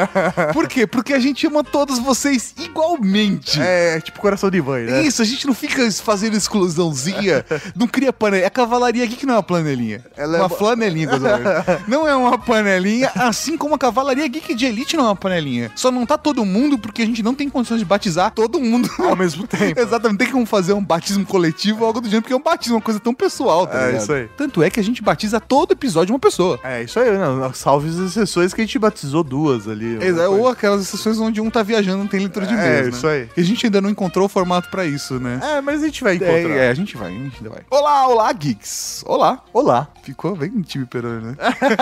Por 0.52 0.68
quê? 0.68 0.86
Porque 0.86 1.12
a 1.12 1.18
gente 1.18 1.46
ama 1.46 1.64
todos 1.64 1.98
vocês 1.98 2.54
igualmente. 2.58 3.60
É, 3.60 4.00
tipo 4.00 4.20
coração 4.20 4.50
de 4.50 4.60
mãe, 4.60 4.84
né? 4.84 5.02
Isso, 5.02 5.22
a 5.22 5.24
gente 5.24 5.46
não 5.46 5.54
fica 5.54 5.90
fazendo 5.92 6.36
exclusãozinha, 6.36 7.44
não 7.74 7.86
cria 7.86 8.12
panelinha. 8.12 8.46
A 8.46 8.50
cavalaria 8.50 8.93
aqui 9.02 9.16
que 9.16 9.26
não 9.26 9.34
é 9.34 9.36
uma 9.38 9.42
panelinha. 9.42 10.04
Ela 10.16 10.36
é 10.36 10.40
uma 10.40 10.46
uma- 10.46 10.56
flanelinha. 10.56 11.08
Não 11.88 12.06
é 12.08 12.14
uma 12.14 12.38
panelinha, 12.38 13.10
assim 13.14 13.56
como 13.56 13.74
a 13.74 13.78
cavalaria 13.78 14.26
geek 14.28 14.54
de 14.54 14.66
elite 14.66 14.96
não 14.96 15.04
é 15.04 15.08
uma 15.08 15.16
panelinha. 15.16 15.70
Só 15.74 15.90
não 15.90 16.04
tá 16.06 16.16
todo 16.18 16.44
mundo 16.44 16.78
porque 16.78 17.02
a 17.02 17.06
gente 17.06 17.22
não 17.22 17.34
tem 17.34 17.48
condições 17.48 17.78
de 17.78 17.84
batizar 17.84 18.30
todo 18.30 18.60
mundo 18.60 18.88
Ao 18.98 19.16
mesmo 19.16 19.46
tempo. 19.46 19.78
Exatamente, 19.80 20.18
tem 20.18 20.30
como 20.30 20.46
fazer 20.46 20.72
um 20.72 20.82
batismo 20.84 21.24
coletivo 21.26 21.80
ou 21.80 21.86
algo 21.86 22.00
do 22.00 22.06
gênero, 22.06 22.22
porque 22.22 22.32
é 22.32 22.36
um 22.36 22.42
batismo, 22.42 22.76
uma 22.76 22.80
coisa 22.82 23.00
tão 23.00 23.14
pessoal, 23.14 23.66
tá 23.66 23.78
É, 23.82 23.86
ligado? 23.86 24.02
isso 24.02 24.12
aí. 24.12 24.28
Tanto 24.36 24.62
é 24.62 24.70
que 24.70 24.80
a 24.80 24.82
gente 24.84 25.02
batiza 25.02 25.40
todo 25.40 25.72
episódio 25.72 26.12
uma 26.14 26.18
pessoa. 26.18 26.58
É, 26.62 26.82
isso 26.82 26.98
aí, 26.98 27.10
não. 27.16 27.52
Salve 27.52 27.88
as 27.88 27.96
exceções 27.98 28.52
que 28.54 28.60
a 28.60 28.64
gente 28.64 28.78
batizou 28.78 29.22
duas 29.24 29.68
ali. 29.68 29.98
Exa- 30.04 30.28
Ou 30.28 30.48
aquelas 30.48 30.82
exceções 30.82 31.18
onde 31.18 31.40
um 31.40 31.50
tá 31.50 31.62
viajando 31.62 31.98
não 31.98 32.06
tem 32.06 32.20
litro 32.20 32.46
de 32.46 32.54
É, 32.54 32.82
Deus, 32.82 32.92
né? 32.92 32.98
isso 32.98 33.06
aí. 33.06 33.28
E 33.36 33.40
a 33.40 33.44
gente 33.44 33.66
ainda 33.66 33.80
não 33.80 33.90
encontrou 33.90 34.26
o 34.26 34.28
formato 34.28 34.68
pra 34.70 34.84
isso, 34.86 35.18
né? 35.20 35.40
É, 35.42 35.60
mas 35.60 35.82
a 35.82 35.86
gente 35.86 36.02
vai 36.02 36.16
encontrar. 36.16 36.34
É, 36.50 36.66
é, 36.66 36.68
a 36.70 36.74
gente 36.74 36.96
vai, 36.96 37.10
a 37.10 37.18
gente 37.18 37.36
ainda 37.38 37.50
vai. 37.50 37.60
Olá, 37.70 38.06
olá, 38.08 38.32
geeks. 38.32 38.83
Olá. 39.06 39.42
Olá. 39.52 39.88
Ficou 40.02 40.36
bem 40.36 40.62
time 40.62 40.86
perone, 40.86 41.26
né? 41.26 41.36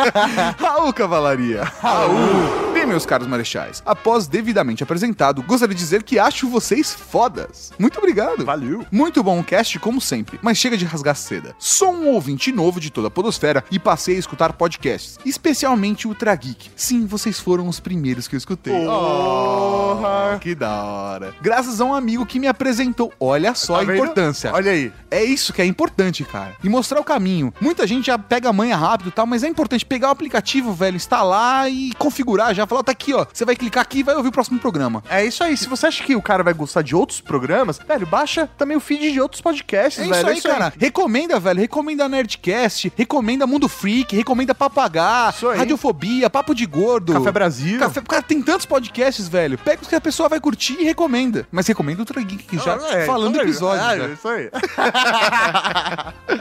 Raul 0.59 0.93
Cavalaria. 0.93 1.65
Raul. 1.65 2.72
Bem, 2.83 2.89
meus 2.89 3.07
caros 3.07 3.29
marechais, 3.29 3.81
após 3.87 4.27
devidamente 4.27 4.83
apresentado, 4.83 5.41
gostaria 5.45 5.73
de 5.73 5.81
dizer 5.81 6.03
que 6.03 6.19
acho 6.19 6.49
vocês 6.49 6.93
fodas. 6.93 7.73
Muito 7.79 7.97
obrigado. 7.97 8.45
Valeu. 8.45 8.85
Muito 8.91 9.23
bom 9.23 9.39
o 9.39 9.45
cast, 9.45 9.79
como 9.79 10.01
sempre, 10.01 10.37
mas 10.43 10.59
chega 10.59 10.77
de 10.77 10.85
rasgar 10.85 11.15
seda. 11.15 11.55
Sou 11.61 11.93
um 11.95 12.09
ouvinte 12.09 12.51
novo 12.51 12.81
de 12.81 12.91
toda 12.91 13.07
a 13.07 13.11
podosfera 13.11 13.63
e 13.71 13.79
passei 13.79 14.17
a 14.17 14.19
escutar 14.19 14.53
podcasts, 14.55 15.17
especialmente 15.25 16.09
o 16.09 16.15
Trageek. 16.15 16.73
Sim, 16.75 17.07
vocês 17.07 17.39
foram 17.39 17.69
os 17.69 17.79
primeiros 17.79 18.27
que 18.27 18.35
eu 18.35 18.39
escutei. 18.39 18.75
Oh, 18.85 20.37
que 20.41 20.53
da 20.53 20.83
hora. 20.83 21.35
Graças 21.41 21.81
a 21.81 21.85
um 21.85 21.95
amigo 21.95 22.27
que 22.27 22.41
me 22.41 22.49
apresentou. 22.49 23.13
Olha 23.21 23.55
só 23.55 23.75
Tá 23.77 23.83
a 23.83 23.85
vendo? 23.85 23.95
importância. 24.03 24.53
Olha 24.53 24.73
aí. 24.73 24.93
É 25.09 25.23
isso 25.23 25.53
que 25.53 25.63
é 25.63 25.65
importante, 25.65 26.25
cara. 26.25 26.57
E 26.65 26.69
mostrar 26.69 26.99
o 27.01 27.05
caminho. 27.05 27.55
Muita 27.61 27.87
gente 27.87 28.07
já 28.07 28.19
pega 28.19 28.49
a 28.49 28.53
manha 28.53 28.77
rápido 28.77 29.11
e 29.11 29.13
tal, 29.13 29.25
mas 29.25 29.45
é 29.45 29.49
importante 29.49 29.87
pegar 29.87 30.09
o 30.09 30.11
aplicativo, 30.11 30.73
velho, 30.73 30.97
instalar 30.97 31.71
e 31.71 31.93
configurar 31.97 32.53
já. 32.53 32.67
Falar, 32.73 32.83
tá 32.85 32.93
aqui, 32.93 33.13
ó. 33.13 33.27
Você 33.31 33.45
vai 33.45 33.55
clicar 33.55 33.83
aqui 33.83 33.99
e 33.99 34.03
vai 34.03 34.15
ouvir 34.17 34.29
o 34.31 34.33
próximo 34.33 34.59
programa. 34.59 35.05
É 35.11 35.23
isso 35.25 35.45
aí. 35.45 35.55
Se 35.59 35.69
você 35.69 35.87
acha 35.89 36.03
que 36.03 36.17
o 36.17 36.23
cara 36.23 36.43
vai 36.43 36.55
gostar 36.55 36.81
de 36.81 36.97
outros 36.97 37.21
programas, 37.21 37.79
velho, 37.87 38.07
baixa 38.07 38.49
também 38.57 38.77
o 38.77 38.81
feed 38.81 39.13
de 39.13 39.21
outros 39.21 39.43
podcasts, 39.43 40.03
É 40.03 40.09
velho. 40.09 40.33
isso 40.39 40.49
aí, 40.49 40.55
cara. 40.55 40.73
Recomenda, 40.79 41.39
velho. 41.39 41.61
Recomenda 41.61 42.09
Nerdcast, 42.09 42.91
recomenda 42.97 43.47
Mundo 43.47 43.69
Freak, 43.69 44.17
recomenda 44.17 44.55
Papagá, 44.55 45.31
Isso. 45.35 45.51
Radiofobia, 45.51 46.31
Papo 46.31 46.55
de 46.55 46.65
Gordo. 46.65 47.13
Café 47.13 47.31
Brasil. 47.31 47.79
Café... 47.79 48.01
Cara, 48.01 48.23
tem 48.23 48.41
tantos 48.41 48.65
podcasts, 48.65 49.29
velho. 49.29 49.59
Pega 49.59 49.83
os 49.83 49.89
que 49.89 49.95
a 49.95 50.01
pessoa 50.01 50.29
vai 50.31 50.41
curtir 50.41 50.77
e 50.81 50.85
recomenda. 50.85 51.47
Mas 51.53 51.67
recomenda 51.67 52.03
o 52.03 52.07
que 52.07 52.57
já 52.59 52.75
É, 52.91 53.05
falando 53.05 53.35
isso 53.35 53.41
aí. 53.43 53.49
episódio. 53.49 53.85
É, 53.85 53.99
já. 53.99 54.09
isso 54.09 54.29
aí. 54.29 54.51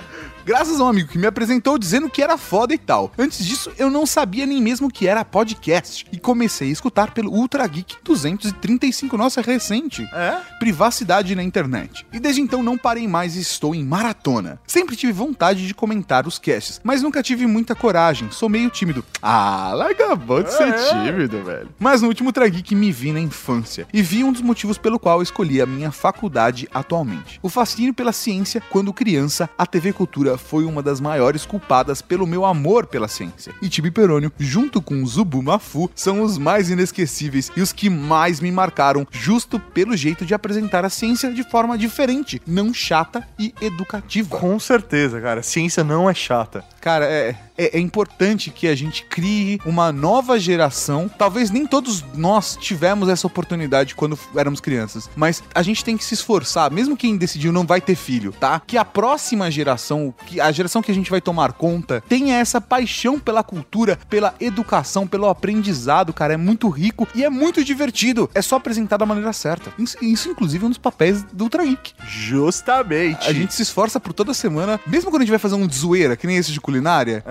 Graças 0.45 0.79
a 0.79 0.83
um 0.83 0.87
amigo 0.87 1.07
que 1.09 1.17
me 1.19 1.27
apresentou 1.27 1.77
dizendo 1.77 2.09
que 2.09 2.21
era 2.21 2.37
foda 2.37 2.73
e 2.73 2.77
tal. 2.77 3.11
Antes 3.17 3.45
disso, 3.45 3.71
eu 3.77 3.89
não 3.89 4.05
sabia 4.05 4.45
nem 4.45 4.61
mesmo 4.61 4.89
que 4.89 5.07
era 5.07 5.23
podcast. 5.23 6.05
E 6.11 6.17
comecei 6.17 6.69
a 6.69 6.71
escutar 6.71 7.11
pelo 7.11 7.31
Ultra 7.31 7.65
Geek 7.67 7.97
235. 8.03 9.15
Nossa, 9.17 9.39
é 9.39 9.43
recente. 9.43 10.03
É? 10.13 10.37
Privacidade 10.57 11.35
na 11.35 11.43
internet. 11.43 12.05
E 12.11 12.19
desde 12.19 12.41
então 12.41 12.63
não 12.63 12.77
parei 12.77 13.07
mais 13.07 13.35
e 13.35 13.39
estou 13.41 13.75
em 13.75 13.83
maratona. 13.83 14.59
Sempre 14.65 14.95
tive 14.95 15.13
vontade 15.13 15.67
de 15.67 15.73
comentar 15.73 16.25
os 16.27 16.39
casts, 16.39 16.81
mas 16.83 17.01
nunca 17.03 17.21
tive 17.21 17.45
muita 17.45 17.75
coragem. 17.75 18.29
Sou 18.31 18.49
meio 18.49 18.69
tímido. 18.69 19.05
Ah, 19.21 19.71
larga 19.75 20.13
a 20.13 20.41
de 20.41 20.51
ser 20.53 20.69
É. 20.69 20.71
tímido, 21.11 21.43
velho. 21.43 21.69
Mas 21.79 22.01
no 22.01 22.07
último 22.07 22.29
Ultra 22.29 22.47
Geek 22.47 22.73
me 22.73 22.91
vi 22.91 23.11
na 23.13 23.19
infância. 23.19 23.87
E 23.93 24.01
vi 24.01 24.23
um 24.23 24.31
dos 24.31 24.41
motivos 24.41 24.77
pelo 24.77 24.97
qual 24.99 25.21
escolhi 25.21 25.61
a 25.61 25.65
minha 25.65 25.91
faculdade 25.91 26.67
atualmente. 26.73 27.39
O 27.43 27.49
fascínio 27.49 27.93
pela 27.93 28.11
ciência. 28.11 28.61
Quando 28.69 28.91
criança, 28.93 29.49
a 29.57 29.65
TV 29.65 29.93
Cultura 29.93 30.30
foi 30.38 30.65
uma 30.65 30.82
das 30.82 30.99
maiores 30.99 31.45
culpadas 31.45 32.01
pelo 32.01 32.27
meu 32.27 32.45
amor 32.45 32.86
pela 32.86 33.07
ciência. 33.07 33.53
E 33.61 33.69
Tibi 33.69 33.91
Perônio, 33.91 34.32
junto 34.38 34.82
com 34.82 35.05
Zubu 35.05 35.41
Mafu, 35.41 35.89
são 35.95 36.21
os 36.21 36.38
mais 36.38 36.69
inesquecíveis 36.69 37.51
e 37.55 37.61
os 37.61 37.71
que 37.71 37.89
mais 37.89 38.39
me 38.39 38.51
marcaram, 38.51 39.07
justo 39.11 39.59
pelo 39.59 39.95
jeito 39.95 40.25
de 40.25 40.34
apresentar 40.34 40.86
a 40.86 40.89
ciência 40.89 41.32
de 41.32 41.43
forma 41.43 41.77
diferente, 41.77 42.41
não 42.45 42.73
chata 42.73 43.27
e 43.39 43.53
educativa. 43.61 44.38
Com 44.38 44.59
certeza, 44.59 45.19
cara. 45.19 45.43
Ciência 45.43 45.84
não 45.84 46.09
é 46.09 46.13
chata. 46.13 46.63
Cara, 46.82 47.05
é, 47.05 47.36
é, 47.57 47.77
é 47.77 47.79
importante 47.79 48.49
que 48.49 48.67
a 48.67 48.73
gente 48.73 49.05
crie 49.05 49.61
uma 49.63 49.91
nova 49.91 50.39
geração. 50.39 51.07
Talvez 51.07 51.51
nem 51.51 51.67
todos 51.67 52.03
nós 52.15 52.57
tivemos 52.59 53.07
essa 53.07 53.27
oportunidade 53.27 53.93
quando 53.93 54.17
éramos 54.36 54.59
crianças, 54.59 55.07
mas 55.15 55.43
a 55.53 55.61
gente 55.61 55.86
tem 55.86 55.95
que 55.95 56.03
se 56.03 56.15
esforçar, 56.15 56.71
mesmo 56.71 56.97
quem 56.97 57.15
decidiu 57.17 57.51
não 57.51 57.65
vai 57.65 57.79
ter 57.79 57.95
filho, 57.95 58.32
tá? 58.32 58.59
Que 58.65 58.77
a 58.77 58.86
próxima 58.86 59.51
geração, 59.51 60.13
que 60.25 60.41
a 60.41 60.51
geração 60.51 60.82
que 60.82 60.91
a 60.91 60.95
gente 60.95 61.11
vai 61.11 61.21
tomar 61.21 61.53
conta, 61.53 62.03
tenha 62.09 62.38
essa 62.38 62.59
paixão 62.59 63.19
pela 63.19 63.43
cultura, 63.43 63.99
pela 64.09 64.34
educação, 64.39 65.05
pelo 65.05 65.29
aprendizado, 65.29 66.11
cara. 66.11 66.34
É 66.34 66.38
muito 66.38 66.67
rico 66.69 67.07
e 67.13 67.23
é 67.23 67.29
muito 67.29 67.63
divertido. 67.63 68.29
É 68.34 68.41
só 68.41 68.55
apresentar 68.55 68.97
da 68.97 69.05
maneira 69.05 69.34
certa. 69.34 69.71
Isso, 69.77 69.97
isso 70.01 70.29
inclusive, 70.29 70.63
é 70.63 70.67
um 70.67 70.69
dos 70.69 70.77
papéis 70.79 71.23
do 71.32 71.43
Ultra 71.43 71.63
Geek. 71.63 71.93
Justamente. 72.07 73.29
A 73.29 73.34
gente 73.34 73.53
se 73.53 73.61
esforça 73.61 73.99
por 73.99 74.13
toda 74.13 74.34
semana, 74.34 74.79
mesmo 74.88 75.11
quando 75.11 75.21
a 75.21 75.25
gente 75.25 75.32
vai 75.32 75.39
fazer 75.39 75.55
um 75.55 75.67
de 75.67 75.75
zoeira, 75.75 76.15
que 76.15 76.25
nem 76.25 76.38
esse 76.38 76.51
de 76.51 76.59
culinária, 76.72 77.24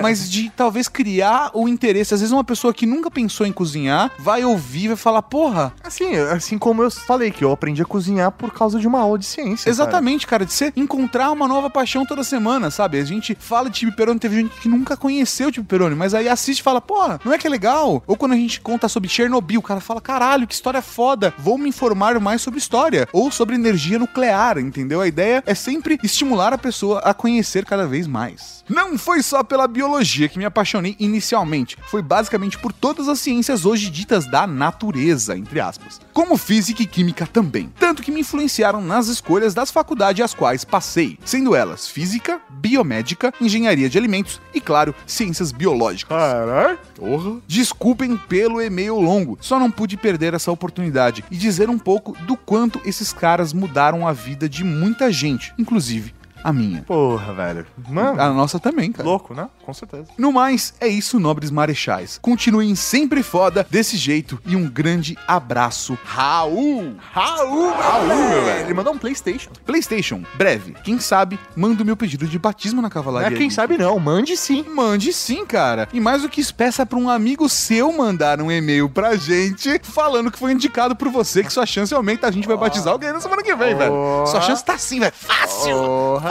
mas 0.00 0.30
de 0.30 0.50
talvez 0.50 0.88
criar 0.88 1.50
o 1.52 1.68
interesse. 1.68 2.14
Às 2.14 2.20
vezes 2.20 2.32
uma 2.32 2.44
pessoa 2.44 2.72
que 2.72 2.86
nunca 2.86 3.10
pensou 3.10 3.46
em 3.46 3.52
cozinhar 3.52 4.10
vai 4.18 4.44
ouvir 4.44 4.84
e 4.84 4.88
vai 4.88 4.96
falar, 4.96 5.22
porra. 5.22 5.72
Assim, 5.82 6.14
assim 6.14 6.58
como 6.58 6.82
eu 6.82 6.90
falei 6.90 7.30
que 7.30 7.44
eu 7.44 7.50
aprendi 7.50 7.82
a 7.82 7.84
cozinhar 7.84 8.30
por 8.30 8.52
causa 8.52 8.78
de 8.78 8.86
uma 8.86 9.00
aula 9.00 9.18
de 9.18 9.26
ciência. 9.26 9.68
Exatamente, 9.68 10.26
cara. 10.26 10.44
de 10.44 10.52
você 10.52 10.72
encontrar 10.76 11.30
uma 11.30 11.48
nova 11.48 11.68
paixão 11.68 12.06
toda 12.06 12.22
semana, 12.22 12.70
sabe? 12.70 12.98
A 12.98 13.04
gente 13.04 13.36
fala 13.38 13.68
de 13.68 13.80
Tibi 13.80 13.92
teve 14.18 14.36
gente 14.36 14.60
que 14.60 14.68
nunca 14.68 14.96
conheceu 14.96 15.48
o 15.48 15.52
Tibi 15.52 15.66
mas 15.96 16.14
aí 16.14 16.28
assiste 16.28 16.60
e 16.60 16.62
fala, 16.62 16.80
porra, 16.80 17.20
não 17.24 17.32
é 17.32 17.38
que 17.38 17.46
é 17.46 17.50
legal? 17.50 18.02
Ou 18.06 18.16
quando 18.16 18.32
a 18.32 18.36
gente 18.36 18.60
conta 18.60 18.88
sobre 18.88 19.08
Chernobyl, 19.08 19.60
o 19.60 19.62
cara 19.62 19.80
fala, 19.80 20.00
caralho, 20.00 20.46
que 20.46 20.54
história 20.54 20.80
foda, 20.80 21.34
vou 21.38 21.58
me 21.58 21.68
informar 21.68 22.18
mais 22.20 22.40
sobre 22.40 22.58
história. 22.58 23.08
Ou 23.12 23.30
sobre 23.30 23.56
energia 23.56 23.98
nuclear, 23.98 24.58
entendeu? 24.58 25.00
A 25.00 25.08
ideia 25.08 25.42
é 25.44 25.54
sempre 25.54 25.98
estimular 26.02 26.52
a 26.52 26.58
pessoa 26.58 27.00
a 27.00 27.12
conhecer 27.12 27.64
cada 27.64 27.86
vez 27.86 28.06
mais. 28.06 28.64
Não 28.76 28.98
foi 28.98 29.22
só 29.22 29.42
pela 29.42 29.66
biologia 29.66 30.28
que 30.28 30.38
me 30.38 30.44
apaixonei 30.44 30.94
inicialmente, 31.00 31.78
foi 31.86 32.02
basicamente 32.02 32.58
por 32.58 32.74
todas 32.74 33.08
as 33.08 33.18
ciências 33.18 33.64
hoje 33.64 33.88
ditas 33.88 34.30
da 34.30 34.46
natureza, 34.46 35.34
entre 35.34 35.58
aspas. 35.60 35.98
Como 36.12 36.36
física 36.36 36.82
e 36.82 36.86
química 36.86 37.26
também. 37.26 37.72
Tanto 37.80 38.02
que 38.02 38.10
me 38.10 38.20
influenciaram 38.20 38.82
nas 38.82 39.08
escolhas 39.08 39.54
das 39.54 39.70
faculdades 39.70 40.22
às 40.22 40.34
quais 40.34 40.62
passei, 40.62 41.18
sendo 41.24 41.56
elas 41.56 41.88
física, 41.88 42.38
biomédica, 42.50 43.32
engenharia 43.40 43.88
de 43.88 43.96
alimentos 43.96 44.42
e, 44.52 44.60
claro, 44.60 44.94
ciências 45.06 45.52
biológicas. 45.52 46.14
Caralho. 46.14 46.78
Porra. 46.96 47.40
Desculpem 47.46 48.14
pelo 48.28 48.60
e-mail 48.60 49.00
longo, 49.00 49.38
só 49.40 49.58
não 49.58 49.70
pude 49.70 49.96
perder 49.96 50.34
essa 50.34 50.52
oportunidade 50.52 51.24
e 51.30 51.36
dizer 51.38 51.70
um 51.70 51.78
pouco 51.78 52.14
do 52.26 52.36
quanto 52.36 52.78
esses 52.84 53.10
caras 53.10 53.54
mudaram 53.54 54.06
a 54.06 54.12
vida 54.12 54.46
de 54.46 54.62
muita 54.62 55.10
gente, 55.10 55.54
inclusive 55.56 56.14
a 56.46 56.52
minha. 56.52 56.82
Porra, 56.82 57.32
velho. 57.34 57.66
Mano, 57.88 58.20
A 58.20 58.30
nossa 58.32 58.60
também, 58.60 58.92
cara. 58.92 59.08
louco, 59.08 59.34
né? 59.34 59.48
Com 59.64 59.74
certeza. 59.74 60.06
No 60.16 60.32
mais, 60.32 60.74
é 60.80 60.86
isso, 60.86 61.18
nobres 61.18 61.50
marechais. 61.50 62.18
Continuem 62.22 62.74
sempre 62.76 63.22
foda 63.22 63.66
desse 63.68 63.96
jeito 63.96 64.40
e 64.46 64.54
um 64.54 64.68
grande 64.68 65.18
abraço, 65.26 65.98
Raul! 66.04 66.94
Raul, 67.12 67.70
Raul, 67.72 68.06
meu 68.06 68.44
velho. 68.44 68.66
Ele 68.66 68.74
mandou 68.74 68.94
um 68.94 68.98
PlayStation. 68.98 69.50
PlayStation, 69.64 70.22
breve. 70.34 70.74
Quem 70.84 71.00
sabe, 71.00 71.38
manda 71.56 71.82
o 71.82 71.86
meu 71.86 71.96
pedido 71.96 72.26
de 72.26 72.38
batismo 72.38 72.76
na 72.76 72.82
Não 72.82 72.90
cavalaria. 72.90 73.36
é 73.36 73.38
quem 73.38 73.50
sabe 73.50 73.76
não, 73.76 73.98
mande 73.98 74.36
sim. 74.36 74.64
Mande 74.68 75.12
sim, 75.12 75.44
cara. 75.44 75.88
E 75.92 75.98
mais 76.00 76.22
do 76.22 76.28
que 76.28 76.40
isso, 76.40 76.54
peça 76.54 76.86
pra 76.86 76.98
um 76.98 77.10
amigo 77.10 77.48
seu 77.48 77.92
mandar 77.92 78.40
um 78.40 78.52
e-mail 78.52 78.88
pra 78.88 79.16
gente 79.16 79.80
falando 79.82 80.30
que 80.30 80.38
foi 80.38 80.52
indicado 80.52 80.94
por 80.94 81.08
você, 81.08 81.42
que 81.42 81.52
sua 81.52 81.66
chance 81.66 81.92
aumenta. 81.92 82.28
A 82.28 82.30
gente 82.30 82.46
vai 82.46 82.56
batizar 82.56 82.92
alguém 82.92 83.12
na 83.12 83.20
semana 83.20 83.42
que 83.42 83.54
vem, 83.56 83.74
velho. 83.74 83.92
Sua 84.26 84.40
chance 84.40 84.64
tá 84.64 84.74
assim, 84.74 85.00
velho. 85.00 85.12
Fácil. 85.12 85.76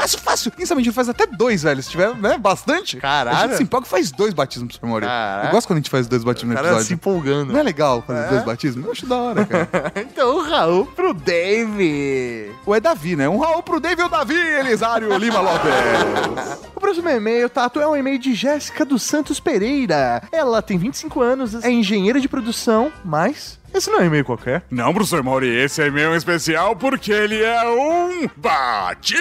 Fácil, 0.06 0.20
fácil. 0.20 0.52
Quem 0.52 0.66
sabe 0.68 0.82
a 0.82 0.84
gente 0.84 0.94
faz 0.94 1.10
até 1.10 1.26
dois, 1.26 1.64
velho. 1.64 1.82
Se 1.82 1.90
tiver, 1.90 2.16
né, 2.16 2.38
bastante. 2.38 2.98
Caralho. 2.98 3.38
A 3.38 3.42
gente 3.48 3.58
se 3.58 3.64
empolga 3.64 3.88
e 3.88 3.90
faz 3.90 4.12
dois 4.12 4.34
batismos 4.36 4.78
pro 4.78 4.88
Maurício. 4.88 5.10
Caralho. 5.10 5.48
Eu 5.48 5.52
gosto 5.52 5.68
quando 5.68 5.78
a 5.78 5.80
gente 5.80 5.90
faz 5.90 6.08
dois 6.08 6.24
batismos 6.24 6.54
no 6.54 6.62
episódio. 6.62 6.86
se 6.86 6.94
empolgando. 6.94 7.52
Não 7.52 7.60
é 7.60 7.64
legal 7.64 8.04
fazer 8.06 8.30
dois 8.30 8.44
batismos? 8.44 8.86
Eu 8.86 8.92
acho 8.92 9.06
da 9.08 9.16
hora, 9.16 9.46
cara. 9.46 9.66
Então, 10.16 10.42
Raul 10.48 10.86
pro 10.86 11.14
Dave. 11.14 12.52
Ou 12.66 12.76
é 12.76 12.80
Davi, 12.80 13.16
né? 13.16 13.28
Um 13.28 13.40
Raul 13.40 13.64
pro 13.64 13.80
David 13.80 14.04
ou 14.04 14.10
Davi, 14.10 14.38
Elisário 14.38 15.16
Lima 15.18 15.40
Lopes. 15.40 16.66
O 16.76 16.80
próximo 16.86 17.10
e-mail, 17.10 17.50
Tato, 17.50 17.80
é 17.80 17.88
um 17.88 17.96
e-mail 17.96 18.20
de 18.20 18.36
Jéssica 18.36 18.86
dos 18.86 19.02
Santos 19.02 19.40
Pereira. 19.40 20.22
Ela 20.32 20.62
tem 20.62 20.78
25 20.78 21.22
anos, 21.22 21.56
é 21.64 21.72
engenheira 21.72 22.20
de 22.20 22.28
produção, 22.28 22.92
mas 23.04 23.58
esse 23.78 23.90
não 23.90 24.00
é 24.00 24.04
um 24.04 24.06
e-mail 24.06 24.26
qualquer. 24.26 24.64
Não, 24.72 24.94
professor 24.94 25.22
Mauri, 25.24 25.48
esse 25.48 25.82
é 25.82 25.90
meu 25.90 26.16
especial 26.16 26.76
porque 26.76 27.12
ele 27.12 27.42
é 27.42 27.64
um 27.68 28.30
batismo! 28.38 29.16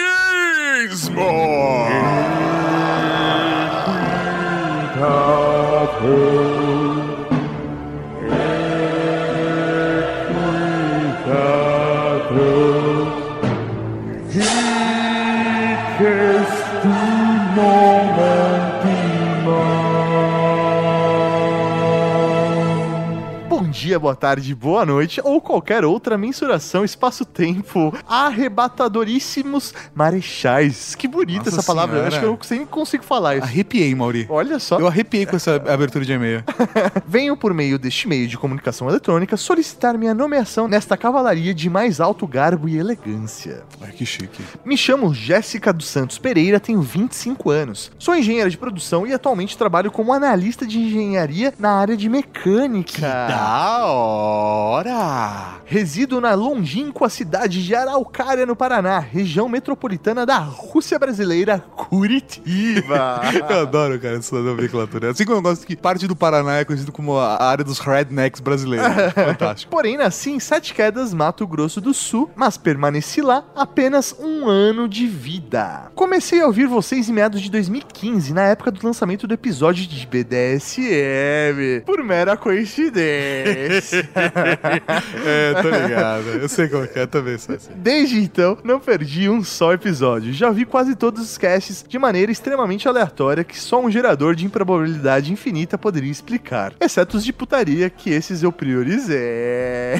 Dia, 23.95 23.99
boa 23.99 24.15
tarde, 24.15 24.53
boa 24.53 24.85
noite 24.85 25.21
ou 25.23 25.39
qualquer 25.39 25.85
outra 25.85 26.17
mensuração 26.17 26.83
espaço-tempo. 26.83 27.93
Arrebatadoríssimos 28.07 29.73
marechais. 29.93 30.95
Que 30.95 31.07
bonita 31.07 31.45
Nossa 31.45 31.59
essa 31.59 31.63
palavra. 31.63 31.95
Senhora. 31.95 32.07
acho 32.09 32.19
que 32.19 32.25
eu 32.25 32.37
sempre 32.43 32.65
consigo 32.65 33.03
falar 33.03 33.37
isso. 33.37 33.45
Arrepiei, 33.45 33.95
Mauri. 33.95 34.25
Olha 34.29 34.59
só. 34.59 34.79
Eu 34.79 34.87
arrepiei 34.87 35.25
com 35.25 35.35
essa 35.35 35.55
abertura 35.71 36.03
de 36.03 36.11
e-mail. 36.11 36.43
Venho 37.07 37.37
por 37.37 37.53
meio 37.53 37.79
deste 37.79 38.07
meio 38.07 38.27
de 38.27 38.37
comunicação 38.37 38.89
eletrônica 38.89 39.37
solicitar 39.37 39.97
minha 39.97 40.13
nomeação 40.13 40.67
nesta 40.67 40.97
cavalaria 40.97 41.53
de 41.53 41.69
mais 41.69 42.01
alto 42.01 42.27
garbo 42.27 42.67
e 42.67 42.77
elegância. 42.77 43.63
Ai, 43.81 43.91
que 43.91 44.05
chique. 44.05 44.43
Me 44.65 44.77
chamo 44.77 45.13
Jéssica 45.13 45.71
dos 45.71 45.87
Santos 45.87 46.17
Pereira, 46.17 46.59
tenho 46.59 46.81
25 46.81 47.49
anos. 47.49 47.91
Sou 47.97 48.13
engenheira 48.13 48.49
de 48.49 48.57
produção 48.57 49.07
e 49.07 49.13
atualmente 49.13 49.57
trabalho 49.57 49.89
como 49.89 50.11
analista 50.11 50.65
de 50.65 50.79
engenharia 50.79 51.53
na 51.57 51.71
área 51.71 51.95
de 51.95 52.09
mecânica. 52.09 53.01
Da 53.01 53.84
hora! 53.85 55.61
Resido 55.65 56.21
na 56.21 56.33
longínqua 56.33 57.09
cidade 57.09 57.63
de 57.63 57.73
Araucária, 57.73 58.45
no 58.45 58.55
Paraná, 58.55 58.99
região 58.99 59.49
metropolitana 59.49 60.25
da 60.25 60.37
Rússia 60.37 60.99
brasileira, 60.99 61.59
Curitiba. 61.75 63.21
Eu 63.49 63.61
adoro, 63.61 63.99
cara, 63.99 64.17
essa 64.17 64.35
nomenclatura. 64.39 65.11
Assim 65.11 65.25
como 65.25 65.37
eu 65.37 65.41
gosto 65.41 65.65
que 65.65 65.75
parte 65.75 66.07
do 66.07 66.15
Paraná 66.15 66.57
é 66.57 66.65
conhecido 66.65 66.91
como 66.91 67.17
a 67.17 67.43
área 67.43 67.63
dos 67.63 67.79
rednecks 67.79 68.39
brasileiros. 68.39 68.87
Fantástico. 69.13 69.71
Porém, 69.71 69.97
nasci 69.97 70.31
em 70.31 70.39
Sete 70.39 70.73
Quedas, 70.73 71.13
Mato 71.13 71.47
Grosso 71.47 71.81
do 71.81 71.93
Sul, 71.93 72.29
mas 72.35 72.57
permaneci 72.57 73.21
lá 73.21 73.43
apenas 73.55 74.15
um 74.19 74.47
ano 74.47 74.87
de 74.87 75.07
vida. 75.07 75.91
Comecei 75.95 76.41
a 76.41 76.47
ouvir 76.47 76.67
vocês 76.67 77.09
em 77.09 77.13
meados 77.13 77.41
de 77.41 77.49
2015, 77.49 78.33
na 78.33 78.43
época 78.43 78.71
do 78.71 78.85
lançamento 78.85 79.27
do 79.27 79.33
episódio 79.33 79.87
de 79.87 80.05
BDSM, 80.05 81.81
por 81.85 82.03
mera 82.03 82.37
coincidência. 82.37 83.64
é, 85.25 85.61
tô 85.61 85.69
ligado. 85.69 86.27
Eu 86.41 86.49
sei 86.49 86.67
como 86.67 86.83
é 86.83 86.89
é, 86.95 87.05
também 87.05 87.37
sou 87.37 87.55
assim. 87.55 87.71
Desde 87.75 88.19
então, 88.19 88.57
não 88.63 88.79
perdi 88.79 89.29
um 89.29 89.43
só 89.43 89.73
episódio. 89.73 90.33
Já 90.33 90.49
vi 90.49 90.65
quase 90.65 90.95
todos 90.95 91.21
os 91.21 91.37
casts 91.37 91.83
de 91.87 91.99
maneira 91.99 92.31
extremamente 92.31 92.87
aleatória 92.87 93.43
que 93.43 93.59
só 93.59 93.81
um 93.81 93.91
gerador 93.91 94.35
de 94.35 94.45
improbabilidade 94.45 95.31
infinita 95.31 95.77
poderia 95.77 96.11
explicar. 96.11 96.73
Exceto 96.79 97.17
os 97.17 97.25
de 97.25 97.33
putaria, 97.33 97.89
que 97.89 98.09
esses 98.09 98.43
eu 98.43 98.51
priorizei. 98.51 99.15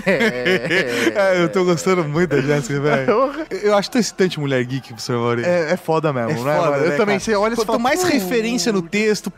É, 0.05 1.41
eu 1.41 1.49
tô 1.49 1.63
gostando 1.63 2.03
muito 2.03 2.29
da 2.29 2.41
Jéssica, 2.41 2.79
velho. 2.79 3.35
Eu 3.63 3.75
acho 3.75 3.89
tão 3.91 3.99
excitante 3.99 4.39
mulher 4.39 4.63
geek, 4.63 4.89
professor 4.89 5.17
Mauri. 5.17 5.43
É, 5.43 5.71
é 5.71 5.77
foda 5.77 6.11
mesmo, 6.11 6.31
É 6.31 6.33
né? 6.33 6.55
foda, 6.55 6.71
mano? 6.71 6.83
Eu 6.83 6.89
né, 6.89 6.97
também, 6.97 7.15
cara? 7.15 7.19
você 7.19 7.35
olha 7.35 7.55
Quanto 7.55 7.67
fala, 7.67 7.79
mais 7.79 8.03
referência 8.03 8.71
no 8.71 8.81
texto, 8.81 9.31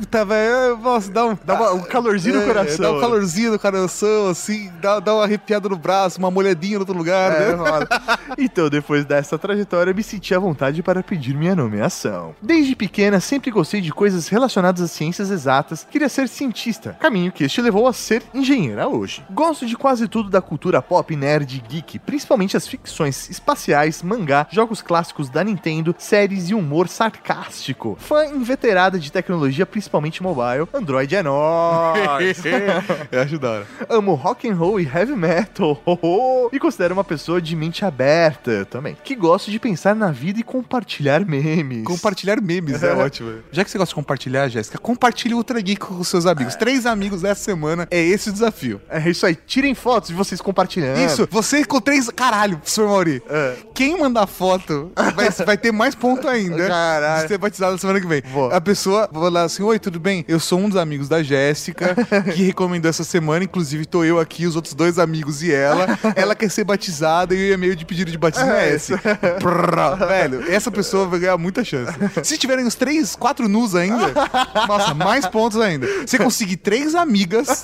puta, 0.00 0.24
velho, 0.24 0.78
nossa, 0.78 1.10
dá 1.12 1.26
um, 1.26 1.38
Dá 1.44 1.54
uma- 1.54 1.72
um 1.74 1.82
calorzinho 1.82 2.36
no 2.36 2.42
É, 2.42 2.46
coração. 2.46 2.84
Dá 2.92 2.92
um 2.96 3.00
calorzinho 3.00 3.52
no 3.52 3.58
coração, 3.58 4.28
assim, 4.28 4.70
dá, 4.80 4.98
dá 4.98 5.14
uma 5.14 5.24
arrepiada 5.24 5.68
no 5.68 5.76
braço, 5.76 6.18
uma 6.18 6.30
molhadinha 6.30 6.74
no 6.74 6.80
outro 6.80 6.96
lugar, 6.96 7.32
É, 7.32 7.54
né? 7.54 7.56
Então, 8.38 8.70
depois 8.70 9.04
dessa 9.04 9.38
trajetória, 9.38 9.92
me 9.92 10.02
senti 10.02 10.34
à 10.34 10.38
vontade 10.38 10.82
para 10.82 11.02
pedir 11.02 11.34
minha 11.34 11.54
nomeação. 11.54 12.34
Desde 12.40 12.74
pequena, 12.74 13.20
sempre 13.20 13.50
gostei 13.50 13.80
de 13.80 13.92
coisas 13.92 14.28
relacionadas 14.28 14.80
às 14.82 14.90
ciências 14.90 15.30
exatas, 15.30 15.86
queria 15.90 16.08
ser 16.08 16.28
cientista, 16.28 16.96
caminho 16.98 17.30
que 17.30 17.44
este 17.44 17.60
levou 17.60 17.86
a 17.86 17.92
ser 17.92 18.22
engenheira 18.32 18.88
hoje. 18.88 19.22
Gosto 19.30 19.66
de 19.66 19.76
quase 19.76 20.08
tudo 20.08 20.30
da 20.30 20.40
cultura 20.40 20.80
pop, 20.80 21.14
nerd 21.14 21.62
geek, 21.68 21.98
principalmente 21.98 22.56
as 22.56 22.66
ficções 22.66 23.28
espaciais, 23.28 24.02
mangá, 24.02 24.46
jogos 24.50 24.80
clássicos 24.80 25.28
da 25.28 25.44
Nintendo, 25.44 25.94
séries 25.98 26.48
e 26.48 26.54
humor 26.54 26.88
sarcástico. 26.88 27.96
Fã 28.00 28.24
inveterada 28.26 28.98
de 28.98 29.12
tecnologia, 29.12 29.66
principalmente 29.66 29.89
mobile, 30.22 30.68
Android 30.72 31.14
é 31.16 31.22
nóis! 31.22 32.42
Eu 33.10 33.22
acho 33.22 33.38
da 33.38 33.50
hora. 33.50 33.66
Amo 33.88 34.14
rock 34.14 34.48
and 34.48 34.54
roll 34.54 34.80
e 34.80 34.84
heavy 34.84 35.14
metal. 35.14 35.80
E 36.52 36.58
considero 36.58 36.94
uma 36.94 37.04
pessoa 37.04 37.40
de 37.40 37.54
mente 37.54 37.84
aberta 37.84 38.64
também. 38.64 38.96
Que 39.04 39.14
gosto 39.14 39.50
de 39.50 39.58
pensar 39.58 39.94
na 39.94 40.10
vida 40.10 40.40
e 40.40 40.42
compartilhar 40.42 41.24
memes. 41.24 41.84
Compartilhar 41.84 42.40
memes 42.40 42.82
é 42.82 42.92
ótimo. 42.94 43.34
Já 43.52 43.64
que 43.64 43.70
você 43.70 43.78
gosta 43.78 43.90
de 43.90 43.94
compartilhar, 43.94 44.48
Jéssica, 44.48 44.78
compartilhe 44.78 45.34
o 45.34 45.36
Ultra 45.36 45.60
Geek 45.60 45.80
com 45.80 46.02
seus 46.02 46.26
amigos. 46.26 46.56
Três 46.56 46.86
amigos 46.86 47.22
dessa 47.22 47.42
semana, 47.42 47.86
é 47.90 48.00
esse 48.00 48.30
o 48.30 48.32
desafio. 48.32 48.80
É 48.88 49.08
isso 49.08 49.24
aí. 49.24 49.34
Tirem 49.34 49.74
fotos 49.74 50.08
de 50.10 50.14
vocês 50.14 50.40
compartilhando. 50.40 50.98
Isso, 51.00 51.28
você 51.30 51.64
com 51.64 51.80
três. 51.80 52.08
Caralho, 52.10 52.58
professor 52.58 52.88
Mauri. 52.88 53.22
É. 53.28 53.56
Quem 53.74 53.98
mandar 53.98 54.26
foto 54.26 54.90
vai, 55.14 55.30
vai 55.30 55.58
ter 55.58 55.72
mais 55.72 55.94
ponto 55.94 56.28
ainda. 56.28 56.66
Caralho. 56.66 57.22
De 57.22 57.28
ser 57.28 57.38
batizado 57.38 57.72
na 57.72 57.78
semana 57.78 58.00
que 58.00 58.06
vem. 58.06 58.22
Vou. 58.32 58.50
A 58.52 58.60
pessoa 58.60 59.08
vai 59.12 59.22
falar 59.22 59.42
assim: 59.42 59.62
Oi, 59.62 59.78
tudo 59.80 59.98
bem? 59.98 60.24
Eu 60.28 60.38
sou 60.38 60.60
um 60.60 60.68
dos 60.68 60.76
amigos 60.76 61.08
da 61.08 61.22
Jéssica, 61.22 61.96
que 62.34 62.42
recomendou 62.42 62.88
essa 62.88 63.02
semana. 63.02 63.44
Inclusive, 63.44 63.86
tô 63.86 64.04
eu 64.04 64.20
aqui, 64.20 64.46
os 64.46 64.54
outros 64.54 64.74
dois 64.74 64.98
amigos 64.98 65.42
e 65.42 65.52
ela. 65.52 65.86
Ela 66.14 66.34
quer 66.34 66.50
ser 66.50 66.64
batizada 66.64 67.34
e 67.34 67.50
o 67.50 67.54
e-mail 67.54 67.74
de 67.74 67.84
pedido 67.84 68.10
de 68.10 68.18
batismo 68.18 68.50
é, 68.50 68.70
É 68.70 68.74
esse. 68.74 68.96
Prrr, 68.96 70.06
velho, 70.06 70.52
essa 70.52 70.70
pessoa 70.70 71.06
vai 71.06 71.20
ganhar 71.20 71.38
muita 71.38 71.64
chance. 71.64 71.92
Se 72.22 72.36
tiverem 72.36 72.66
os 72.66 72.74
três, 72.74 73.16
quatro 73.16 73.48
nus 73.48 73.74
ainda, 73.74 74.12
nossa, 74.68 74.94
mais 74.94 75.26
pontos 75.26 75.58
ainda. 75.60 75.86
Se 76.06 76.18
conseguir 76.18 76.58
três 76.58 76.94
amigas 76.94 77.62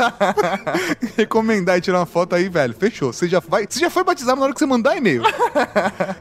recomendar 1.17 1.79
e 1.79 1.81
tirar 1.81 1.99
uma 2.01 2.07
foto 2.07 2.35
aí, 2.35 2.49
velho, 2.49 2.75
fechou. 2.75 3.13
Você 3.13 3.29
já, 3.29 3.41
vai, 3.41 3.67
você 3.69 3.79
já 3.79 3.91
foi 3.91 4.03
batizado 4.03 4.39
na 4.39 4.45
hora 4.45 4.55
que 4.55 4.59
você 4.59 4.67
mandar 4.67 4.97
e-mail. 4.97 5.23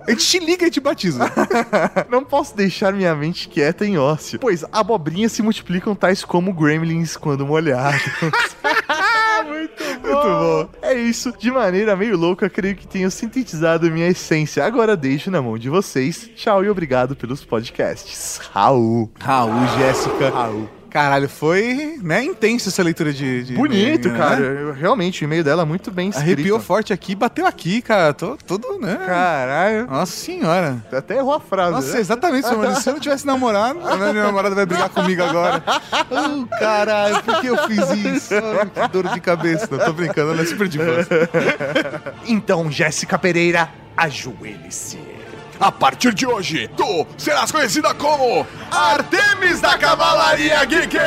A 0.06 0.12
gente 0.12 0.26
te 0.26 0.40
liga 0.40 0.68
e 0.68 0.72
te 0.72 0.80
batiza. 0.80 1.32
Não 2.10 2.24
posso 2.24 2.56
deixar 2.56 2.94
minha 2.94 3.16
mente 3.16 3.48
quieta 3.48 3.86
em 3.86 3.98
ócio, 3.98 4.40
pois 4.40 4.66
abobrinhas 4.72 5.32
se 5.32 5.42
multiplicam 5.86 5.96
tais 5.96 6.24
como 6.26 6.54
gremlins 6.54 7.16
quando 7.16 7.46
molhados. 7.46 8.02
Muito 9.46 9.84
bom. 10.02 10.10
Muito 10.10 10.28
bom. 10.28 10.70
É 10.82 10.94
isso. 10.94 11.32
De 11.38 11.52
maneira 11.52 11.96
meio 11.96 12.18
louca, 12.18 12.50
creio 12.50 12.76
que 12.76 12.88
tenho 12.88 13.12
sintetizado 13.12 13.92
minha 13.92 14.08
essência. 14.08 14.66
Agora 14.66 14.98
deixo 14.98 15.30
na 15.30 15.42
mão 15.42 15.58
de 15.58 15.70
vocês. 15.70 16.30
Tchau 16.36 16.64
e 16.64 16.70
obrigado 16.70 17.16
pelos 17.16 17.44
podcasts. 17.44 18.40
Raul. 18.52 19.12
Raul, 19.20 19.68
Jéssica. 19.78 20.30
Raul. 20.30 20.75
Caralho, 20.96 21.28
foi, 21.28 22.00
né, 22.02 22.24
intensa 22.24 22.70
essa 22.70 22.82
leitura 22.82 23.12
de... 23.12 23.44
de 23.44 23.54
Bonito, 23.54 24.08
e-mail, 24.08 24.18
cara. 24.24 24.40
né? 24.40 24.62
Eu- 24.62 24.72
realmente, 24.72 25.22
o 25.22 25.26
e-mail 25.26 25.44
dela 25.44 25.64
é 25.64 25.66
muito 25.66 25.92
bem 25.92 26.08
escrito. 26.08 26.26
Arrepiou 26.32 26.58
forte 26.58 26.94
aqui, 26.94 27.14
bateu 27.14 27.46
aqui, 27.46 27.82
cara. 27.82 28.14
Tô 28.14 28.38
todo, 28.38 28.80
né? 28.80 28.98
Caralho. 29.06 29.88
Nossa 29.88 30.14
senhora. 30.14 30.78
Até 30.94 31.18
errou 31.18 31.34
a 31.34 31.40
frase. 31.42 31.72
Nossa, 31.74 31.94
né? 31.96 32.00
exatamente, 32.00 32.48
senhor. 32.48 32.76
Se 32.78 32.90
eu 32.90 32.94
não 32.94 33.02
tivesse 33.02 33.28
namorado, 33.28 33.86
a 33.86 33.98
minha 33.98 34.14
namorada 34.24 34.56
vai 34.56 34.66
brigar 34.66 34.88
comigo 34.88 35.22
agora. 35.22 35.62
Oh, 36.10 36.46
caralho, 36.58 37.22
por 37.24 37.42
que 37.42 37.48
eu 37.48 37.58
fiz 37.68 37.90
isso? 38.16 38.34
Que 38.74 38.88
dor 38.88 39.10
de 39.10 39.20
cabeça. 39.20 39.68
Não, 39.70 39.78
tô 39.86 39.92
brincando, 39.92 40.32
ela 40.32 40.44
é 40.44 40.46
super 40.46 40.70
de 40.70 40.78
boa. 40.78 41.06
Então, 42.26 42.72
Jéssica 42.72 43.20
Pereira, 43.20 43.68
ajoelhe-se. 43.98 44.98
A 45.60 45.72
partir 45.72 46.14
de 46.14 46.26
hoje, 46.26 46.70
tu 46.76 47.08
serás 47.18 47.52
conhecida 47.52 47.94
como 47.94 48.46
Artemis 48.72 49.62
da 49.62 49.78
Cavalaria 49.78 50.64
Geek! 50.66 50.98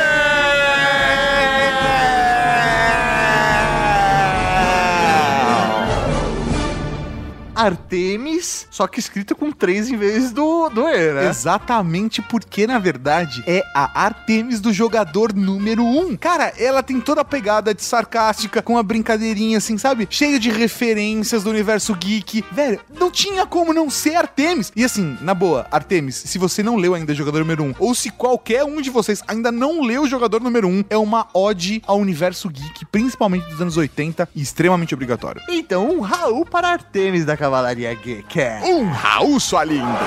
Artemis, 7.59 8.67
só 8.71 8.87
que 8.87 8.99
escrito 8.99 9.35
com 9.35 9.51
três 9.51 9.89
em 9.89 9.97
vez 9.97 10.31
do, 10.31 10.69
do 10.69 10.87
E, 10.87 11.13
né? 11.13 11.27
Exatamente 11.27 12.21
porque, 12.21 12.65
na 12.65 12.79
verdade, 12.79 13.43
é 13.45 13.61
a 13.75 14.05
Artemis 14.05 14.61
do 14.61 14.71
jogador 14.71 15.33
número 15.33 15.83
1. 15.83 15.99
Um. 15.99 16.15
Cara, 16.15 16.53
ela 16.57 16.81
tem 16.81 17.01
toda 17.01 17.19
a 17.19 17.25
pegada 17.25 17.73
de 17.73 17.83
sarcástica, 17.83 18.61
com 18.61 18.73
uma 18.73 18.83
brincadeirinha 18.83 19.57
assim, 19.57 19.77
sabe? 19.77 20.07
Cheia 20.09 20.39
de 20.39 20.49
referências 20.49 21.43
do 21.43 21.49
universo 21.49 21.93
geek. 21.95 22.45
Velho, 22.49 22.79
não 22.97 23.11
tinha 23.11 23.45
como 23.45 23.73
não 23.73 23.89
ser 23.89 24.15
Artemis. 24.15 24.71
E 24.73 24.85
assim, 24.85 25.17
na 25.19 25.33
boa, 25.33 25.67
Artemis, 25.69 26.15
se 26.15 26.37
você 26.37 26.63
não 26.63 26.77
leu 26.77 26.95
ainda 26.95 27.13
Jogador 27.13 27.39
Número 27.39 27.63
1, 27.63 27.67
um, 27.67 27.75
ou 27.77 27.93
se 27.93 28.09
qualquer 28.09 28.63
um 28.63 28.81
de 28.81 28.89
vocês 28.89 29.21
ainda 29.27 29.51
não 29.51 29.81
leu 29.81 30.07
Jogador 30.07 30.41
Número 30.41 30.67
1, 30.67 30.71
um, 30.71 30.83
é 30.89 30.97
uma 30.97 31.27
ode 31.33 31.83
ao 31.85 31.97
universo 31.97 32.47
geek, 32.49 32.85
principalmente 32.85 33.49
dos 33.49 33.59
anos 33.59 33.75
80, 33.75 34.29
e 34.33 34.41
extremamente 34.41 34.93
obrigatório. 34.93 35.41
Então, 35.49 35.89
um 35.89 35.99
Raul 35.99 36.45
para 36.45 36.69
Artemis 36.69 37.25
da 37.25 37.35
Cavalaria 37.35 37.48
Geek. 38.03 38.39
Um 38.63 38.89
Raul, 38.89 39.39
sua 39.39 39.63
linda! 39.63 39.99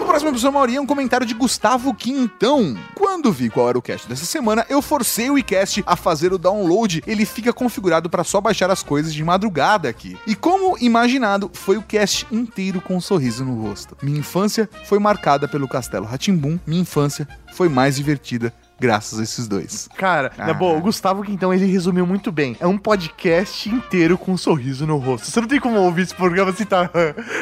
O 0.00 0.04
próximo 0.06 0.30
episódio, 0.30 0.54
Mauri, 0.54 0.76
é 0.76 0.80
um 0.80 0.86
comentário 0.86 1.26
de 1.26 1.34
Gustavo 1.34 1.92
Quintão. 1.92 2.76
Quando 2.94 3.30
vi 3.30 3.50
qual 3.50 3.68
era 3.68 3.78
o 3.78 3.82
cast 3.82 4.08
dessa 4.08 4.24
semana, 4.24 4.64
eu 4.70 4.80
forcei 4.80 5.28
o 5.28 5.36
iCast 5.36 5.84
a 5.86 5.96
fazer 5.96 6.32
o 6.32 6.38
download. 6.38 7.02
Ele 7.06 7.26
fica 7.26 7.52
configurado 7.52 8.08
para 8.08 8.24
só 8.24 8.40
baixar 8.40 8.70
as 8.70 8.82
coisas 8.82 9.12
de 9.12 9.22
madrugada 9.22 9.88
aqui. 9.88 10.16
E 10.26 10.34
como 10.34 10.78
imaginado, 10.78 11.50
foi 11.52 11.76
o 11.76 11.82
cast 11.82 12.26
inteiro 12.32 12.80
com 12.80 12.96
um 12.96 13.00
sorriso 13.00 13.44
no 13.44 13.60
rosto. 13.60 13.96
Minha 14.02 14.20
infância 14.20 14.68
foi 14.86 14.98
marcada 14.98 15.46
pelo 15.46 15.68
Castelo 15.68 16.06
Ratimbum. 16.06 16.58
Minha 16.66 16.82
infância 16.82 17.28
foi 17.52 17.68
mais 17.68 17.96
divertida 17.96 18.52
graças 18.80 19.18
a 19.18 19.22
esses 19.22 19.46
dois. 19.48 19.88
Cara, 19.96 20.30
na 20.36 20.50
Ah. 20.50 20.54
boa, 20.54 20.76
o 20.78 20.80
Gustavo 20.80 21.22
Quintão, 21.22 21.52
ele 21.52 21.66
resumiu 21.66 22.06
muito 22.06 22.30
bem. 22.32 22.56
É 22.60 22.66
um 22.66 22.78
podcast 22.78 23.68
inteiro 23.68 24.16
com 24.16 24.32
um 24.32 24.36
sorriso 24.36 24.86
no 24.86 24.96
rosto. 24.98 25.26
Você 25.30 25.40
não 25.40 25.48
tem 25.48 25.60
como 25.60 25.78
ouvir 25.80 26.02
esse 26.02 26.14
programa 26.14 26.50
assim, 26.50 26.64
tá... 26.64 26.90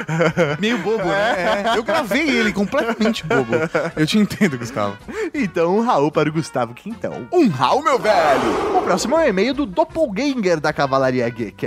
Meio 0.61 0.79
bobo, 0.79 1.05
né? 1.05 1.63
É, 1.75 1.77
eu 1.79 1.83
gravei 1.83 2.29
ele 2.29 2.53
completamente 2.53 3.25
bobo. 3.25 3.53
Eu 3.97 4.07
te 4.07 4.19
entendo, 4.19 4.59
Gustavo. 4.59 4.97
Então, 5.35 5.77
um 5.77 5.81
Raul 5.83 6.11
para 6.11 6.29
o 6.29 6.33
Gustavo 6.33 6.75
Quintão. 6.75 7.27
Um 7.33 7.49
Raul, 7.49 7.83
meu 7.83 7.99
velho! 7.99 8.79
O 8.79 8.83
próximo 8.83 9.19
é 9.19 9.27
o 9.27 9.29
e-mail 9.29 9.55
do 9.55 9.67
Doppelganger 9.67 10.61
da 10.61 10.73
Cavalaria 10.73 11.29
Geek. 11.29 11.67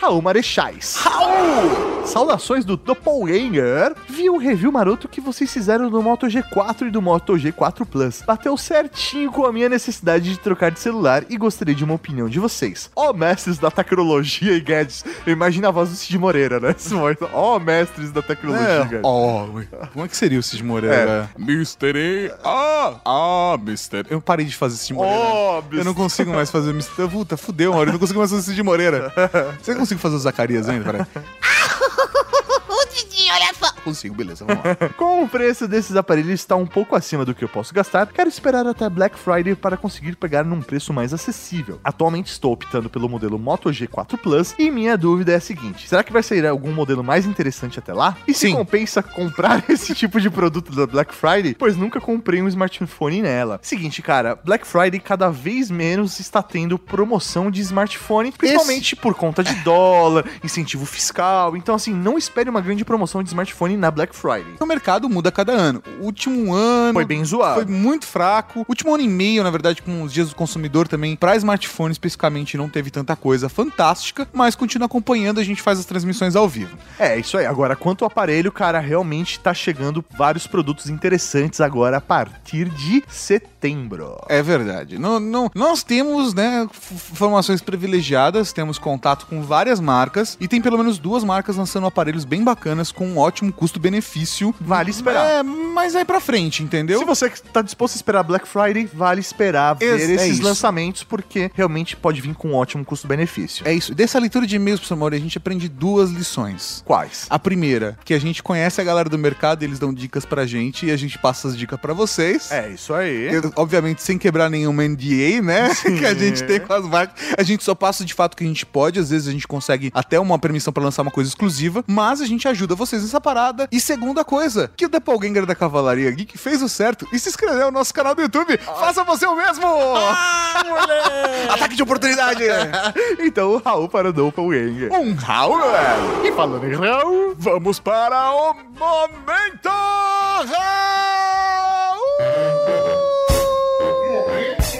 É... 0.00 0.06
Raul 0.06 0.22
Marechais. 0.22 0.96
Raul! 0.96 2.06
Saudações 2.06 2.64
do 2.64 2.76
Doppelganger. 2.76 3.94
Vi 4.08 4.30
um 4.30 4.38
review 4.38 4.72
maroto 4.72 5.08
que 5.08 5.20
vocês 5.20 5.52
fizeram 5.52 5.90
do 5.90 6.02
Moto 6.02 6.26
G4 6.26 6.86
e 6.86 6.90
do 6.90 7.02
Moto 7.02 7.34
G4 7.34 7.84
Plus. 7.84 8.22
Bateu 8.26 8.56
certinho 8.56 9.30
com 9.30 9.44
a 9.44 9.52
minha 9.52 9.68
necessidade 9.68 10.30
de 10.30 10.38
trocar 10.38 10.70
de 10.70 10.78
celular 10.80 11.24
e 11.28 11.36
gostaria 11.36 11.74
de 11.74 11.84
uma 11.84 11.94
opinião 11.94 12.28
de 12.28 12.38
vocês. 12.38 12.90
Ó 12.96 13.12
mestres 13.12 13.58
da 13.58 13.70
tecnologia 13.70 14.52
e 14.54 14.60
gadgets. 14.60 15.04
Eu 15.26 15.32
imagino 15.32 15.68
a 15.68 15.70
voz 15.70 15.90
do 15.90 15.96
Cid 15.96 16.16
Moreira, 16.18 16.58
né? 16.60 16.74
Momento. 16.90 17.28
Ó 17.34 17.58
mestres 17.58 18.10
da 18.10 18.22
tecnologia 18.22 18.66
e 18.66 18.70
É, 18.70 18.78
gadgets. 18.78 19.00
ó, 19.04 19.44
ui. 19.46 19.68
como 19.92 20.04
é 20.04 20.08
que 20.08 20.16
seria 20.16 20.38
o 20.38 20.42
Cid 20.42 20.62
Moreira? 20.64 21.28
Mr. 21.38 21.92
E. 21.96 22.32
Ah! 22.44 22.94
Ah, 23.04 23.54
Mr. 23.60 24.06
Eu 24.08 24.20
parei 24.22 24.46
de 24.46 24.56
fazer 24.56 24.76
Cid 24.76 24.94
Moreira. 24.94 25.18
Ó, 25.20 25.62
eu 25.72 25.84
não 25.84 25.92
consigo 25.92 26.32
mais 26.32 26.50
fazer 26.50 26.70
Mr. 26.70 27.08
Puta, 27.10 27.36
fudeu, 27.36 27.72
Mauro. 27.72 27.88
Eu 27.90 27.92
não 27.94 28.00
consigo 28.00 28.18
mais 28.18 28.30
fazer 28.30 28.42
Cid 28.44 28.62
Moreira. 28.62 29.12
Você 29.60 29.74
consegue 29.74 29.87
fazer 29.96 30.16
o 30.16 30.18
Zacarias 30.18 30.68
ainda? 30.68 30.84
Peraí. 30.84 31.06
Ô, 32.68 32.84
Didinho, 32.94 33.32
olha 33.34 33.47
só. 33.58 33.72
Consigo, 33.82 34.14
beleza, 34.14 34.44
vamos 34.44 34.64
lá. 34.64 34.76
Como 34.96 35.24
o 35.24 35.28
preço 35.28 35.66
desses 35.66 35.96
aparelhos 35.96 36.32
está 36.32 36.56
um 36.56 36.66
pouco 36.66 36.94
acima 36.94 37.24
do 37.24 37.34
que 37.34 37.44
eu 37.44 37.48
posso 37.48 37.74
gastar, 37.74 38.06
quero 38.06 38.28
esperar 38.28 38.66
até 38.66 38.88
Black 38.88 39.18
Friday 39.18 39.54
para 39.54 39.76
conseguir 39.76 40.16
pegar 40.16 40.44
num 40.44 40.60
preço 40.60 40.92
mais 40.92 41.12
acessível. 41.12 41.80
Atualmente 41.82 42.30
estou 42.30 42.52
optando 42.52 42.88
pelo 42.88 43.08
modelo 43.08 43.38
Moto 43.38 43.70
G4 43.70 44.18
Plus 44.18 44.54
e 44.58 44.70
minha 44.70 44.96
dúvida 44.96 45.32
é 45.32 45.36
a 45.36 45.40
seguinte: 45.40 45.88
será 45.88 46.02
que 46.02 46.12
vai 46.12 46.22
sair 46.22 46.46
algum 46.46 46.72
modelo 46.72 47.02
mais 47.02 47.26
interessante 47.26 47.78
até 47.78 47.92
lá? 47.92 48.16
E 48.26 48.34
se 48.34 48.48
Sim. 48.48 48.54
compensa 48.54 49.02
comprar 49.02 49.64
esse 49.68 49.94
tipo 49.94 50.20
de 50.20 50.30
produto 50.30 50.72
da 50.74 50.86
Black 50.86 51.14
Friday? 51.14 51.54
Pois 51.54 51.76
nunca 51.76 52.00
comprei 52.00 52.42
um 52.42 52.48
smartphone 52.48 53.22
nela. 53.22 53.58
Seguinte, 53.62 54.02
cara, 54.02 54.38
Black 54.44 54.66
Friday 54.66 55.00
cada 55.00 55.30
vez 55.30 55.70
menos 55.70 56.20
está 56.20 56.42
tendo 56.42 56.78
promoção 56.78 57.50
de 57.50 57.60
smartphone, 57.62 58.32
principalmente 58.32 58.94
por 58.94 59.14
conta 59.14 59.42
de 59.42 59.54
dólar, 59.56 60.24
incentivo 60.44 60.84
fiscal. 60.86 61.56
Então, 61.56 61.74
assim, 61.74 61.92
não 61.92 62.18
espere 62.18 62.50
uma 62.50 62.60
grande 62.60 62.84
promoção 62.84 63.22
de 63.22 63.28
smartphone 63.28 63.47
na 63.76 63.90
Black 63.90 64.14
Friday. 64.14 64.54
O 64.60 64.66
mercado 64.66 65.08
muda 65.08 65.28
a 65.28 65.32
cada 65.32 65.52
ano. 65.52 65.82
O 66.00 66.04
último 66.04 66.54
ano. 66.54 66.94
Foi 66.94 67.04
bem 67.04 67.24
zoado. 67.24 67.54
Foi 67.54 67.64
muito 67.64 68.06
fraco. 68.06 68.60
O 68.60 68.66
último 68.68 68.94
ano 68.94 69.02
e 69.02 69.08
meio, 69.08 69.42
na 69.42 69.50
verdade, 69.50 69.82
com 69.82 70.02
os 70.02 70.12
dias 70.12 70.30
do 70.30 70.34
consumidor 70.34 70.88
também, 70.88 71.16
pra 71.16 71.36
smartphone 71.36 71.92
especificamente, 71.92 72.56
não 72.56 72.68
teve 72.68 72.90
tanta 72.90 73.14
coisa 73.14 73.48
fantástica, 73.48 74.28
mas 74.32 74.54
continua 74.54 74.86
acompanhando, 74.86 75.40
a 75.40 75.44
gente 75.44 75.62
faz 75.62 75.78
as 75.78 75.84
transmissões 75.84 76.34
ao 76.34 76.48
vivo. 76.48 76.76
É, 76.98 77.18
isso 77.18 77.36
aí. 77.36 77.46
Agora, 77.46 77.76
quanto 77.76 78.04
ao 78.04 78.10
aparelho, 78.10 78.50
cara, 78.50 78.78
realmente 78.78 79.38
tá 79.40 79.54
chegando 79.54 80.04
vários 80.16 80.46
produtos 80.46 80.88
interessantes 80.88 81.60
agora 81.60 81.98
a 81.98 82.00
partir 82.00 82.68
de 82.70 83.02
setembro. 83.08 84.16
É 84.28 84.42
verdade. 84.42 84.98
Não, 84.98 85.20
não, 85.20 85.50
nós 85.54 85.82
temos, 85.82 86.34
né, 86.34 86.66
informações 87.12 87.60
privilegiadas, 87.60 88.52
temos 88.52 88.78
contato 88.78 89.26
com 89.26 89.42
várias 89.42 89.80
marcas 89.80 90.36
e 90.40 90.48
tem 90.48 90.60
pelo 90.60 90.78
menos 90.78 90.98
duas 90.98 91.22
marcas 91.22 91.56
lançando 91.56 91.86
aparelhos 91.86 92.24
bem 92.24 92.42
bacanas 92.42 92.90
com 92.90 93.06
um 93.06 93.18
ótimo 93.18 93.37
custo-benefício. 93.50 94.54
Vale 94.60 94.90
esperar. 94.90 95.26
É, 95.26 95.42
mas 95.42 95.94
aí 95.94 96.04
pra 96.04 96.20
frente, 96.20 96.62
entendeu? 96.62 96.98
Se 96.98 97.04
você 97.04 97.30
tá 97.52 97.62
disposto 97.62 97.94
a 97.94 97.96
esperar 97.96 98.22
Black 98.22 98.46
Friday, 98.46 98.88
vale 98.92 99.20
esperar 99.20 99.74
ver 99.74 99.98
Ex- 100.00 100.08
é 100.10 100.14
esses 100.14 100.32
isso. 100.38 100.42
lançamentos, 100.42 101.02
porque 101.04 101.50
realmente 101.54 101.96
pode 101.96 102.20
vir 102.20 102.34
com 102.34 102.48
um 102.48 102.54
ótimo 102.54 102.84
custo-benefício. 102.84 103.66
É 103.66 103.72
isso. 103.72 103.94
Dessa 103.94 104.18
leitura 104.18 104.46
de 104.46 104.56
e-mails, 104.56 104.80
professor 104.80 104.96
Mauri, 104.96 105.16
a 105.16 105.20
gente 105.20 105.38
aprende 105.38 105.68
duas 105.68 106.10
lições. 106.10 106.82
Quais? 106.84 107.26
A 107.30 107.38
primeira, 107.38 107.98
que 108.04 108.14
a 108.14 108.18
gente 108.20 108.42
conhece 108.42 108.80
a 108.80 108.84
galera 108.84 109.08
do 109.08 109.18
mercado, 109.18 109.62
eles 109.62 109.78
dão 109.78 109.92
dicas 109.92 110.24
pra 110.24 110.46
gente 110.46 110.86
e 110.86 110.90
a 110.90 110.96
gente 110.96 111.18
passa 111.18 111.48
as 111.48 111.56
dicas 111.56 111.78
pra 111.80 111.92
vocês. 111.94 112.50
É, 112.50 112.68
isso 112.70 112.92
aí. 112.94 113.32
Eu, 113.32 113.52
obviamente, 113.56 114.02
sem 114.02 114.18
quebrar 114.18 114.48
nenhuma 114.50 114.82
NDA, 114.86 115.40
né? 115.42 115.68
que 115.98 116.04
a 116.06 116.14
gente 116.14 116.42
tem 116.44 116.60
com 116.60 116.72
as 116.72 116.84
marcas. 116.84 117.22
A 117.36 117.42
gente 117.42 117.62
só 117.64 117.74
passa 117.74 118.04
de 118.04 118.14
fato 118.14 118.36
que 118.36 118.44
a 118.44 118.46
gente 118.46 118.64
pode. 118.66 118.98
Às 118.98 119.10
vezes 119.10 119.28
a 119.28 119.32
gente 119.32 119.46
consegue 119.46 119.90
até 119.94 120.18
uma 120.18 120.38
permissão 120.38 120.72
pra 120.72 120.82
lançar 120.82 121.02
uma 121.02 121.10
coisa 121.10 121.28
exclusiva, 121.28 121.84
mas 121.86 122.20
a 122.20 122.26
gente 122.26 122.46
ajuda 122.48 122.74
vocês 122.74 123.02
nessa 123.02 123.20
parada. 123.28 123.68
E 123.70 123.78
segunda 123.78 124.24
coisa, 124.24 124.70
que 124.74 124.86
o 124.86 124.88
Doppelganger 124.88 125.44
da 125.44 125.54
Cavalaria 125.54 126.10
Geek 126.10 126.38
fez 126.38 126.62
o 126.62 126.68
certo 126.68 127.06
e 127.12 127.18
se 127.18 127.28
inscreveu 127.28 127.66
no 127.66 127.72
nosso 127.72 127.92
canal 127.92 128.14
do 128.14 128.22
YouTube. 128.22 128.56
Faça 128.56 129.04
você 129.04 129.26
o 129.26 129.36
mesmo! 129.36 129.66
Ataque 131.52 131.76
de 131.76 131.82
oportunidade! 131.82 132.42
então, 133.20 133.50
o 133.50 133.58
Raul 133.58 133.86
para 133.86 134.08
o 134.08 134.12
Doppelganger. 134.14 134.90
Um 134.94 135.14
Raul, 135.14 135.58
velho! 135.58 136.26
E 136.26 136.32
falando 136.32 136.64
em 136.64 136.74
Raul, 136.74 137.34
Vamos 137.36 137.78
para 137.78 138.32
o 138.32 138.54
Momento 138.78 139.68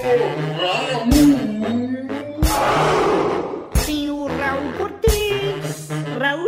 Tem 0.00 0.97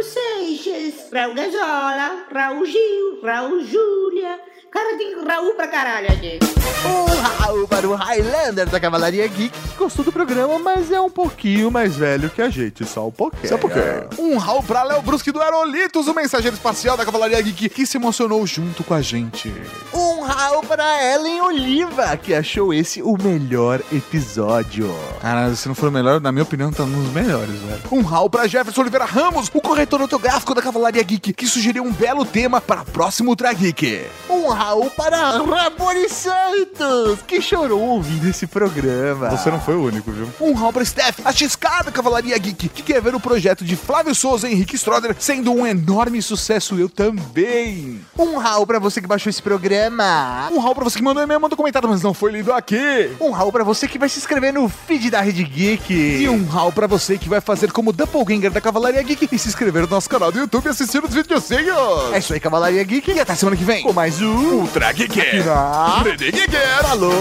Seixas, 0.02 1.10
Raul 1.12 1.34
Gazola, 1.34 2.26
Raul 2.30 2.66
Gil, 2.66 3.20
Raul 3.22 3.64
Júlia. 3.64 4.49
Cara, 4.70 4.96
tem 4.96 5.24
Raul 5.24 5.54
pra 5.54 5.66
caralho 5.66 6.12
aqui. 6.12 6.38
Um 6.82 7.20
Raul 7.20 7.68
para 7.68 7.88
o 7.88 7.94
Highlander 7.94 8.66
da 8.68 8.80
Cavalaria 8.80 9.26
Geek, 9.26 9.50
que 9.50 9.76
gostou 9.76 10.04
do 10.04 10.12
programa, 10.12 10.58
mas 10.58 10.90
é 10.90 11.00
um 11.00 11.10
pouquinho 11.10 11.70
mais 11.70 11.96
velho 11.96 12.30
que 12.30 12.40
a 12.40 12.48
gente, 12.48 12.86
só 12.86 13.08
um 13.08 13.10
pouquinho. 13.10 13.48
Só 13.48 13.58
porque. 13.58 13.80
Um 14.18 14.38
Raul 14.38 14.62
pra 14.62 14.82
Léo 14.84 15.02
Brusque 15.02 15.32
do 15.32 15.42
Aerolitos, 15.42 16.06
o 16.06 16.14
mensageiro 16.14 16.56
espacial 16.56 16.96
da 16.96 17.04
Cavalaria 17.04 17.40
Geek, 17.42 17.68
que 17.68 17.84
se 17.84 17.98
emocionou 17.98 18.46
junto 18.46 18.82
com 18.84 18.94
a 18.94 19.02
gente. 19.02 19.52
Um 19.92 20.20
Raul 20.22 20.62
para 20.62 21.12
Ellen 21.12 21.42
Oliva, 21.42 22.16
que 22.16 22.32
achou 22.32 22.72
esse 22.72 23.02
o 23.02 23.16
melhor 23.20 23.82
episódio. 23.92 24.88
Cara, 25.20 25.54
se 25.54 25.68
não 25.68 25.74
for 25.74 25.88
o 25.88 25.92
melhor, 25.92 26.20
na 26.20 26.30
minha 26.32 26.44
opinião, 26.44 26.72
tá 26.72 26.84
nos 26.86 27.12
melhores, 27.12 27.58
velho. 27.60 27.82
Um 27.90 28.02
Raul 28.02 28.30
pra 28.30 28.46
Jefferson 28.46 28.80
Oliveira 28.82 29.04
Ramos, 29.04 29.50
o 29.52 29.60
corretor 29.60 30.00
ortográfico 30.00 30.54
da 30.54 30.62
Cavalaria 30.62 31.02
Geek, 31.02 31.32
que 31.32 31.46
sugeriu 31.46 31.82
um 31.82 31.92
belo 31.92 32.24
tema 32.24 32.60
para 32.60 32.84
próximo 32.84 33.30
Ultra 33.30 33.52
Geek. 33.52 34.06
Um 34.30 34.48
Raul 34.60 34.90
para 34.90 35.16
Raboni 35.38 36.06
Santos, 36.10 37.22
que 37.26 37.40
chorou 37.40 37.80
ouvindo 37.80 38.28
esse 38.28 38.46
programa. 38.46 39.30
Você 39.30 39.50
não 39.50 39.58
foi 39.58 39.74
o 39.74 39.84
único, 39.84 40.12
viu? 40.12 40.28
Um 40.38 40.52
Raul 40.52 40.70
pra 40.70 40.84
Steph, 40.84 41.20
a 41.24 41.32
XK 41.32 41.84
da 41.86 41.90
Cavalaria 41.90 42.36
Geek, 42.36 42.68
que 42.68 42.82
quer 42.82 43.00
ver 43.00 43.14
o 43.14 43.18
projeto 43.18 43.64
de 43.64 43.74
Flávio 43.74 44.14
Souza 44.14 44.46
e 44.46 44.52
Henrique 44.52 44.76
Stroder 44.76 45.16
sendo 45.18 45.50
um 45.50 45.66
enorme 45.66 46.20
sucesso, 46.20 46.78
eu 46.78 46.90
também. 46.90 48.02
Um 48.18 48.36
Raul 48.36 48.66
para 48.66 48.78
você 48.78 49.00
que 49.00 49.06
baixou 49.06 49.30
esse 49.30 49.40
programa. 49.40 50.50
Um 50.52 50.58
Raul 50.58 50.74
pra 50.74 50.84
você 50.84 50.98
que 50.98 51.04
mandou 51.04 51.22
e-mail, 51.22 51.40
mandou 51.40 51.56
comentário, 51.56 51.88
mas 51.88 52.02
não 52.02 52.12
foi 52.12 52.30
lido 52.30 52.52
aqui. 52.52 53.12
Um 53.18 53.30
Raul 53.30 53.50
para 53.50 53.64
você 53.64 53.88
que 53.88 53.98
vai 53.98 54.10
se 54.10 54.18
inscrever 54.18 54.52
no 54.52 54.68
feed 54.68 55.08
da 55.08 55.22
Rede 55.22 55.42
Geek. 55.42 55.90
E 55.90 56.28
um 56.28 56.44
Raul 56.44 56.70
pra 56.70 56.86
você 56.86 57.16
que 57.16 57.30
vai 57.30 57.40
fazer 57.40 57.72
como 57.72 57.94
Doppelganger 57.94 58.50
da 58.50 58.60
Cavalaria 58.60 59.02
Geek 59.02 59.26
e 59.32 59.38
se 59.38 59.48
inscrever 59.48 59.84
no 59.84 59.88
nosso 59.88 60.10
canal 60.10 60.30
do 60.30 60.38
YouTube 60.38 60.66
e 60.66 60.68
assistir 60.68 61.02
os 61.02 61.14
videozinhos. 61.14 62.12
É 62.12 62.18
isso 62.18 62.34
aí, 62.34 62.38
Cavalaria 62.40 62.84
Geek. 62.84 63.10
E 63.10 63.20
até 63.20 63.34
semana 63.34 63.56
que 63.56 63.64
vem. 63.64 63.82
Com 63.82 63.94
mais 63.94 64.20
um 64.20 64.49
Ultra 64.50 64.92
Geek. 64.92 65.20
Aqui 65.20 65.42
na 65.44 66.02
Rede 66.02 66.32
Geek. 66.32 66.56
Falou, 66.82 67.12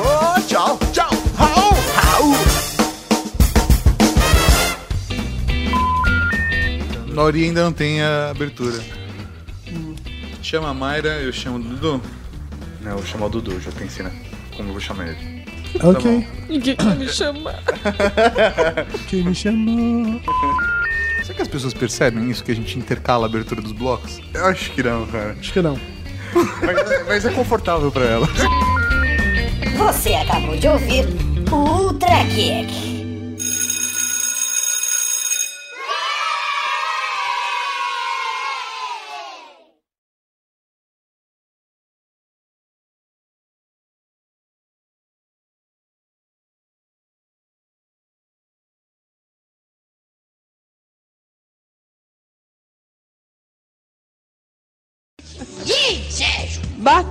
tchau. 0.48 0.80
Tchau. 0.92 1.10
Raul. 1.38 1.74
Raul. 1.96 2.36
Nori 7.14 7.44
ainda 7.44 7.64
não 7.64 7.72
tem 7.72 8.02
a 8.02 8.32
abertura. 8.32 8.84
Chama 10.42 10.70
a 10.70 10.74
Mayra, 10.74 11.20
eu 11.20 11.32
chamo 11.32 11.58
o 11.58 11.60
Dudu. 11.60 12.02
Não, 12.82 12.92
eu 12.92 12.98
vou 12.98 13.06
chamar 13.06 13.28
o 13.28 13.30
Dudu, 13.30 13.60
já 13.60 13.72
pensei, 13.72 14.04
né? 14.04 14.12
Como 14.56 14.70
eu 14.70 14.74
vou 14.74 14.82
chamar 14.82 15.10
ele. 15.10 15.46
Ok. 15.84 16.28
Ninguém 16.50 16.76
vai 16.80 16.96
me 16.96 17.08
chamar. 17.08 17.62
Quem 19.08 19.24
me 19.24 19.36
chamou? 19.36 20.20
Será 21.22 21.36
que 21.36 21.42
as 21.44 21.48
pessoas 21.48 21.74
percebem 21.76 22.32
isso, 22.32 22.44
que 22.44 22.52
a 22.52 22.56
gente 22.56 22.80
intercala 22.80 23.28
a 23.28 23.30
abertura 23.30 23.62
dos 23.62 23.72
blocos? 23.72 24.20
Eu 24.34 24.46
acho 24.46 24.72
que 24.72 24.82
não, 24.82 25.06
cara. 25.06 25.38
Acho 25.40 25.54
que 25.54 25.62
não. 25.62 25.80
Mas, 26.34 27.08
mas 27.08 27.26
é 27.26 27.32
confortável 27.32 27.92
pra 27.92 28.06
ela. 28.06 28.28
Você 29.78 30.14
acabou 30.14 30.56
de 30.58 30.68
ouvir 30.68 31.06
o 31.52 31.56
Ultra 31.56 32.24
Geek. 32.26 32.99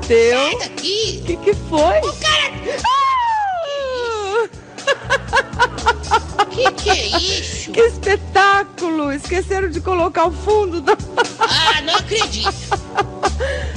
Deus! 0.09 0.41
Sai 0.41 0.59
daqui! 0.59 1.21
O 1.21 1.27
que, 1.27 1.37
que 1.37 1.55
foi? 1.55 1.99
O 1.99 2.13
cara. 2.15 2.49
Ah! 2.87 4.49
Que, 6.51 6.73
que 6.73 6.91
é 6.91 7.07
isso? 7.19 7.71
Que 7.71 7.81
espetáculo! 7.83 9.13
Esqueceram 9.13 9.69
de 9.69 9.83
colocar 9.83 10.27
o 10.27 10.33
fundo 10.33 10.81
da. 10.81 10.95
Ah, 11.41 11.83
não 11.83 11.95
acredito! 11.95 12.49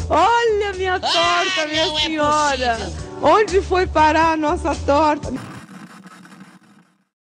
Olha 0.10 0.74
minha 0.78 0.95
ah, 0.95 0.99
torta, 1.02 1.62
ah, 1.64 1.68
minha 1.68 1.84
é 1.84 1.99
senhora! 1.99 2.66
É 2.66 2.91
Onde 3.22 3.62
foi 3.62 3.86
parar 3.86 4.32
a 4.32 4.38
nossa 4.38 4.74
torta? 4.74 5.51